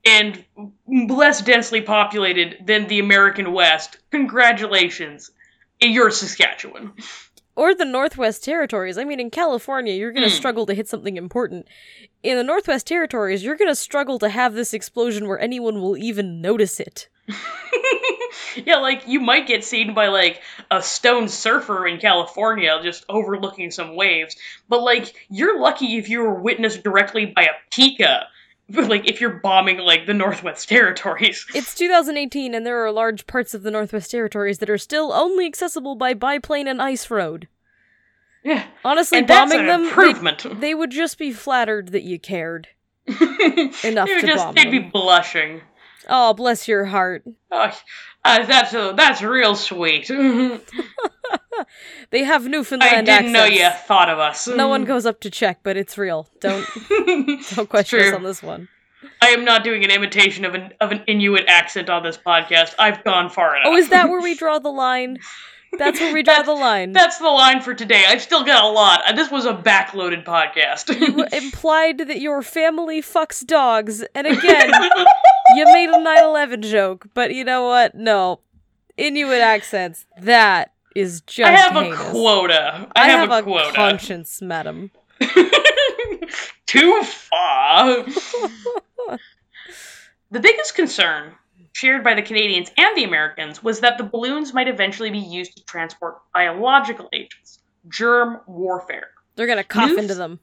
and 0.04 0.44
less 0.86 1.42
densely 1.42 1.80
populated 1.80 2.56
than 2.64 2.86
the 2.88 2.98
American 2.98 3.52
West. 3.52 3.98
Congratulations. 4.10 5.30
You're 5.80 6.10
Saskatchewan. 6.10 6.92
Or 7.54 7.74
the 7.74 7.84
Northwest 7.84 8.42
Territories. 8.44 8.96
I 8.96 9.04
mean, 9.04 9.20
in 9.20 9.30
California, 9.30 9.92
you're 9.94 10.12
gonna 10.12 10.28
Hmm. 10.30 10.34
struggle 10.34 10.64
to 10.66 10.74
hit 10.74 10.88
something 10.88 11.16
important. 11.16 11.68
In 12.22 12.36
the 12.36 12.44
Northwest 12.44 12.86
Territories, 12.86 13.44
you're 13.44 13.56
gonna 13.56 13.74
struggle 13.74 14.18
to 14.20 14.28
have 14.30 14.54
this 14.54 14.72
explosion 14.72 15.28
where 15.28 15.38
anyone 15.38 15.80
will 15.82 15.96
even 15.96 16.40
notice 16.40 16.80
it. 16.80 17.08
yeah, 18.56 18.76
like 18.76 19.06
you 19.06 19.20
might 19.20 19.46
get 19.46 19.64
seen 19.64 19.94
by 19.94 20.08
like 20.08 20.40
a 20.70 20.82
stone 20.82 21.28
surfer 21.28 21.86
in 21.86 21.98
California 21.98 22.78
just 22.82 23.04
overlooking 23.08 23.70
some 23.70 23.96
waves, 23.96 24.36
but 24.68 24.82
like 24.82 25.14
you're 25.30 25.60
lucky 25.60 25.96
if 25.98 26.08
you 26.08 26.20
were 26.20 26.40
witnessed 26.40 26.82
directly 26.82 27.26
by 27.26 27.42
a 27.42 27.54
pika. 27.70 28.24
Like 28.92 29.08
if 29.08 29.20
you're 29.20 29.30
bombing 29.30 29.78
like 29.78 30.06
the 30.06 30.14
Northwest 30.14 30.68
Territories. 30.68 31.46
It's 31.54 31.74
2018, 31.74 32.54
and 32.54 32.64
there 32.66 32.84
are 32.84 32.90
large 32.92 33.26
parts 33.26 33.54
of 33.54 33.62
the 33.62 33.70
Northwest 33.70 34.10
Territories 34.10 34.58
that 34.58 34.70
are 34.70 34.78
still 34.78 35.12
only 35.12 35.46
accessible 35.46 35.94
by 35.94 36.14
biplane 36.14 36.66
and 36.68 36.80
ice 36.80 37.10
road. 37.10 37.48
Yeah. 38.44 38.64
Honestly, 38.84 39.18
And 39.18 39.26
bombing 39.26 39.66
them, 39.66 39.82
they- 39.82 39.88
improvement. 39.88 40.46
They, 40.60 40.74
would 40.74 40.90
just 40.90 41.18
be 41.18 41.32
flattered 41.32 41.88
that 41.88 42.02
you 42.02 42.18
cared. 42.18 42.68
Enough 43.06 43.84
Enough 43.84 44.06
they 44.08 44.14
would 44.14 44.20
to 44.20 44.26
just 44.26 44.44
bomb 44.44 44.54
they'd 44.54 44.70
be 44.70 44.78
blushing. 44.78 45.60
Oh, 46.08 46.34
bless 46.34 46.68
your 46.68 46.86
heart. 46.86 47.24
Oh, 47.50 47.70
uh, 48.24 48.46
that's 48.46 48.74
uh, 48.74 48.92
that's 48.92 49.22
real 49.22 49.54
sweet. 49.54 50.10
They 52.10 52.24
have 52.24 52.46
Newfoundland 52.46 53.08
I 53.08 53.18
didn't 53.18 53.32
know 53.32 53.44
you 53.44 53.68
thought 53.70 54.08
of 54.10 54.18
us. 54.18 54.46
No 54.46 54.68
one 54.68 54.84
goes 54.84 55.06
up 55.06 55.20
to 55.20 55.30
check, 55.30 55.60
but 55.62 55.76
it's 55.76 55.96
real. 55.96 56.28
Don't 56.40 56.66
don't 57.54 57.68
question 57.68 58.00
us 58.00 58.12
on 58.14 58.22
this 58.22 58.42
one. 58.42 58.68
I 59.20 59.28
am 59.28 59.44
not 59.44 59.64
doing 59.64 59.84
an 59.84 59.90
imitation 59.90 60.44
of 60.44 60.54
an 60.54 60.72
of 60.80 60.92
an 60.92 61.04
Inuit 61.06 61.44
accent 61.48 61.88
on 61.88 62.02
this 62.02 62.18
podcast. 62.18 62.74
I've 62.78 63.02
gone 63.04 63.30
far 63.30 63.56
enough. 63.56 63.68
Oh, 63.68 63.76
is 63.76 63.88
that 63.90 64.08
where 64.08 64.20
we 64.20 64.34
draw 64.34 64.58
the 64.58 64.70
line? 64.70 65.18
That's 65.78 66.00
where 66.00 66.12
we 66.12 66.22
draw 66.22 66.42
the 66.42 66.52
line. 66.52 66.92
That's 66.92 67.16
the 67.16 67.30
line 67.30 67.62
for 67.62 67.72
today. 67.72 68.04
I've 68.06 68.20
still 68.20 68.44
got 68.44 68.62
a 68.64 68.68
lot. 68.68 69.02
Uh, 69.06 69.12
This 69.12 69.30
was 69.30 69.46
a 69.46 69.54
backloaded 69.54 70.24
podcast. 70.24 70.94
You 71.00 71.24
implied 71.32 71.98
that 71.98 72.20
your 72.20 72.42
family 72.42 73.00
fucks 73.00 73.46
dogs, 73.46 74.04
and 74.14 74.26
again, 74.26 74.70
you 75.54 75.64
made 75.66 75.88
a 75.88 75.98
9/11 75.98 76.62
joke, 76.62 77.06
but 77.14 77.34
you 77.34 77.44
know 77.44 77.64
what? 77.64 77.94
No, 77.94 78.40
Inuit 78.96 79.40
accents. 79.40 80.06
That 80.20 80.72
is 80.94 81.22
just 81.22 81.48
I 81.50 81.52
have 81.56 81.72
heinous. 81.72 81.98
a 81.98 82.10
quota. 82.10 82.88
I, 82.94 83.02
I 83.02 83.08
have, 83.08 83.30
have 83.30 83.40
a, 83.40 83.42
quota. 83.42 83.72
conscience, 83.74 84.42
madam. 84.42 84.90
Too 86.66 87.02
far. 87.02 88.04
the 90.30 90.40
biggest 90.40 90.74
concern, 90.74 91.32
shared 91.72 92.02
by 92.04 92.14
the 92.14 92.22
Canadians 92.22 92.70
and 92.76 92.96
the 92.96 93.04
Americans, 93.04 93.62
was 93.62 93.80
that 93.80 93.98
the 93.98 94.04
balloons 94.04 94.54
might 94.54 94.68
eventually 94.68 95.10
be 95.10 95.18
used 95.18 95.56
to 95.56 95.64
transport 95.64 96.18
biological 96.34 97.08
agents, 97.12 97.58
germ 97.88 98.40
warfare. 98.46 99.08
They're 99.36 99.46
gonna 99.46 99.64
cough 99.64 99.96
into 99.96 100.14
them. 100.14 100.40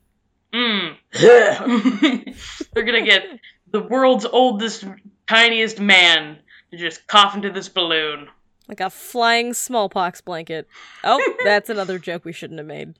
Mm. 0.53 0.95
They're 2.73 2.83
gonna 2.83 3.05
get 3.05 3.23
the 3.71 3.81
world's 3.81 4.25
oldest, 4.25 4.85
tiniest 5.27 5.79
man 5.79 6.39
to 6.71 6.77
just 6.77 7.07
cough 7.07 7.35
into 7.35 7.51
this 7.51 7.69
balloon. 7.69 8.27
Like 8.67 8.79
a 8.79 8.89
flying 8.89 9.53
smallpox 9.53 10.21
blanket. 10.21 10.67
Oh, 11.03 11.35
that's 11.43 11.69
another 11.69 11.97
joke 11.99 12.25
we 12.25 12.33
shouldn't 12.33 12.59
have 12.59 12.67
made. 12.67 12.95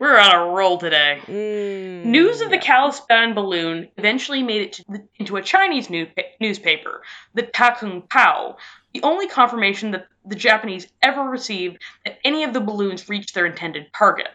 We're 0.00 0.18
on 0.18 0.34
a 0.34 0.50
roll 0.50 0.78
today. 0.78 1.20
Mm, 1.26 2.06
News 2.06 2.40
of 2.40 2.48
the 2.48 2.56
yeah. 2.56 2.62
Kalispell 2.62 3.34
balloon 3.34 3.88
eventually 3.98 4.42
made 4.42 4.62
it 4.62 4.72
to 4.74 4.84
the, 4.88 5.08
into 5.18 5.36
a 5.36 5.42
Chinese 5.42 5.90
new, 5.90 6.06
newspaper, 6.40 7.02
the 7.34 7.42
Ta 7.42 7.76
Kung 7.78 8.00
Pao, 8.08 8.56
the 8.94 9.02
only 9.02 9.28
confirmation 9.28 9.90
that 9.90 10.06
the 10.24 10.36
Japanese 10.36 10.86
ever 11.02 11.22
received 11.22 11.82
that 12.06 12.18
any 12.24 12.44
of 12.44 12.54
the 12.54 12.62
balloons 12.62 13.10
reached 13.10 13.34
their 13.34 13.44
intended 13.44 13.92
target. 13.92 14.28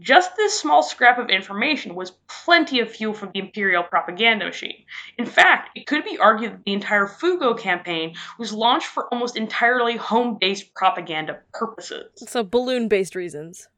Just 0.00 0.36
this 0.36 0.58
small 0.58 0.82
scrap 0.82 1.18
of 1.18 1.28
information 1.28 1.94
was 1.94 2.12
plenty 2.28 2.80
of 2.80 2.90
fuel 2.90 3.14
for 3.14 3.26
the 3.26 3.40
imperial 3.40 3.82
propaganda 3.82 4.44
machine. 4.44 4.84
In 5.18 5.26
fact, 5.26 5.70
it 5.76 5.86
could 5.86 6.04
be 6.04 6.18
argued 6.18 6.52
that 6.52 6.64
the 6.64 6.72
entire 6.72 7.06
Fugo 7.06 7.58
campaign 7.58 8.14
was 8.38 8.52
launched 8.52 8.86
for 8.86 9.12
almost 9.12 9.36
entirely 9.36 9.96
home 9.96 10.38
based 10.40 10.72
propaganda 10.74 11.40
purposes. 11.52 12.10
So 12.16 12.44
balloon-based 12.44 13.16
reasons. 13.16 13.68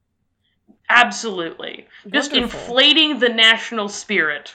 Absolutely. 0.91 1.87
Just 2.13 2.33
inflating 2.33 3.21
the 3.21 3.29
national 3.29 3.89
spirit 3.89 4.55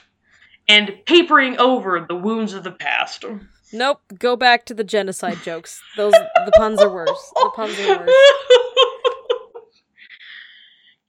and 0.68 0.92
papering 1.06 1.58
over 1.58 2.04
the 2.06 2.14
wounds 2.14 2.52
of 2.52 2.62
the 2.62 2.72
past. 2.72 3.24
Nope. 3.72 4.00
Go 4.18 4.36
back 4.36 4.66
to 4.66 4.74
the 4.74 4.84
genocide 4.84 5.38
jokes. 5.42 5.80
Those 5.96 6.12
the 6.12 6.52
puns 6.56 6.80
are 6.80 6.92
worse. 6.92 7.32
The 7.34 7.50
puns 7.54 7.78
are 7.80 7.98
worse. 7.98 8.10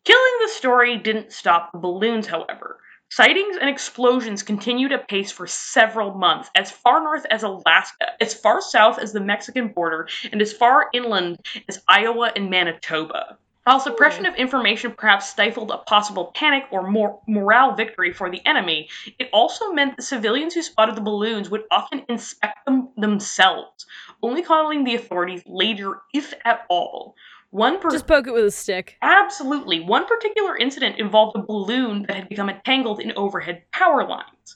Killing 0.07 0.38
the 0.41 0.47
story 0.47 0.97
didn't 0.99 1.34
stop 1.34 1.73
the 1.73 1.79
balloons, 1.79 2.27
however. 2.27 2.79
Sightings 3.09 3.57
and 3.57 3.69
explosions 3.69 4.41
continued 4.41 4.93
apace 4.93 5.34
for 5.34 5.45
several 5.45 6.13
months, 6.13 6.49
as 6.55 6.71
far 6.71 7.03
north 7.03 7.25
as 7.29 7.43
Alaska, 7.43 8.13
as 8.21 8.34
far 8.34 8.61
south 8.61 8.99
as 8.99 9.11
the 9.11 9.19
Mexican 9.19 9.67
border, 9.67 10.07
and 10.31 10.41
as 10.41 10.53
far 10.53 10.88
inland 10.93 11.45
as 11.67 11.84
Iowa 11.89 12.31
and 12.38 12.49
Manitoba. 12.49 13.38
While 13.65 13.81
suppression 13.81 14.25
of 14.25 14.35
information 14.35 14.93
perhaps 14.93 15.27
stifled 15.27 15.71
a 15.71 15.79
possible 15.79 16.31
panic 16.34 16.63
or 16.71 16.89
more 16.89 17.19
morale 17.27 17.75
victory 17.75 18.13
for 18.13 18.31
the 18.31 18.41
enemy, 18.45 18.88
it 19.19 19.29
also 19.34 19.73
meant 19.73 19.97
that 19.97 20.03
civilians 20.03 20.53
who 20.53 20.61
spotted 20.61 20.95
the 20.95 21.01
balloons 21.01 21.49
would 21.49 21.65
often 21.69 22.05
inspect 22.07 22.63
them 22.63 22.93
themselves, 22.95 23.85
only 24.23 24.41
calling 24.41 24.85
the 24.85 24.95
authorities 24.95 25.43
later, 25.45 26.01
if 26.13 26.34
at 26.45 26.65
all. 26.69 27.13
One 27.52 27.80
per- 27.80 27.90
Just 27.90 28.07
poke 28.07 28.28
it 28.28 28.34
with 28.34 28.45
a 28.45 28.52
stick. 28.52 28.98
Absolutely. 29.02 29.80
One 29.80 30.06
particular 30.06 30.57
incident 30.57 30.99
involved 30.99 31.38
a 31.38 31.41
balloon 31.41 32.03
that 32.03 32.15
had 32.18 32.30
become 32.30 32.49
entangled 32.49 32.99
in 32.99 33.14
overhead 33.15 33.64
power 33.72 34.06
lines. 34.06 34.56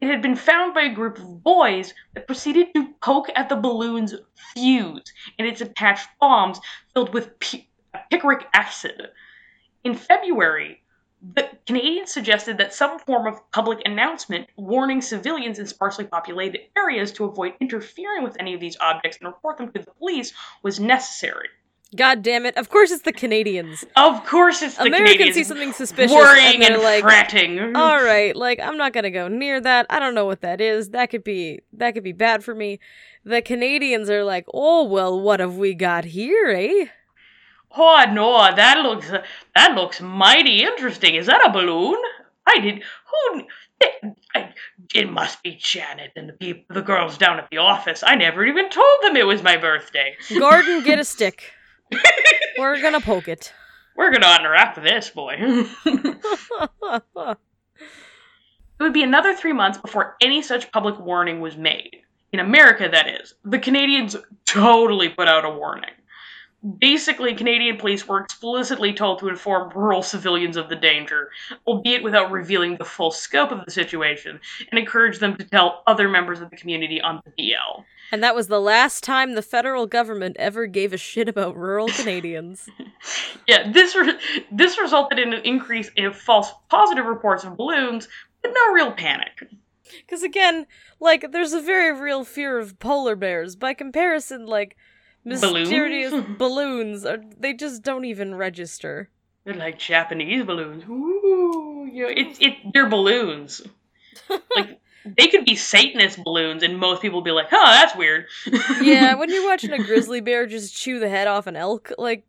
It 0.00 0.08
had 0.08 0.20
been 0.20 0.36
found 0.36 0.74
by 0.74 0.82
a 0.82 0.94
group 0.94 1.18
of 1.18 1.42
boys 1.42 1.94
that 2.14 2.26
proceeded 2.26 2.74
to 2.74 2.92
poke 3.00 3.28
at 3.34 3.48
the 3.48 3.56
balloon's 3.56 4.14
fuse 4.52 5.12
and 5.38 5.48
its 5.48 5.60
attached 5.60 6.08
bombs 6.20 6.60
filled 6.92 7.14
with 7.14 7.38
pi- 7.40 7.66
picric 8.12 8.44
acid. 8.52 9.10
In 9.82 9.94
February, 9.94 10.82
the 11.34 11.48
Canadians 11.66 12.12
suggested 12.12 12.58
that 12.58 12.74
some 12.74 12.98
form 12.98 13.26
of 13.26 13.50
public 13.50 13.80
announcement 13.86 14.48
warning 14.56 15.00
civilians 15.00 15.58
in 15.58 15.66
sparsely 15.66 16.04
populated 16.04 16.60
areas 16.76 17.12
to 17.12 17.24
avoid 17.24 17.54
interfering 17.60 18.22
with 18.22 18.36
any 18.38 18.52
of 18.52 18.60
these 18.60 18.76
objects 18.78 19.18
and 19.18 19.26
report 19.26 19.56
them 19.56 19.72
to 19.72 19.78
the 19.78 19.90
police 19.92 20.34
was 20.62 20.78
necessary. 20.78 21.48
God 21.94 22.22
damn 22.22 22.44
it. 22.46 22.56
Of 22.56 22.68
course 22.68 22.90
it's 22.90 23.02
the 23.02 23.12
Canadians. 23.12 23.84
Of 23.94 24.26
course, 24.26 24.60
it's 24.60 24.76
the 24.76 24.84
Canadians. 24.84 25.00
Americans 25.00 25.18
Canadians 25.18 25.34
see 25.36 25.44
something 25.44 25.72
suspicious 25.72 26.12
worrying 26.12 26.54
and 26.54 26.62
they're 26.62 26.74
and 26.74 26.82
like, 26.82 27.02
fretting. 27.02 27.76
all 27.76 28.02
right, 28.02 28.34
like 28.34 28.58
I'm 28.60 28.76
not 28.76 28.92
gonna 28.92 29.10
go 29.10 29.28
near 29.28 29.60
that. 29.60 29.86
I 29.88 30.00
don't 30.00 30.14
know 30.14 30.26
what 30.26 30.40
that 30.40 30.60
is. 30.60 30.90
That 30.90 31.10
could 31.10 31.22
be 31.22 31.60
that 31.74 31.92
could 31.92 32.02
be 32.02 32.12
bad 32.12 32.42
for 32.42 32.54
me. 32.54 32.80
The 33.24 33.40
Canadians 33.40 34.10
are 34.10 34.24
like, 34.24 34.46
oh 34.52 34.84
well, 34.84 35.20
what 35.20 35.38
have 35.38 35.56
we 35.56 35.74
got 35.74 36.04
here, 36.06 36.48
eh? 36.48 36.86
Oh 37.76 38.04
no, 38.10 38.54
that 38.54 38.78
looks 38.78 39.10
that 39.54 39.74
looks 39.74 40.00
mighty 40.00 40.64
interesting. 40.64 41.14
Is 41.14 41.26
that 41.26 41.46
a 41.46 41.52
balloon? 41.52 41.96
I 42.46 42.58
did. 42.58 42.82
Who? 43.32 43.42
It, 43.78 44.16
I, 44.34 44.54
it 44.94 45.10
must 45.10 45.42
be 45.42 45.58
Janet 45.60 46.12
and 46.16 46.30
the 46.30 46.32
people, 46.32 46.74
the 46.74 46.80
girls 46.80 47.18
down 47.18 47.38
at 47.38 47.48
the 47.50 47.58
office. 47.58 48.02
I 48.06 48.14
never 48.14 48.44
even 48.44 48.70
told 48.70 49.02
them 49.02 49.16
it 49.16 49.26
was 49.26 49.42
my 49.42 49.56
birthday. 49.56 50.16
Gordon, 50.38 50.82
get 50.82 50.98
a 50.98 51.04
stick. 51.04 51.52
We're 52.58 52.80
gonna 52.80 53.00
poke 53.00 53.28
it. 53.28 53.52
We're 53.96 54.12
gonna 54.12 54.36
unwrap 54.40 54.82
this 54.82 55.10
boy. 55.10 55.36
it 55.86 57.38
would 58.80 58.92
be 58.92 59.02
another 59.02 59.34
three 59.34 59.52
months 59.52 59.78
before 59.78 60.16
any 60.20 60.42
such 60.42 60.70
public 60.72 60.98
warning 60.98 61.40
was 61.40 61.56
made. 61.56 62.02
In 62.32 62.40
America, 62.40 62.88
that 62.90 63.08
is. 63.20 63.34
The 63.44 63.58
Canadians 63.58 64.16
totally 64.44 65.08
put 65.08 65.28
out 65.28 65.44
a 65.44 65.50
warning. 65.50 65.90
Basically, 66.78 67.34
Canadian 67.34 67.76
police 67.76 68.08
were 68.08 68.20
explicitly 68.20 68.92
told 68.92 69.20
to 69.20 69.28
inform 69.28 69.70
rural 69.76 70.02
civilians 70.02 70.56
of 70.56 70.68
the 70.68 70.74
danger, 70.74 71.30
albeit 71.66 72.02
without 72.02 72.30
revealing 72.30 72.76
the 72.76 72.84
full 72.84 73.10
scope 73.10 73.52
of 73.52 73.64
the 73.64 73.70
situation, 73.70 74.40
and 74.70 74.78
encourage 74.78 75.18
them 75.18 75.36
to 75.36 75.44
tell 75.44 75.82
other 75.86 76.08
members 76.08 76.40
of 76.40 76.50
the 76.50 76.56
community 76.56 77.00
on 77.00 77.20
the 77.24 77.30
DL. 77.52 77.84
and 78.10 78.22
that 78.22 78.34
was 78.34 78.48
the 78.48 78.60
last 78.60 79.04
time 79.04 79.34
the 79.34 79.42
federal 79.42 79.86
government 79.86 80.36
ever 80.38 80.66
gave 80.66 80.92
a 80.92 80.96
shit 80.96 81.28
about 81.28 81.56
rural 81.56 81.88
Canadians. 81.88 82.68
Yeah, 83.46 83.70
this 83.70 83.94
re- 83.94 84.18
this 84.50 84.76
resulted 84.80 85.20
in 85.20 85.32
an 85.32 85.42
increase 85.44 85.88
in 85.94 86.12
false 86.12 86.52
positive 86.68 87.06
reports 87.06 87.44
of 87.44 87.56
balloons, 87.56 88.08
but 88.42 88.52
no 88.52 88.72
real 88.72 88.90
panic. 88.90 89.48
Because 90.00 90.24
again, 90.24 90.66
like, 90.98 91.30
there's 91.30 91.52
a 91.52 91.60
very 91.60 91.92
real 91.96 92.24
fear 92.24 92.58
of 92.58 92.80
polar 92.80 93.14
bears. 93.14 93.54
By 93.54 93.74
comparison, 93.74 94.46
like, 94.46 94.76
mysterious 95.26 96.10
Balloons? 96.12 96.38
balloons, 96.38 97.04
are, 97.04 97.18
they 97.38 97.52
just 97.52 97.82
don't 97.82 98.04
even 98.06 98.34
register. 98.34 99.10
They're 99.44 99.54
like 99.54 99.78
Japanese 99.78 100.44
balloons. 100.44 100.84
Ooh, 100.88 101.88
you 101.92 102.04
know, 102.04 102.12
it's 102.16 102.38
it. 102.40 102.54
They're 102.72 102.88
balloons. 102.88 103.62
like 104.56 104.80
they 105.04 105.28
could 105.28 105.44
be 105.44 105.54
Satanist 105.54 106.24
balloons, 106.24 106.62
and 106.64 106.78
most 106.78 107.00
people 107.02 107.18
would 107.20 107.24
be 107.24 107.30
like, 107.30 107.46
"Huh, 107.50 107.80
that's 107.80 107.94
weird." 107.96 108.26
Yeah, 108.80 109.14
when 109.18 109.30
you're 109.30 109.46
watching 109.46 109.72
a 109.72 109.78
grizzly 109.78 110.20
bear 110.20 110.46
just 110.46 110.74
chew 110.76 110.98
the 110.98 111.08
head 111.08 111.28
off 111.28 111.46
an 111.46 111.54
elk, 111.54 111.92
like 111.98 112.24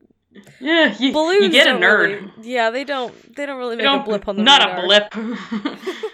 yeah, 0.60 0.96
you, 1.00 1.12
balloons 1.12 1.46
you 1.46 1.50
get 1.50 1.66
a 1.68 1.72
nerd. 1.72 2.00
really- 2.10 2.32
yeah, 2.44 2.70
they 2.70 2.84
don't. 2.84 3.36
They 3.36 3.48
don't 3.48 3.58
really 3.58 3.78
They 3.78 3.84
make 3.84 3.92
don't- 3.92 4.02
a 4.02 4.04
blip 4.06 4.28
on 4.28 4.36
the 4.36 4.44
not 4.44 4.64
radar. 4.64 4.84
a 4.84 4.86
blip. 4.86 6.07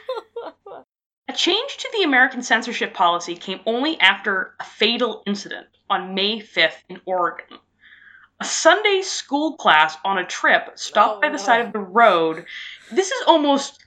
A 1.34 1.36
change 1.36 1.78
to 1.78 1.90
the 1.94 2.04
American 2.04 2.44
censorship 2.44 2.94
policy 2.94 3.36
came 3.36 3.60
only 3.66 4.00
after 4.00 4.54
a 4.60 4.64
fatal 4.64 5.24
incident 5.26 5.66
on 5.90 6.14
May 6.14 6.40
5th 6.40 6.84
in 6.90 7.02
Oregon. 7.06 7.58
A 8.40 8.46
Sunday 8.46 9.02
school 9.02 9.58
class 9.58 9.98
on 10.06 10.20
a 10.20 10.26
trip 10.26 10.74
stopped 10.76 11.18
Oh, 11.18 11.22
by 11.22 11.30
the 11.30 11.36
oh, 11.36 11.38
no. 11.38 11.44
side 11.44 11.66
of 11.66 11.74
the 11.74 11.80
road. 11.80 12.46
This 12.92 13.08
is 13.12 13.24
almost 13.26 13.83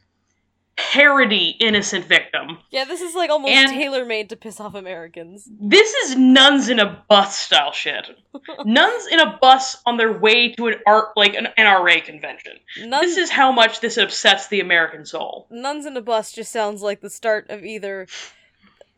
parody 0.77 1.57
innocent 1.61 2.05
victim. 2.05 2.59
Yeah, 2.71 2.85
this 2.85 3.01
is 3.01 3.15
like 3.15 3.31
almost 3.31 3.53
tailor 3.53 4.05
made 4.05 4.29
to 4.31 4.37
piss 4.37 4.61
off 4.61 4.75
Americans. 4.75 5.49
This 5.61 5.93
is 5.95 6.17
nuns 6.17 6.69
in 6.69 6.79
a 6.79 7.03
bus 7.09 7.37
style 7.37 7.73
shit. 7.73 8.07
nuns 8.65 9.07
in 9.11 9.19
a 9.21 9.39
bus 9.41 9.79
on 9.87 9.97
their 9.97 10.13
way 10.19 10.53
to 10.53 10.67
an 10.69 10.75
art 10.87 11.09
like 11.17 11.35
an 11.35 11.49
NRA 11.59 12.05
convention. 12.05 12.53
Nuns, 12.85 13.01
This 13.07 13.17
is 13.17 13.31
how 13.31 13.53
much 13.53 13.81
this 13.81 13.97
upsets 13.97 14.49
the 14.49 14.61
American 14.61 15.07
soul. 15.07 15.47
nuns 15.51 15.87
in 15.87 15.97
a 15.97 16.03
bus 16.03 16.33
just 16.33 16.53
sounds 16.53 16.83
like 16.83 17.01
the 17.01 17.11
start 17.11 17.49
of 17.49 17.65
either 17.65 18.07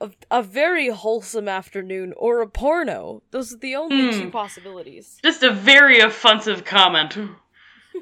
a, 0.00 0.10
a 0.30 0.42
very 0.42 0.88
wholesome 0.90 1.48
afternoon 1.48 2.12
or 2.16 2.40
a 2.40 2.48
porno. 2.48 3.22
Those 3.30 3.52
are 3.54 3.58
the 3.58 3.74
only 3.76 4.10
Hmm. 4.12 4.20
two 4.20 4.30
possibilities. 4.30 5.18
Just 5.24 5.42
a 5.42 5.50
very 5.52 6.00
offensive 6.00 6.64
comment. 6.64 7.18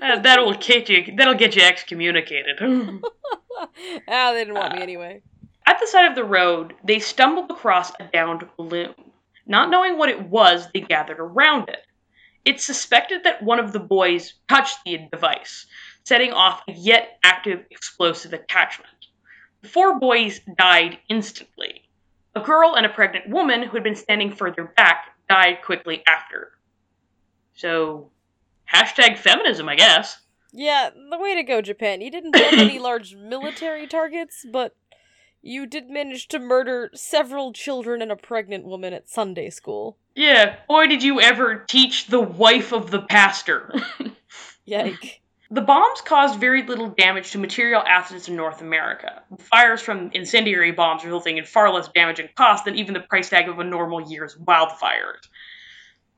Uh, 0.01 0.19
that'll 0.21 0.55
get 0.55 0.89
you. 0.89 1.15
That'll 1.17 1.35
get 1.35 1.57
you 1.57 1.63
excommunicated. 1.63 2.59
ah, 4.09 4.33
they 4.33 4.41
didn't 4.45 4.55
want 4.55 4.75
me 4.75 4.83
anyway. 4.83 5.23
At 5.67 5.81
the 5.81 5.87
side 5.87 6.09
of 6.09 6.15
the 6.15 6.25
road, 6.25 6.75
they 6.85 6.99
stumbled 6.99 7.51
across 7.51 7.91
a 7.99 8.05
downed 8.13 8.47
balloon. 8.57 8.95
Not 9.47 9.71
knowing 9.71 9.97
what 9.97 10.09
it 10.09 10.21
was, 10.21 10.69
they 10.73 10.81
gathered 10.81 11.19
around 11.19 11.69
it. 11.69 11.85
It's 12.45 12.65
suspected 12.65 13.25
that 13.25 13.43
one 13.43 13.59
of 13.59 13.73
the 13.73 13.81
boys 13.81 14.35
touched 14.49 14.79
the 14.85 14.99
device, 15.11 15.67
setting 16.05 16.33
off 16.33 16.63
a 16.69 16.73
yet 16.73 17.19
active 17.25 17.65
explosive 17.71 18.33
attachment. 18.33 18.93
The 19.63 19.69
four 19.69 19.99
boys 19.99 20.41
died 20.57 20.99
instantly. 21.09 21.89
A 22.37 22.41
girl 22.41 22.77
and 22.77 22.87
a 22.87 22.91
pregnant 22.91 23.29
woman 23.29 23.63
who 23.63 23.75
had 23.75 23.83
been 23.83 23.97
standing 23.97 24.31
further 24.31 24.73
back 24.77 25.17
died 25.29 25.63
quickly 25.65 26.05
after. 26.07 26.53
So, 27.55 28.11
hashtag 28.73 29.19
feminism, 29.19 29.69
I 29.69 29.77
guess. 29.77 30.19
Yeah, 30.53 30.91
the 31.11 31.19
way 31.19 31.35
to 31.35 31.43
go, 31.43 31.61
Japan. 31.61 32.01
You 32.01 32.11
didn't 32.11 32.33
bomb 32.33 32.59
any 32.59 32.79
large 32.81 33.15
military 33.15 33.87
targets, 33.87 34.45
but 34.51 34.75
you 35.43 35.67
did 35.67 35.91
manage 35.91 36.29
to 36.29 36.39
murder 36.39 36.91
several 36.95 37.53
children 37.53 38.03
and 38.03 38.11
a 38.11 38.17
pregnant 38.17 38.65
woman 38.65 38.93
at 38.93 39.09
Sunday 39.09 39.51
school. 39.51 39.97
Yeah, 40.15 40.57
boy, 40.67 40.87
did 40.87 41.03
you 41.03 41.21
ever 41.21 41.57
teach 41.57 42.07
the 42.07 42.21
wife 42.21 42.73
of 42.73 42.91
the 42.91 43.03
pastor. 43.03 43.73
Yike. 44.65 45.21
The 45.49 45.61
bombs 45.61 46.01
caused 46.01 46.41
very 46.41 46.65
little 46.65 46.89
damage 46.89 47.31
to 47.31 47.39
material 47.39 47.83
assets 47.87 48.29
in 48.29 48.35
North 48.35 48.61
America. 48.61 49.23
Fires 49.39 49.81
from 49.81 50.11
incendiary 50.13 50.73
bombs 50.73 51.05
resulting 51.05 51.37
in 51.37 51.45
far 51.45 51.73
less 51.73 51.87
damage 51.89 52.19
and 52.19 52.35
cost 52.35 52.65
than 52.65 52.75
even 52.75 52.95
the 52.95 53.01
price 53.01 53.29
tag 53.29 53.49
of 53.49 53.61
a 53.61 53.65
normal 53.65 54.11
year's 54.11 54.35
wildfires. 54.37 55.29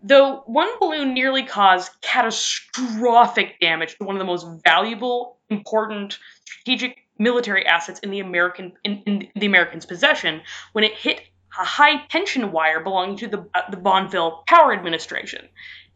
Though 0.02 0.42
one 0.46 0.68
balloon 0.78 1.12
nearly 1.12 1.42
caused 1.42 1.90
catastrophic 2.00 3.58
damage 3.60 3.96
to 3.98 4.04
one 4.04 4.14
of 4.14 4.20
the 4.20 4.24
most 4.24 4.46
valuable, 4.62 5.38
important, 5.50 6.18
strategic 6.44 6.98
military 7.18 7.66
assets 7.66 7.98
in 8.00 8.10
the 8.10 8.20
American 8.20 8.72
in, 8.84 9.02
in 9.06 9.28
the 9.34 9.46
Americans' 9.46 9.86
possession 9.86 10.42
when 10.72 10.84
it 10.84 10.94
hit 10.94 11.20
a 11.58 11.64
high 11.64 12.06
tension 12.06 12.52
wire 12.52 12.80
belonging 12.80 13.16
to 13.16 13.26
the, 13.26 13.48
uh, 13.54 13.68
the 13.70 13.76
Bonneville 13.76 14.44
Power 14.46 14.72
Administration 14.72 15.48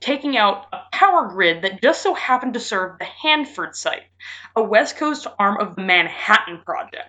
taking 0.02 0.36
out 0.36 0.66
a 0.72 0.80
power 0.90 1.28
grid 1.28 1.62
that 1.62 1.80
just 1.80 2.02
so 2.02 2.12
happened 2.12 2.54
to 2.54 2.60
serve 2.60 2.98
the 2.98 3.04
Hanford 3.04 3.76
site, 3.76 4.02
a 4.56 4.62
West 4.62 4.96
Coast 4.96 5.26
arm 5.38 5.60
of 5.60 5.76
the 5.76 5.82
Manhattan 5.82 6.60
Project. 6.64 7.08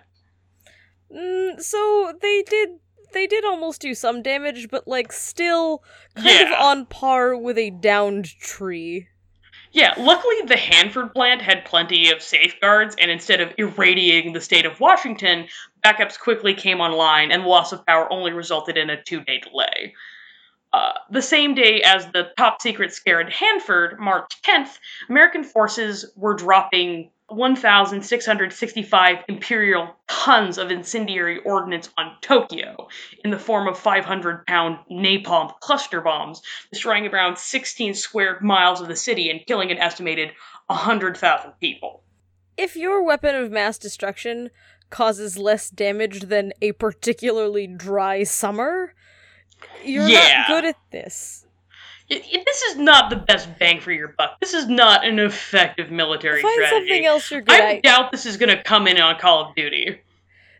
Mm, 1.12 1.60
so 1.60 2.12
they 2.22 2.42
did 2.42 2.78
they 3.14 3.26
did 3.26 3.44
almost 3.44 3.80
do 3.80 3.94
some 3.94 4.22
damage, 4.22 4.68
but 4.70 4.86
like 4.86 5.12
still 5.12 5.82
kind 6.14 6.48
of 6.48 6.52
on 6.52 6.86
par 6.86 7.36
with 7.36 7.56
a 7.56 7.70
downed 7.70 8.26
tree. 8.26 9.08
Yeah, 9.72 9.94
luckily 9.96 10.36
the 10.46 10.56
Hanford 10.56 11.14
plant 11.14 11.42
had 11.42 11.64
plenty 11.64 12.10
of 12.10 12.22
safeguards, 12.22 12.94
and 13.00 13.10
instead 13.10 13.40
of 13.40 13.52
irradiating 13.58 14.32
the 14.32 14.40
state 14.40 14.66
of 14.66 14.78
Washington, 14.78 15.48
backups 15.84 16.18
quickly 16.18 16.54
came 16.54 16.80
online, 16.80 17.32
and 17.32 17.42
the 17.42 17.48
loss 17.48 17.72
of 17.72 17.84
power 17.84 18.12
only 18.12 18.32
resulted 18.32 18.76
in 18.76 18.88
a 18.88 19.02
two 19.02 19.24
day 19.24 19.40
delay. 19.40 19.94
Uh, 20.72 20.92
the 21.10 21.22
same 21.22 21.54
day 21.54 21.82
as 21.82 22.06
the 22.06 22.30
top 22.36 22.60
secret 22.60 22.92
scare 22.92 23.20
at 23.20 23.32
Hanford, 23.32 23.98
March 24.00 24.30
10th, 24.42 24.78
American 25.08 25.44
forces 25.44 26.12
were 26.16 26.34
dropping 26.34 27.10
1,665 27.28 29.18
imperial 29.28 29.96
tons 30.08 30.58
of 30.58 30.70
incendiary 30.70 31.38
ordnance 31.44 31.88
on 31.96 32.16
Tokyo 32.20 32.88
in 33.24 33.30
the 33.30 33.38
form 33.38 33.66
of 33.66 33.78
500 33.78 34.46
pound 34.46 34.78
napalm 34.90 35.52
cluster 35.60 36.00
bombs, 36.00 36.42
destroying 36.70 37.06
around 37.06 37.38
16 37.38 37.94
square 37.94 38.38
miles 38.40 38.80
of 38.80 38.88
the 38.88 38.96
city 38.96 39.30
and 39.30 39.44
killing 39.46 39.70
an 39.70 39.78
estimated 39.78 40.32
100,000 40.66 41.52
people. 41.60 42.02
If 42.56 42.76
your 42.76 43.02
weapon 43.02 43.34
of 43.34 43.50
mass 43.50 43.78
destruction 43.78 44.50
causes 44.90 45.38
less 45.38 45.70
damage 45.70 46.20
than 46.20 46.52
a 46.62 46.72
particularly 46.72 47.66
dry 47.66 48.22
summer, 48.22 48.94
you're 49.82 50.08
Yeah. 50.08 50.44
not 50.48 50.48
good 50.48 50.64
at 50.66 50.76
this. 50.90 51.43
This 52.08 52.62
is 52.62 52.76
not 52.76 53.10
the 53.10 53.16
best 53.16 53.48
bang 53.58 53.80
for 53.80 53.90
your 53.90 54.08
buck. 54.08 54.38
This 54.40 54.52
is 54.54 54.68
not 54.68 55.06
an 55.06 55.18
effective 55.18 55.90
military 55.90 56.42
Find 56.42 56.52
strategy. 56.54 56.76
something 56.88 57.06
else 57.06 57.30
you're 57.30 57.40
good 57.40 57.60
I 57.60 57.76
at. 57.76 57.82
doubt 57.82 58.12
this 58.12 58.26
is 58.26 58.36
going 58.36 58.54
to 58.54 58.62
come 58.62 58.86
in 58.86 59.00
on 59.00 59.18
Call 59.18 59.48
of 59.48 59.54
Duty. 59.54 60.00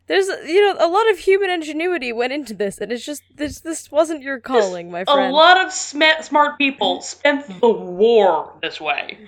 There's, 0.07 0.27
you 0.27 0.61
know, 0.61 0.77
a 0.85 0.89
lot 0.89 1.11
of 1.11 1.19
human 1.19 1.51
ingenuity 1.51 2.13
went 2.13 2.33
into 2.33 2.53
this, 2.55 2.79
and 2.79 2.93
it's 2.93 3.05
just 3.07 3.23
this. 3.35 3.61
This 3.61 3.91
wasn't 3.91 4.23
your 4.23 4.39
calling, 4.39 4.91
my 4.91 5.05
friend. 5.05 5.31
A 5.31 5.35
lot 5.35 5.65
of 5.65 5.73
sma- 5.73 6.23
smart 6.23 6.59
people 6.59 7.01
spent 7.01 7.47
the 7.61 7.71
war 7.71 8.53
this 8.61 8.81
way. 8.81 9.19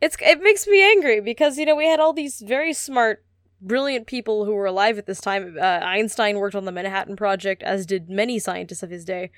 It's 0.00 0.16
it 0.20 0.42
makes 0.42 0.66
me 0.66 0.82
angry 0.82 1.20
because 1.20 1.58
you 1.58 1.66
know 1.66 1.76
we 1.76 1.86
had 1.86 2.00
all 2.00 2.14
these 2.14 2.40
very 2.40 2.72
smart, 2.72 3.22
brilliant 3.60 4.06
people 4.06 4.46
who 4.46 4.54
were 4.54 4.64
alive 4.66 4.96
at 4.96 5.04
this 5.04 5.20
time. 5.20 5.56
Uh, 5.60 5.62
Einstein 5.62 6.38
worked 6.38 6.54
on 6.54 6.64
the 6.64 6.72
Manhattan 6.72 7.16
Project, 7.16 7.62
as 7.62 7.84
did 7.84 8.08
many 8.08 8.38
scientists 8.38 8.82
of 8.82 8.88
his 8.90 9.04
day. 9.04 9.30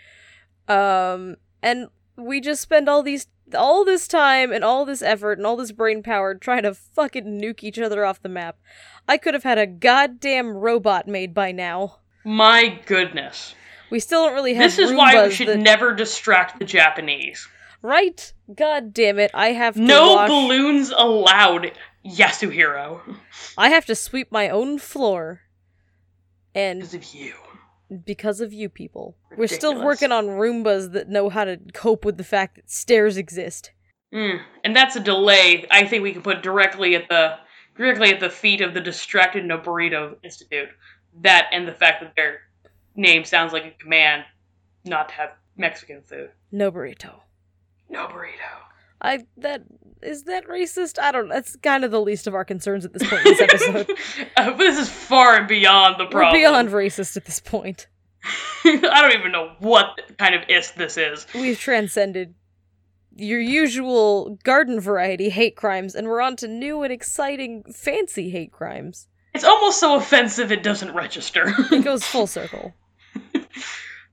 Um, 0.68 1.36
and 1.62 1.88
we 2.16 2.40
just 2.40 2.60
spend 2.62 2.88
all 2.88 3.02
these 3.02 3.26
all 3.56 3.84
this 3.84 4.08
time 4.08 4.52
and 4.52 4.64
all 4.64 4.84
this 4.84 5.02
effort 5.02 5.38
and 5.38 5.46
all 5.46 5.56
this 5.56 5.70
brain 5.72 6.02
power 6.02 6.34
trying 6.34 6.64
to 6.64 6.74
fucking 6.74 7.40
nuke 7.40 7.62
each 7.62 7.78
other 7.78 8.04
off 8.04 8.20
the 8.22 8.28
map. 8.28 8.56
I 9.06 9.18
could 9.18 9.34
have 9.34 9.44
had 9.44 9.58
a 9.58 9.66
goddamn 9.68 10.48
robot 10.56 11.06
made 11.06 11.32
by 11.32 11.52
now. 11.52 11.98
My 12.24 12.80
goodness. 12.86 13.54
We 13.88 14.00
still 14.00 14.24
don't 14.24 14.34
really 14.34 14.54
have. 14.54 14.64
This 14.64 14.78
is 14.80 14.92
why 14.92 15.26
we 15.26 15.32
should 15.32 15.46
that- 15.48 15.58
never 15.58 15.94
distract 15.94 16.58
the 16.58 16.64
Japanese. 16.64 17.46
right. 17.82 18.32
God 18.52 18.92
damn 18.92 19.18
it! 19.20 19.30
I 19.34 19.48
have 19.52 19.74
to 19.74 19.80
No 19.80 20.14
wash- 20.14 20.28
balloons 20.28 20.90
allowed, 20.96 21.70
Yasuhiro. 22.04 23.00
I 23.58 23.68
have 23.70 23.86
to 23.86 23.94
sweep 23.94 24.32
my 24.32 24.48
own 24.48 24.78
floor. 24.78 25.42
And 26.54 26.80
Because 26.80 26.94
of 26.94 27.04
you. 27.14 27.34
Because 28.04 28.40
of 28.40 28.52
you 28.52 28.68
people. 28.68 29.16
We're 29.36 29.46
still 29.46 29.82
working 29.84 30.10
on 30.10 30.26
Roombas 30.26 30.92
that 30.92 31.08
know 31.08 31.28
how 31.28 31.44
to 31.44 31.58
cope 31.72 32.04
with 32.04 32.16
the 32.16 32.24
fact 32.24 32.56
that 32.56 32.70
stairs 32.70 33.16
exist. 33.16 33.70
Mm. 34.12 34.40
And 34.64 34.74
that's 34.74 34.96
a 34.96 35.00
delay 35.00 35.66
I 35.70 35.86
think 35.86 36.02
we 36.02 36.12
can 36.12 36.22
put 36.22 36.42
directly 36.42 36.94
at 36.96 37.08
the 37.08 37.36
directly 37.76 38.10
at 38.10 38.20
the 38.20 38.30
feet 38.30 38.60
of 38.60 38.74
the 38.74 38.80
distracted 38.80 39.44
Noborito 39.44 40.16
Institute. 40.24 40.68
That 41.20 41.48
and 41.52 41.66
the 41.66 41.72
fact 41.72 42.02
that 42.02 42.14
their 42.16 42.40
name 42.94 43.24
sounds 43.24 43.52
like 43.52 43.64
a 43.64 43.82
command 43.82 44.24
not 44.84 45.08
to 45.10 45.14
have 45.16 45.30
Mexican 45.56 46.02
food. 46.02 46.30
No 46.52 46.70
burrito. 46.70 47.20
No 47.88 48.06
burrito. 48.06 48.66
I 49.00 49.24
that 49.38 49.62
is 50.02 50.24
that 50.24 50.46
racist? 50.46 50.98
I 50.98 51.12
don't. 51.12 51.28
That's 51.28 51.56
kind 51.56 51.84
of 51.84 51.90
the 51.90 52.00
least 52.00 52.26
of 52.26 52.34
our 52.34 52.44
concerns 52.44 52.84
at 52.84 52.92
this 52.92 53.08
point 53.08 53.26
in 53.26 53.32
this 53.34 53.40
episode. 53.40 53.98
Uh, 54.36 54.56
this 54.56 54.78
is 54.78 54.88
far 54.88 55.36
and 55.36 55.48
beyond 55.48 55.96
the 55.98 56.06
problem. 56.06 56.32
We're 56.32 56.48
beyond 56.48 56.68
racist 56.68 57.16
at 57.16 57.24
this 57.24 57.40
point. 57.40 57.86
I 58.64 59.00
don't 59.02 59.18
even 59.18 59.32
know 59.32 59.52
what 59.60 60.00
kind 60.18 60.34
of 60.34 60.42
ist 60.48 60.76
this 60.76 60.96
is. 60.96 61.26
We've 61.34 61.58
transcended 61.58 62.34
your 63.16 63.40
usual 63.40 64.38
garden 64.44 64.80
variety 64.80 65.30
hate 65.30 65.56
crimes, 65.56 65.94
and 65.94 66.06
we're 66.06 66.20
on 66.20 66.36
to 66.36 66.48
new 66.48 66.82
and 66.82 66.92
exciting, 66.92 67.64
fancy 67.72 68.30
hate 68.30 68.52
crimes. 68.52 69.08
It's 69.34 69.44
almost 69.44 69.80
so 69.80 69.96
offensive 69.96 70.52
it 70.52 70.62
doesn't 70.62 70.94
register. 70.94 71.52
It 71.70 71.84
goes 71.84 72.04
full 72.04 72.26
circle. 72.26 72.74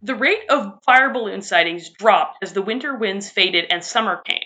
The 0.02 0.16
rate 0.16 0.50
of 0.50 0.84
fire 0.84 1.14
balloon 1.14 1.42
sightings 1.42 1.90
dropped 1.90 2.44
as 2.44 2.52
the 2.52 2.62
winter 2.62 2.96
winds 2.98 3.30
faded 3.30 3.66
and 3.70 3.82
summer 3.84 4.22
came. 4.22 4.44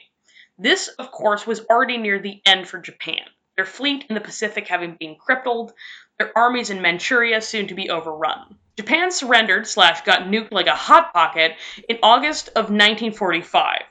This, 0.57 0.87
of 0.87 1.11
course, 1.11 1.45
was 1.45 1.65
already 1.69 1.97
near 1.97 2.19
the 2.19 2.41
end 2.45 2.67
for 2.67 2.79
Japan, 2.79 3.21
their 3.55 3.65
fleet 3.65 4.05
in 4.09 4.15
the 4.15 4.21
Pacific 4.21 4.67
having 4.67 4.95
been 4.99 5.15
crippled, 5.15 5.73
their 6.17 6.35
armies 6.35 6.69
in 6.69 6.81
Manchuria 6.81 7.41
soon 7.41 7.67
to 7.67 7.75
be 7.75 7.89
overrun. 7.89 8.57
Japan 8.75 9.11
surrendered 9.11 9.67
slash 9.67 10.01
got 10.01 10.23
nuked 10.23 10.51
like 10.51 10.67
a 10.67 10.75
hot 10.75 11.13
pocket 11.13 11.53
in 11.87 11.99
August 12.01 12.49
of 12.49 12.65
1945, 12.65 13.83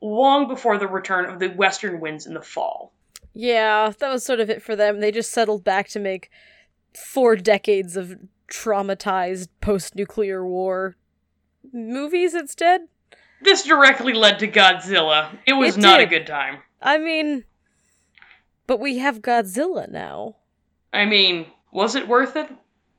long 0.00 0.48
before 0.48 0.78
the 0.78 0.88
return 0.88 1.26
of 1.26 1.38
the 1.38 1.48
western 1.48 2.00
winds 2.00 2.26
in 2.26 2.34
the 2.34 2.42
fall. 2.42 2.92
Yeah, 3.34 3.92
that 3.98 4.12
was 4.12 4.24
sort 4.24 4.40
of 4.40 4.50
it 4.50 4.62
for 4.62 4.76
them. 4.76 5.00
They 5.00 5.10
just 5.10 5.32
settled 5.32 5.64
back 5.64 5.88
to 5.88 5.98
make 5.98 6.30
four 6.94 7.36
decades 7.36 7.96
of 7.96 8.16
traumatized 8.48 9.48
post 9.60 9.96
nuclear 9.96 10.46
war 10.46 10.96
movies 11.72 12.34
instead. 12.34 12.82
This 13.42 13.64
directly 13.64 14.12
led 14.14 14.38
to 14.40 14.48
Godzilla. 14.48 15.36
It 15.46 15.52
was 15.54 15.76
It 15.76 15.80
not 15.80 16.00
a 16.00 16.06
good 16.06 16.26
time. 16.26 16.58
I 16.80 16.98
mean, 16.98 17.44
but 18.66 18.80
we 18.80 18.98
have 18.98 19.20
Godzilla 19.20 19.88
now. 19.90 20.36
I 20.92 21.04
mean, 21.06 21.46
was 21.72 21.94
it 21.94 22.06
worth 22.08 22.36
it? 22.36 22.48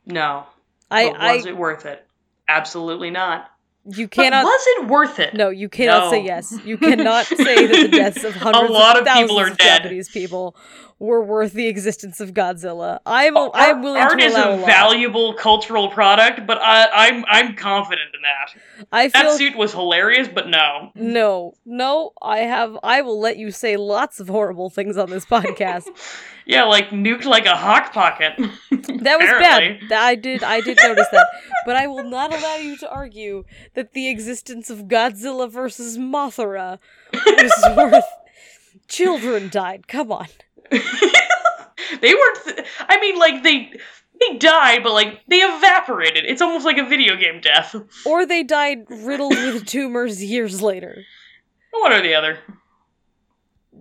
No. 0.06 0.45
I, 0.91 1.06
but 1.11 1.14
was 1.20 1.45
I, 1.45 1.49
it 1.49 1.57
worth 1.57 1.86
it? 1.86 2.06
Absolutely 2.48 3.10
not. 3.10 3.49
you 3.86 4.07
But 4.07 4.11
cannot. 4.15 4.44
was 4.44 4.61
it 4.68 4.88
worth 4.88 5.20
it? 5.20 5.34
No, 5.34 5.49
you 5.49 5.70
cannot 5.70 6.10
say 6.10 6.24
yes. 6.24 6.53
You 6.65 6.78
cannot 6.78 7.26
say 7.26 7.68
that 7.68 7.82
the 7.84 7.88
deaths 7.98 8.24
of 8.24 8.34
hundreds 8.36 8.70
lot 8.70 8.98
of 8.98 9.07
of 9.07 9.14
people 9.14 9.36
thousands 9.38 9.49
are 9.49 9.52
of 9.52 9.57
dead. 9.57 9.82
Japanese 9.84 10.10
people 10.10 10.56
were 11.03 11.21
worth 11.21 11.53
the 11.53 11.67
existence 11.67 12.19
of 12.19 12.34
Godzilla. 12.34 12.99
I'm 13.05 13.35
oh, 13.35 13.51
Art, 13.53 13.55
I'm 13.55 13.81
willing 13.81 14.01
art 14.01 14.17
to 14.19 14.25
is 14.25 14.34
allow 14.34 14.51
a 14.51 14.55
a 14.55 14.57
lot. 14.57 14.65
valuable 14.65 15.34
cultural 15.34 15.89
product, 15.89 16.47
but 16.47 16.59
I, 16.61 16.88
I'm 17.09 17.25
I'm 17.27 17.55
confident 17.55 18.09
in 18.15 18.21
that. 18.21 18.88
I 18.91 19.07
That 19.09 19.38
suit 19.38 19.55
was 19.57 19.73
hilarious, 19.73 20.30
but 20.34 20.47
no. 20.47 20.91
no, 20.95 21.55
no. 21.65 22.13
I 22.21 22.39
have. 22.39 22.77
I 22.84 23.01
will 23.01 23.19
let 23.19 23.38
you 23.38 23.51
say 23.51 23.75
lots 23.75 24.19
of 24.19 24.30
horrible 24.30 24.69
things 24.69 24.97
on 24.97 25.09
this 25.09 25.25
podcast. 25.25 25.88
Yeah, 26.45 26.63
like 26.65 26.89
nuked 26.89 27.23
like 27.23 27.45
a 27.45 27.55
hawk 27.55 27.93
pocket. 27.93 28.34
That 28.69 29.17
was 29.17 29.30
bad. 29.39 29.80
I 29.93 30.15
did 30.15 30.43
I 30.43 30.59
did 30.59 30.77
notice 30.84 31.07
that. 31.13 31.27
But 31.65 31.77
I 31.77 31.88
will 31.88 32.03
not 32.03 32.34
allow 32.34 32.57
you 32.57 32.75
to 32.80 32.89
argue 32.91 33.45
that 33.75 33.93
the 33.93 34.09
existence 34.09 34.69
of 34.69 34.89
Godzilla 34.89 35.49
versus 35.49 35.97
Mothra 35.97 36.80
was 37.13 37.63
worth 37.77 38.03
children 38.89 39.47
died. 39.49 39.88
Come 39.88 40.11
on. 40.11 40.27
they 42.01 42.13
were. 42.13 42.33
Th- 42.45 42.67
I 42.87 42.99
mean, 42.99 43.17
like 43.19 43.43
they 43.43 43.73
they 44.19 44.37
died, 44.37 44.83
but 44.83 44.93
like 44.93 45.21
they 45.27 45.37
evaporated. 45.37 46.25
It's 46.25 46.41
almost 46.41 46.65
like 46.65 46.77
a 46.77 46.87
video 46.87 47.15
game 47.15 47.41
death. 47.41 47.75
Or 48.05 48.25
they 48.25 48.43
died 48.43 48.85
riddled 48.89 49.35
with 49.35 49.65
tumors 49.67 50.23
years 50.23 50.61
later. 50.61 51.03
One 51.71 51.93
or 51.93 52.01
the 52.01 52.15
other. 52.15 52.39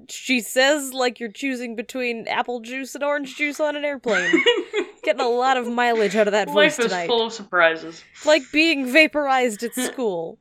She 0.09 0.40
says 0.40 0.93
like 0.93 1.20
you're 1.20 1.31
choosing 1.31 1.77
between 1.77 2.27
apple 2.27 2.60
juice 2.60 2.94
and 2.94 3.05
orange 3.05 3.36
juice 3.36 3.60
on 3.60 3.77
an 3.77 3.85
airplane. 3.85 4.32
Getting 5.05 5.20
a 5.20 5.28
lot 5.28 5.56
of 5.56 5.66
mileage 5.66 6.16
out 6.16 6.28
of 6.28 6.32
that 6.32 6.48
voice 6.48 6.77
tonight. 6.77 6.90
Life 6.90 7.02
is 7.02 7.06
full 7.06 7.27
of 7.27 7.32
surprises. 7.32 8.05
Like 8.24 8.43
being 8.52 8.90
vaporized 8.90 9.62
at 9.62 9.74
school. 9.74 10.39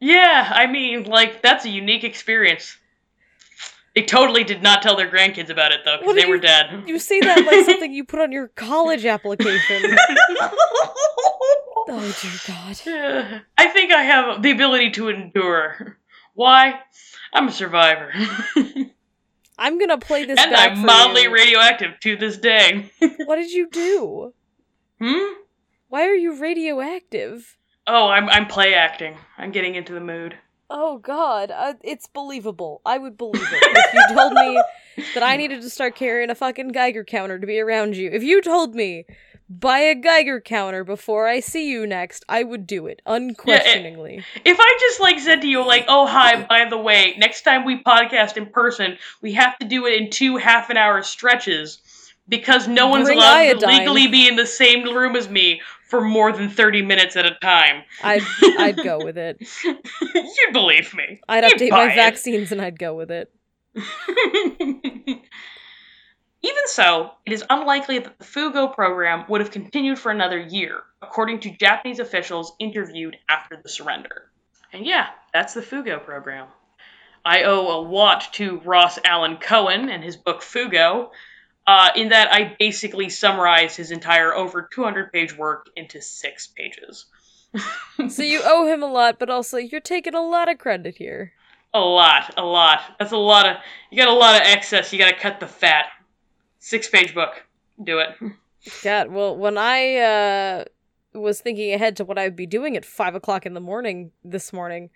Yeah, 0.00 0.50
I 0.54 0.66
mean, 0.66 1.04
like 1.04 1.42
that's 1.42 1.64
a 1.64 1.68
unique 1.68 2.04
experience. 2.04 2.76
They 3.94 4.02
totally 4.02 4.42
did 4.42 4.62
not 4.62 4.80
tell 4.82 4.96
their 4.96 5.10
grandkids 5.10 5.50
about 5.50 5.72
it 5.72 5.80
though, 5.84 5.98
because 5.98 6.14
they 6.14 6.22
do 6.22 6.30
were 6.30 6.38
dead. 6.38 6.84
You 6.86 6.98
say 6.98 7.20
that 7.20 7.44
like 7.44 7.66
something 7.66 7.92
you 7.92 8.04
put 8.04 8.20
on 8.20 8.32
your 8.32 8.48
college 8.48 9.04
application. 9.06 9.96
Oh 11.88 12.14
dear 12.22 12.32
God. 12.46 13.42
I 13.58 13.66
think 13.68 13.92
I 13.92 14.02
have 14.02 14.40
the 14.42 14.52
ability 14.52 14.92
to 14.92 15.08
endure. 15.08 15.98
Why? 16.34 16.78
I'm 17.32 17.48
a 17.48 17.52
survivor. 17.52 18.12
I'm 19.58 19.78
gonna 19.78 19.98
play 19.98 20.24
this 20.24 20.38
and 20.38 20.54
I'm 20.54 20.78
mildly 20.86 21.22
you. 21.22 21.34
radioactive 21.34 21.98
to 22.00 22.16
this 22.16 22.38
day. 22.38 22.90
What 23.26 23.36
did 23.36 23.50
you 23.50 23.68
do? 23.68 24.32
hmm? 25.00 25.34
Why 25.88 26.06
are 26.06 26.14
you 26.14 26.40
radioactive? 26.40 27.56
Oh, 27.86 28.08
I'm 28.08 28.28
I'm 28.28 28.46
play 28.46 28.74
acting. 28.74 29.18
I'm 29.36 29.50
getting 29.50 29.74
into 29.74 29.92
the 29.92 30.00
mood. 30.00 30.38
Oh 30.74 30.96
God, 30.96 31.50
uh, 31.50 31.74
it's 31.82 32.06
believable. 32.06 32.80
I 32.86 32.96
would 32.96 33.18
believe 33.18 33.42
it 33.42 33.62
if 33.62 33.92
you 33.92 34.16
told 34.16 34.32
me 34.32 34.62
that 35.14 35.22
I 35.22 35.36
needed 35.36 35.60
to 35.60 35.68
start 35.68 35.94
carrying 35.94 36.30
a 36.30 36.34
fucking 36.34 36.68
Geiger 36.68 37.04
counter 37.04 37.38
to 37.38 37.46
be 37.46 37.60
around 37.60 37.94
you. 37.94 38.08
If 38.10 38.22
you 38.22 38.40
told 38.40 38.74
me 38.74 39.04
buy 39.50 39.80
a 39.80 39.94
Geiger 39.94 40.40
counter 40.40 40.82
before 40.82 41.28
I 41.28 41.40
see 41.40 41.70
you 41.70 41.86
next, 41.86 42.24
I 42.26 42.42
would 42.42 42.66
do 42.66 42.86
it 42.86 43.02
unquestioningly. 43.04 44.24
If 44.46 44.56
I 44.58 44.78
just 44.80 44.98
like 44.98 45.18
said 45.20 45.42
to 45.42 45.46
you 45.46 45.62
like, 45.62 45.84
"Oh 45.88 46.06
hi, 46.06 46.42
by 46.44 46.64
the 46.64 46.78
way, 46.78 47.16
next 47.18 47.42
time 47.42 47.66
we 47.66 47.82
podcast 47.82 48.38
in 48.38 48.46
person, 48.46 48.96
we 49.20 49.34
have 49.34 49.58
to 49.58 49.66
do 49.66 49.84
it 49.84 50.00
in 50.00 50.08
two 50.08 50.38
half 50.38 50.70
an 50.70 50.78
hour 50.78 51.02
stretches 51.02 51.82
because 52.28 52.66
no 52.66 52.88
one's 52.88 53.08
Bring 53.08 53.18
allowed 53.18 53.36
iodine. 53.36 53.60
to 53.60 53.66
legally 53.66 54.06
be 54.06 54.26
in 54.26 54.36
the 54.36 54.46
same 54.46 54.84
room 54.84 55.16
as 55.16 55.28
me 55.28 55.60
for 55.92 56.00
more 56.00 56.32
than 56.32 56.48
30 56.48 56.80
minutes 56.82 57.16
at 57.16 57.26
a 57.26 57.34
time." 57.42 57.82
I'd 58.02 58.22
I'd 58.42 58.82
go 58.82 59.04
with 59.04 59.18
it. 59.18 59.36
You'd 59.62 60.52
believe 60.52 60.94
me. 60.94 61.20
I'd 61.28 61.44
You'd 61.44 61.52
update 61.52 61.70
my 61.70 61.92
it. 61.92 61.94
vaccines 61.94 62.50
and 62.50 62.60
I'd 62.62 62.78
go 62.78 62.94
with 62.94 63.10
it. 63.10 63.30
Even 66.44 66.66
so, 66.66 67.12
it 67.24 67.32
is 67.32 67.44
unlikely 67.48 68.00
that 68.00 68.18
the 68.18 68.24
Fugo 68.24 68.74
program 68.74 69.24
would 69.28 69.40
have 69.40 69.50
continued 69.52 69.98
for 69.98 70.10
another 70.10 70.40
year, 70.40 70.80
according 71.00 71.40
to 71.40 71.56
Japanese 71.56 72.00
officials 72.00 72.52
interviewed 72.58 73.16
after 73.28 73.56
the 73.62 73.68
surrender. 73.68 74.30
And 74.72 74.84
yeah, 74.84 75.06
that's 75.32 75.54
the 75.54 75.60
Fugo 75.60 76.02
program. 76.04 76.48
I 77.24 77.44
owe 77.44 77.78
a 77.78 77.80
lot 77.80 78.32
to 78.32 78.60
Ross 78.64 78.98
Allen 79.04 79.36
Coen 79.36 79.88
and 79.88 80.02
his 80.02 80.16
book 80.16 80.40
Fugo, 80.40 81.10
uh, 81.66 81.90
in 81.96 82.10
that 82.10 82.32
I 82.32 82.56
basically 82.58 83.08
summarized 83.08 83.76
his 83.76 83.90
entire 83.90 84.34
over 84.34 84.68
200 84.72 85.12
page 85.12 85.36
work 85.36 85.68
into 85.76 86.00
six 86.00 86.46
pages. 86.46 87.06
So 88.08 88.22
you 88.22 88.40
owe 88.42 88.66
him 88.66 88.82
a 88.82 88.86
lot, 88.86 89.18
but 89.18 89.28
also 89.28 89.58
you're 89.58 89.80
taking 89.80 90.14
a 90.14 90.22
lot 90.22 90.50
of 90.50 90.56
credit 90.56 90.96
here. 90.96 91.32
A 91.74 91.80
lot, 91.80 92.32
a 92.38 92.44
lot. 92.44 92.80
That's 92.98 93.12
a 93.12 93.18
lot 93.18 93.46
of. 93.46 93.56
You 93.90 93.98
got 93.98 94.08
a 94.08 94.18
lot 94.18 94.40
of 94.40 94.46
excess. 94.46 94.92
You 94.92 94.98
got 94.98 95.10
to 95.10 95.18
cut 95.18 95.38
the 95.38 95.46
fat. 95.46 95.86
Six 96.58 96.88
page 96.88 97.14
book. 97.14 97.44
Do 97.82 97.98
it. 97.98 98.16
God, 98.82 99.08
well, 99.08 99.36
when 99.36 99.58
I 99.58 99.96
uh, 99.96 100.64
was 101.14 101.40
thinking 101.40 101.72
ahead 101.74 101.96
to 101.96 102.04
what 102.04 102.18
I 102.18 102.24
would 102.24 102.36
be 102.36 102.46
doing 102.46 102.76
at 102.76 102.84
five 102.84 103.14
o'clock 103.14 103.44
in 103.46 103.54
the 103.54 103.60
morning 103.60 104.12
this 104.24 104.52
morning, 104.52 104.90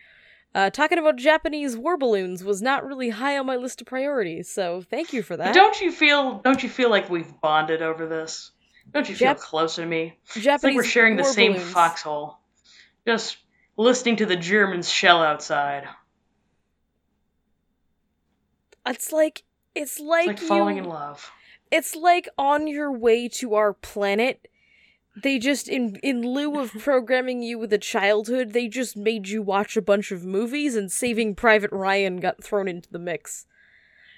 uh, 0.57 0.71
talking 0.71 0.99
about 0.99 1.17
Japanese 1.17 1.77
war 1.77 1.97
balloons 1.97 2.43
was 2.43 2.61
not 2.63 2.85
really 2.85 3.11
high 3.11 3.37
on 3.39 3.47
my 3.47 3.57
list 3.57 3.81
of 3.83 3.87
priorities. 3.87 4.49
So 4.51 4.83
thank 4.91 5.13
you 5.13 5.23
for 5.23 5.37
that. 5.37 5.55
Don't 5.55 5.81
you 5.81 5.93
feel? 5.93 6.39
Don't 6.43 6.63
you 6.63 6.69
feel 6.69 6.91
like 6.91 7.09
we've 7.11 7.33
bonded 7.41 7.83
over 7.83 8.07
this? 8.07 8.51
Don't 8.93 9.09
you 9.09 9.15
feel 9.15 9.35
Jap- 9.35 9.41
closer 9.41 9.83
to 9.83 9.89
me? 9.89 10.19
Japanese 10.33 10.47
It's 10.55 10.65
like 10.65 10.75
we're 10.77 10.85
sharing 10.85 11.17
the 11.17 11.25
same 11.25 11.53
balloons. 11.53 11.71
foxhole. 11.73 12.39
Just 13.07 13.37
listening 13.77 14.17
to 14.17 14.27
the 14.27 14.37
Germans 14.37 14.89
shell 14.91 15.23
outside. 15.23 15.87
It's 18.87 19.13
like 19.13 19.43
it's 19.75 20.01
like, 20.01 20.29
It's 20.29 20.41
like 20.43 20.49
falling 20.49 20.77
you- 20.77 20.85
in 20.85 20.89
love. 20.89 21.31
It's 21.71 21.95
like 21.97 22.29
on 22.39 22.67
your 22.69 22.93
way 22.93 23.29
to 23.29 23.55
our 23.57 23.73
planet. 23.73 24.47
They 25.23 25.39
just 25.39 25.69
in 25.69 25.97
in 25.97 26.23
lieu 26.23 26.59
of 26.59 26.73
programming 26.79 27.43
you 27.43 27.59
with 27.59 27.73
a 27.73 27.79
childhood, 27.79 28.53
they 28.53 28.69
just 28.69 28.97
made 28.97 29.29
you 29.29 29.43
watch 29.43 29.77
a 29.77 29.83
bunch 29.83 30.13
of 30.13 30.25
movies 30.25 30.77
and 30.77 30.91
Saving 30.91 31.35
Private 31.35 31.73
Ryan 31.73 32.19
got 32.19 32.43
thrown 32.43 32.69
into 32.69 32.91
the 32.91 32.99
mix. 32.99 33.47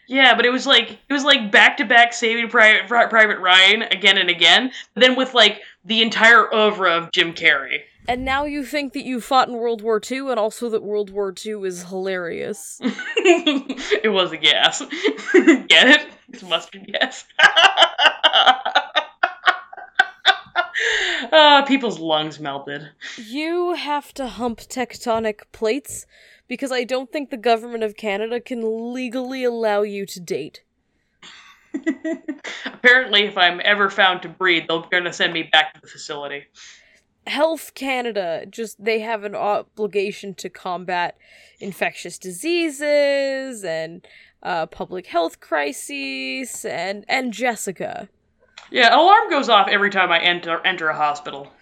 Yeah, 0.08 0.34
but 0.34 0.46
it 0.46 0.50
was 0.50 0.66
like 0.66 0.90
it 0.90 1.12
was 1.12 1.24
like 1.24 1.52
back 1.52 1.76
to 1.76 1.84
back 1.84 2.12
Saving 2.12 2.48
Private 2.48 2.88
Private 2.88 3.38
Ryan 3.38 3.82
again 3.82 4.16
and 4.16 4.30
again, 4.30 4.72
but 4.94 5.02
then 5.02 5.16
with 5.16 5.34
like 5.34 5.60
the 5.84 6.02
entire 6.02 6.52
oeuvre 6.52 6.90
of 6.90 7.12
Jim 7.12 7.34
Carrey. 7.34 7.80
And 8.08 8.24
now 8.24 8.46
you 8.46 8.64
think 8.64 8.94
that 8.94 9.04
you 9.04 9.20
fought 9.20 9.48
in 9.48 9.58
World 9.58 9.82
War 9.82 10.00
II 10.10 10.30
and 10.30 10.40
also 10.40 10.70
that 10.70 10.82
World 10.82 11.10
War 11.10 11.34
II 11.44 11.66
is 11.66 11.84
hilarious. 11.84 12.78
it 12.82 14.10
was 14.10 14.32
a 14.32 14.38
gas. 14.38 14.80
Get 15.32 15.88
it? 15.88 16.06
It's 16.30 16.42
mustard 16.42 16.86
gas. 16.86 17.26
Uh, 21.32 21.62
people's 21.66 21.98
lungs 21.98 22.38
melted. 22.40 22.90
You 23.16 23.74
have 23.74 24.12
to 24.14 24.26
hump 24.26 24.60
tectonic 24.60 25.40
plates 25.52 26.06
because 26.46 26.72
I 26.72 26.84
don't 26.84 27.12
think 27.12 27.30
the 27.30 27.36
government 27.36 27.84
of 27.84 27.96
Canada 27.96 28.40
can 28.40 28.92
legally 28.94 29.44
allow 29.44 29.82
you 29.82 30.06
to 30.06 30.20
date. 30.20 30.62
Apparently, 32.64 33.24
if 33.24 33.36
I'm 33.36 33.60
ever 33.64 33.90
found 33.90 34.22
to 34.22 34.28
breed, 34.28 34.66
they're 34.68 34.82
gonna 34.90 35.12
send 35.12 35.32
me 35.32 35.44
back 35.44 35.74
to 35.74 35.80
the 35.80 35.86
facility. 35.86 36.44
Health 37.26 37.74
Canada 37.74 38.46
just 38.48 38.82
they 38.82 39.00
have 39.00 39.24
an 39.24 39.34
obligation 39.34 40.34
to 40.36 40.48
combat 40.48 41.18
infectious 41.60 42.18
diseases 42.18 43.64
and 43.64 44.06
uh, 44.42 44.66
public 44.66 45.06
health 45.06 45.40
crises 45.40 46.64
and 46.64 47.04
and 47.08 47.32
Jessica. 47.32 48.08
Yeah, 48.70 48.88
an 48.92 48.98
alarm 48.98 49.30
goes 49.30 49.48
off 49.48 49.68
every 49.68 49.90
time 49.90 50.10
I 50.12 50.18
enter 50.20 50.60
enter 50.64 50.88
a 50.88 50.96
hospital. 50.96 51.52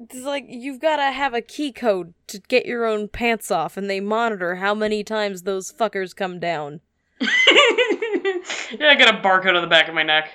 It's 0.00 0.16
like 0.22 0.44
you've 0.48 0.80
got 0.80 0.96
to 0.96 1.10
have 1.10 1.32
a 1.34 1.40
key 1.40 1.72
code 1.72 2.12
to 2.26 2.38
get 2.48 2.66
your 2.66 2.84
own 2.84 3.08
pants 3.08 3.50
off, 3.50 3.76
and 3.76 3.88
they 3.88 4.00
monitor 4.00 4.56
how 4.56 4.74
many 4.74 5.02
times 5.04 5.42
those 5.42 5.72
fuckers 5.72 6.14
come 6.14 6.38
down. 6.38 6.80
yeah, 7.20 7.28
I 8.88 8.94
got 8.98 9.14
a 9.14 9.18
barcode 9.22 9.54
on 9.56 9.62
the 9.62 9.68
back 9.68 9.88
of 9.88 9.94
my 9.94 10.02
neck. 10.02 10.28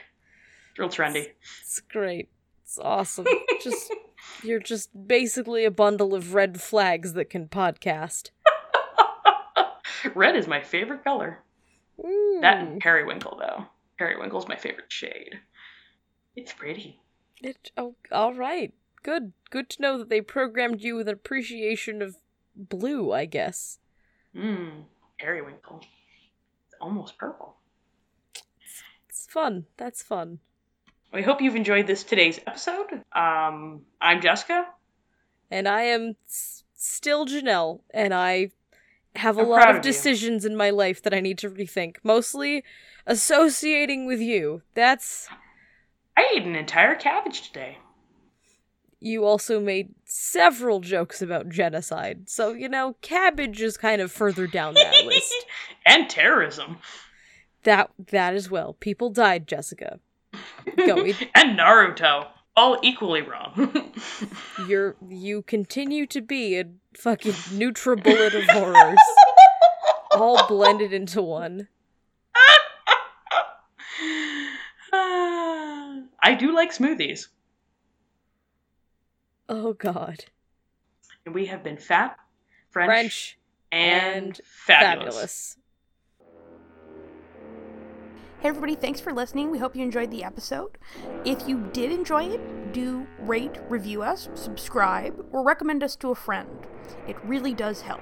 Real 0.78 0.90
trendy. 0.90 1.28
It's 1.62 1.80
great. 1.82 2.30
It's 2.64 2.80
awesome. 2.80 3.28
just 3.62 3.94
you're 4.44 4.60
just 4.60 4.90
basically 5.08 5.66
a 5.66 5.72
bundle 5.72 6.16
of 6.16 6.34
red 6.34 6.60
flags 6.62 7.14
that 7.14 7.30
can 7.30 7.48
podcast. 7.48 8.30
Red 10.16 10.36
is 10.36 10.48
my 10.48 10.62
favorite 10.62 11.04
color. 11.04 11.40
That 11.98 12.06
Mm. 12.08 12.44
and 12.72 12.82
periwinkle, 12.82 13.38
though. 13.40 13.66
Periwinkle's 14.00 14.48
my 14.48 14.56
favorite 14.56 14.92
shade. 14.92 15.40
It's 16.36 16.54
pretty. 16.54 17.00
It, 17.42 17.72
oh, 17.78 17.96
all 18.12 18.34
right. 18.34 18.74
Good. 19.04 19.34
Good 19.50 19.70
to 19.72 19.82
know 19.82 19.98
that 19.98 20.10
they 20.10 20.22
programmed 20.22 20.82
you 20.82 20.96
with 20.96 21.08
an 21.08 21.14
appreciation 21.14 22.02
of 22.02 22.18
blue, 22.56 23.12
I 23.12 23.26
guess. 23.26 23.80
Mmm, 24.36 24.84
periwinkle. 25.20 25.80
It's 26.68 26.76
almost 26.80 27.18
purple. 27.18 27.56
It's 29.10 29.28
fun. 29.28 29.66
That's 29.78 30.02
fun. 30.04 30.40
We 31.14 31.24
hope 31.24 31.42
you've 31.42 31.56
enjoyed 31.58 31.88
this 31.88 32.04
today's 32.04 32.40
episode. 32.48 33.04
Um, 33.12 33.82
I'm 34.00 34.22
Jessica. 34.22 34.68
And 35.50 35.68
I 35.68 35.82
am 35.82 36.16
s- 36.28 36.64
still 36.76 37.26
Janelle, 37.26 37.82
and 37.94 38.14
I 38.14 38.52
have 39.18 39.38
a 39.38 39.42
I'm 39.42 39.50
lot 39.50 39.70
of 39.70 39.76
of 39.78 39.82
decisions 39.82 40.46
in 40.46 40.56
my 40.56 40.70
life 40.70 41.02
that 41.02 41.14
I 41.14 41.20
need 41.20 41.38
to 41.40 41.50
rethink. 41.50 41.98
Mostly 42.04 42.64
associating 43.06 44.06
with 44.06 44.22
you. 44.22 44.62
That's. 44.76 45.28
I 46.22 46.36
ate 46.38 46.44
an 46.46 46.56
entire 46.56 46.94
cabbage 46.96 47.48
today. 47.48 47.80
You 49.00 49.26
also 49.26 49.60
made 49.60 49.96
several 50.06 50.80
jokes 50.80 51.20
about 51.24 51.50
genocide, 51.50 52.30
so, 52.30 52.54
you 52.54 52.70
know, 52.70 52.96
cabbage 53.02 53.60
is 53.60 53.76
kind 53.76 54.00
of 54.02 54.12
further 54.12 54.46
down 54.46 54.76
that 54.76 55.04
list. 55.06 55.34
and 55.84 56.08
terrorism. 56.08 56.78
That 57.64 57.90
That 58.12 58.36
as 58.36 58.52
well. 58.52 58.74
People 58.80 59.10
died, 59.10 59.48
Jessica. 59.48 60.00
Go. 60.78 60.98
It, 61.00 61.16
and 61.36 61.58
Naruto. 61.58 62.28
All 62.56 62.78
equally 62.84 63.22
wrong. 63.22 63.94
you're 64.68 64.98
you 65.08 65.42
continue 65.42 66.06
to 66.08 66.22
be 66.22 66.60
a 66.60 66.66
fucking 66.98 67.32
NutriBullet 67.32 68.36
of 68.36 68.44
horrors, 68.50 69.00
all 70.12 70.46
blended 70.48 70.92
into 70.92 71.22
one. 71.22 71.70
I 76.22 76.36
do 76.36 76.54
like 76.54 76.72
smoothies. 76.72 77.28
Oh 79.50 79.74
God, 79.74 80.26
And 81.26 81.36
we 81.36 81.48
have 81.48 81.62
been 81.64 81.76
fat, 81.78 82.18
French, 82.70 82.88
French 82.88 83.40
and, 83.72 84.26
and 84.26 84.42
fabulous. 84.46 85.14
fabulous. 85.16 85.58
Hey 88.40 88.48
everybody, 88.50 88.76
thanks 88.76 89.00
for 89.00 89.12
listening. 89.14 89.52
We 89.52 89.60
hope 89.60 89.76
you 89.76 89.84
enjoyed 89.84 90.10
the 90.10 90.24
episode. 90.24 90.78
If 91.26 91.48
you 91.48 91.70
did 91.74 91.92
enjoy 91.92 92.24
it, 92.30 92.74
do 92.74 93.06
rate, 93.20 93.60
review 93.70 94.02
us, 94.02 94.30
subscribe, 94.36 95.26
or 95.32 95.44
recommend 95.44 95.84
us 95.84 95.96
to 95.98 96.10
a 96.12 96.16
friend. 96.16 96.50
It 97.08 97.18
really 97.26 97.54
does 97.54 97.82
help. 97.82 98.02